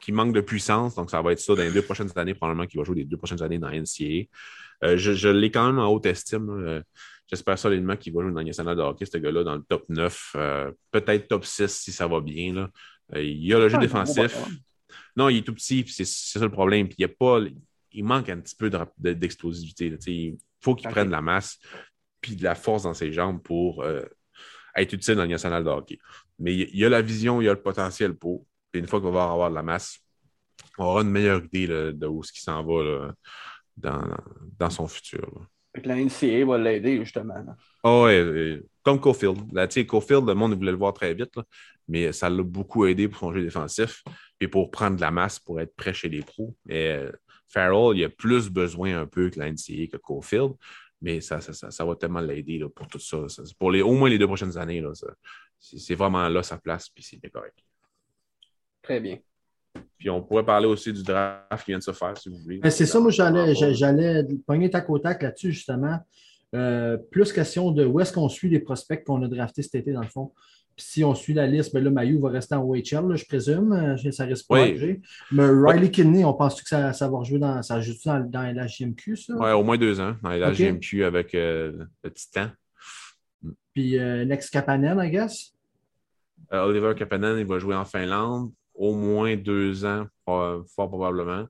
qui 0.00 0.12
manque 0.12 0.34
de 0.34 0.40
puissance. 0.40 0.94
Donc, 0.94 1.10
ça 1.10 1.20
va 1.22 1.32
être 1.32 1.40
ça 1.40 1.54
dans 1.54 1.62
les 1.62 1.70
deux 1.72 1.82
prochaines 1.82 2.10
années, 2.16 2.34
probablement 2.34 2.66
qu'il 2.66 2.78
va 2.80 2.84
jouer 2.84 2.96
les 2.96 3.04
deux 3.04 3.16
prochaines 3.18 3.42
années 3.42 3.58
dans 3.58 3.68
NCAA. 3.70 4.24
Euh, 4.82 4.96
je 4.96 5.12
je 5.12 5.28
l'ai 5.28 5.50
quand 5.50 5.66
même 5.66 5.78
en 5.78 5.88
haute 5.88 6.06
estime. 6.06 6.82
J'espère 7.28 7.58
solidement 7.58 7.96
qu'il 7.96 8.12
va 8.12 8.22
jouer 8.22 8.32
dans 8.32 8.42
nationale 8.42 8.76
de 8.76 8.82
hockey, 8.82 9.04
ce 9.04 9.18
gars-là, 9.18 9.44
dans 9.44 9.54
le 9.54 9.62
top 9.62 9.84
9, 9.88 10.32
euh, 10.36 10.72
peut-être 10.90 11.28
top 11.28 11.44
6 11.44 11.68
si 11.70 11.92
ça 11.92 12.08
va 12.08 12.20
bien. 12.20 12.54
Là. 12.54 12.70
Euh, 13.14 13.22
il 13.22 13.54
a 13.54 13.58
le 13.58 13.68
jeu 13.68 13.76
Ah, 13.76 13.80
défensif. 13.80 14.34
Non, 15.14 15.28
il 15.28 15.38
est 15.38 15.42
tout 15.42 15.54
petit, 15.54 15.84
c'est 15.86 16.04
ça 16.06 16.40
le 16.40 16.50
problème. 16.50 16.88
Puis 16.88 16.96
il 16.98 17.02
y 17.02 17.04
a 17.04 17.08
pas, 17.08 17.38
il 17.92 18.04
manque 18.04 18.28
un 18.30 18.40
petit 18.40 18.56
peu 18.56 18.68
de 18.70 18.76
rap- 18.76 18.92
de- 18.98 19.12
faut 20.60 20.74
qu'il 20.74 20.88
prenne 20.90 21.06
de 21.06 21.12
la 21.12 21.22
masse 21.22 21.58
puis 22.20 22.36
de 22.36 22.44
la 22.44 22.54
force 22.54 22.82
dans 22.82 22.94
ses 22.94 23.12
jambes 23.12 23.42
pour 23.42 23.82
euh, 23.82 24.02
être 24.76 24.92
utile 24.92 25.14
dans 25.14 25.20
la 25.20 25.26
Ligue 25.26 25.32
nationale 25.32 25.64
de 25.64 25.70
hockey. 25.70 25.98
Mais 26.38 26.54
il 26.54 26.76
y 26.76 26.84
a 26.84 26.88
la 26.88 27.02
vision, 27.02 27.40
il 27.40 27.46
y 27.46 27.48
a 27.48 27.54
le 27.54 27.62
potentiel 27.62 28.14
pour. 28.14 28.46
Puis 28.70 28.80
une 28.80 28.86
fois 28.86 29.00
qu'on 29.00 29.10
va 29.10 29.24
avoir 29.24 29.50
de 29.50 29.54
la 29.54 29.62
masse, 29.62 29.98
on 30.78 30.84
aura 30.84 31.02
une 31.02 31.10
meilleure 31.10 31.44
idée 31.44 31.66
là, 31.66 31.92
de 31.92 32.06
où 32.06 32.22
ce 32.22 32.32
qui 32.32 32.40
s'en 32.40 32.62
va 32.64 32.84
là, 32.84 33.12
dans, 33.76 34.16
dans 34.58 34.70
son 34.70 34.86
futur. 34.86 35.26
là. 35.34 35.46
Fait 35.74 35.82
que 35.82 35.88
la 35.88 35.96
NCA 35.96 36.44
va 36.44 36.58
l'aider, 36.58 36.98
justement. 36.98 37.34
Ah 37.84 38.02
ouais, 38.02 38.60
comme 38.82 39.00
Cofield. 39.00 39.52
Là, 39.52 39.68
Cofield, 39.68 40.26
le 40.26 40.34
monde 40.34 40.54
voulait 40.54 40.72
le 40.72 40.76
voir 40.76 40.92
très 40.92 41.14
vite, 41.14 41.36
là, 41.36 41.44
mais 41.86 42.12
ça 42.12 42.28
l'a 42.28 42.42
beaucoup 42.42 42.86
aidé 42.86 43.08
pour 43.08 43.20
son 43.20 43.32
jeu 43.32 43.42
défensif 43.42 44.02
et 44.40 44.48
pour 44.48 44.70
prendre 44.70 44.96
de 44.96 45.00
la 45.00 45.10
masse 45.10 45.38
pour 45.38 45.60
être 45.60 45.74
prêt 45.76 45.94
chez 45.94 46.08
les 46.08 46.22
pros. 46.22 46.56
Euh, 46.70 47.12
Farrell, 47.52 47.96
il 47.98 48.04
a 48.04 48.08
plus 48.08 48.48
besoin 48.48 48.98
un 49.00 49.06
peu 49.06 49.28
que 49.30 49.38
la 49.38 49.50
NCA 49.50 49.86
que 49.90 49.96
Cofield, 49.96 50.52
mais 51.02 51.20
ça, 51.20 51.40
ça, 51.40 51.52
ça, 51.52 51.70
ça 51.70 51.84
va 51.84 51.96
tellement 51.96 52.20
l'aider 52.20 52.58
là, 52.58 52.68
pour 52.68 52.86
tout 52.86 52.98
ça. 52.98 53.18
Pour 53.58 53.70
les, 53.70 53.82
au 53.82 53.92
moins 53.94 54.08
les 54.08 54.18
deux 54.18 54.26
prochaines 54.26 54.56
années, 54.56 54.80
là, 54.80 54.94
ça, 54.94 55.08
c'est, 55.58 55.78
c'est 55.78 55.94
vraiment 55.94 56.28
là 56.28 56.42
sa 56.42 56.58
place, 56.58 56.88
puis 56.88 57.02
c'est 57.02 57.16
bien 57.20 57.30
correct. 57.30 57.58
Très 58.82 59.00
bien. 59.00 59.18
Puis 59.98 60.10
on 60.10 60.22
pourrait 60.22 60.44
parler 60.44 60.66
aussi 60.66 60.92
du 60.92 61.02
draft 61.02 61.64
qui 61.64 61.70
vient 61.72 61.78
de 61.78 61.82
se 61.82 61.92
faire, 61.92 62.16
si 62.16 62.28
vous 62.28 62.38
voulez. 62.38 62.60
Mais 62.62 62.70
c'est 62.70 62.86
ça, 62.86 62.98
moi, 63.00 63.10
j'allais, 63.10 63.54
j'a- 63.54 63.72
j'allais 63.72 64.24
pogner 64.46 64.70
tac 64.70 64.88
au 64.90 64.98
tac 64.98 65.22
là-dessus, 65.22 65.52
justement. 65.52 65.98
Euh, 66.54 66.96
plus 67.10 67.32
question 67.32 67.70
de 67.70 67.84
où 67.84 68.00
est-ce 68.00 68.12
qu'on 68.12 68.28
suit 68.28 68.48
les 68.48 68.58
prospects 68.58 69.04
qu'on 69.04 69.22
a 69.22 69.28
draftés 69.28 69.62
cet 69.62 69.76
été, 69.76 69.92
dans 69.92 70.00
le 70.02 70.08
fond. 70.08 70.32
Si 70.80 71.04
on 71.04 71.14
suit 71.14 71.34
la 71.34 71.46
liste, 71.46 71.72
ben 71.72 71.84
là, 71.84 71.90
Mayu 71.90 72.18
va 72.18 72.30
rester 72.30 72.54
en 72.54 72.62
OHL, 72.62 73.08
là, 73.08 73.16
je 73.16 73.24
présume. 73.24 73.96
Ça 74.10 74.24
risque 74.24 74.48
pas 74.48 74.62
Oui. 74.62 75.00
Mais 75.30 75.46
Riley 75.46 75.90
Kidney, 75.90 76.24
on 76.24 76.34
pense 76.34 76.60
que 76.60 76.68
ça, 76.68 76.92
ça 76.92 77.08
va 77.08 77.18
rejouer 77.18 77.38
dans, 77.38 77.62
ça 77.62 77.80
joue 77.80 77.92
dans, 78.04 78.20
dans 78.20 78.54
la 78.54 78.66
JMQ, 78.66 79.16
ça? 79.16 79.34
Ouais, 79.34 79.52
au 79.52 79.62
moins 79.62 79.76
deux 79.76 80.00
ans 80.00 80.16
dans 80.22 80.30
la 80.30 80.48
avec 80.48 81.34
euh, 81.34 81.84
le 82.02 82.10
Titan. 82.12 82.48
Puis 83.74 83.98
euh, 83.98 84.24
Next 84.24 84.50
Kapanen, 84.50 84.98
I 85.00 85.10
guess? 85.10 85.54
Euh, 86.52 86.64
Oliver 86.64 86.94
Kapanen, 86.96 87.38
il 87.38 87.46
va 87.46 87.58
jouer 87.58 87.76
en 87.76 87.84
Finlande 87.84 88.50
au 88.74 88.94
moins 88.94 89.36
deux 89.36 89.84
ans, 89.84 90.06
fort, 90.24 90.64
fort 90.74 90.88
probablement. 90.88 91.46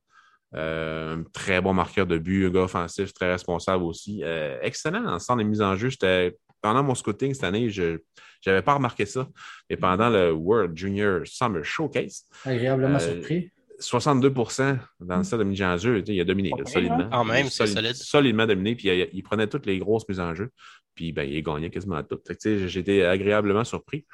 Euh, 0.54 1.16
un 1.16 1.22
très 1.32 1.60
bon 1.60 1.72
marqueur 1.72 2.06
de 2.06 2.18
but, 2.18 2.46
un 2.46 2.50
gars 2.50 2.62
offensif, 2.62 3.12
très 3.12 3.30
responsable 3.30 3.84
aussi. 3.84 4.22
Euh, 4.24 4.58
excellent 4.62 5.06
en 5.06 5.18
sens 5.18 5.36
des 5.36 5.44
mises 5.44 5.62
en 5.62 5.76
jeu. 5.76 5.90
J'étais, 5.90 6.36
pendant 6.60 6.82
mon 6.82 6.94
scouting 6.94 7.34
cette 7.34 7.44
année, 7.44 7.70
je 7.70 7.98
n'avais 8.46 8.62
pas 8.62 8.74
remarqué 8.74 9.06
ça. 9.06 9.28
Mais 9.68 9.76
pendant 9.76 10.08
le 10.10 10.32
World 10.32 10.76
Junior 10.76 11.20
Summer 11.26 11.64
Showcase, 11.64 12.24
Agréablement 12.44 12.96
Euh, 12.96 13.14
surpris. 13.14 13.50
62% 13.80 14.78
dans 15.00 15.16
le 15.18 15.24
set 15.24 15.38
de 15.38 15.44
mise 15.44 15.62
en 15.62 15.76
jeu, 15.78 16.02
il 16.06 16.20
a 16.20 16.24
dominé 16.24 16.50
là, 16.56 16.64
solidement. 16.66 16.98
hein? 17.00 17.08
Quand 17.10 17.24
même, 17.24 17.48
c'est 17.48 17.66
solide. 17.66 17.94
Solidement 17.94 18.46
dominé, 18.46 18.74
puis 18.76 18.88
il, 18.88 19.08
il 19.12 19.22
prenait 19.22 19.46
toutes 19.46 19.64
les 19.66 19.78
grosses 19.78 20.06
mises 20.08 20.20
en 20.20 20.34
jeu, 20.34 20.50
puis 20.94 21.12
ben, 21.12 21.22
il 21.28 21.42
gagnait 21.42 21.70
quasiment 21.70 22.02
toutes. 22.02 22.26
J'étais 22.66 23.04
agréablement 23.04 23.64
surpris. 23.64 24.04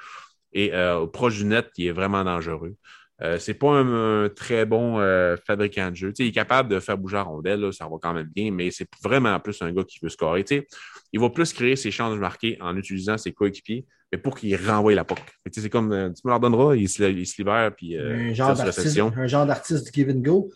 Et 0.52 0.72
euh, 0.72 1.06
proche 1.06 1.36
du 1.38 1.44
net, 1.44 1.68
il 1.76 1.86
est 1.88 1.92
vraiment 1.92 2.22
dangereux. 2.24 2.76
Euh, 3.22 3.38
c'est 3.38 3.54
pas 3.54 3.68
un, 3.70 4.24
un 4.24 4.28
très 4.28 4.66
bon 4.66 5.00
euh, 5.00 5.36
fabricant 5.46 5.90
de 5.90 5.96
jeu. 5.96 6.12
Il 6.18 6.26
est 6.26 6.32
capable 6.32 6.68
de 6.68 6.80
faire 6.80 6.98
bouger 6.98 7.16
la 7.16 7.22
rondelle, 7.22 7.60
là, 7.60 7.72
ça 7.72 7.86
va 7.86 7.96
quand 8.00 8.12
même 8.12 8.28
bien, 8.34 8.50
mais 8.50 8.70
c'est 8.70 8.86
vraiment 9.02 9.40
plus 9.40 9.60
un 9.62 9.72
gars 9.72 9.84
qui 9.84 9.98
veut 10.02 10.10
scorer. 10.10 10.44
Tu 10.44 10.58
sais, 10.58 10.66
il 11.12 11.20
va 11.20 11.30
plus 11.30 11.52
créer 11.52 11.76
ses 11.76 11.90
chances 11.90 12.16
marquées 12.18 12.58
en 12.60 12.76
utilisant 12.76 13.16
ses 13.16 13.32
coéquipiers, 13.32 13.86
mais 14.12 14.18
pour 14.18 14.36
qu'il 14.36 14.54
renvoie 14.56 14.94
la 14.94 15.04
puck. 15.04 15.18
C'est 15.50 15.70
comme, 15.70 15.92
euh, 15.92 16.10
tu 16.10 16.20
me 16.26 16.30
leur 16.30 16.40
donneras, 16.40 16.76
il 16.76 16.88
se, 16.90 17.02
il 17.04 17.26
se 17.26 17.38
libère, 17.38 17.74
puis 17.74 17.96
un, 17.98 18.34
genre 18.34 18.54
d'artiste, 18.54 18.76
réception. 18.78 19.12
un 19.16 19.26
genre 19.26 19.46
d'artiste 19.46 19.86
du 19.86 19.92
give 19.92 20.10
and 20.10 20.20
go. 20.20 20.50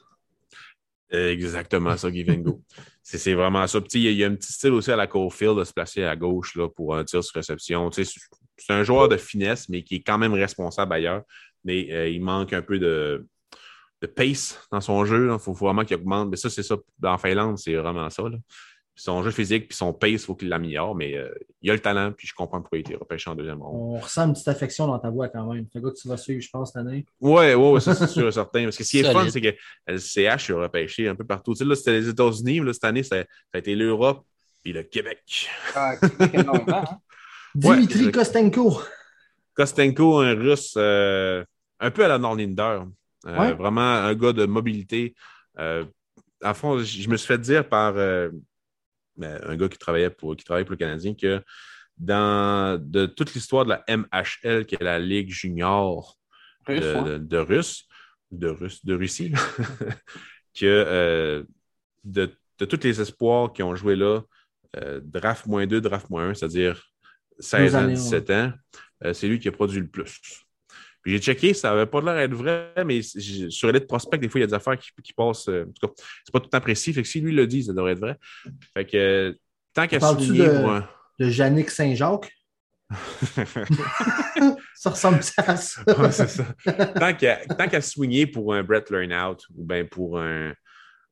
Exactement 1.13 1.97
ça, 1.97 2.11
Give 2.13 2.31
and 2.31 2.43
Go. 2.43 2.63
C'est 3.03 3.35
vraiment 3.35 3.67
ça. 3.67 3.81
Puis, 3.81 4.05
il 4.05 4.13
y 4.13 4.23
a- 4.23 4.29
un 4.29 4.35
petit 4.37 4.53
style 4.53 4.71
aussi 4.71 4.93
à 4.93 4.97
la 4.97 5.09
Caulfield 5.09 5.59
de 5.59 5.65
se 5.65 5.73
placer 5.73 6.05
à 6.05 6.15
gauche 6.15 6.55
là, 6.55 6.69
pour 6.69 6.95
un 6.95 7.03
tir 7.03 7.25
sur 7.25 7.35
réception. 7.35 7.91
C'est 7.91 8.05
un 8.73 8.85
joueur 8.85 9.09
de 9.09 9.17
finesse, 9.17 9.69
mais 9.69 9.83
qui 9.83 9.97
est 9.97 10.03
quand 10.03 10.19
même 10.19 10.35
responsable 10.35 10.93
ailleurs. 10.93 11.23
Mais 11.65 11.89
euh, 11.93 12.09
il 12.09 12.23
manque 12.23 12.53
un 12.53 12.63
peu 12.63 12.79
de, 12.79 13.27
de 14.03 14.07
pace 14.07 14.61
dans 14.73 14.81
son 14.81 15.05
jeu. 15.05 15.31
Il 15.33 15.39
faut, 15.39 15.55
faut 15.55 15.67
vraiment 15.67 15.85
qu'il 15.85 15.97
augmente. 15.97 16.31
Mais 16.31 16.37
ça, 16.37 16.49
c'est 16.51 16.63
ça. 16.63 16.77
En 17.05 17.19
Finlande, 17.19 17.59
c'est 17.59 17.75
vraiment 17.75 18.09
ça. 18.11 18.23
là. 18.23 18.39
Puis 18.93 19.05
Son 19.05 19.23
jeu 19.23 19.31
physique 19.31 19.69
puis 19.69 19.77
son 19.77 19.93
pace, 19.93 20.11
il 20.11 20.19
faut 20.19 20.35
qu'il 20.35 20.49
l'améliore. 20.49 20.95
Mais 20.97 21.17
euh, 21.17 21.33
il 21.63 21.71
a 21.71 21.75
le 21.75 21.81
talent, 21.81 22.13
puis 22.13 22.27
je 22.27 22.35
comprends 22.35 22.61
pourquoi 22.61 22.79
il 22.79 22.83
a 22.87 22.89
été 22.89 22.97
repêché 22.97 23.31
en 23.31 23.35
deuxième 23.37 23.63
ronde. 23.63 23.95
On 23.97 24.01
ressent 24.01 24.27
une 24.27 24.33
petite 24.33 24.49
affection 24.49 24.87
dans 24.89 24.99
ta 24.99 25.11
voix 25.11 25.29
quand 25.29 25.53
même. 25.53 25.67
C'est 25.73 25.79
un 25.79 25.83
gars 25.83 25.91
que 25.91 25.97
tu 26.01 26.09
vas 26.09 26.17
suivre, 26.17 26.41
je 26.43 26.49
pense, 26.51 26.73
cette 26.73 26.79
année. 26.79 27.05
Ouais, 27.21 27.55
ouais, 27.55 27.71
ouais, 27.71 27.81
ça 27.81 27.95
c'est 27.95 28.09
sûr 28.09 28.27
et 28.27 28.33
certain. 28.33 28.65
Parce 28.65 28.77
que 28.77 28.85
ce 28.85 28.91
qui 28.91 28.99
est 28.99 29.03
Solide. 29.05 29.19
fun, 29.19 29.31
c'est 29.31 29.41
que 29.41 29.55
le 29.87 29.99
CH 29.99 30.51
a 30.51 30.63
repêché 30.63 31.09
un 31.09 31.15
peu 31.15 31.25
partout. 31.25 31.53
Tu 31.53 31.59
sais, 31.59 31.65
là, 31.65 31.77
c'était 31.77 31.93
les 31.93 32.09
États-Unis, 32.09 32.61
mais 32.61 32.67
là, 32.67 32.73
cette 32.73 32.85
année, 32.85 33.03
ça, 33.03 33.17
ça 33.19 33.25
a 33.55 33.59
été 33.59 33.75
l'Europe 33.77 34.25
et 34.65 34.73
le 34.73 34.83
Québec. 34.83 35.49
Ah, 35.75 35.97
Québec, 35.97 36.31
énormément, 36.35 36.85
hein? 36.91 36.99
Dimitri. 37.55 38.11
Kostenko. 38.11 38.81
Kostenko, 39.55 40.21
un 40.21 40.35
russe 40.35 40.75
euh, 40.77 41.45
un 41.81 41.91
peu 41.91 42.05
à 42.05 42.09
la 42.09 42.19
Norlinder. 42.19 42.81
Euh, 43.27 43.37
Ouais. 43.37 43.53
Vraiment 43.53 43.83
un 43.83 44.15
gars 44.15 44.33
de 44.33 44.47
mobilité. 44.47 45.15
Euh, 45.59 45.85
à 46.43 46.55
fond, 46.55 46.79
je 46.79 47.09
me 47.09 47.17
suis 47.17 47.27
fait 47.27 47.39
dire 47.39 47.69
par 47.69 47.97
euh, 47.97 48.31
ben, 49.17 49.41
un 49.45 49.57
gars 49.57 49.69
qui 49.69 49.79
travaillait 49.79 50.11
pour, 50.11 50.37
qui 50.37 50.45
travaille 50.45 50.65
pour 50.65 50.73
le 50.73 50.79
Canadien 50.79 51.15
que 51.15 51.43
dans 51.99 52.81
de 52.81 53.05
toute 53.05 53.35
l'histoire 53.35 53.65
de 53.67 53.71
la 53.71 53.85
MHL, 53.89 54.65
qui 54.65 54.75
est 54.75 54.83
la 54.83 54.99
Ligue 54.99 55.31
junior 55.31 56.17
Russe, 56.67 56.81
de, 56.81 56.95
ouais. 56.95 57.05
de, 57.05 57.19
de 57.19 57.37
Russe, 57.37 57.87
de, 58.31 58.49
Russe, 58.49 58.85
de 58.87 58.95
Russie, 58.95 59.33
que 60.59 60.65
euh, 60.65 61.45
de, 62.05 62.35
de 62.59 62.65
tous 62.65 62.83
les 62.83 63.03
espoirs 63.03 63.53
qui 63.53 63.63
ont 63.63 63.75
joué 63.75 63.97
là, 63.97 64.23
draft 65.03 65.47
moins 65.47 65.67
2, 65.67 65.81
draft 65.81 66.09
moins 66.09 66.31
1, 66.31 66.35
c'est-à-dire 66.35 66.83
16 67.39 67.73
Deux 67.73 67.77
ans, 67.77 67.79
années, 67.81 67.95
17 67.95 68.31
ans, 68.31 68.53
euh, 69.05 69.13
c'est 69.13 69.29
lui 69.29 69.39
qui 69.39 69.49
a 69.49 69.53
produit 69.53 69.81
le 69.81 69.89
plus. 69.89 70.21
Puis 71.03 71.13
j'ai 71.13 71.19
checké, 71.19 71.55
ça 71.55 71.71
n'avait 71.71 71.87
pas 71.87 72.01
l'air 72.03 72.15
d'être 72.15 72.35
vrai, 72.37 72.73
mais 72.85 73.01
sur 73.03 73.71
Elite 73.71 73.87
Prospect, 73.87 74.19
des 74.19 74.29
fois, 74.29 74.39
il 74.39 74.43
y 74.43 74.45
a 74.45 74.49
des 74.49 74.55
affaires 74.55 74.79
qui, 74.79 74.91
qui 75.03 75.13
passent. 75.15 75.49
euh, 75.49 75.63
en 75.63 75.73
tout 75.73 75.87
cas, 75.87 75.93
c'est 76.25 76.33
pas 76.33 76.41
tout 76.41 76.47
le 76.47 76.51
temps 76.51 76.61
précis. 76.61 76.93
Fait 76.93 77.03
que 77.03 77.09
si 77.09 77.21
lui 77.21 77.33
le 77.33 77.47
dit, 77.47 77.65
ça 77.65 77.73
devrait 77.73 77.93
être 77.93 78.01
vrai. 78.01 78.17
Fait 78.75 78.85
que 78.85 78.97
euh, 78.97 79.33
tant 79.73 79.87
qu'à 79.87 79.99
souligner 80.01 80.47
de- 80.47 80.59
pour 80.61 80.71
un. 80.73 80.89
De 81.19 81.29
Yannick 81.31 81.71
Saint-Jacques? 81.71 82.31
ça 84.75 84.91
ressemble 84.91 85.21
à 85.37 85.57
ça. 85.57 85.83
Ouais, 85.87 86.11
ça. 86.13 86.27
Tant 87.57 87.69
qu'à 87.69 87.81
swinguer 87.81 88.27
pour 88.27 88.53
un 88.55 88.63
Brett 88.63 88.91
Lernout 88.91 89.39
ou 89.55 89.65
bien 89.65 89.85
pour 89.85 90.19
un, 90.19 90.53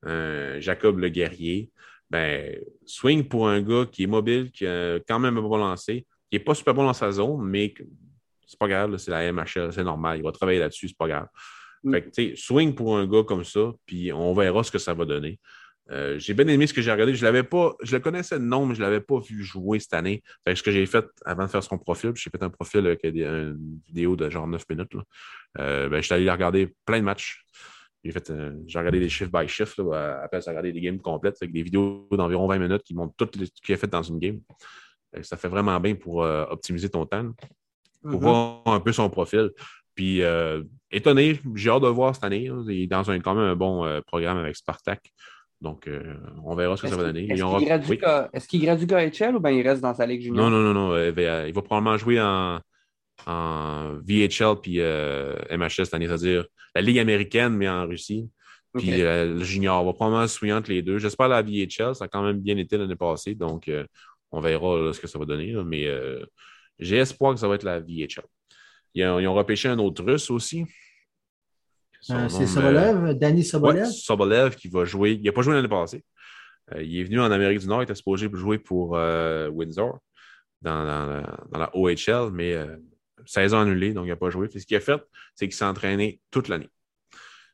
un 0.03 0.59
Jacob 0.61 0.99
Le 0.99 1.09
Guerrier, 1.09 1.71
ben, 2.11 2.59
swing 2.87 3.29
pour 3.29 3.49
un 3.49 3.61
gars 3.61 3.87
qui 3.91 4.05
est 4.05 4.07
mobile, 4.07 4.51
qui 4.51 4.67
a 4.67 4.99
quand 5.07 5.19
même 5.19 5.37
un 5.37 5.43
bon 5.43 5.57
lancé, 5.57 6.07
qui 6.31 6.37
n'est 6.37 6.45
pas 6.45 6.55
super 6.55 6.75
bon 6.75 6.85
dans 6.85 6.93
sa 6.93 7.11
zone, 7.11 7.43
mais 7.43 7.75
c'est 8.47 8.59
pas 8.59 8.69
grave, 8.69 8.97
c'est 8.97 9.11
la 9.11 9.33
MHL, 9.33 9.73
c'est 9.73 9.85
normal, 9.85 10.19
il 10.19 10.23
va 10.23 10.33
travailler 10.33 10.59
là-dessus, 10.59 10.89
c'est 10.89 10.97
pas 10.97 11.09
grave. 11.09 11.27
Mm. 11.85 11.93
Fait 11.93 12.03
que, 12.03 12.11
tu 12.11 12.29
sais, 12.31 12.33
swing 12.37 12.75
pour 12.75 12.97
un 12.97 13.07
gars 13.07 13.23
comme 13.23 13.45
ça, 13.45 13.73
puis 13.87 14.13
on 14.13 14.33
verra 14.35 14.63
ce 14.63 14.71
que 14.71 14.79
ça 14.79 14.95
va 14.95 15.05
donner. 15.05 15.39
Euh, 15.91 16.19
j'ai 16.19 16.35
bien 16.35 16.47
aimé 16.49 16.67
ce 16.67 16.75
que 16.75 16.83
j'ai 16.83 16.93
regardé. 16.93 17.15
Je 17.15 17.25
l'avais 17.25 17.43
pas, 17.43 17.75
je 17.83 17.97
le 17.97 18.01
connaissais 18.03 18.39
de 18.39 18.45
nom, 18.45 18.67
mais 18.67 18.75
je 18.75 18.81
ne 18.81 18.85
l'avais 18.85 19.01
pas 19.01 19.19
vu 19.21 19.43
jouer 19.43 19.79
cette 19.79 19.95
année. 19.95 20.23
Fait 20.45 20.53
que 20.53 20.59
ce 20.59 20.63
que 20.63 20.71
j'ai 20.71 20.85
fait 20.85 21.07
avant 21.25 21.45
de 21.45 21.51
faire 21.51 21.63
son 21.63 21.79
profil, 21.79 22.13
j'ai 22.15 22.31
fait 22.31 22.43
un 22.43 22.51
profil 22.51 22.87
avec 22.87 23.07
des- 23.07 23.25
une 23.25 23.81
vidéo 23.87 24.15
de 24.15 24.29
genre 24.29 24.47
9 24.47 24.65
minutes. 24.69 24.93
Là. 24.93 25.03
Euh, 25.61 25.89
ben, 25.89 25.97
je 26.01 26.03
suis 26.03 26.15
allé 26.15 26.31
regarder 26.31 26.75
plein 26.85 26.99
de 26.99 27.05
matchs. 27.05 27.43
J'ai 28.05 28.13
fait, 28.13 28.31
euh, 28.31 28.53
j'ai 28.67 28.79
regardé 28.79 29.01
des 29.01 29.09
chiffres 29.09 29.31
by 29.33 29.49
shift. 29.49 29.79
Là, 29.79 30.21
après, 30.23 30.41
j'ai 30.43 30.51
regardé 30.51 30.73
des 30.73 30.81
games 30.81 31.01
complètes 31.01 31.37
avec 31.41 31.53
des 31.53 31.63
vidéos 31.63 32.07
d'environ 32.13 32.47
20 32.47 32.59
minutes 32.59 32.83
qui 32.83 32.95
montrent 32.95 33.15
tout 33.17 33.29
ce 33.35 33.51
qu'il 33.65 33.75
a 33.75 33.79
fait 33.79 33.87
dans 33.87 34.03
une 34.03 34.19
game. 34.19 34.41
Ça 35.23 35.37
fait 35.37 35.49
vraiment 35.49 35.79
bien 35.81 35.95
pour 35.95 36.23
euh, 36.23 36.45
optimiser 36.51 36.89
ton 36.89 37.07
temps, 37.07 37.31
pour 38.03 38.13
Mhm. 38.13 38.19
voir 38.19 38.63
un 38.67 38.81
peu 38.81 38.93
son 38.93 39.09
profil. 39.11 39.51
Puis, 39.95 40.23
euh, 40.23 40.63
étonné, 40.91 41.41
j'ai 41.55 41.71
hâte 41.71 41.83
de 41.83 41.87
le 41.87 41.93
voir 41.93 42.15
cette 42.15 42.25
année. 42.25 42.49
là. 42.49 42.63
Il 42.69 42.83
est 42.83 42.87
dans 42.87 43.11
un, 43.11 43.19
quand 43.21 43.35
même 43.35 43.45
un 43.45 43.57
bon 43.57 43.85
euh, 43.85 44.01
programme 44.07 44.39
avec 44.39 44.55
Spartak. 44.57 45.13
Donc, 45.61 45.91
on 46.45 46.55
verra 46.55 46.77
ce 46.77 46.83
que 46.83 46.89
ça 46.89 46.97
va 46.97 47.03
donner. 47.05 47.25
Est-ce 47.25 47.43
qu'il 47.43 47.67
gradue 47.67 47.91
Oui. 47.91 48.59
Gradue 48.61 48.87
KHL 48.87 49.35
ou 49.35 49.41
bien 49.41 49.51
il 49.51 49.67
reste 49.67 49.83
dans 49.83 49.93
sa 49.93 50.07
ligue 50.07 50.23
junior? 50.23 50.49
Non, 50.49 50.51
non, 50.51 50.73
non, 50.73 50.75
non. 50.91 51.05
Il 51.05 51.11
va, 51.11 51.49
il 51.49 51.53
va 51.53 51.63
probablement 51.63 51.97
jouer 51.97 52.21
en, 52.21 52.61
en 53.27 53.95
VHL 54.07 54.61
puis 54.63 54.79
MHS 54.79 55.85
cette 55.85 55.95
année, 55.95 56.07
c'est-à-dire 56.07 56.45
la 56.77 56.81
Ligue 56.81 57.01
américaine, 57.01 57.55
mais 57.57 57.69
en 57.69 57.87
Russie. 57.87 58.29
Puis 58.77 58.91
le 58.99 59.43
junior 59.43 59.85
va 59.85 59.93
probablement 59.93 60.29
se 60.29 60.39
souiller 60.39 60.53
entre 60.53 60.71
les 60.71 60.83
deux. 60.83 60.99
J'espère 60.99 61.27
la 61.29 61.43
VHL, 61.43 61.95
ça 61.97 62.05
a 62.05 62.09
quand 62.09 62.23
même 62.23 62.39
bien 62.39 62.57
été 62.57 62.77
l'année 62.77 62.95
passée, 62.95 63.35
donc 63.35 63.67
euh, 63.67 63.85
on 64.31 64.41
verra 64.41 64.79
là, 64.81 64.93
ce 64.93 65.01
que 65.01 65.07
ça 65.07 65.19
va 65.19 65.25
donner. 65.25 65.53
là, 65.53 65.65
mais 65.65 65.87
euh, 65.87 66.25
j'ai 66.79 66.97
espoir 66.97 67.35
que 67.35 67.41
ça 67.41 67.49
va 67.49 67.55
être 67.57 67.63
la 67.65 67.81
VHL. 67.81 68.23
Ils 68.95 69.05
ont, 69.07 69.19
ils 69.21 69.27
ont 69.29 69.35
repêché 69.35 69.69
un 69.69 69.79
autre 69.79 70.05
russe 70.05 70.31
aussi. 70.31 70.65
Euh, 72.11 72.29
c'est 72.29 72.41
me- 72.43 72.47
Sobolev, 72.47 73.15
Danny 73.19 73.45
Sobolev. 73.45 73.85
Ouais, 73.85 73.91
Sobolev? 73.91 74.55
Qui 74.57 74.69
va 74.69 74.85
jouer. 74.85 75.13
Il 75.13 75.23
n'a 75.23 75.33
pas 75.33 75.43
joué 75.43 75.55
l'année 75.55 75.69
passée. 75.69 76.05
Euh, 76.75 76.83
il 76.83 76.99
est 77.01 77.05
venu 77.05 77.21
en 77.21 77.31
Amérique 77.31 77.59
du 77.61 77.67
Nord, 77.67 77.81
il 77.83 77.85
était 77.85 77.95
supposé 77.95 78.29
jouer 78.33 78.59
pour 78.59 78.97
euh, 78.97 79.49
Windsor 79.49 79.99
dans, 80.63 80.85
dans 80.85 81.07
la, 81.07 81.39
dans 81.51 81.59
la 81.59 81.77
OHL, 81.77 82.31
mais 82.33 82.55
euh, 82.55 82.77
saison 83.25 83.61
annulée, 83.61 83.93
donc 83.95 84.05
il 84.07 84.11
n'a 84.11 84.17
pas 84.17 84.31
joué. 84.31 84.49
Puis 84.49 84.61
ce 84.61 84.67
qu'il 84.67 84.77
a 84.77 84.81
fait, 84.81 85.01
c'est 85.35 85.47
qu'il 85.49 85.55
s'est 85.57 85.65
entraîné 85.65 86.21
toute 86.31 86.49
l'année. 86.49 86.69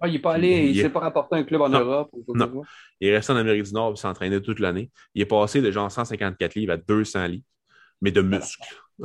Ah, 0.01 0.09
il 0.09 0.13
n'est 0.15 0.19
pas 0.19 0.35
allé, 0.35 0.49
il 0.49 0.65
Il 0.71 0.73
ne 0.75 0.79
est- 0.79 0.83
s'est 0.83 0.91
pas 0.91 1.01
rapporté 1.01 1.37
un 1.37 1.45
club 1.45 1.61
en 1.63 1.69
Non. 1.69 1.81
Europe. 1.81 2.11
quoi 2.27 2.37
Non. 2.37 2.63
Il 3.01 3.09
est 3.09 3.17
resté 3.17 3.33
en 3.33 3.37
Amérique 3.37 3.63
du 3.65 3.73
Nord 3.73 3.93
et 3.93 3.97
s'est 3.97 4.07
entraîné 4.09 4.41
toute 4.43 4.59
l'année. 4.61 4.91
Il 5.15 5.23
est 5.23 5.27
passé 5.27 5.61
de 5.63 5.71
genre 5.71 5.91
154 5.91 6.55
livres 6.57 6.73
à 6.73 6.77
200 6.77 7.27
livres, 7.27 7.45
mais 8.01 8.11
de 8.11 8.21
muscles. 8.23 8.63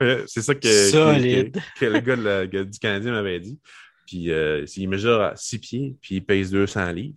Ouais, 0.00 0.22
c'est 0.26 0.42
ça 0.42 0.54
que, 0.54 0.68
Solide. 0.90 1.52
que, 1.78 1.84
que 2.00 2.10
le 2.12 2.46
gars 2.46 2.64
du 2.64 2.78
Canadien 2.78 3.12
m'avait 3.12 3.40
dit. 3.40 3.58
Puis 4.06 4.30
euh, 4.30 4.64
il 4.76 4.88
mesure 4.88 5.20
à 5.20 5.34
6 5.36 5.58
pieds, 5.58 5.96
puis 6.00 6.16
il 6.16 6.24
pèse 6.24 6.50
200 6.50 6.92
livres. 6.92 7.16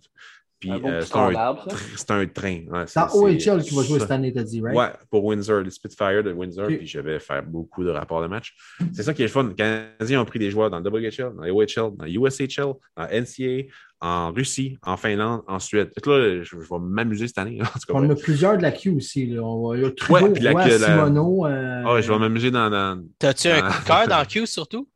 Puis 0.60 0.70
euh, 0.70 1.00
c'est 1.00 1.16
un, 1.16 2.18
un 2.20 2.26
train. 2.26 2.60
Ouais, 2.70 2.84
C'est 2.86 3.00
OHL 3.14 3.62
qui 3.62 3.74
va 3.74 3.82
jouer 3.82 3.98
cette 3.98 4.10
année, 4.10 4.30
t'as 4.32 4.42
dit, 4.42 4.60
right? 4.60 4.76
Ouais, 4.76 4.92
pour 5.10 5.24
Windsor, 5.24 5.60
les 5.62 5.70
Spitfire 5.70 6.22
de 6.22 6.32
Windsor, 6.32 6.66
puis 6.66 6.86
je 6.86 7.00
vais 7.00 7.18
faire 7.18 7.42
beaucoup 7.42 7.82
de 7.82 7.88
rapports 7.88 8.20
de 8.20 8.26
match. 8.26 8.54
C'est 8.92 9.02
ça 9.02 9.14
qui 9.14 9.22
est 9.22 9.26
le 9.26 9.30
fun. 9.30 9.44
Les 9.48 9.54
Canadiens 9.54 10.20
ont 10.20 10.24
pris 10.26 10.38
des 10.38 10.50
joueurs 10.50 10.68
dans 10.70 10.78
le 10.80 10.90
WHL, 10.90 11.32
dans 11.34 11.42
les 11.44 11.50
OHL, 11.50 11.96
dans 11.96 12.04
les 12.04 12.12
USHL, 12.12 12.74
dans 12.96 13.06
NCA, 13.10 13.68
en 14.02 14.32
Russie, 14.32 14.76
en 14.82 14.96
Finlande, 14.98 15.42
en 15.48 15.58
Suède. 15.58 15.90
Fait 15.94 16.00
que 16.02 16.10
là, 16.10 16.42
je, 16.42 16.44
je 16.44 16.56
vais 16.56 16.78
m'amuser 16.78 17.26
cette 17.26 17.38
année. 17.38 17.58
En 17.62 17.64
tout 17.64 17.72
cas, 17.86 17.94
On 17.94 18.02
ouais. 18.06 18.10
a 18.10 18.14
plusieurs 18.14 18.56
de 18.58 18.62
la 18.62 18.72
Q 18.72 18.90
aussi. 18.90 19.26
Là. 19.26 19.42
On 19.42 19.68
va- 19.70 19.76
Il 19.78 19.82
y 19.82 19.86
a 19.86 19.90
Trudeau, 19.92 20.26
Ouais, 20.26 20.32
puis 20.32 20.42
la- 20.42 20.52
Roy, 20.52 20.68
la- 20.68 20.78
Simoneau. 20.78 21.46
euh, 21.46 21.82
Ah 21.86 21.94
ouais, 21.94 22.02
je 22.02 22.12
vais 22.12 22.18
m'amuser 22.18 22.50
dans, 22.50 22.68
dans, 22.68 23.02
T'as-tu 23.18 23.48
un 23.48 23.62
cœur 23.86 24.06
dans 24.08 24.24
Q 24.26 24.46
surtout? 24.46 24.86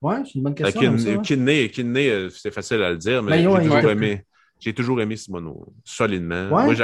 Ouais, 0.00 0.16
c'est 0.24 0.34
une 0.34 0.42
bonne 0.42 0.54
La 0.58 0.72
question. 0.72 0.94
Ouais. 0.96 1.22
Kidney, 1.22 1.68
Kidney, 1.70 2.08
euh, 2.10 2.28
c'est 2.28 2.50
facile 2.52 2.82
à 2.82 2.90
le 2.90 2.96
dire, 2.98 3.22
mais 3.22 3.30
Ben, 3.32 3.40
j'ai 3.42 3.46
ouais, 3.46 3.62
toujours, 3.62 3.84
ouais. 3.84 3.92
aimé, 3.92 4.24
j'ai 4.62 4.72
toujours 4.72 5.00
aimé 5.00 5.16
Simono, 5.16 5.66
solidement. 5.84 6.48
Ouais. 6.50 6.64
Moi, 6.64 6.74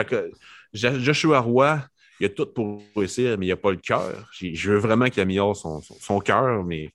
Joshua 0.73 1.41
Roy, 1.41 1.81
il 2.21 2.27
a 2.27 2.29
tout 2.29 2.47
pour 2.47 2.83
réussir, 2.97 3.39
mais 3.39 3.47
il 3.47 3.49
n'a 3.51 3.57
pas 3.57 3.71
le 3.71 3.77
cœur. 3.77 4.29
Je 4.33 4.71
veux 4.73 4.79
vraiment 4.79 5.07
qu'il 5.07 5.23
améliore 5.23 5.57
son, 5.57 5.81
son, 5.81 5.95
son 6.01 6.19
cœur, 6.21 6.65
mais. 6.65 6.91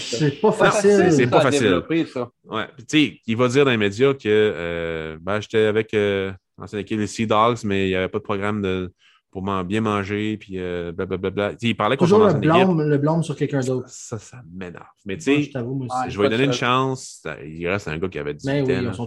C'est 0.00 0.40
pas 0.40 0.52
facile. 0.52 1.12
C'est 1.12 1.26
pas 1.26 1.40
facile. 1.40 1.82
ça. 2.06 2.30
Ouais. 2.44 2.66
Puis, 2.76 2.86
tu 2.86 2.98
sais, 2.98 3.20
il 3.26 3.36
va 3.36 3.48
dire 3.48 3.64
dans 3.64 3.70
les 3.70 3.76
médias 3.76 4.14
que 4.14 4.20
euh, 4.26 5.18
ben, 5.20 5.40
j'étais 5.40 5.64
avec 5.64 5.92
euh, 5.94 6.32
équipe 6.72 6.98
des 6.98 7.06
Sea 7.06 7.26
Dogs, 7.26 7.58
mais 7.64 7.86
il 7.86 7.88
n'y 7.88 7.96
avait 7.96 8.08
pas 8.08 8.18
de 8.18 8.24
programme 8.24 8.62
de, 8.62 8.92
pour 9.32 9.42
man- 9.42 9.66
bien 9.66 9.80
manger, 9.80 10.36
puis 10.36 10.58
euh, 10.58 10.92
blablabla. 10.92 11.52
Tu 11.52 11.56
sais, 11.60 11.68
il 11.70 11.74
parlait 11.74 11.96
son 11.96 12.04
Toujours 12.04 12.26
le 12.28 12.34
blâme, 12.34 12.80
le 12.88 12.98
blâme 12.98 13.22
sur 13.24 13.34
quelqu'un 13.34 13.60
d'autre. 13.60 13.88
Ça, 13.88 14.18
ça 14.18 14.42
m'énerve. 14.52 14.84
Mais 15.06 15.16
tu 15.16 15.22
sais, 15.22 15.42
je 15.42 15.50
je 15.50 16.16
vais 16.18 16.24
lui 16.28 16.30
donner 16.30 16.44
une 16.44 16.52
chance. 16.52 17.26
Il 17.44 17.66
reste 17.66 17.88
un 17.88 17.98
gars 17.98 18.08
qui 18.08 18.18
avait 18.20 18.34
18 18.34 18.52
Mais 18.52 18.62
oui, 18.62 18.86
ans. 18.86 19.06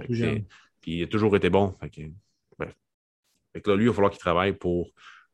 Puis 0.82 0.98
il 0.98 1.04
a 1.04 1.08
toujours 1.08 1.34
été 1.38 1.50
bon. 1.50 1.74
Fait 1.80 1.90
que, 1.90 2.02
bref. 2.58 2.76
Fait 3.54 3.62
que 3.62 3.70
là, 3.70 3.76
lui, 3.78 3.86
il 3.86 3.88
va 3.88 3.94
falloir 3.94 4.12
qu'il 4.12 4.20
travaille 4.20 4.54
pour, 4.54 4.90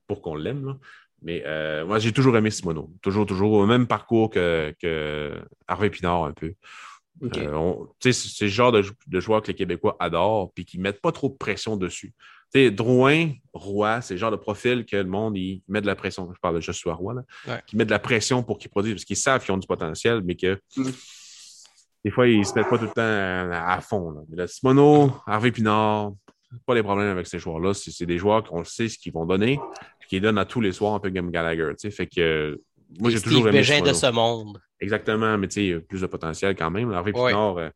pour 0.08 0.22
qu'on 0.22 0.36
l'aime. 0.36 0.66
là. 0.66 0.78
Mais 1.24 1.44
euh, 1.46 1.86
moi, 1.86 2.00
j'ai 2.00 2.12
toujours 2.12 2.36
aimé 2.36 2.50
Simono. 2.52 2.92
Toujours, 3.02 3.26
toujours. 3.26 3.54
Au 3.54 3.66
même 3.66 3.88
parcours 3.88 4.30
que, 4.30 4.74
que 4.82 5.40
Harvey 5.68 5.90
Pinard, 5.90 6.26
un 6.26 6.34
peu. 6.34 6.54
Ok. 7.22 7.38
Euh, 7.38 7.54
on- 7.54 7.86
tu 8.00 8.12
sais, 8.12 8.14
c'est 8.14 8.30
c'est 8.36 8.46
le 8.46 8.52
genre 8.52 8.72
de, 8.72 8.84
de 9.08 9.20
joueur 9.20 9.42
que 9.42 9.48
les 9.48 9.54
Québécois 9.54 9.96
adorent 10.00 10.52
puis 10.54 10.66
qui 10.66 10.78
ne 10.80 10.84
mettent 10.84 11.02
pas 11.02 11.12
trop 11.12 11.30
de 11.30 11.36
pression 11.36 11.78
dessus. 11.78 12.14
Tu 12.54 12.60
sais, 12.60 12.72
Drouin, 12.72 13.32
Roy, 13.54 14.02
c'est 14.02 14.14
le 14.14 14.20
genre 14.20 14.32
de 14.32 14.38
profil 14.38 14.86
que 14.86 14.96
le 14.96 15.04
monde, 15.04 15.36
il 15.38 15.62
met 15.68 15.82
de 15.82 15.86
la 15.88 15.96
pression. 15.96 16.32
Je 16.34 16.40
parle 16.40 16.56
de 16.56 16.62
Joshua 16.62 16.94
Roy, 16.94 17.14
là. 17.16 17.22
Ouais. 17.48 17.62
Qui 17.68 17.76
met 17.76 17.86
de 17.86 17.92
la 17.92 18.00
pression 18.00 18.44
pour 18.44 18.58
qu'ils 18.58 18.70
produisent 18.72 18.94
parce 18.94 19.06
qu'ils 19.06 19.18
savent 19.18 19.44
qu'ils 19.44 19.54
ont 19.54 19.58
du 19.58 19.68
potentiel, 19.68 20.22
mais 20.24 20.36
que 20.36 20.60
Mm. 20.78 20.90
des 22.06 22.12
fois, 22.12 22.28
ils 22.28 22.46
se 22.46 22.54
mettent 22.56 22.70
pas 22.70 22.78
tout 22.78 22.86
le 22.86 22.92
temps 22.92 23.02
à, 23.02 23.74
à 23.74 23.82
fond. 23.82 24.12
Là. 24.12 24.22
Mais 24.30 24.38
là, 24.38 24.48
Simono, 24.48 25.12
Harvey 25.28 25.52
Pinard, 25.52 26.14
pas 26.66 26.76
les 26.76 26.84
problèmes 26.84 27.08
avec 27.10 27.28
ces 27.28 27.40
joueurs-là. 27.40 27.74
C'est 27.74 27.92
c'est 27.92 28.06
des 28.06 28.18
joueurs 28.18 28.44
qu'on 28.44 28.64
sait 28.64 28.88
ce 28.90 28.98
qu'ils 28.98 29.14
vont 29.14 29.26
donner, 29.26 29.60
puis 30.00 30.10
qu'ils 30.10 30.22
donnent 30.22 30.38
à 30.38 30.46
tous 30.46 30.62
les 30.62 30.72
soirs 30.72 30.94
un 30.94 31.00
peu 31.00 31.12
comme 31.12 31.30
Gallagher. 31.32 31.70
tu 31.80 31.90
sais. 31.90 31.92
Fait 31.92 32.08
que 32.08 32.60
moi, 33.00 33.10
j'ai 33.10 33.18
Steve 33.20 33.32
toujours 33.32 33.48
aimé 33.50 33.62
de 33.82 33.94
ce 33.94 34.12
monde. 34.12 34.60
Exactement, 34.80 35.38
mais 35.38 35.48
tu 35.48 35.54
sais, 35.56 35.64
il 35.66 35.70
y 35.70 35.74
a 35.74 35.80
plus 35.80 36.02
de 36.02 36.08
potentiel 36.08 36.56
quand 36.56 36.72
même. 36.72 36.92
Harvey 36.92 37.12
Ouais. 37.18 37.32
Pinard, 37.32 37.58
euh, 37.58 37.70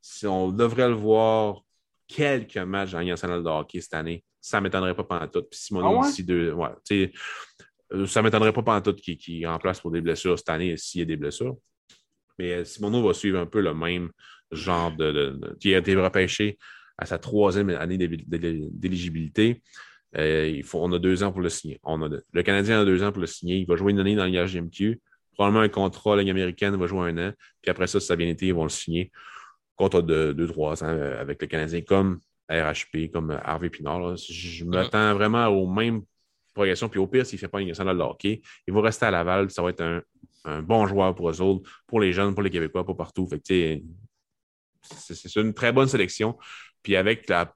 si 0.00 0.26
on 0.26 0.48
devrait 0.50 0.88
le 0.88 0.94
voir 0.94 1.62
quelques 2.08 2.56
matchs 2.56 2.92
dans 2.92 3.02
nationale 3.04 3.42
de 3.44 3.48
hockey 3.48 3.80
cette 3.80 3.94
année, 3.94 4.24
ça 4.40 4.58
ne 4.58 4.64
m'étonnerait 4.64 4.94
pas 4.94 5.04
pendant 5.04 5.26
tout. 5.28 5.42
Puis 5.42 5.58
Simono, 5.60 5.86
Ah 5.86 5.98
ouais? 6.00 6.06
d'ici 6.08 6.24
deux. 6.24 6.52
Ouais, 6.52 6.68
ça 8.06 8.20
ne 8.20 8.24
m'étonnerait 8.24 8.52
pas 8.52 8.62
pendant 8.62 8.80
tout 8.80 8.94
qu'il 8.94 9.16
qu'il 9.18 9.46
remplace 9.46 9.80
pour 9.80 9.90
des 9.90 10.00
blessures 10.00 10.38
cette 10.38 10.48
année 10.48 10.76
s'il 10.76 11.00
y 11.00 11.02
a 11.02 11.06
des 11.06 11.16
blessures. 11.16 11.56
Mais 12.38 12.52
euh, 12.52 12.64
Simono 12.64 13.06
va 13.06 13.12
suivre 13.14 13.38
un 13.38 13.46
peu 13.46 13.60
le 13.60 13.74
même 13.74 14.10
genre 14.50 14.92
de. 14.96 15.12
de- 15.12 15.30
de- 15.30 15.56
qui 15.60 15.74
a 15.74 15.78
été 15.78 15.94
repêché 15.94 16.58
à 16.96 17.06
sa 17.06 17.18
troisième 17.18 17.70
année 17.70 17.96
d'éli- 17.98 18.24
d'éli- 18.26 18.68
d'éligibilité. 18.72 19.62
Euh, 20.16 20.48
il 20.48 20.64
faut, 20.64 20.80
on 20.82 20.92
a 20.92 20.98
deux 20.98 21.22
ans 21.22 21.30
pour 21.32 21.40
le 21.40 21.48
signer. 21.48 21.78
On 21.84 22.02
a 22.02 22.08
le 22.32 22.42
Canadien 22.42 22.80
a 22.80 22.84
deux 22.84 23.02
ans 23.02 23.12
pour 23.12 23.20
le 23.20 23.26
signer. 23.26 23.56
Il 23.58 23.66
va 23.66 23.76
jouer 23.76 23.92
une 23.92 24.00
année 24.00 24.16
dans 24.16 24.24
l'IHMQ. 24.26 25.00
Probablement 25.34 25.62
un 25.62 25.68
contrat, 25.68 26.16
la 26.16 26.22
Ligue 26.22 26.30
américaine 26.30 26.76
va 26.76 26.86
jouer 26.86 27.10
un 27.10 27.28
an. 27.28 27.32
Puis 27.62 27.70
après 27.70 27.86
ça, 27.86 28.00
si 28.00 28.06
ça 28.06 28.14
a 28.14 28.16
bien 28.16 28.28
été, 28.28 28.46
ils 28.48 28.54
vont 28.54 28.64
le 28.64 28.68
signer. 28.70 29.10
Contrat 29.76 30.02
de 30.02 30.32
deux, 30.32 30.46
trois 30.48 30.82
ans 30.84 30.88
euh, 30.88 31.18
avec 31.20 31.40
le 31.40 31.46
Canadien, 31.46 31.80
comme 31.82 32.18
RHP, 32.50 33.10
comme 33.12 33.38
Harvey 33.44 33.70
Pinard. 33.70 34.00
là. 34.00 34.14
Je 34.16 34.32
je 34.32 34.64
m'attends 34.64 35.14
vraiment 35.14 35.46
aux 35.48 35.66
mêmes 35.70 36.02
progressions. 36.52 36.88
Puis 36.88 36.98
au 36.98 37.06
pire, 37.06 37.24
s'il 37.24 37.36
ne 37.36 37.40
fait 37.40 37.48
pas 37.48 37.60
une 37.60 37.68
nationale 37.68 37.96
de 37.96 38.02
hockey, 38.02 38.42
il 38.66 38.74
va 38.74 38.80
rester 38.82 39.06
à 39.06 39.10
Laval. 39.10 39.50
Ça 39.50 39.62
va 39.62 39.70
être 39.70 39.80
un 39.82 40.02
un 40.46 40.62
bon 40.62 40.86
joueur 40.86 41.14
pour 41.14 41.28
eux 41.30 41.40
autres, 41.42 41.70
pour 41.86 42.00
les 42.00 42.12
jeunes, 42.14 42.32
pour 42.34 42.42
les 42.42 42.48
Québécois, 42.50 42.84
pour 42.84 42.96
partout. 42.96 43.28
C'est 43.44 43.82
c'est 44.82 45.36
une 45.36 45.52
très 45.54 45.72
bonne 45.72 45.88
sélection. 45.88 46.36
Puis 46.82 46.96
avec 46.96 47.28
la, 47.28 47.54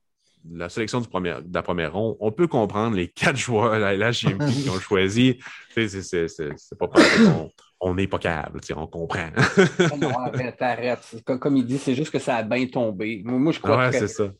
la 0.52 0.68
sélection 0.68 1.00
du 1.00 1.08
premier, 1.08 1.34
de 1.42 1.54
la 1.54 1.62
première 1.62 1.94
ronde, 1.94 2.16
on 2.20 2.30
peut 2.30 2.46
comprendre 2.46 2.94
les 2.96 3.08
quatre 3.22 3.36
joueurs 3.36 3.78
la 3.78 3.94
LHJMQ 3.94 4.46
qui 4.52 4.68
ont 4.70 4.78
choisi. 4.80 5.38
C'est- 5.70 5.88
c'est- 5.88 6.28
c'est 6.28 6.50
c'est 6.56 6.78
pas 6.78 6.88
parce 6.88 7.16
qu'on 7.16 7.50
on 7.80 7.94
n'est 7.94 8.06
pas 8.06 8.18
capable, 8.18 8.60
on 8.76 8.86
comprend. 8.86 9.28
Non, 10.00 10.10
arrête, 10.18 10.60
arrête. 10.62 11.16
Comme, 11.26 11.38
comme 11.38 11.56
il 11.56 11.66
dit, 11.66 11.78
c'est 11.78 11.94
juste 11.94 12.10
que 12.12 12.18
ça 12.18 12.36
a 12.36 12.42
bien 12.42 12.66
tombé. 12.66 13.22
Moi, 13.24 13.38
moi, 13.38 13.52
je 13.52 13.58
crois 13.60 13.76
ouais, 13.78 13.90
que 13.90 13.98
c'est 13.98 14.08
ça. 14.08 14.30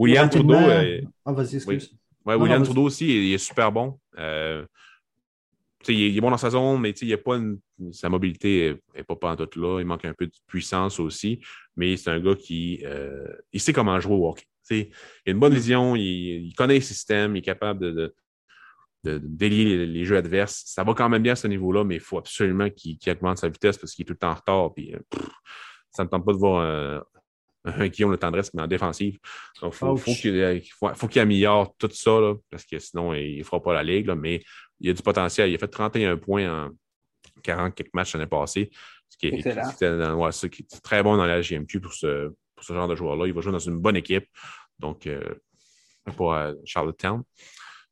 William 0.00 0.24
Rapidement- 0.24 0.54
Trudeau, 0.54 0.70
euh, 0.70 1.00
Ah, 1.24 1.32
vas-y, 1.32 1.56
excuse. 1.56 1.92
Ouais, 2.26 2.36
Non, 2.36 2.42
William 2.42 2.58
non, 2.58 2.64
Trudeau 2.64 2.82
aussi, 2.84 3.06
il, 3.06 3.24
il 3.28 3.32
est 3.34 3.38
super 3.38 3.70
bon. 3.72 3.98
Euh, 4.18 4.64
il, 5.88 5.94
est, 6.02 6.10
il 6.10 6.16
est 6.16 6.20
bon 6.20 6.30
dans 6.30 6.36
sa 6.36 6.50
zone, 6.50 6.80
mais 6.80 6.90
il 6.90 7.12
a 7.12 7.18
pas 7.18 7.36
une- 7.36 7.58
sa 7.92 8.08
mobilité 8.08 8.76
n'est 8.94 9.02
pas, 9.04 9.16
pas 9.16 9.32
en 9.32 9.36
tout 9.36 9.60
là. 9.60 9.80
Il 9.80 9.86
manque 9.86 10.04
un 10.04 10.12
peu 10.14 10.26
de 10.26 10.32
puissance 10.46 11.00
aussi. 11.00 11.40
Mais 11.76 11.96
c'est 11.96 12.10
un 12.10 12.20
gars 12.20 12.34
qui 12.34 12.80
euh, 12.84 13.26
il 13.52 13.60
sait 13.60 13.72
comment 13.72 13.98
jouer 14.00 14.14
au 14.14 14.28
hockey. 14.28 14.44
Il 14.70 14.90
a 15.26 15.30
une 15.32 15.38
bonne 15.40 15.54
vision, 15.54 15.96
il, 15.96 16.02
il 16.46 16.54
connaît 16.54 16.74
le 16.76 16.80
système, 16.80 17.34
il 17.34 17.40
est 17.40 17.42
capable 17.42 17.80
de, 17.80 17.90
de, 17.90 18.14
de- 19.04 19.18
de 19.18 19.26
délier 19.26 19.64
les, 19.78 19.86
les 19.86 20.04
jeux 20.04 20.16
adverses. 20.16 20.62
Ça 20.66 20.84
va 20.84 20.92
quand 20.94 21.08
même 21.08 21.22
bien 21.22 21.32
à 21.32 21.36
ce 21.36 21.48
niveau-là, 21.48 21.82
mais 21.84 21.96
il 21.96 22.00
faut 22.00 22.18
absolument 22.18 22.68
qu'il 22.70 22.96
augmente 23.08 23.38
sa 23.38 23.48
vitesse 23.48 23.78
parce 23.78 23.92
qu'il 23.94 24.02
est 24.02 24.06
tout 24.06 24.12
le 24.12 24.18
temps 24.18 24.30
en 24.30 24.34
retard. 24.34 24.74
Puis, 24.74 24.94
euh, 24.94 24.98
pff, 25.10 25.26
ça 25.90 26.02
ne 26.02 26.06
me 26.06 26.10
tente 26.10 26.24
pas 26.24 26.32
de 26.32 26.38
voir 26.38 27.04
Guillaume 27.88 28.10
Le 28.12 28.16
Tendresse, 28.16 28.52
mais 28.54 28.62
en 28.62 28.66
défensive. 28.66 29.18
Donc, 29.60 29.74
il 29.74 29.76
faut, 29.76 29.94
qu'il 29.96 30.34
euh, 30.40 30.58
faut, 30.78 30.88
faut 30.94 31.08
qu'il 31.08 31.20
améliore 31.20 31.74
tout 31.78 31.90
ça, 31.92 32.18
là, 32.20 32.34
parce 32.50 32.64
que 32.64 32.78
sinon, 32.78 33.12
il 33.14 33.38
ne 33.38 33.42
fera 33.44 33.60
pas 33.62 33.74
la 33.74 33.82
ligue. 33.82 34.06
là, 34.06 34.14
mais 34.14 34.42
il 34.80 34.90
a 34.90 34.92
du 34.92 35.02
potentiel. 35.02 35.50
Il 35.50 35.54
a 35.54 35.58
fait 35.58 35.68
31 35.68 36.16
points 36.16 36.66
en 36.66 36.70
40 37.42 37.74
quelques 37.74 37.92
matchs 37.94 38.14
l'année 38.14 38.26
passée. 38.26 38.70
Ce 39.08 39.16
qui 39.18 39.26
est, 39.26 39.34
Excellent. 39.34 39.64
c'était 39.70 39.96
dans- 39.98 40.14
ouais, 40.14 40.32
ça 40.32 40.48
qui 40.48 40.62
est 40.62 40.82
très 40.82 41.02
bon 41.02 41.16
dans 41.16 41.26
la 41.26 41.40
GMQ 41.42 41.80
pour 41.80 41.92
ce, 41.92 42.28
pour 42.54 42.64
ce 42.64 42.72
genre 42.72 42.88
de 42.88 42.94
joueur-là. 42.94 43.26
Il 43.26 43.32
va 43.34 43.40
jouer 43.40 43.52
dans 43.52 43.58
une 43.58 43.78
bonne 43.78 43.96
équipe. 43.96 44.24
Donc, 44.78 45.06
euh, 45.06 45.20
pour 46.16 46.32
euh, 46.32 46.54
Charlottetown. 46.64 47.22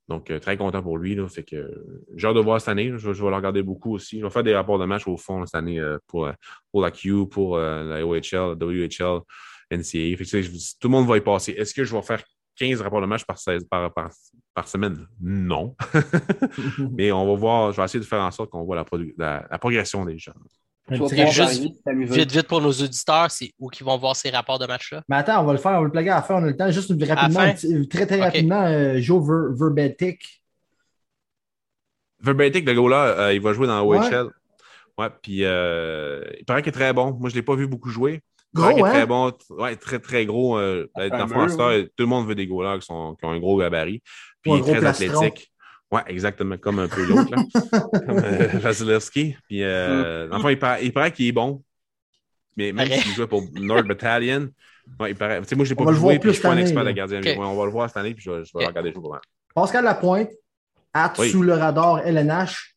Donc, 0.09 0.31
euh, 0.31 0.39
très 0.39 0.57
content 0.57 0.83
pour 0.83 0.97
lui. 0.97 1.15
Là, 1.15 1.29
fait 1.29 1.43
que 1.43 1.57
euh, 1.57 2.05
j'ai 2.17 2.27
hâte 2.29 2.35
de 2.37 2.41
voir 2.41 2.59
cette 2.61 2.71
année. 2.71 2.89
là. 2.91 2.97
Je, 2.97 3.09
vais- 3.09 3.15
je 3.15 3.23
vais 3.23 3.29
le 3.29 3.37
regarder 3.37 3.63
beaucoup 3.63 3.95
aussi. 3.95 4.19
Je 4.21 4.25
vais 4.25 4.31
faire 4.31 4.43
des 4.43 4.55
rapports 4.55 4.79
de 4.79 4.87
match 4.87 5.07
au 5.07 5.19
fond 5.19 5.45
cette 5.45 5.55
année 5.55 5.79
euh, 5.79 5.99
pour, 6.07 6.27
euh, 6.27 6.33
pour 6.73 6.81
la 6.81 6.91
Q, 6.91 7.27
pour 7.29 7.57
euh, 7.59 7.85
la 7.85 8.07
OHL, 8.07 8.23
la 8.33 8.55
WHL, 8.55 9.21
NCAA. 9.71 10.17
Fait 10.17 10.17
que, 10.17 10.23
tu 10.25 10.25
sais, 10.27 10.43
je 10.43 10.51
vous 10.51 10.57
dis, 10.57 10.75
tout 10.81 10.89
le 10.89 10.93
monde 10.93 11.07
va 11.07 11.17
y 11.17 11.21
passer. 11.21 11.53
Est-ce 11.53 11.75
que 11.75 11.85
je 11.85 11.95
vais 11.95 12.03
faire 12.03 12.23
15 12.57 12.81
rapports 12.81 13.01
de 13.01 13.07
match 13.07 13.25
par, 13.25 13.39
16 13.39 13.65
par, 13.71 13.93
par, 13.93 14.11
par 14.55 14.69
semaine? 14.69 15.07
Non. 15.21 15.77
Mais 16.97 17.13
on 17.13 17.27
va 17.27 17.35
voir. 17.39 17.73
Je 17.73 17.77
vais 17.77 17.85
essayer 17.85 18.01
de 18.01 18.05
faire 18.05 18.21
en 18.23 18.31
sorte 18.31 18.51
qu'on 18.51 18.65
voit 18.65 18.77
la, 18.77 18.85
produ- 18.85 19.15
la, 19.19 19.47
la 19.51 19.59
progression 19.59 20.05
des 20.05 20.19
gens. 20.19 20.33
Juste. 21.31 21.63
Vite, 22.15 22.33
vite 22.33 22.49
pour 22.49 22.63
nos 22.63 22.73
auditeurs, 22.73 23.31
c'est 23.31 23.53
où 23.59 23.69
qu'ils 23.69 23.85
vont 23.85 23.99
voir 23.99 24.17
ces 24.17 24.31
rapports 24.31 24.59
de 24.59 24.67
match-là. 24.67 25.03
Mais 25.09 25.17
attends, 25.17 25.43
on 25.43 25.45
va 25.45 25.53
le 25.53 25.59
faire, 25.59 25.73
on 25.73 25.81
va 25.81 25.85
le 25.85 25.91
plugger 25.91 26.09
à 26.11 26.15
la 26.17 26.23
fin, 26.23 26.37
on 26.37 26.45
a 26.45 26.47
le 26.47 26.57
temps. 26.57 26.71
Juste 26.71 26.91
rapidement, 26.91 27.53
petit- 27.53 27.89
très 27.89 28.07
très 28.07 28.19
rapidement, 28.21 28.63
euh, 28.65 28.99
Joe 28.99 29.23
Ver- 29.23 29.55
Verbetic. 29.55 30.43
Verbetic, 32.21 32.67
le 32.67 32.75
gars-là, 32.75 33.05
euh, 33.21 33.35
il 33.35 33.41
va 33.41 33.53
jouer 33.53 33.67
dans 33.67 33.77
la. 33.77 33.85
OHL. 33.85 34.31
Ouais, 34.99 35.09
puis 35.23 35.45
euh, 35.45 36.25
il 36.39 36.45
paraît 36.45 36.63
qu'il 36.63 36.71
est 36.71 36.73
très 36.73 36.93
bon. 36.93 37.13
Moi, 37.13 37.29
je 37.29 37.35
ne 37.35 37.39
l'ai 37.41 37.45
pas 37.45 37.55
vu 37.55 37.69
beaucoup 37.69 37.89
jouer. 37.91 38.21
Gros, 38.55 38.85
hein? 38.85 38.91
très 38.91 39.07
bon. 39.07 39.33
Ouais, 39.51 39.77
très, 39.77 39.99
très 39.99 40.27
gros. 40.27 40.59
Euh, 40.59 40.89
fait 40.97 41.11
dans 41.11 41.27
le 41.27 41.61
heure, 41.61 41.85
tout 41.97 42.03
le 42.03 42.07
monde 42.07 42.27
veut 42.27 42.35
des 42.35 42.47
goalers 42.47 42.81
qui, 42.81 42.87
sont, 42.87 43.15
qui 43.17 43.25
ont 43.25 43.31
un 43.31 43.39
gros 43.39 43.59
gabarit. 43.59 44.03
Puis 44.43 44.53
il 44.53 44.59
est 44.59 44.63
très 44.63 44.79
plastron. 44.79 45.07
athlétique. 45.21 45.53
Ouais, 45.91 46.03
exactement, 46.07 46.59
comme 46.59 46.81
un 46.81 46.89
peu 46.89 47.03
l'autre, 47.05 47.31
là. 47.31 47.43
comme 48.07 48.19
euh, 48.19 48.49
Vasilevski. 48.59 49.37
Puis, 49.49 49.63
euh, 49.63 50.29
dans 50.29 50.37
le 50.37 50.43
fond, 50.43 50.49
il 50.51 50.59
paraît, 50.59 50.85
il 50.85 50.93
paraît 50.93 51.13
qu'il 51.13 51.27
est 51.27 51.33
bon. 51.33 51.63
Mais 52.57 52.73
même 52.73 52.89
s'il 52.91 53.13
jouait 53.15 53.27
pour 53.27 53.43
North 53.55 53.87
Battalion, 53.87 54.49
ouais, 55.01 55.13
il 55.13 55.17
paraît. 55.17 55.41
Tu 55.43 55.49
sais, 55.49 55.57
moi, 55.57 55.65
je 55.65 55.71
l'ai 55.71 55.77
pas 55.77 55.91
le 55.91 55.97
jouer, 55.97 56.19
puis 56.19 56.29
je 56.31 56.35
suis 56.35 56.43
pas 56.43 56.53
un 56.53 56.59
expert 56.59 56.85
de 56.85 56.91
gardien. 56.91 57.23
Ouais, 57.23 57.37
on 57.39 57.57
va 57.57 57.65
le 57.65 57.71
voir 57.71 57.89
cette 57.89 57.97
année, 57.97 58.15
puis 58.15 58.23
je 58.25 58.31
vais, 58.31 58.45
je 58.45 58.53
vais 58.53 58.65
Ok. 58.65 58.69
regarder 58.69 58.93
jouer 58.93 59.01
pour 59.01 59.11
moi. 59.11 59.21
Pascal 59.55 59.85
Lapointe, 59.85 60.31
at 60.93 61.13
Oui. 61.19 61.31
sous 61.31 61.43
le 61.43 61.55
radar 61.55 62.01
LNH. 62.07 62.75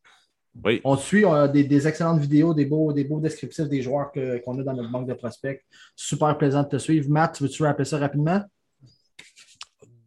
Oui. 0.63 0.81
On 0.83 0.97
te 0.97 1.01
suit, 1.01 1.23
on 1.25 1.33
a 1.33 1.47
des, 1.47 1.63
des 1.63 1.87
excellentes 1.87 2.19
vidéos, 2.19 2.53
des 2.53 2.65
beaux, 2.65 2.91
des 2.91 3.03
beaux 3.05 3.19
descriptifs 3.21 3.69
des 3.69 3.81
joueurs 3.81 4.11
que- 4.11 4.37
qu'on 4.39 4.59
a 4.59 4.63
dans 4.63 4.73
notre 4.73 4.91
banque 4.91 5.07
de 5.07 5.13
prospects. 5.13 5.63
Super 5.95 6.37
plaisant 6.37 6.63
de 6.63 6.67
te 6.69 6.77
suivre. 6.77 7.09
Matt, 7.09 7.39
veux-tu 7.41 7.63
rappeler 7.63 7.85
ça 7.85 7.97
rapidement? 7.97 8.43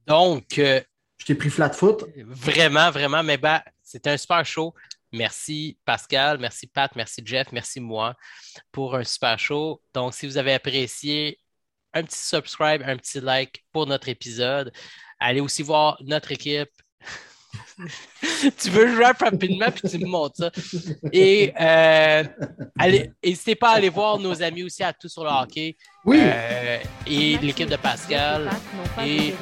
Donc, 0.07 0.59
euh, 0.59 0.81
Je 1.19 1.25
t'ai 1.27 1.35
pris 1.35 1.49
flat 1.51 1.71
foot. 1.71 2.05
Vraiment, 2.27 2.91
vraiment, 2.91 3.23
mais 3.23 3.39
ben, 3.39 3.63
c'était 3.83 4.11
un 4.11 4.17
super 4.17 4.45
show. 4.45 4.75
Merci 5.13 5.79
Pascal, 5.85 6.39
merci 6.39 6.67
Pat, 6.67 6.91
merci 6.97 7.23
Jeff, 7.25 7.53
merci 7.53 7.79
moi 7.81 8.15
pour 8.73 8.97
un 8.97 9.05
super 9.05 9.39
show. 9.39 9.81
Donc, 9.95 10.13
si 10.13 10.27
vous 10.27 10.37
avez 10.37 10.53
apprécié, 10.55 11.39
un 11.93 12.03
petit 12.03 12.19
subscribe, 12.19 12.83
un 12.85 12.97
petit 12.97 13.21
like 13.21 13.65
pour 13.73 13.87
notre 13.87 14.09
épisode. 14.09 14.73
Allez 15.21 15.41
aussi 15.41 15.63
voir 15.63 15.97
notre 16.05 16.33
équipe. 16.33 16.69
Tu 18.59 18.71
veux 18.71 18.89
jouer 18.95 19.05
rapidement 19.07 19.67
puis 19.75 19.89
tu 19.89 19.99
me 19.99 20.07
montres 20.07 20.37
ça. 20.37 20.51
Et 21.13 21.53
euh, 21.61 22.25
allez, 22.79 23.11
n'hésitez 23.25 23.55
pas 23.55 23.71
à 23.71 23.75
aller 23.77 23.89
voir 23.89 24.19
nos 24.19 24.43
amis 24.43 24.63
aussi 24.65 24.83
à 24.83 24.93
tout 24.93 25.09
sur 25.09 25.25
le 25.25 25.31
hockey. 25.31 25.77
Oui! 26.05 26.19
Euh, 26.21 26.79
et 27.07 27.39
l'équipe 27.39 27.69
de 27.71 27.77
Pascal. 27.77 28.51
et 29.07 29.35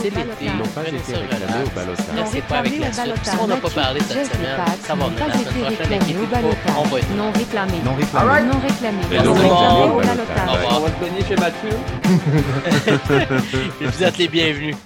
c'est 0.00 0.04
l'été. 0.10 0.46
N'ont 0.46 0.66
pas 0.74 0.82
été 0.88 0.96
réclamés 1.14 1.64
au 1.66 1.70
balotage. 1.74 2.06
Non, 2.16 2.24
c'est 2.26 2.42
pas 2.42 2.58
avec 2.60 2.78
la 2.80 2.92
suite. 2.92 3.12
Si 3.22 3.36
on 3.38 3.46
n'a 3.46 3.56
pas 3.56 3.68
parlé 3.70 4.00
cette 4.00 4.32
semaine, 4.32 4.56
ça 4.82 4.94
va 4.94 5.06
venir 5.08 5.26
la 5.28 5.34
semaine 5.34 6.02
été 6.02 6.14
prochaine. 6.14 6.66
on 6.78 6.82
va 6.84 6.98
être. 6.98 7.10
Non 7.16 7.32
réclamé. 7.32 7.72
Non 7.84 7.94
réclamé. 7.94 8.42
Non 8.44 8.60
réclamé. 8.60 9.02
Non 9.24 9.34
réclamé 9.34 9.82
on 9.82 9.92
au 9.92 10.00
va- 10.00 10.06
balotage. 10.06 10.48
Au 10.48 10.52
revoir. 10.52 10.76
On 10.76 10.80
va 10.80 10.88
se 10.88 11.00
donner 11.04 11.22
chez 11.28 11.36
Mathieu. 11.36 11.74
Et 13.82 13.86
vous 13.86 14.02
êtes 14.02 14.18
les 14.18 14.28
bienvenus. 14.28 14.76